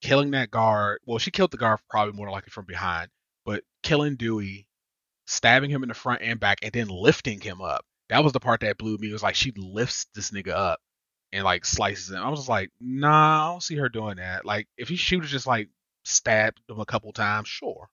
[0.00, 1.00] killing that guard.
[1.06, 3.08] Well, she killed the guard probably more likely from behind,
[3.44, 4.66] but killing Dewey,
[5.26, 7.84] stabbing him in the front and back, and then lifting him up.
[8.08, 9.10] That was the part that blew me.
[9.10, 10.80] It was like she lifts this nigga up
[11.32, 12.22] and like slices him.
[12.22, 14.44] I was just like, nah, I don't see her doing that.
[14.44, 15.68] Like if he, have just like
[16.04, 17.88] stabbed him a couple times, sure.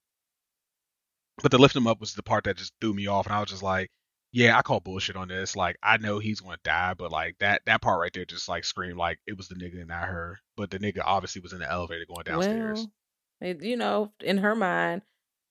[1.42, 3.40] But the lift him up was the part that just threw me off, and I
[3.40, 3.90] was just like,
[4.32, 5.56] yeah, I call bullshit on this.
[5.56, 8.64] Like I know he's gonna die, but like that that part right there just like
[8.64, 10.40] screamed like it was the nigga and not her.
[10.56, 12.88] But the nigga obviously was in the elevator going downstairs.
[13.42, 15.02] Well, you know, in her mind,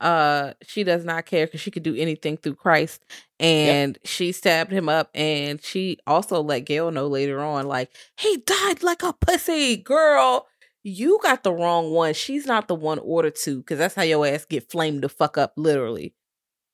[0.00, 3.04] uh, she does not care because she could do anything through Christ,
[3.40, 8.36] and she stabbed him up, and she also let Gale know later on, like he
[8.46, 10.46] died like a pussy, girl.
[10.84, 12.14] You got the wrong one.
[12.14, 15.36] She's not the one ordered to, because that's how your ass get flamed the fuck
[15.36, 16.14] up, literally.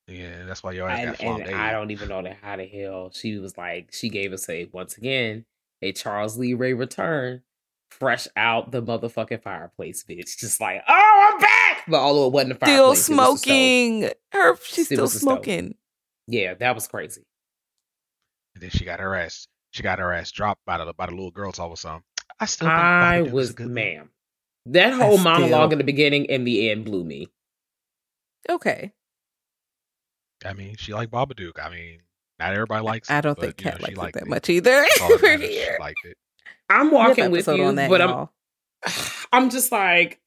[0.06, 1.56] Yeah, that's why your ass And, got and.
[1.56, 3.88] I don't even know that how the hell she was like.
[3.92, 5.44] She gave us a once again
[5.82, 7.42] a Charles Lee Ray return,
[7.90, 10.38] fresh out the motherfucking fireplace, bitch.
[10.38, 11.84] Just like, oh, I'm back.
[11.88, 13.38] But although it wasn't a Still fireplace, it was the stove.
[13.40, 14.10] smoking.
[14.32, 15.32] Her, she's It still was the stove.
[15.36, 15.74] smoking.
[16.26, 17.22] Yeah, that was crazy.
[18.54, 21.12] And then she got her ass she got her ass dropped by the by the
[21.12, 22.04] little girl talk or something.
[22.38, 22.72] I still I
[23.22, 24.10] Babadook is was a good ma'am.
[24.66, 27.28] That whole still- monologue in the beginning and the end blew me.
[28.48, 28.92] Okay.
[30.44, 31.64] I mean, she liked Babadook.
[31.64, 32.00] I mean,
[32.38, 33.10] not everybody likes.
[33.10, 34.30] I don't but, think you know, Kat she likes it that it.
[34.30, 34.70] much either.
[34.70, 35.48] That's all that We're matters.
[35.50, 35.74] here.
[35.76, 36.16] She liked it.
[36.68, 38.30] I'm walking an with you, on that, but I'm y'all.
[39.32, 40.20] I'm just like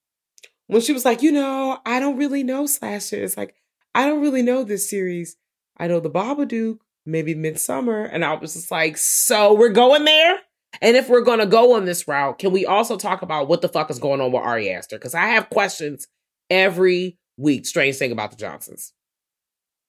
[0.68, 3.38] when she was like, you know, I don't really know slashers.
[3.38, 3.56] Like,
[3.96, 5.38] I don't really know this series.
[5.78, 10.40] I know the Babadook, maybe Midsommar, and I was just like, so we're going there.
[10.82, 13.70] And if we're gonna go on this route, can we also talk about what the
[13.70, 14.98] fuck is going on with Ari Aster?
[14.98, 16.08] Because I have questions
[16.50, 17.66] every week.
[17.66, 18.94] Strange thing about the Johnsons,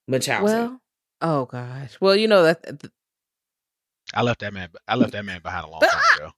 [0.09, 0.43] Munchausen.
[0.43, 0.81] Well,
[1.21, 1.97] oh gosh.
[2.01, 2.91] Well, you know that th-
[4.13, 4.69] I left that man.
[4.87, 6.31] I left that man behind a long time ago.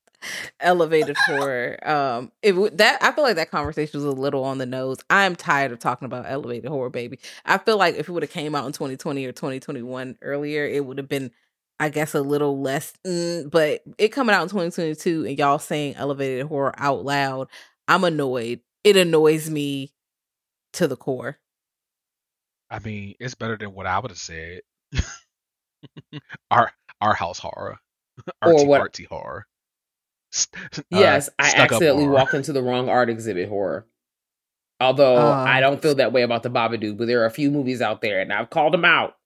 [0.60, 1.80] elevated horror.
[1.88, 4.98] Um, it would that I feel like that conversation was a little on the nose.
[5.10, 7.20] I'm tired of talking about elevated horror, baby.
[7.46, 10.86] I feel like if it would have came out in 2020 or 2021 earlier, it
[10.86, 11.32] would have been,
[11.80, 12.94] I guess, a little less.
[13.08, 17.48] Mm, but it coming out in 2022 and y'all saying elevated horror out loud,
[17.88, 18.60] I'm annoyed.
[18.84, 19.94] It annoys me
[20.74, 21.38] to the core.
[22.72, 24.62] I mean, it's better than what I would have said.
[26.52, 27.78] our our house horror,
[28.42, 29.46] Or artsy what- artsy horror.
[30.34, 33.86] St- uh, Yes, I accidentally walked into the wrong art exhibit horror.
[34.80, 35.46] Although Uh.
[35.48, 38.02] I don't feel that way about the Babadook, but there are a few movies out
[38.02, 39.18] there, and I've called them out.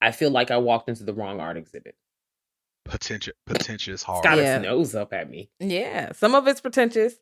[0.00, 1.96] I feel like I walked into the wrong art exhibit.
[2.86, 4.20] Potential, pretentious horror.
[4.20, 4.56] It's got Yeah.
[4.56, 5.50] its nose up at me.
[5.60, 7.14] Yeah, some of it's pretentious.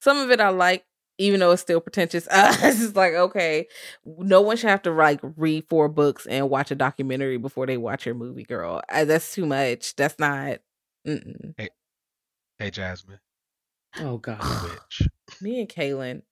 [0.00, 0.84] Some of it I like,
[1.22, 2.26] even though it's still pretentious.
[2.30, 3.66] Uh, it's just like okay,
[4.04, 7.76] no one should have to like read four books and watch a documentary before they
[7.76, 8.82] watch your movie, girl.
[8.88, 9.96] Uh, that's too much.
[9.96, 10.58] That's not.
[11.06, 11.54] Mm-mm.
[12.58, 13.18] Hey, Jasmine,
[13.98, 14.40] Oh God.
[14.62, 15.08] witch.
[15.40, 16.22] Me and Kaylin.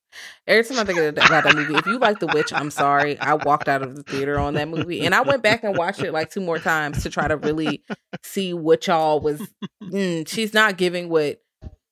[0.46, 3.18] Every time I think about that movie, if you like The Witch, I'm sorry.
[3.20, 6.00] I walked out of the theater on that movie, and I went back and watched
[6.02, 7.82] it like two more times to try to really
[8.22, 9.40] see what y'all was.
[9.82, 11.40] Mm, she's not giving what.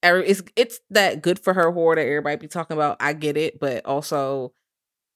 [0.03, 2.99] It's it's that good for her horror that everybody be talking about.
[3.01, 4.53] I get it, but also,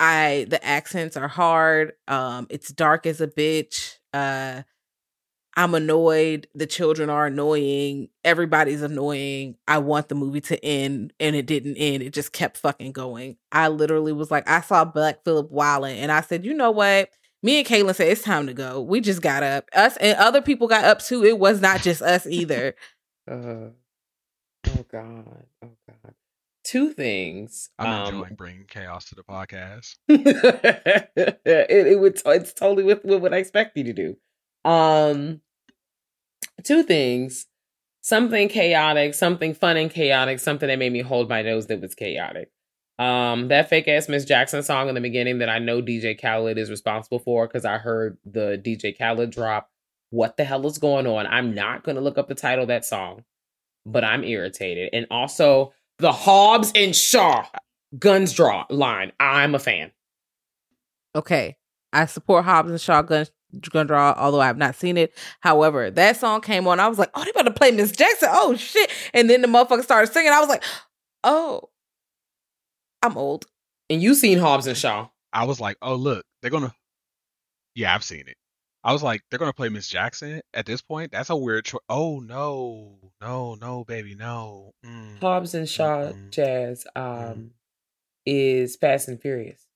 [0.00, 1.92] I the accents are hard.
[2.08, 3.98] Um, it's dark as a bitch.
[4.12, 4.62] Uh,
[5.54, 6.46] I'm annoyed.
[6.54, 8.08] The children are annoying.
[8.24, 9.56] Everybody's annoying.
[9.68, 12.02] I want the movie to end, and it didn't end.
[12.02, 13.36] It just kept fucking going.
[13.52, 17.10] I literally was like, I saw Black Phillip wilding, and I said, you know what?
[17.42, 18.80] Me and Caitlin said it's time to go.
[18.80, 19.68] We just got up.
[19.74, 21.24] Us and other people got up too.
[21.24, 22.74] It was not just us either.
[23.30, 23.68] Uh,
[24.78, 25.46] oh god.
[25.64, 26.14] Oh god.
[26.64, 27.70] Two things.
[27.78, 29.96] I'm um, enjoying bringing chaos to the podcast.
[30.08, 34.16] it, it would it's totally with, with what I expect you to do.
[34.64, 35.40] Um
[36.62, 37.46] two things.
[38.00, 41.94] Something chaotic, something fun and chaotic, something that made me hold my nose that was
[41.94, 42.50] chaotic.
[42.98, 46.58] Um, that fake ass Miss Jackson song in the beginning that I know DJ Khaled
[46.58, 49.70] is responsible for because I heard the DJ Khaled drop.
[50.10, 51.26] What the hell is going on?
[51.26, 53.24] I'm not gonna look up the title of that song,
[53.86, 54.90] but I'm irritated.
[54.92, 57.46] And also the Hobbs and Shaw
[57.98, 59.12] guns draw line.
[59.20, 59.92] I'm a fan.
[61.14, 61.56] Okay.
[61.92, 63.30] I support Hobbs and Shaw guns
[63.70, 65.12] gun draw, although I have not seen it.
[65.40, 66.80] However, that song came on.
[66.80, 68.30] I was like, oh, they about to play Miss Jackson.
[68.32, 68.90] Oh, shit.
[69.12, 70.32] And then the motherfucker started singing.
[70.32, 70.64] I was like,
[71.22, 71.68] oh,
[73.02, 73.46] I'm old.
[73.90, 75.08] And you seen Hobbs and Shaw.
[75.32, 76.74] I was like, oh look, they're gonna.
[77.74, 78.36] Yeah, I've seen it.
[78.84, 81.12] I was like, they're gonna play Miss Jackson at this point.
[81.12, 81.80] That's a weird choice.
[81.88, 84.72] Oh no, no, no, baby, no.
[84.84, 85.20] Mm.
[85.20, 86.30] Hobbs and Shaw Mm-mm.
[86.30, 87.52] Jazz um
[88.26, 89.66] is Fast and Furious.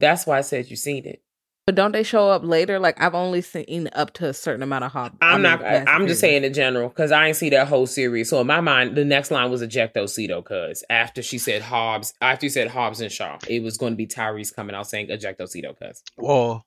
[0.00, 1.22] That's why I said you seen it.
[1.66, 2.78] But don't they show up later?
[2.78, 5.16] Like I've only seen up to a certain amount of Hobbs.
[5.20, 5.60] I'm I mean, not.
[5.60, 6.20] Fast I'm just Furious.
[6.20, 8.30] saying in general because I ain't see that whole series.
[8.30, 10.44] So in my mind, the next line was ejectocito.
[10.44, 13.96] Cause after she said Hobbs, after you said Hobbs and Shaw, it was going to
[13.96, 15.76] be Tyrese coming out saying ejectocito.
[15.76, 16.64] Cause Well,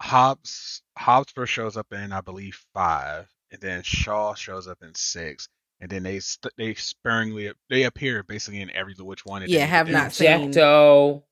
[0.00, 5.48] Hobbs Hobbs shows up in I believe five, and then Shaw shows up in six,
[5.80, 9.42] and then they st- they sparingly they appear basically in every which one.
[9.42, 11.22] and Yeah, then- have not seen- ejecto,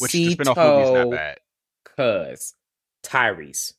[0.00, 1.38] Which the spin-off movie is not bad.
[1.96, 2.54] Cause
[3.02, 3.72] Tyrese.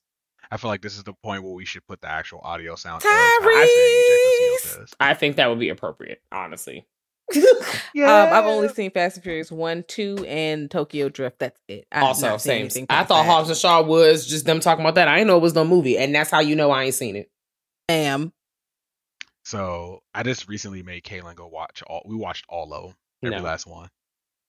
[0.49, 3.03] I feel like this is the point where we should put the actual audio sound.
[3.03, 4.93] Tyrese!
[4.99, 6.87] I think that would be appropriate, honestly.
[7.97, 11.39] Um, I've only seen Fast and Furious one, two, and Tokyo Drift.
[11.39, 11.87] That's it.
[11.91, 12.59] I've also, same.
[12.61, 13.29] anything I thought that.
[13.29, 15.07] Hobbs and Shaw was just them talking about that.
[15.07, 17.15] I didn't know it was no movie, and that's how you know I ain't seen
[17.15, 17.31] it.
[17.89, 18.31] Am
[19.43, 22.03] So I just recently made Kaylin go watch all.
[22.05, 23.43] We watched all of them, every No.
[23.43, 23.89] last one,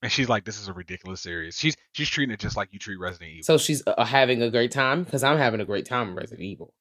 [0.02, 2.78] and she's like, "This is a ridiculous series." She's she's treating it just like you
[2.78, 3.44] treat Resident Evil.
[3.44, 6.42] So she's uh, having a great time because I'm having a great time in Resident
[6.42, 6.74] Evil.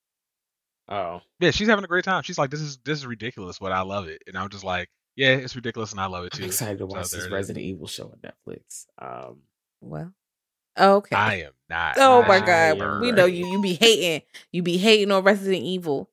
[0.89, 2.23] Oh, yeah, she's having a great time.
[2.23, 4.89] She's like, "This is this is ridiculous, but I love it," and I'm just like,
[5.17, 7.27] "Yeah, it's ridiculous, and I love it too." I'm excited to watch there this it
[7.27, 7.31] is.
[7.31, 8.85] Resident Evil show on Netflix.
[8.97, 9.39] Um,
[9.81, 10.13] well.
[10.79, 11.15] Okay.
[11.15, 11.95] I am not.
[11.97, 13.01] oh I my god, not.
[13.01, 13.47] we know you.
[13.47, 14.21] You be hating.
[14.51, 16.09] You be hating on Resident Evil.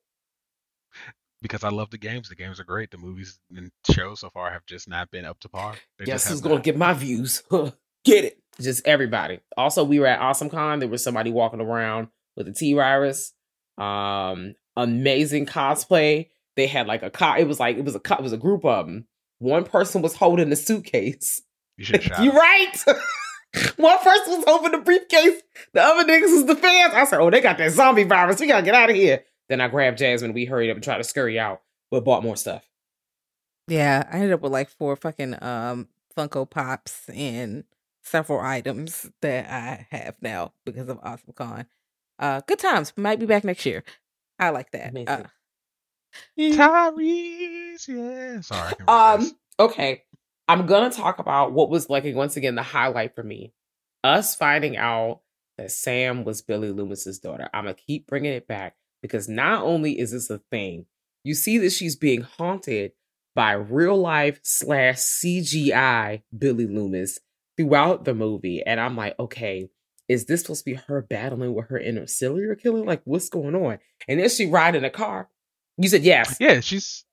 [1.41, 2.29] because I love the games.
[2.29, 2.89] The games are great.
[2.91, 5.75] The movies and shows so far have just not been up to par.
[5.99, 7.43] They yes, just who's gonna get my views?
[8.03, 8.39] get it?
[8.59, 9.39] Just everybody.
[9.55, 10.79] Also, we were at Awesome Con.
[10.79, 13.33] There was somebody walking around with a T virus.
[13.77, 16.29] Um, amazing cosplay.
[16.55, 18.37] They had like a co- It was like it was a co- it was a
[18.37, 19.07] group of them.
[19.39, 21.41] One person was holding the suitcase.
[21.77, 22.19] You should have.
[22.23, 22.37] You him.
[22.37, 22.83] right.
[23.77, 25.41] One person was holding the briefcase.
[25.73, 26.93] The other niggas was the fans.
[26.93, 28.39] I said, "Oh, they got that zombie virus.
[28.39, 30.33] We gotta get out of here." Then I grabbed Jasmine.
[30.33, 31.61] We hurried up and tried to scurry out,
[31.91, 32.69] but bought more stuff.
[33.67, 37.63] Yeah, I ended up with like four fucking um Funko Pops and
[38.03, 41.65] several items that I have now because of Awesome Con.
[42.19, 42.93] Uh, good times.
[42.97, 43.83] Might be back next year.
[44.37, 44.93] I like that.
[45.07, 45.23] Uh,
[46.39, 48.41] Tyrese, yeah.
[48.41, 48.73] Sorry.
[48.87, 49.31] Um.
[49.59, 50.03] Okay.
[50.47, 53.53] I'm gonna talk about what was like once again the highlight for me.
[54.03, 55.21] Us finding out
[55.57, 57.49] that Sam was Billy Loomis's daughter.
[57.53, 60.85] I'm gonna keep bringing it back because not only is this a thing,
[61.23, 62.91] you see that she's being haunted
[63.33, 67.19] by real life slash CGI Billy Loomis
[67.57, 69.69] throughout the movie, and I'm like, okay,
[70.07, 72.85] is this supposed to be her battling with her inner serial killer?
[72.85, 73.79] Like, what's going on?
[74.07, 75.29] And then she ride in a car.
[75.77, 76.37] You said yes.
[76.39, 77.03] yeah, she's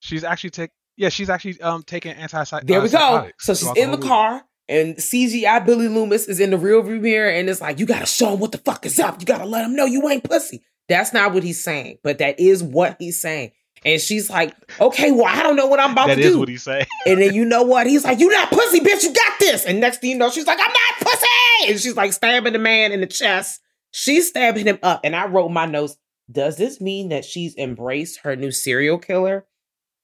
[0.00, 3.30] she's actually take yeah, she's actually um taking anti There we go.
[3.38, 7.30] So she's in the car, and CGI Billy Loomis is in the rear view mirror,
[7.30, 9.20] and it's like, you gotta show him what the fuck is up.
[9.20, 10.62] You gotta let him know you ain't pussy.
[10.88, 13.52] That's not what he's saying, but that is what he's saying.
[13.84, 16.38] And she's like, okay, well, I don't know what I'm about That to is do.
[16.38, 16.86] what he's saying.
[17.06, 17.86] and then you know what?
[17.86, 19.02] He's like, you not pussy, bitch.
[19.02, 19.64] You got this.
[19.64, 21.26] And next thing you know, she's like, I'm not pussy.
[21.72, 23.60] And she's like stabbing the man in the chest.
[23.90, 25.00] She's stabbing him up.
[25.02, 25.96] And I wrote my notes.
[26.32, 29.46] Does this mean that she's embraced her new serial killer?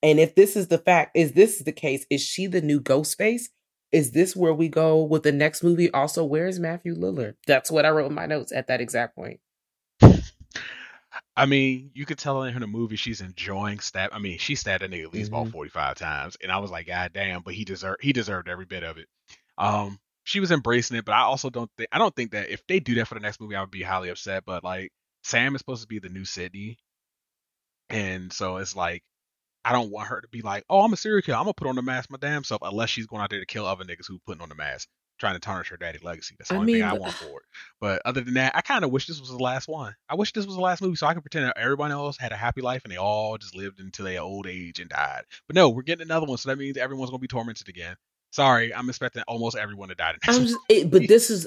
[0.03, 2.07] And if this is the fact, is this the case?
[2.11, 3.45] Is she the new Ghostface?
[3.91, 5.91] Is this where we go with the next movie?
[5.93, 7.35] Also, where's Matthew Lillard?
[7.47, 9.41] That's what I wrote in my notes at that exact point.
[11.37, 14.11] I mean, you could tell in the movie she's enjoying stab.
[14.13, 15.41] I mean, she stabbed a nigga at least Mhm.
[15.43, 17.43] about forty five times, and I was like, God damn!
[17.43, 19.07] But he deserved he deserved every bit of it.
[19.57, 22.67] Um, she was embracing it, but I also don't think I don't think that if
[22.67, 24.45] they do that for the next movie, I would be highly upset.
[24.45, 24.93] But like
[25.29, 26.79] Sam is supposed to be the new Sidney,
[27.91, 29.03] and so it's like
[29.65, 31.37] I don't want her to be like, oh, I'm a serial killer.
[31.37, 33.47] I'm gonna put on the mask my damn self, unless she's going out there to
[33.47, 36.35] kill other niggas who putting on the mask, trying to tarnish her daddy legacy.
[36.39, 37.47] That's the I only thing I want for it.
[37.79, 39.95] But other than that, I kind of wish this was the last one.
[40.09, 42.33] I wish this was the last movie so I could pretend that everyone else had
[42.33, 45.25] a happy life and they all just lived until their old age and died.
[45.47, 47.97] But no, we're getting another one, so that means everyone's gonna be tormented again.
[48.31, 50.13] Sorry, I'm expecting almost everyone to die.
[50.13, 50.53] The next I'm one.
[50.53, 51.47] just, it, but this is,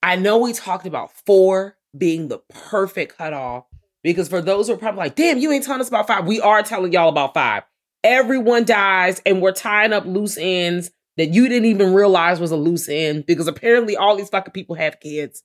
[0.00, 3.64] I know we talked about four being the perfect cutoff
[4.02, 6.26] because for those who are probably like, damn, you ain't telling us about five.
[6.26, 7.64] We are telling y'all about five.
[8.02, 12.56] Everyone dies, and we're tying up loose ends that you didn't even realize was a
[12.56, 15.42] loose end because apparently all these fucking people have kids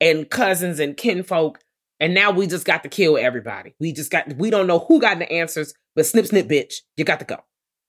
[0.00, 1.58] and cousins and kinfolk.
[1.98, 3.74] And now we just got to kill everybody.
[3.80, 7.04] We just got, we don't know who got the answers, but snip, snip, bitch, you
[7.04, 7.42] got to go.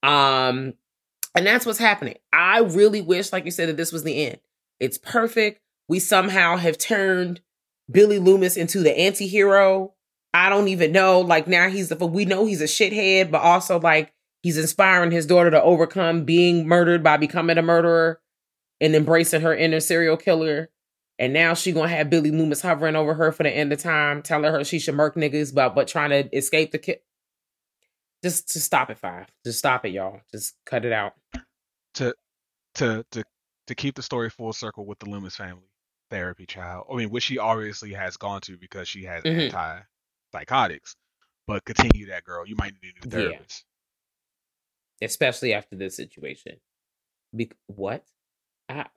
[0.07, 0.73] Um,
[1.35, 2.15] and that's what's happening.
[2.33, 4.39] I really wish, like you said, that this was the end.
[4.79, 5.61] It's perfect.
[5.87, 7.41] We somehow have turned
[7.89, 9.93] Billy Loomis into the anti-hero.
[10.33, 11.21] I don't even know.
[11.21, 15.25] Like now he's the we know he's a shithead, but also like he's inspiring his
[15.25, 18.21] daughter to overcome being murdered by becoming a murderer
[18.79, 20.69] and embracing her inner serial killer.
[21.19, 24.21] And now she gonna have Billy Loomis hovering over her for the end of time,
[24.21, 26.99] telling her she should murk niggas, but but trying to escape the kid.
[28.23, 29.27] Just to stop it, five.
[29.45, 30.21] Just stop it, y'all.
[30.31, 31.13] Just cut it out.
[31.95, 32.13] to
[32.75, 33.23] to to
[33.67, 35.66] to keep the story full circle with the Loomis family
[36.09, 36.87] therapy child.
[36.91, 39.45] I mean, which she obviously has gone to because she has Mhm.
[39.45, 39.79] anti
[40.31, 40.95] psychotics.
[41.47, 42.45] But continue that girl.
[42.45, 43.29] You might need a new Yeah.
[43.29, 43.63] therapist.
[44.99, 46.59] especially after this situation.
[47.35, 48.03] Be- what?
[48.67, 48.87] I-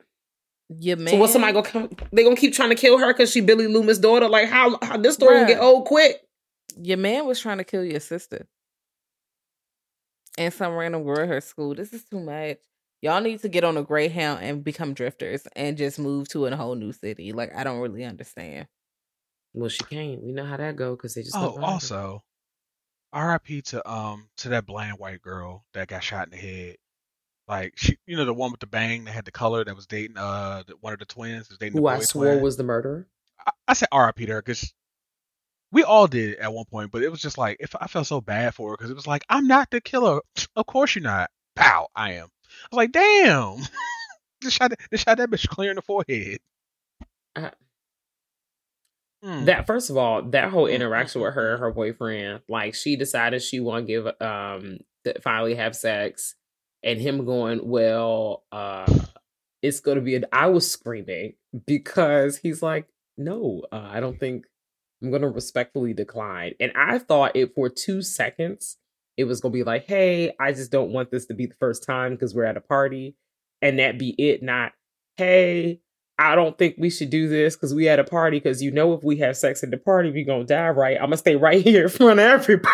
[0.70, 1.08] Your man.
[1.08, 1.90] so what's somebody gonna come?
[2.10, 4.26] They gonna keep trying to kill her because she Billy Loomis' daughter?
[4.28, 4.78] Like how?
[4.82, 6.26] How this story gonna get old quick?
[6.78, 8.48] Your man was trying to kill your sister.
[10.39, 11.74] And some random girl at her school.
[11.74, 12.58] This is too much.
[13.02, 16.56] Y'all need to get on a Greyhound and become drifters and just move to a
[16.56, 17.32] whole new city.
[17.32, 18.66] Like I don't really understand.
[19.54, 20.22] Well, she can't.
[20.22, 21.36] We know how that go because they just.
[21.36, 21.72] Oh, don't mind her.
[21.72, 22.24] also,
[23.12, 23.62] R.I.P.
[23.62, 26.76] to um to that bland white girl that got shot in the head.
[27.48, 29.86] Like she, you know, the one with the bang that had the color that was
[29.86, 32.42] dating uh the, one of the twins was dating who the I swore twin.
[32.42, 33.08] was the murderer.
[33.46, 34.26] I, I said R.I.P.
[34.26, 34.72] to her because
[35.72, 38.20] we all did at one point, but it was just like if I felt so
[38.20, 40.20] bad for her because it was like I'm not the killer.
[40.54, 41.30] Of course you're not.
[41.56, 42.28] Pow, I am.
[42.64, 43.58] I was like, damn.
[44.42, 46.38] just shot, just shot that bitch clear in the forehead.
[47.36, 47.50] Uh.
[49.44, 53.42] That first of all, that whole interaction with her and her boyfriend, like she decided
[53.42, 56.36] she want to give um to finally have sex,
[56.82, 58.90] and him going, well, uh,
[59.60, 60.16] it's gonna be.
[60.16, 61.34] An, I was screaming
[61.66, 62.86] because he's like,
[63.18, 64.46] no, uh, I don't think
[65.02, 68.78] I'm gonna respectfully decline, and I thought it for two seconds
[69.16, 71.84] it was gonna be like, hey, I just don't want this to be the first
[71.84, 73.16] time because we're at a party,
[73.62, 74.72] and that be it, not
[75.16, 75.80] hey.
[76.22, 78.36] I don't think we should do this because we at a party.
[78.39, 80.97] Because you know, if we have sex at the party, we gonna die, right?
[80.98, 82.68] I'm gonna stay right here in front of everybody.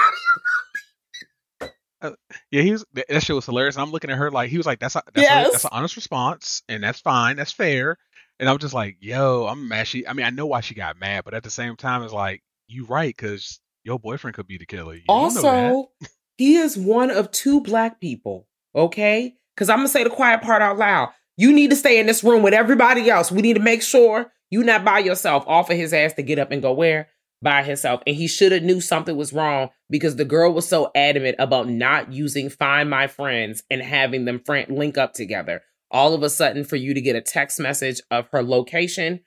[2.03, 2.11] Uh,
[2.51, 2.85] yeah, he was.
[2.93, 3.77] That shit was hilarious.
[3.77, 5.53] And I'm looking at her like he was like, "That's a, that's, a, Yes.
[5.53, 7.97] that's an honest response, and that's fine, that's fair."
[8.39, 10.99] And I'm just like, "Yo, I'm mad." She, I mean, I know why she got
[10.99, 14.59] mad, but at the same time, it's like you right because your boyfriend could be
[14.59, 14.95] the killer.
[14.95, 15.73] You don't know that.
[15.73, 15.91] Also,
[16.37, 18.47] he is one of two black people.
[18.75, 21.11] Okay, because I'm gonna say the quiet part out loud.
[21.37, 23.31] You need to stay in this room with everybody else.
[23.31, 25.45] We need to make sure you not by yourself.
[25.47, 27.09] Offer his ass to get up and go where
[27.43, 30.91] by himself, and he should have knew something was wrong because the girl was so
[30.95, 35.63] adamant about not using "Find My Friends" and having them friend link up together.
[35.91, 39.21] All of a sudden, for you to get a text message of her location,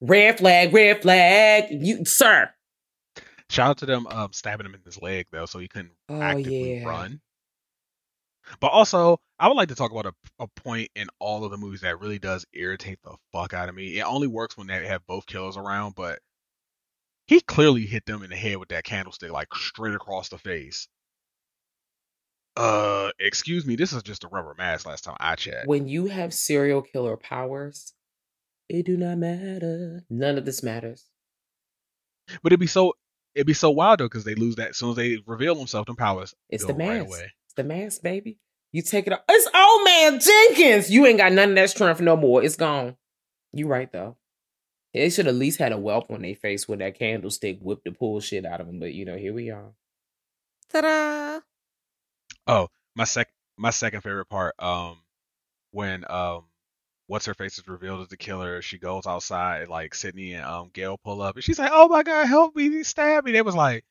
[0.00, 2.50] red flag, red flag, you sir.
[3.50, 6.20] Shout out to them um, stabbing him in his leg though, so he couldn't Oh,
[6.20, 6.84] actively yeah.
[6.88, 7.20] run.
[8.60, 11.56] But also, I would like to talk about a, a point in all of the
[11.56, 13.98] movies that really does irritate the fuck out of me.
[13.98, 16.18] It only works when they have both killers around, but
[17.26, 20.88] he clearly hit them in the head with that candlestick, like straight across the face.
[22.56, 24.86] Uh, excuse me, this is just a rubber mask.
[24.86, 25.66] Last time I checked.
[25.66, 27.94] when you have serial killer powers,
[28.68, 30.04] it do not matter.
[30.10, 31.06] None of this matters.
[32.42, 32.92] But it'd be so
[33.34, 35.86] it'd be so wild though, because they lose that as soon as they reveal themselves,
[35.86, 37.06] them powers It's the right mask.
[37.08, 37.32] away.
[37.46, 38.38] It's the mask, baby.
[38.72, 39.20] You take it off.
[39.28, 40.90] It's old man Jenkins.
[40.90, 42.42] You ain't got none of that strength no more.
[42.42, 42.96] It's gone.
[43.52, 44.16] You right though.
[44.92, 47.92] They should at least had a whelp on their face with that candlestick whipped the
[47.92, 48.78] pull shit out of them.
[48.80, 49.72] But you know, here we are.
[50.72, 51.40] Ta-da!
[52.46, 54.98] Oh, my sec my second favorite part, um,
[55.70, 56.44] when um
[57.06, 60.70] what's her face is revealed as the killer, she goes outside, like Sidney and um
[60.72, 63.32] Gale pull up and she's like, Oh my god, help me, he stabbed me.
[63.32, 63.84] They was like,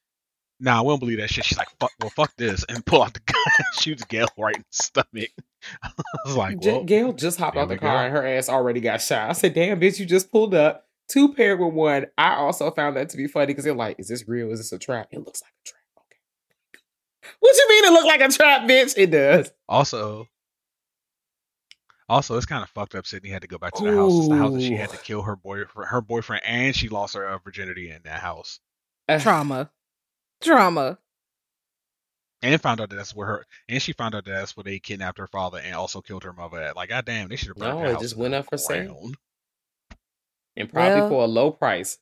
[0.60, 1.44] Nah, I won't believe that shit.
[1.46, 4.56] She's like, fuck well fuck this and pull out the gun and shoots Gale right
[4.56, 5.30] in the stomach.
[5.84, 5.90] I
[6.26, 9.30] was like, well, Gale just hopped out the car and her ass already got shot.
[9.30, 10.86] I said, "Damn, bitch, you just pulled up.
[11.10, 12.08] two paired with one.
[12.18, 14.52] I also found that to be funny because they're like, "Is this real?
[14.52, 15.82] Is this a trap?" It looks like a trap.
[15.98, 16.82] Okay.
[17.40, 18.94] What you mean it look like a trap, bitch?
[18.98, 19.52] It does.
[19.70, 20.28] Also,
[22.10, 23.06] also, it's kind of fucked up.
[23.08, 24.14] Sidney had to go back to the house.
[24.18, 27.16] It's the house that she had to kill her boy, her boyfriend, and she lost
[27.16, 28.60] her uh, virginity in that house,
[29.20, 29.70] Trauma.
[30.42, 30.98] Trauma.
[32.42, 34.80] and found out that that's where her, and she found out that that's where they
[34.80, 36.62] kidnapped her father and also killed her mother.
[36.62, 39.12] At like, goddamn, they should have No, it just went up for sale.
[40.56, 41.98] and probably Well- for a low price.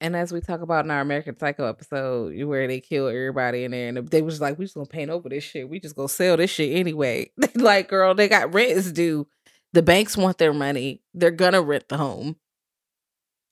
[0.00, 3.70] And as we talk about in our American Psycho episode, where they kill everybody in
[3.70, 5.68] there, and they was like, "We just gonna paint over this shit.
[5.68, 9.28] We just gonna sell this shit anyway." like, girl, they got rent is due.
[9.72, 11.02] The banks want their money.
[11.14, 12.36] They're gonna rent the home.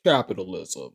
[0.05, 0.91] Capitalism.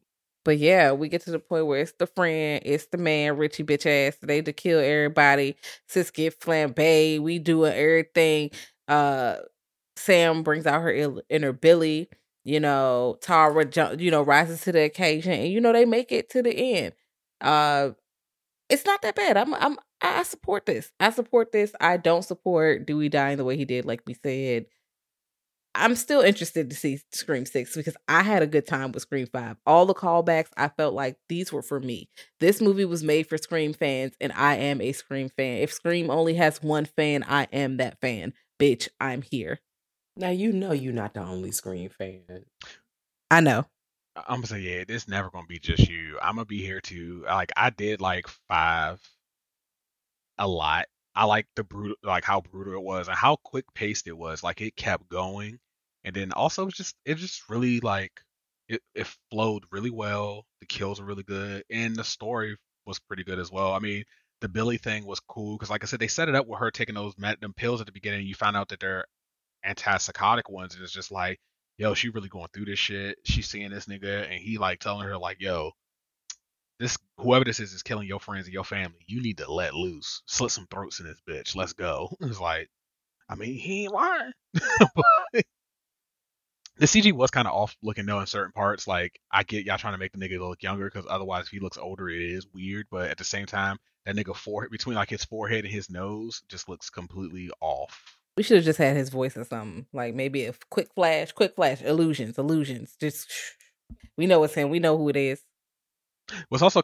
[0.46, 3.64] But yeah, we get to the point where it's the friend, it's the man, Richie
[3.64, 4.18] bitch ass.
[4.22, 5.56] They to kill everybody.
[5.88, 7.20] Sis get flambe.
[7.20, 8.52] We doing everything.
[8.88, 9.38] Uh,
[9.98, 12.10] Sam brings out her inner Billy.
[12.46, 13.66] You know, Tara,
[13.98, 16.94] you know, rises to the occasion, and you know they make it to the end.
[17.42, 17.92] Uh,
[18.70, 19.38] it's not that bad.
[19.38, 20.92] I'm, I'm, I support this.
[21.00, 21.74] I support this.
[21.82, 24.66] I don't support Dewey dying the way he did, like we said.
[25.78, 29.28] I'm still interested to see Scream 6 because I had a good time with Scream
[29.28, 29.58] 5.
[29.66, 32.08] All the callbacks, I felt like these were for me.
[32.40, 35.58] This movie was made for Scream fans, and I am a Scream fan.
[35.58, 38.34] If Scream only has one fan, I am that fan.
[38.58, 39.60] Bitch, I'm here.
[40.18, 42.46] Now you know you're not the only Scream fan.
[43.30, 43.66] I know.
[44.16, 46.18] I'm gonna say, yeah, this never gonna be just you.
[46.22, 47.24] I'm gonna be here too.
[47.26, 49.02] Like I did like five
[50.38, 50.88] a lot.
[51.16, 54.44] I like the brutal, like how brutal it was and how quick paced it was.
[54.44, 55.60] Like it kept going,
[56.04, 58.12] and then also it was just it just really like
[58.70, 60.46] it it flowed really well.
[60.62, 63.74] The kills were really good, and the story was pretty good as well.
[63.74, 64.04] I mean,
[64.42, 66.72] the Billy thing was cool because, like I said, they set it up with her
[66.72, 68.28] taking those med- them pills at the beginning.
[68.28, 69.06] You find out that they're
[69.68, 71.40] antipsychotic ones, and it's just like
[71.78, 73.18] yo, she really going through this shit.
[73.24, 75.72] She's seeing this nigga, and he like telling her like, yo,
[76.80, 79.04] this whoever this is is killing your friends and your family.
[79.08, 81.56] You need to let loose, slit some throats in this bitch.
[81.56, 82.16] Let's go.
[82.22, 82.70] It's like,
[83.30, 84.32] I mean, he ain't lying.
[84.54, 85.44] the
[86.82, 88.88] CG was kind of off looking though in certain parts.
[88.88, 91.60] Like, I get y'all trying to make the nigga look younger because otherwise, if he
[91.60, 92.88] looks older, it is weird.
[92.92, 96.44] But at the same time, that nigga forehead between like his forehead and his nose
[96.50, 98.18] just looks completely off.
[98.38, 99.86] We should have just had his voice or something.
[99.94, 102.96] Like maybe a quick flash, quick flash, illusions, illusions.
[103.00, 103.32] Just
[104.18, 104.70] we know it's him.
[104.70, 105.42] We know who it is.
[106.50, 106.82] What's also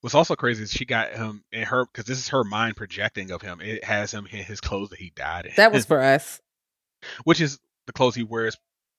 [0.00, 3.30] what's also crazy is she got him in her because this is her mind projecting
[3.30, 3.60] of him.
[3.60, 5.52] It has him in his clothes that he died in.
[5.56, 6.40] That was for us.
[7.24, 8.56] which is the clothes he wears.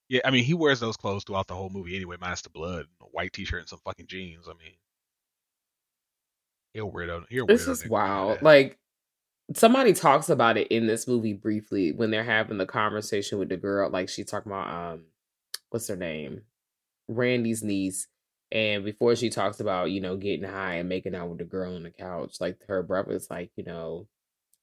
[0.09, 2.85] Yeah, I mean he wears those clothes throughout the whole movie anyway, minus the blood,
[3.01, 4.47] a white t-shirt and some fucking jeans.
[4.47, 4.75] I mean,
[6.73, 7.25] he'll wear those.
[7.29, 8.41] He'll wear This is wild.
[8.41, 8.77] Like
[9.55, 13.57] somebody talks about it in this movie briefly when they're having the conversation with the
[13.57, 13.89] girl.
[13.89, 15.05] Like she talking about um,
[15.69, 16.41] what's her name,
[17.07, 18.07] Randy's niece,
[18.51, 21.75] and before she talks about you know getting high and making out with the girl
[21.75, 24.07] on the couch, like her brother's like you know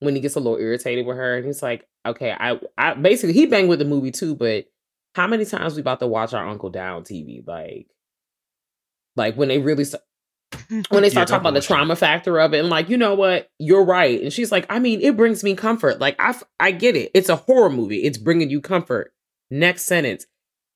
[0.01, 3.35] when he gets a little irritated with her, and he's like, okay, I I basically
[3.35, 4.67] he banged with the movie too, but
[5.15, 7.89] how many times we about to watch our uncle down TV, like.
[9.17, 9.85] Like when they really
[10.69, 13.15] when they Yeah, start talking about the trauma factor of it and like you know
[13.15, 13.51] what?
[13.59, 14.21] You're right.
[14.23, 16.01] And she's like i mean it brings me comfort.
[16.01, 17.11] Like i i get it.
[17.15, 18.03] It's a horror movie.
[18.05, 19.13] It's bringing you comfort.
[19.51, 20.27] Next sentence.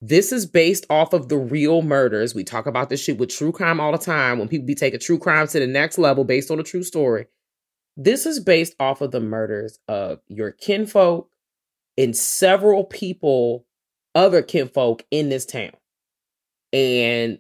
[0.01, 2.35] This is based off of the real murders.
[2.35, 5.01] We talk about this shit with true crime all the time when people be taking
[5.01, 7.27] true crime to the next level based on a true story.
[7.97, 11.29] This is based off of the murders of your kinfolk
[11.97, 13.67] and several people
[14.15, 15.73] other kinfolk in this town.
[16.73, 17.39] And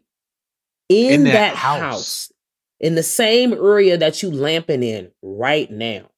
[0.88, 1.80] in, In that that, house.
[1.80, 2.32] house.
[2.81, 6.10] In the same area that you lamping in right now.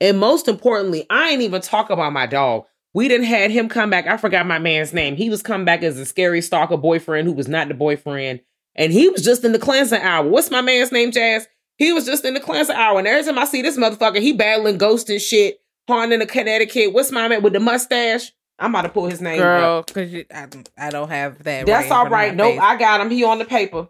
[0.00, 2.64] And most importantly, I ain't even talk about my dog.
[2.94, 4.06] We didn't had him come back.
[4.06, 5.16] I forgot my man's name.
[5.16, 8.40] He was come back as a scary stalker boyfriend who was not the boyfriend.
[8.74, 10.26] And he was just in the cleansing hour.
[10.26, 11.46] What's my man's name, Jazz?
[11.76, 12.98] He was just in the cleansing hour.
[12.98, 16.92] And every time I see this motherfucker, he battling ghosts and shit, haunting the Connecticut.
[16.92, 18.32] What's my man with the mustache?
[18.58, 19.38] I'm about to pull his name.
[19.38, 21.66] Girl, because I, I don't have that.
[21.66, 22.34] That's in all right.
[22.34, 22.60] Nope, face.
[22.60, 23.10] I got him.
[23.10, 23.88] He on the paper.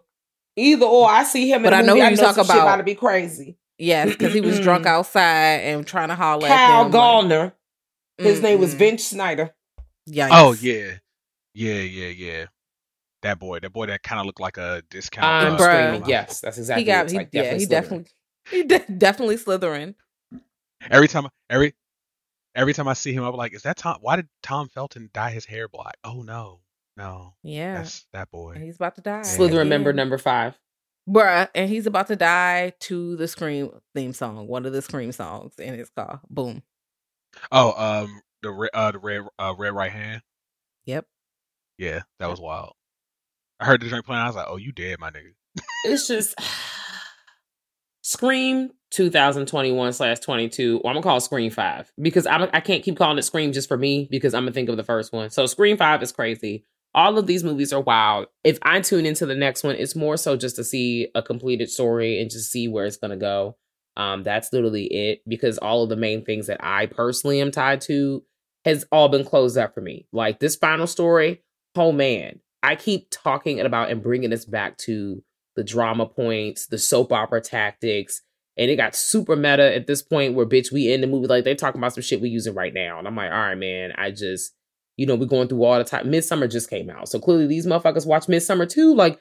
[0.59, 2.05] Either or, I see him in But the I know movie.
[2.05, 2.63] who you talk some shit about.
[2.63, 3.57] about to be crazy.
[3.77, 6.91] Yes, because he was drunk outside and trying to holler at Kyle them.
[6.91, 7.53] like, Gallner.
[8.17, 8.73] His name was.
[8.73, 9.51] Vince Schneider.
[10.09, 10.29] Yikes.
[10.31, 10.95] Oh yeah,
[11.53, 12.45] yeah, yeah, yeah.
[13.21, 15.25] That boy, that boy that kind of looked like a discount.
[15.25, 16.07] I'm uh, Bruh.
[16.07, 16.83] Yes, that's exactly.
[16.83, 17.05] he got.
[17.05, 17.29] what He, like.
[17.31, 18.07] yeah, he definitely.
[18.49, 19.95] He de- definitely Slytherin.
[20.89, 21.73] Every time, every
[22.55, 23.97] every time I see him, I'm like, is that Tom?
[24.01, 25.95] Why did Tom Felton dye his hair black?
[26.03, 26.59] Oh no,
[26.99, 28.51] no, Yeah, that's that boy.
[28.53, 29.21] and he's about to die.
[29.21, 29.69] Slytherin again.
[29.69, 30.59] member number five.
[31.09, 35.11] bruh, and he's about to die to the Scream theme song, one of the Scream
[35.11, 36.21] songs in his car.
[36.29, 36.61] Boom.
[37.51, 40.21] Oh, um, the red, uh, the red, uh, red right hand.
[40.85, 41.05] Yep.
[41.77, 42.73] Yeah, that was wild.
[43.59, 44.21] I heard the drink playing.
[44.21, 45.33] I was like, "Oh, you dead, my nigga."
[45.85, 46.35] It's just
[48.01, 50.81] Scream 2021 slash 22.
[50.83, 53.51] Well, I'm gonna call it Scream Five because I'm I can't keep calling it Scream
[53.51, 55.29] just for me because I'm gonna think of the first one.
[55.29, 56.65] So Scream Five is crazy.
[56.95, 58.27] All of these movies are wild.
[58.43, 61.69] If I tune into the next one, it's more so just to see a completed
[61.69, 63.57] story and just see where it's gonna go.
[63.95, 67.81] Um, that's literally it because all of the main things that I personally am tied
[67.81, 68.23] to
[68.65, 70.07] has all been closed up for me.
[70.11, 71.43] Like this final story,
[71.75, 75.23] oh man, I keep talking about and bringing this back to
[75.55, 78.21] the drama points, the soap opera tactics,
[78.57, 81.43] and it got super meta at this point where bitch we in the movie like
[81.43, 83.93] they talking about some shit we using right now, and I'm like, all right, man,
[83.97, 84.53] I just
[84.99, 86.07] you know we're going through all the time.
[86.07, 88.93] Midsommar just came out, so clearly these motherfuckers watch Midsommar too.
[88.93, 89.17] Like,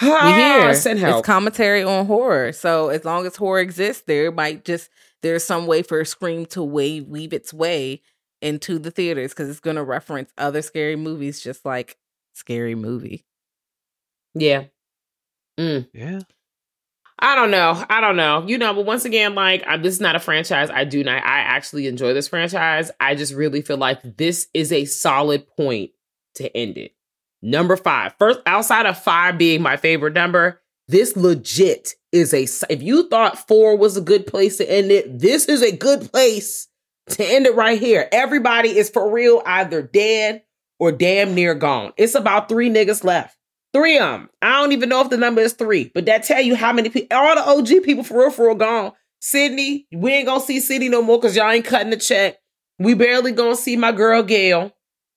[0.00, 0.72] we here.
[0.74, 1.18] Send help.
[1.18, 2.52] It's commentary on horror.
[2.52, 4.88] So as long as horror exists, there might just
[5.22, 8.02] there's some way for Scream to wave weave its way
[8.40, 11.96] into the theaters because it's going to reference other scary movies, just like
[12.34, 13.24] Scary Movie.
[14.34, 14.64] Yeah.
[15.58, 15.88] Mm.
[15.92, 16.20] Yeah.
[17.18, 17.84] I don't know.
[17.88, 18.44] I don't know.
[18.46, 20.70] You know, but once again, like I, this is not a franchise.
[20.70, 21.16] I do not.
[21.16, 22.90] I actually enjoy this franchise.
[23.00, 25.92] I just really feel like this is a solid point
[26.36, 26.92] to end it.
[27.40, 32.46] Number five, first outside of five being my favorite number, this legit is a.
[32.72, 36.10] If you thought four was a good place to end it, this is a good
[36.10, 36.68] place
[37.10, 38.08] to end it right here.
[38.12, 40.42] Everybody is for real either dead
[40.78, 41.92] or damn near gone.
[41.96, 43.36] It's about three niggas left.
[43.74, 44.30] Three of them.
[44.40, 46.88] I don't even know if the number is three, but that tell you how many
[46.88, 48.92] people, all the OG people for real, for real gone.
[49.20, 52.36] Sidney, we ain't gonna see Sidney no more because y'all ain't cutting the check.
[52.78, 54.72] We barely gonna see my girl Gale.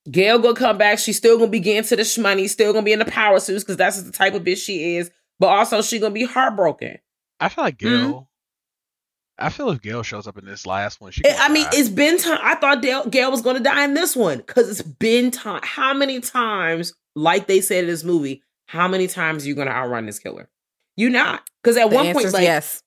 [0.09, 0.97] Gale gonna come back.
[0.97, 3.63] She's still gonna be getting to the shmoney, still gonna be in the power suits
[3.63, 5.11] because that's the type of bitch she is.
[5.39, 6.97] But also she gonna be heartbroken.
[7.39, 7.91] I feel like Gale.
[7.91, 8.19] Mm-hmm.
[9.39, 11.23] I feel if Gale shows up in this last one, she.
[11.23, 11.69] I gonna mean, die.
[11.73, 12.39] it's been time.
[12.41, 15.59] I thought Gale, Gale was to die in this one because it's been time.
[15.63, 19.67] How many times, like they said in this movie, how many times are you going
[19.67, 20.49] to outrun this killer?
[20.95, 21.49] You're not.
[21.63, 22.83] Because at The one point, like, yes.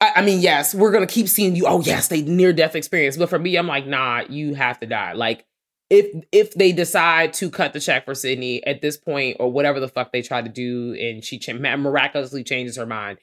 [0.00, 1.66] I, I mean, yes, we're going to keep seeing you.
[1.66, 3.16] Oh, yes, they near death experience.
[3.16, 5.12] But for me, I'm like, nah, you have to die.
[5.12, 5.44] Like,
[5.90, 9.80] if if they decide to cut the check for Sidney at this point, or whatever
[9.80, 13.18] the fuck they try to do, and she ch- miraculously changes her mind,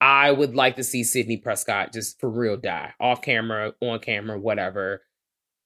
[0.00, 4.38] I would like to see Sidney Prescott just for real die off camera, on camera,
[4.38, 5.02] whatever.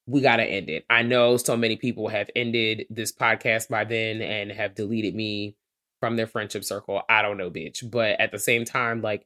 [0.06, 0.84] We got to end it.
[0.90, 5.56] I know so many people have ended this podcast by then and have deleted me
[6.02, 7.00] from their friendship circle.
[7.08, 7.88] I don't know, bitch.
[7.88, 9.24] But at the same time, like,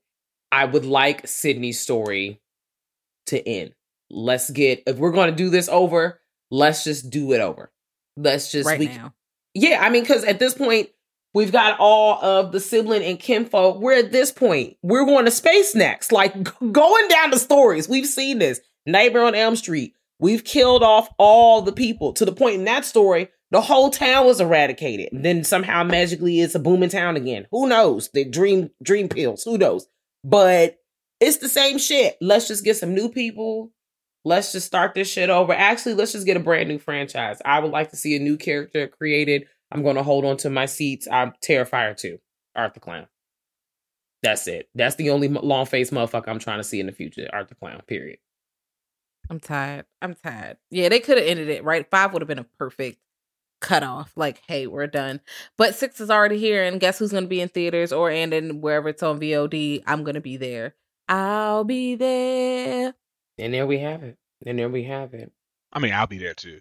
[0.53, 2.43] I would like Sidney's story
[3.29, 3.73] to end.
[4.11, 7.73] Let's get, if we're going to do this over, let's just do it over.
[8.19, 9.15] Let's just, right we, now.
[9.55, 10.91] yeah, I mean, because at this point,
[11.33, 13.81] we've got all of the sibling and kinfolk.
[13.81, 16.13] We're at this point, we're going to space next.
[16.13, 16.35] Like
[16.73, 18.61] going down the stories, we've seen this.
[18.85, 19.95] Nightmare on Elm Street.
[20.19, 24.27] We've killed off all the people to the point in that story, the whole town
[24.27, 25.13] was eradicated.
[25.13, 27.47] And then somehow magically it's a booming town again.
[27.51, 28.11] Who knows?
[28.13, 29.45] The dream dream pills.
[29.45, 29.87] Who knows?
[30.25, 30.79] But
[31.21, 32.17] it's the same shit.
[32.21, 33.71] Let's just get some new people.
[34.25, 35.53] Let's just start this shit over.
[35.53, 37.41] Actually, let's just get a brand new franchise.
[37.45, 39.47] I would like to see a new character created.
[39.71, 41.07] I'm going to hold on to my seats.
[41.11, 42.19] I'm Terrifier too.
[42.57, 43.07] Art the Clown.
[44.23, 44.69] That's it.
[44.75, 47.55] That's the only long faced motherfucker I'm trying to see in the future, Art the
[47.55, 48.19] Clown, period.
[49.31, 49.87] I'm tired.
[50.03, 50.57] I'm tired.
[50.71, 51.89] Yeah, they could have ended it right.
[51.89, 52.99] Five would have been a perfect
[53.67, 54.13] cutoff.
[54.17, 55.21] Like, hey, we're done.
[55.59, 58.33] But six is already here, and guess who's going to be in theaters or and
[58.33, 59.83] in wherever it's on VOD?
[59.87, 60.75] I'm going to be there.
[61.09, 62.95] I'll be there.
[63.39, 64.17] And there we have it.
[64.47, 65.33] And there we have it.
[65.73, 66.61] I mean, I'll be there too.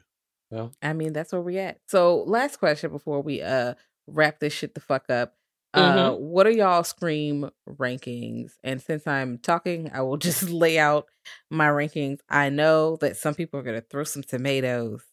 [0.50, 1.80] Well, I mean, that's where we at.
[1.88, 3.76] So, last question before we uh
[4.08, 5.36] wrap this shit the fuck up.
[5.74, 8.54] Uh, what are y'all scream rankings?
[8.64, 11.08] And since I'm talking, I will just lay out
[11.50, 12.20] my rankings.
[12.30, 15.04] I know that some people are gonna throw some tomatoes,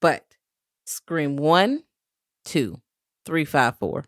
[0.00, 0.24] but
[0.90, 1.84] scream one,
[2.44, 2.80] two,
[3.24, 4.04] three, five, four.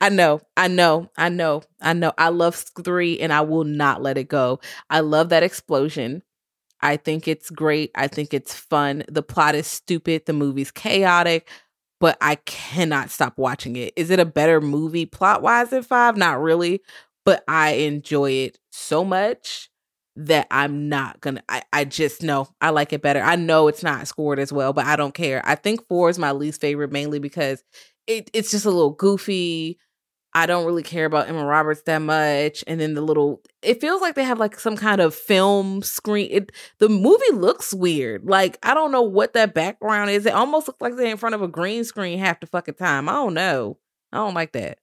[0.00, 2.12] I know, I know, I know, I know.
[2.16, 4.60] I love three and I will not let it go.
[4.90, 6.22] I love that explosion.
[6.80, 7.90] I think it's great.
[7.94, 9.04] I think it's fun.
[9.08, 10.26] The plot is stupid.
[10.26, 11.48] The movie's chaotic,
[12.00, 13.92] but I cannot stop watching it.
[13.96, 16.16] Is it a better movie plot wise than five?
[16.16, 16.80] Not really,
[17.24, 19.70] but I enjoy it so much
[20.16, 21.42] that I'm not gonna.
[21.48, 23.20] I, I just know I like it better.
[23.20, 25.42] I know it's not scored as well, but I don't care.
[25.44, 27.62] I think four is my least favorite mainly because
[28.06, 29.78] it, it's just a little goofy.
[30.36, 32.62] I don't really care about Emma Roberts that much.
[32.66, 36.28] And then the little, it feels like they have like some kind of film screen.
[36.30, 38.26] It, the movie looks weird.
[38.26, 40.26] Like, I don't know what that background is.
[40.26, 43.08] It almost looks like they're in front of a green screen half the fucking time.
[43.08, 43.78] I don't know.
[44.12, 44.78] I don't like that.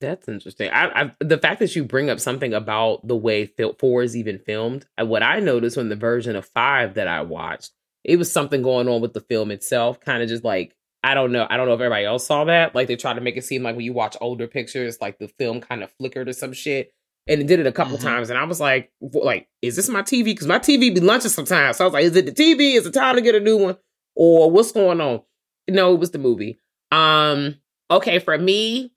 [0.00, 0.70] That's interesting.
[0.70, 4.16] I, I the fact that you bring up something about the way fil- four is
[4.16, 4.86] even filmed.
[4.96, 7.72] What I noticed when the version of five that I watched,
[8.04, 11.32] it was something going on with the film itself, kind of just like I don't
[11.32, 11.46] know.
[11.50, 12.74] I don't know if everybody else saw that.
[12.74, 15.28] Like they tried to make it seem like when you watch older pictures, like the
[15.28, 16.92] film kind of flickered or some shit.
[17.26, 18.02] And it did it a couple Mhm.
[18.02, 20.24] times, and I was like, "Like, is this my TV?
[20.26, 22.74] Because my TV be lunching sometimes." So I was like, "Is it the TV?
[22.76, 23.76] Is it time to get a new one,
[24.14, 25.22] or what's going on?"
[25.68, 26.58] No, it was the movie.
[26.90, 27.56] Um,
[27.90, 28.92] okay, for me,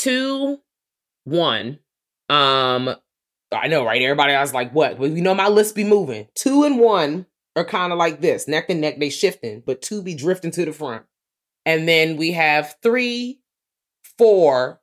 [0.00, 0.58] two,
[1.24, 1.78] one.
[2.28, 2.94] Um,
[3.52, 4.00] I know, right?
[4.00, 4.98] Everybody else like, what?
[4.98, 6.28] Well, you know, my list be moving.
[6.34, 8.98] Two and one are kind of like this, neck and neck.
[8.98, 11.04] They shifting, but two be drifting to the front,
[11.66, 13.40] and then we have three,
[14.16, 14.80] four,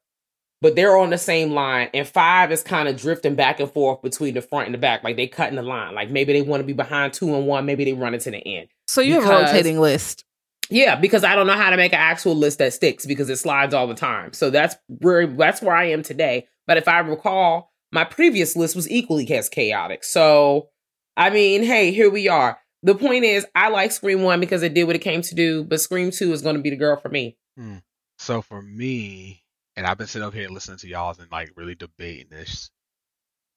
[0.61, 4.01] but they're on the same line, and five is kind of drifting back and forth
[4.01, 5.95] between the front and the back, like they cutting the line.
[5.95, 8.31] Like maybe they want to be behind two and one, maybe they run it to
[8.31, 8.67] the end.
[8.87, 10.25] So you have a rotating list.
[10.69, 13.37] Yeah, because I don't know how to make an actual list that sticks because it
[13.37, 14.33] slides all the time.
[14.33, 16.47] So that's where that's where I am today.
[16.65, 20.03] But if I recall, my previous list was equally as chaotic.
[20.03, 20.69] So
[21.15, 22.59] I mean, hey, here we are.
[22.83, 25.63] The point is, I like Scream One because it did what it came to do,
[25.63, 27.37] but Scream Two is going to be the girl for me.
[27.57, 27.77] Hmm.
[28.19, 29.43] So for me,
[29.75, 32.69] and I've been sitting up here listening to y'all and like really debating this.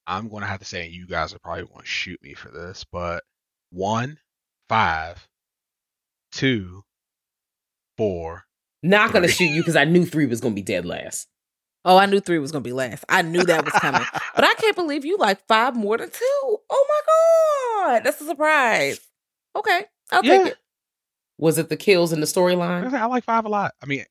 [0.07, 3.23] I'm gonna have to say, you guys are probably gonna shoot me for this, but
[3.71, 4.17] one,
[4.67, 5.27] five,
[6.31, 6.83] two,
[7.97, 8.45] four.
[8.83, 11.27] Not going to shoot you because I knew three was going to be dead last.
[11.83, 13.03] Oh, I knew three was gonna be last.
[13.09, 14.03] I knew that was coming.
[14.35, 16.57] but I can't believe you like five more than two.
[16.69, 16.87] Oh
[17.81, 18.03] my god.
[18.03, 18.99] That's a surprise.
[19.55, 19.85] Okay.
[20.11, 20.37] I'll Yeah.
[20.43, 20.57] take it.
[21.39, 22.93] Was it the kills in the storyline?
[22.93, 23.73] I like five a lot.
[23.81, 24.05] I mean,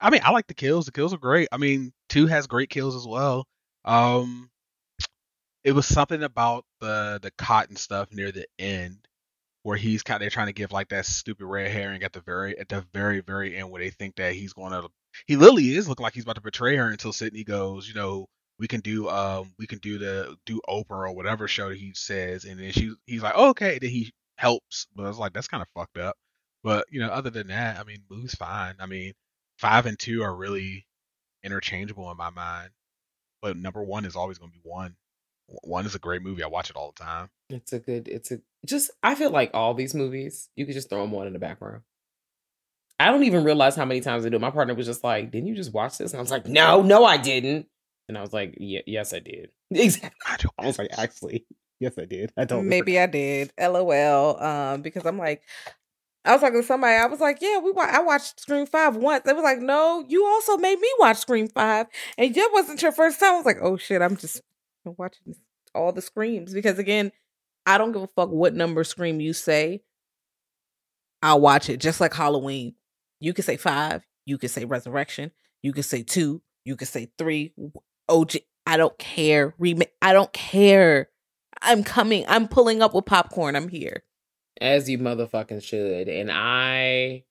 [0.00, 0.86] I mean, I like the kills.
[0.86, 1.46] The kills are great.
[1.52, 3.46] I mean, two has great kills as well.
[3.84, 4.50] Um,
[5.62, 9.06] it was something about the the cotton stuff near the end
[9.64, 12.56] where he's kind of trying to give like that stupid red herring at the very
[12.58, 14.88] at the very very end where they think that he's going to
[15.26, 18.26] he literally is looking like he's about to betray her until Sidney goes, you know,
[18.58, 21.92] we can do um we can do the do Oprah or whatever show that he
[21.94, 25.32] says, and then she he's like oh, okay, then he helps, but I was like
[25.32, 26.16] that's kind of fucked up.
[26.62, 28.74] But you know, other than that, I mean, movie's fine.
[28.80, 29.14] I mean,
[29.58, 30.86] five and two are really
[31.42, 32.70] interchangeable in my mind,
[33.42, 34.94] but number one is always going to be one.
[35.46, 36.42] One is a great movie.
[36.42, 37.28] I watch it all the time.
[37.54, 38.08] It's a good.
[38.08, 38.90] It's a just.
[39.02, 41.82] I feel like all these movies, you could just throw them on in the background.
[42.98, 44.38] I don't even realize how many times I do.
[44.38, 46.82] My partner was just like, "Didn't you just watch this?" And I was like, "No,
[46.82, 47.66] no, I didn't."
[48.08, 50.10] And I was like, "Yeah, yes, I did." Exactly.
[50.26, 51.46] I I was like, "Actually,
[51.80, 52.68] yes, I did." I don't.
[52.68, 53.52] Maybe I did.
[53.58, 54.40] LOL.
[54.42, 55.42] Um, because I'm like,
[56.24, 56.94] I was talking to somebody.
[56.94, 59.24] I was like, yeah, we wa- I watched Scream Five once.
[59.24, 62.92] They was like, no, you also made me watch Scream Five, and that wasn't your
[62.92, 63.34] first time.
[63.34, 64.40] I was like, oh shit, I'm just
[64.84, 65.34] watching
[65.74, 67.10] all the screams because again,
[67.66, 69.82] I don't give a fuck what number scream you say.
[71.22, 72.74] I'll watch it just like Halloween.
[73.20, 74.04] You could say five.
[74.26, 75.30] You could say Resurrection.
[75.62, 76.42] You could say two.
[76.64, 77.54] You could say three.
[78.08, 78.36] OG.
[78.66, 79.54] I don't care.
[79.58, 79.92] Remake.
[80.02, 81.08] I don't care.
[81.62, 82.24] I'm coming.
[82.28, 83.56] I'm pulling up with popcorn.
[83.56, 84.04] I'm here.
[84.60, 87.24] as you motherfucking should and i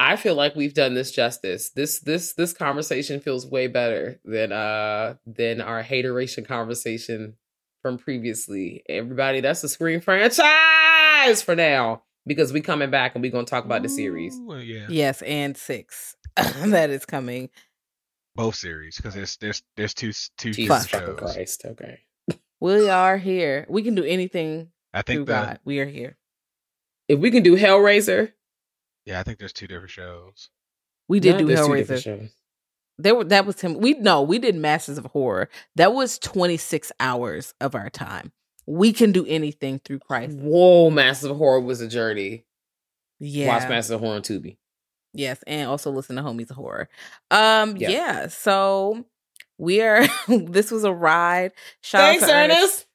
[0.00, 4.50] i feel like we've done this justice this this this conversation feels way better than
[4.50, 7.36] uh than our hateration conversation
[7.82, 13.30] from previously everybody that's the Scream franchise for now because we coming back and we
[13.30, 17.50] gonna talk about the series uh, yeah, Yes, and six that is coming.
[18.34, 21.18] both series because there's there's there's two two jesus shows.
[21.18, 22.00] christ okay
[22.60, 23.66] We are here.
[23.68, 25.60] We can do anything I think the God.
[25.64, 26.16] We are here.
[27.08, 28.32] if we can do hellraiser
[29.04, 30.50] yeah I think there's two different shows.
[31.08, 32.30] We did Nah, do there's two different Hellraiser.
[32.98, 33.02] Shows.
[33.02, 33.74] There were that was him.
[33.78, 35.48] We no, we did Masters of Horror.
[35.76, 38.32] That was 26 hours of our time.
[38.66, 40.36] We can do anything through Christ.
[40.36, 42.44] whoa Masters of horror was a journey
[43.18, 43.48] Yeah.
[43.48, 44.58] watch massive of horror on tubi
[45.14, 46.88] Yes, and also listen to Homies of Horror.
[47.30, 47.88] Um, Yeah.
[47.88, 48.26] yeah.
[48.28, 49.06] So
[49.56, 50.06] we are.
[50.28, 51.52] this was a ride.
[51.80, 52.86] Shout out thanks to ernest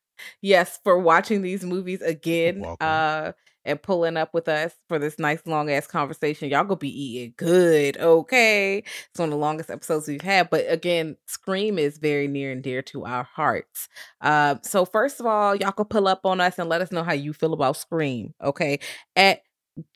[0.41, 2.59] Yes, for watching these movies again.
[2.61, 2.77] welcome.
[2.87, 3.31] Uh,
[3.65, 6.49] and pulling up with us for this nice long ass conversation.
[6.49, 8.77] Y'all gonna be eating good, okay?
[8.77, 10.49] It's one of the longest episodes we've had.
[10.49, 13.89] But again, Scream is very near and dear to our hearts.
[14.21, 17.03] Uh, so first of all, y'all can pull up on us and let us know
[17.03, 18.79] how you feel about Scream, okay?
[19.15, 19.41] At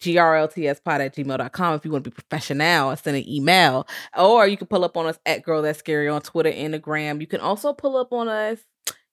[0.02, 3.88] grltspod at gmail.com if you want to be professional and send an email.
[4.18, 6.80] Or you can pull up on us at Girl That's Scary on Twitter and the
[6.80, 7.22] gram.
[7.22, 8.60] You can also pull up on us,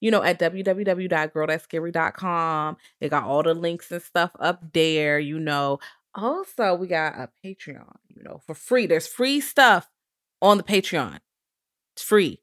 [0.04, 2.76] you know, at www.girlthatscary.com.
[3.00, 5.78] They got all the links and stuff up there, you know.
[6.14, 8.84] Also, we got a Patreon, you know, for free.
[8.84, 9.88] There's free stuff
[10.42, 11.20] on the Patreon.
[11.94, 12.42] It's free.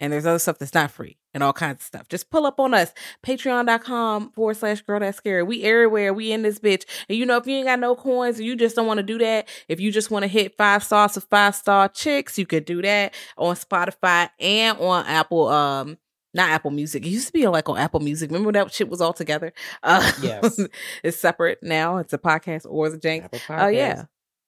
[0.00, 2.08] And there's other stuff that's not free and all kinds of stuff.
[2.08, 2.92] Just pull up on us.
[3.24, 5.44] Patreon.com forward slash girl that's scary.
[5.44, 6.12] We everywhere.
[6.12, 6.86] We in this bitch.
[7.08, 9.18] And you know, if you ain't got no coins you just don't want to do
[9.18, 12.64] that, if you just want to hit five stars for five star chicks, you could
[12.64, 15.98] do that on Spotify and on Apple, um,
[16.36, 17.04] not Apple Music.
[17.04, 18.30] It used to be like on Apple Music.
[18.30, 19.52] Remember when that shit was all together?
[19.82, 20.60] Uh, Yes.
[21.02, 21.96] it's separate now.
[21.98, 23.28] It's a podcast or it's a jank.
[23.50, 24.04] Oh yeah.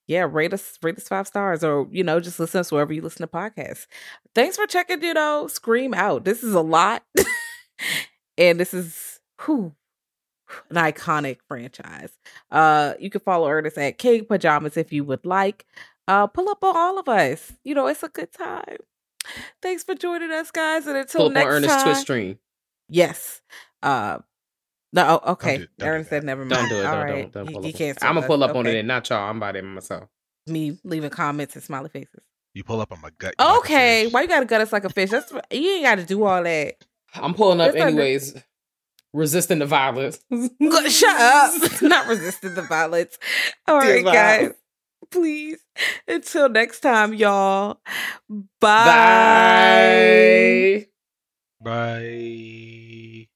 [0.06, 2.92] Yeah, rate us, rate us five stars, or you know, just listen to us wherever
[2.94, 3.86] you listen to podcasts.
[4.34, 6.24] Thanks for checking, you know, Scream out.
[6.24, 7.02] This is a lot,
[8.38, 9.74] and this is whew,
[10.70, 12.16] an iconic franchise.
[12.50, 15.66] Uh, you can follow Ernest at King Pajamas if you would like.
[16.06, 17.52] Uh, pull up on all of us.
[17.62, 18.78] You know, it's a good time.
[19.62, 21.84] Thanks for joining us, guys, and until Pull up next on Ernest time.
[21.84, 22.38] Twitch stream.
[22.88, 23.40] Yes.
[23.82, 24.18] Uh,
[24.92, 25.58] no, oh, okay.
[25.58, 26.50] do- don't do Ernest said never mind.
[26.50, 26.86] Don't do it.
[26.86, 27.32] All Don't, right.
[27.32, 27.76] don't, don't You- pull you up.
[27.76, 28.50] can't I'm gonna pull us.
[28.50, 29.28] up on it and not y'all.
[29.28, 30.08] I'm by them myself.
[30.46, 32.22] Me leaving comments and smiley faces.
[32.54, 33.34] You pull up on my gut.
[33.38, 35.10] you like Okay, why you gotta gut us like a fish?
[35.10, 36.74] That's you ain't got to do all that.
[37.14, 38.34] I'm pulling up It's not- anyways.
[39.14, 40.20] Resisting the violence.
[40.30, 41.82] Shut up!
[41.82, 43.16] Not resisting the violence.
[43.66, 44.12] All Dear right, God.
[44.12, 44.52] guys.
[45.10, 45.64] Please.
[46.06, 47.80] Until next time, y'all.
[48.60, 48.86] Bye.
[51.60, 51.68] Bye.
[51.80, 53.28] Bye.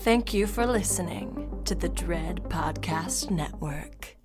[0.00, 4.17] Thank you for listening to the Dread Podcast Network.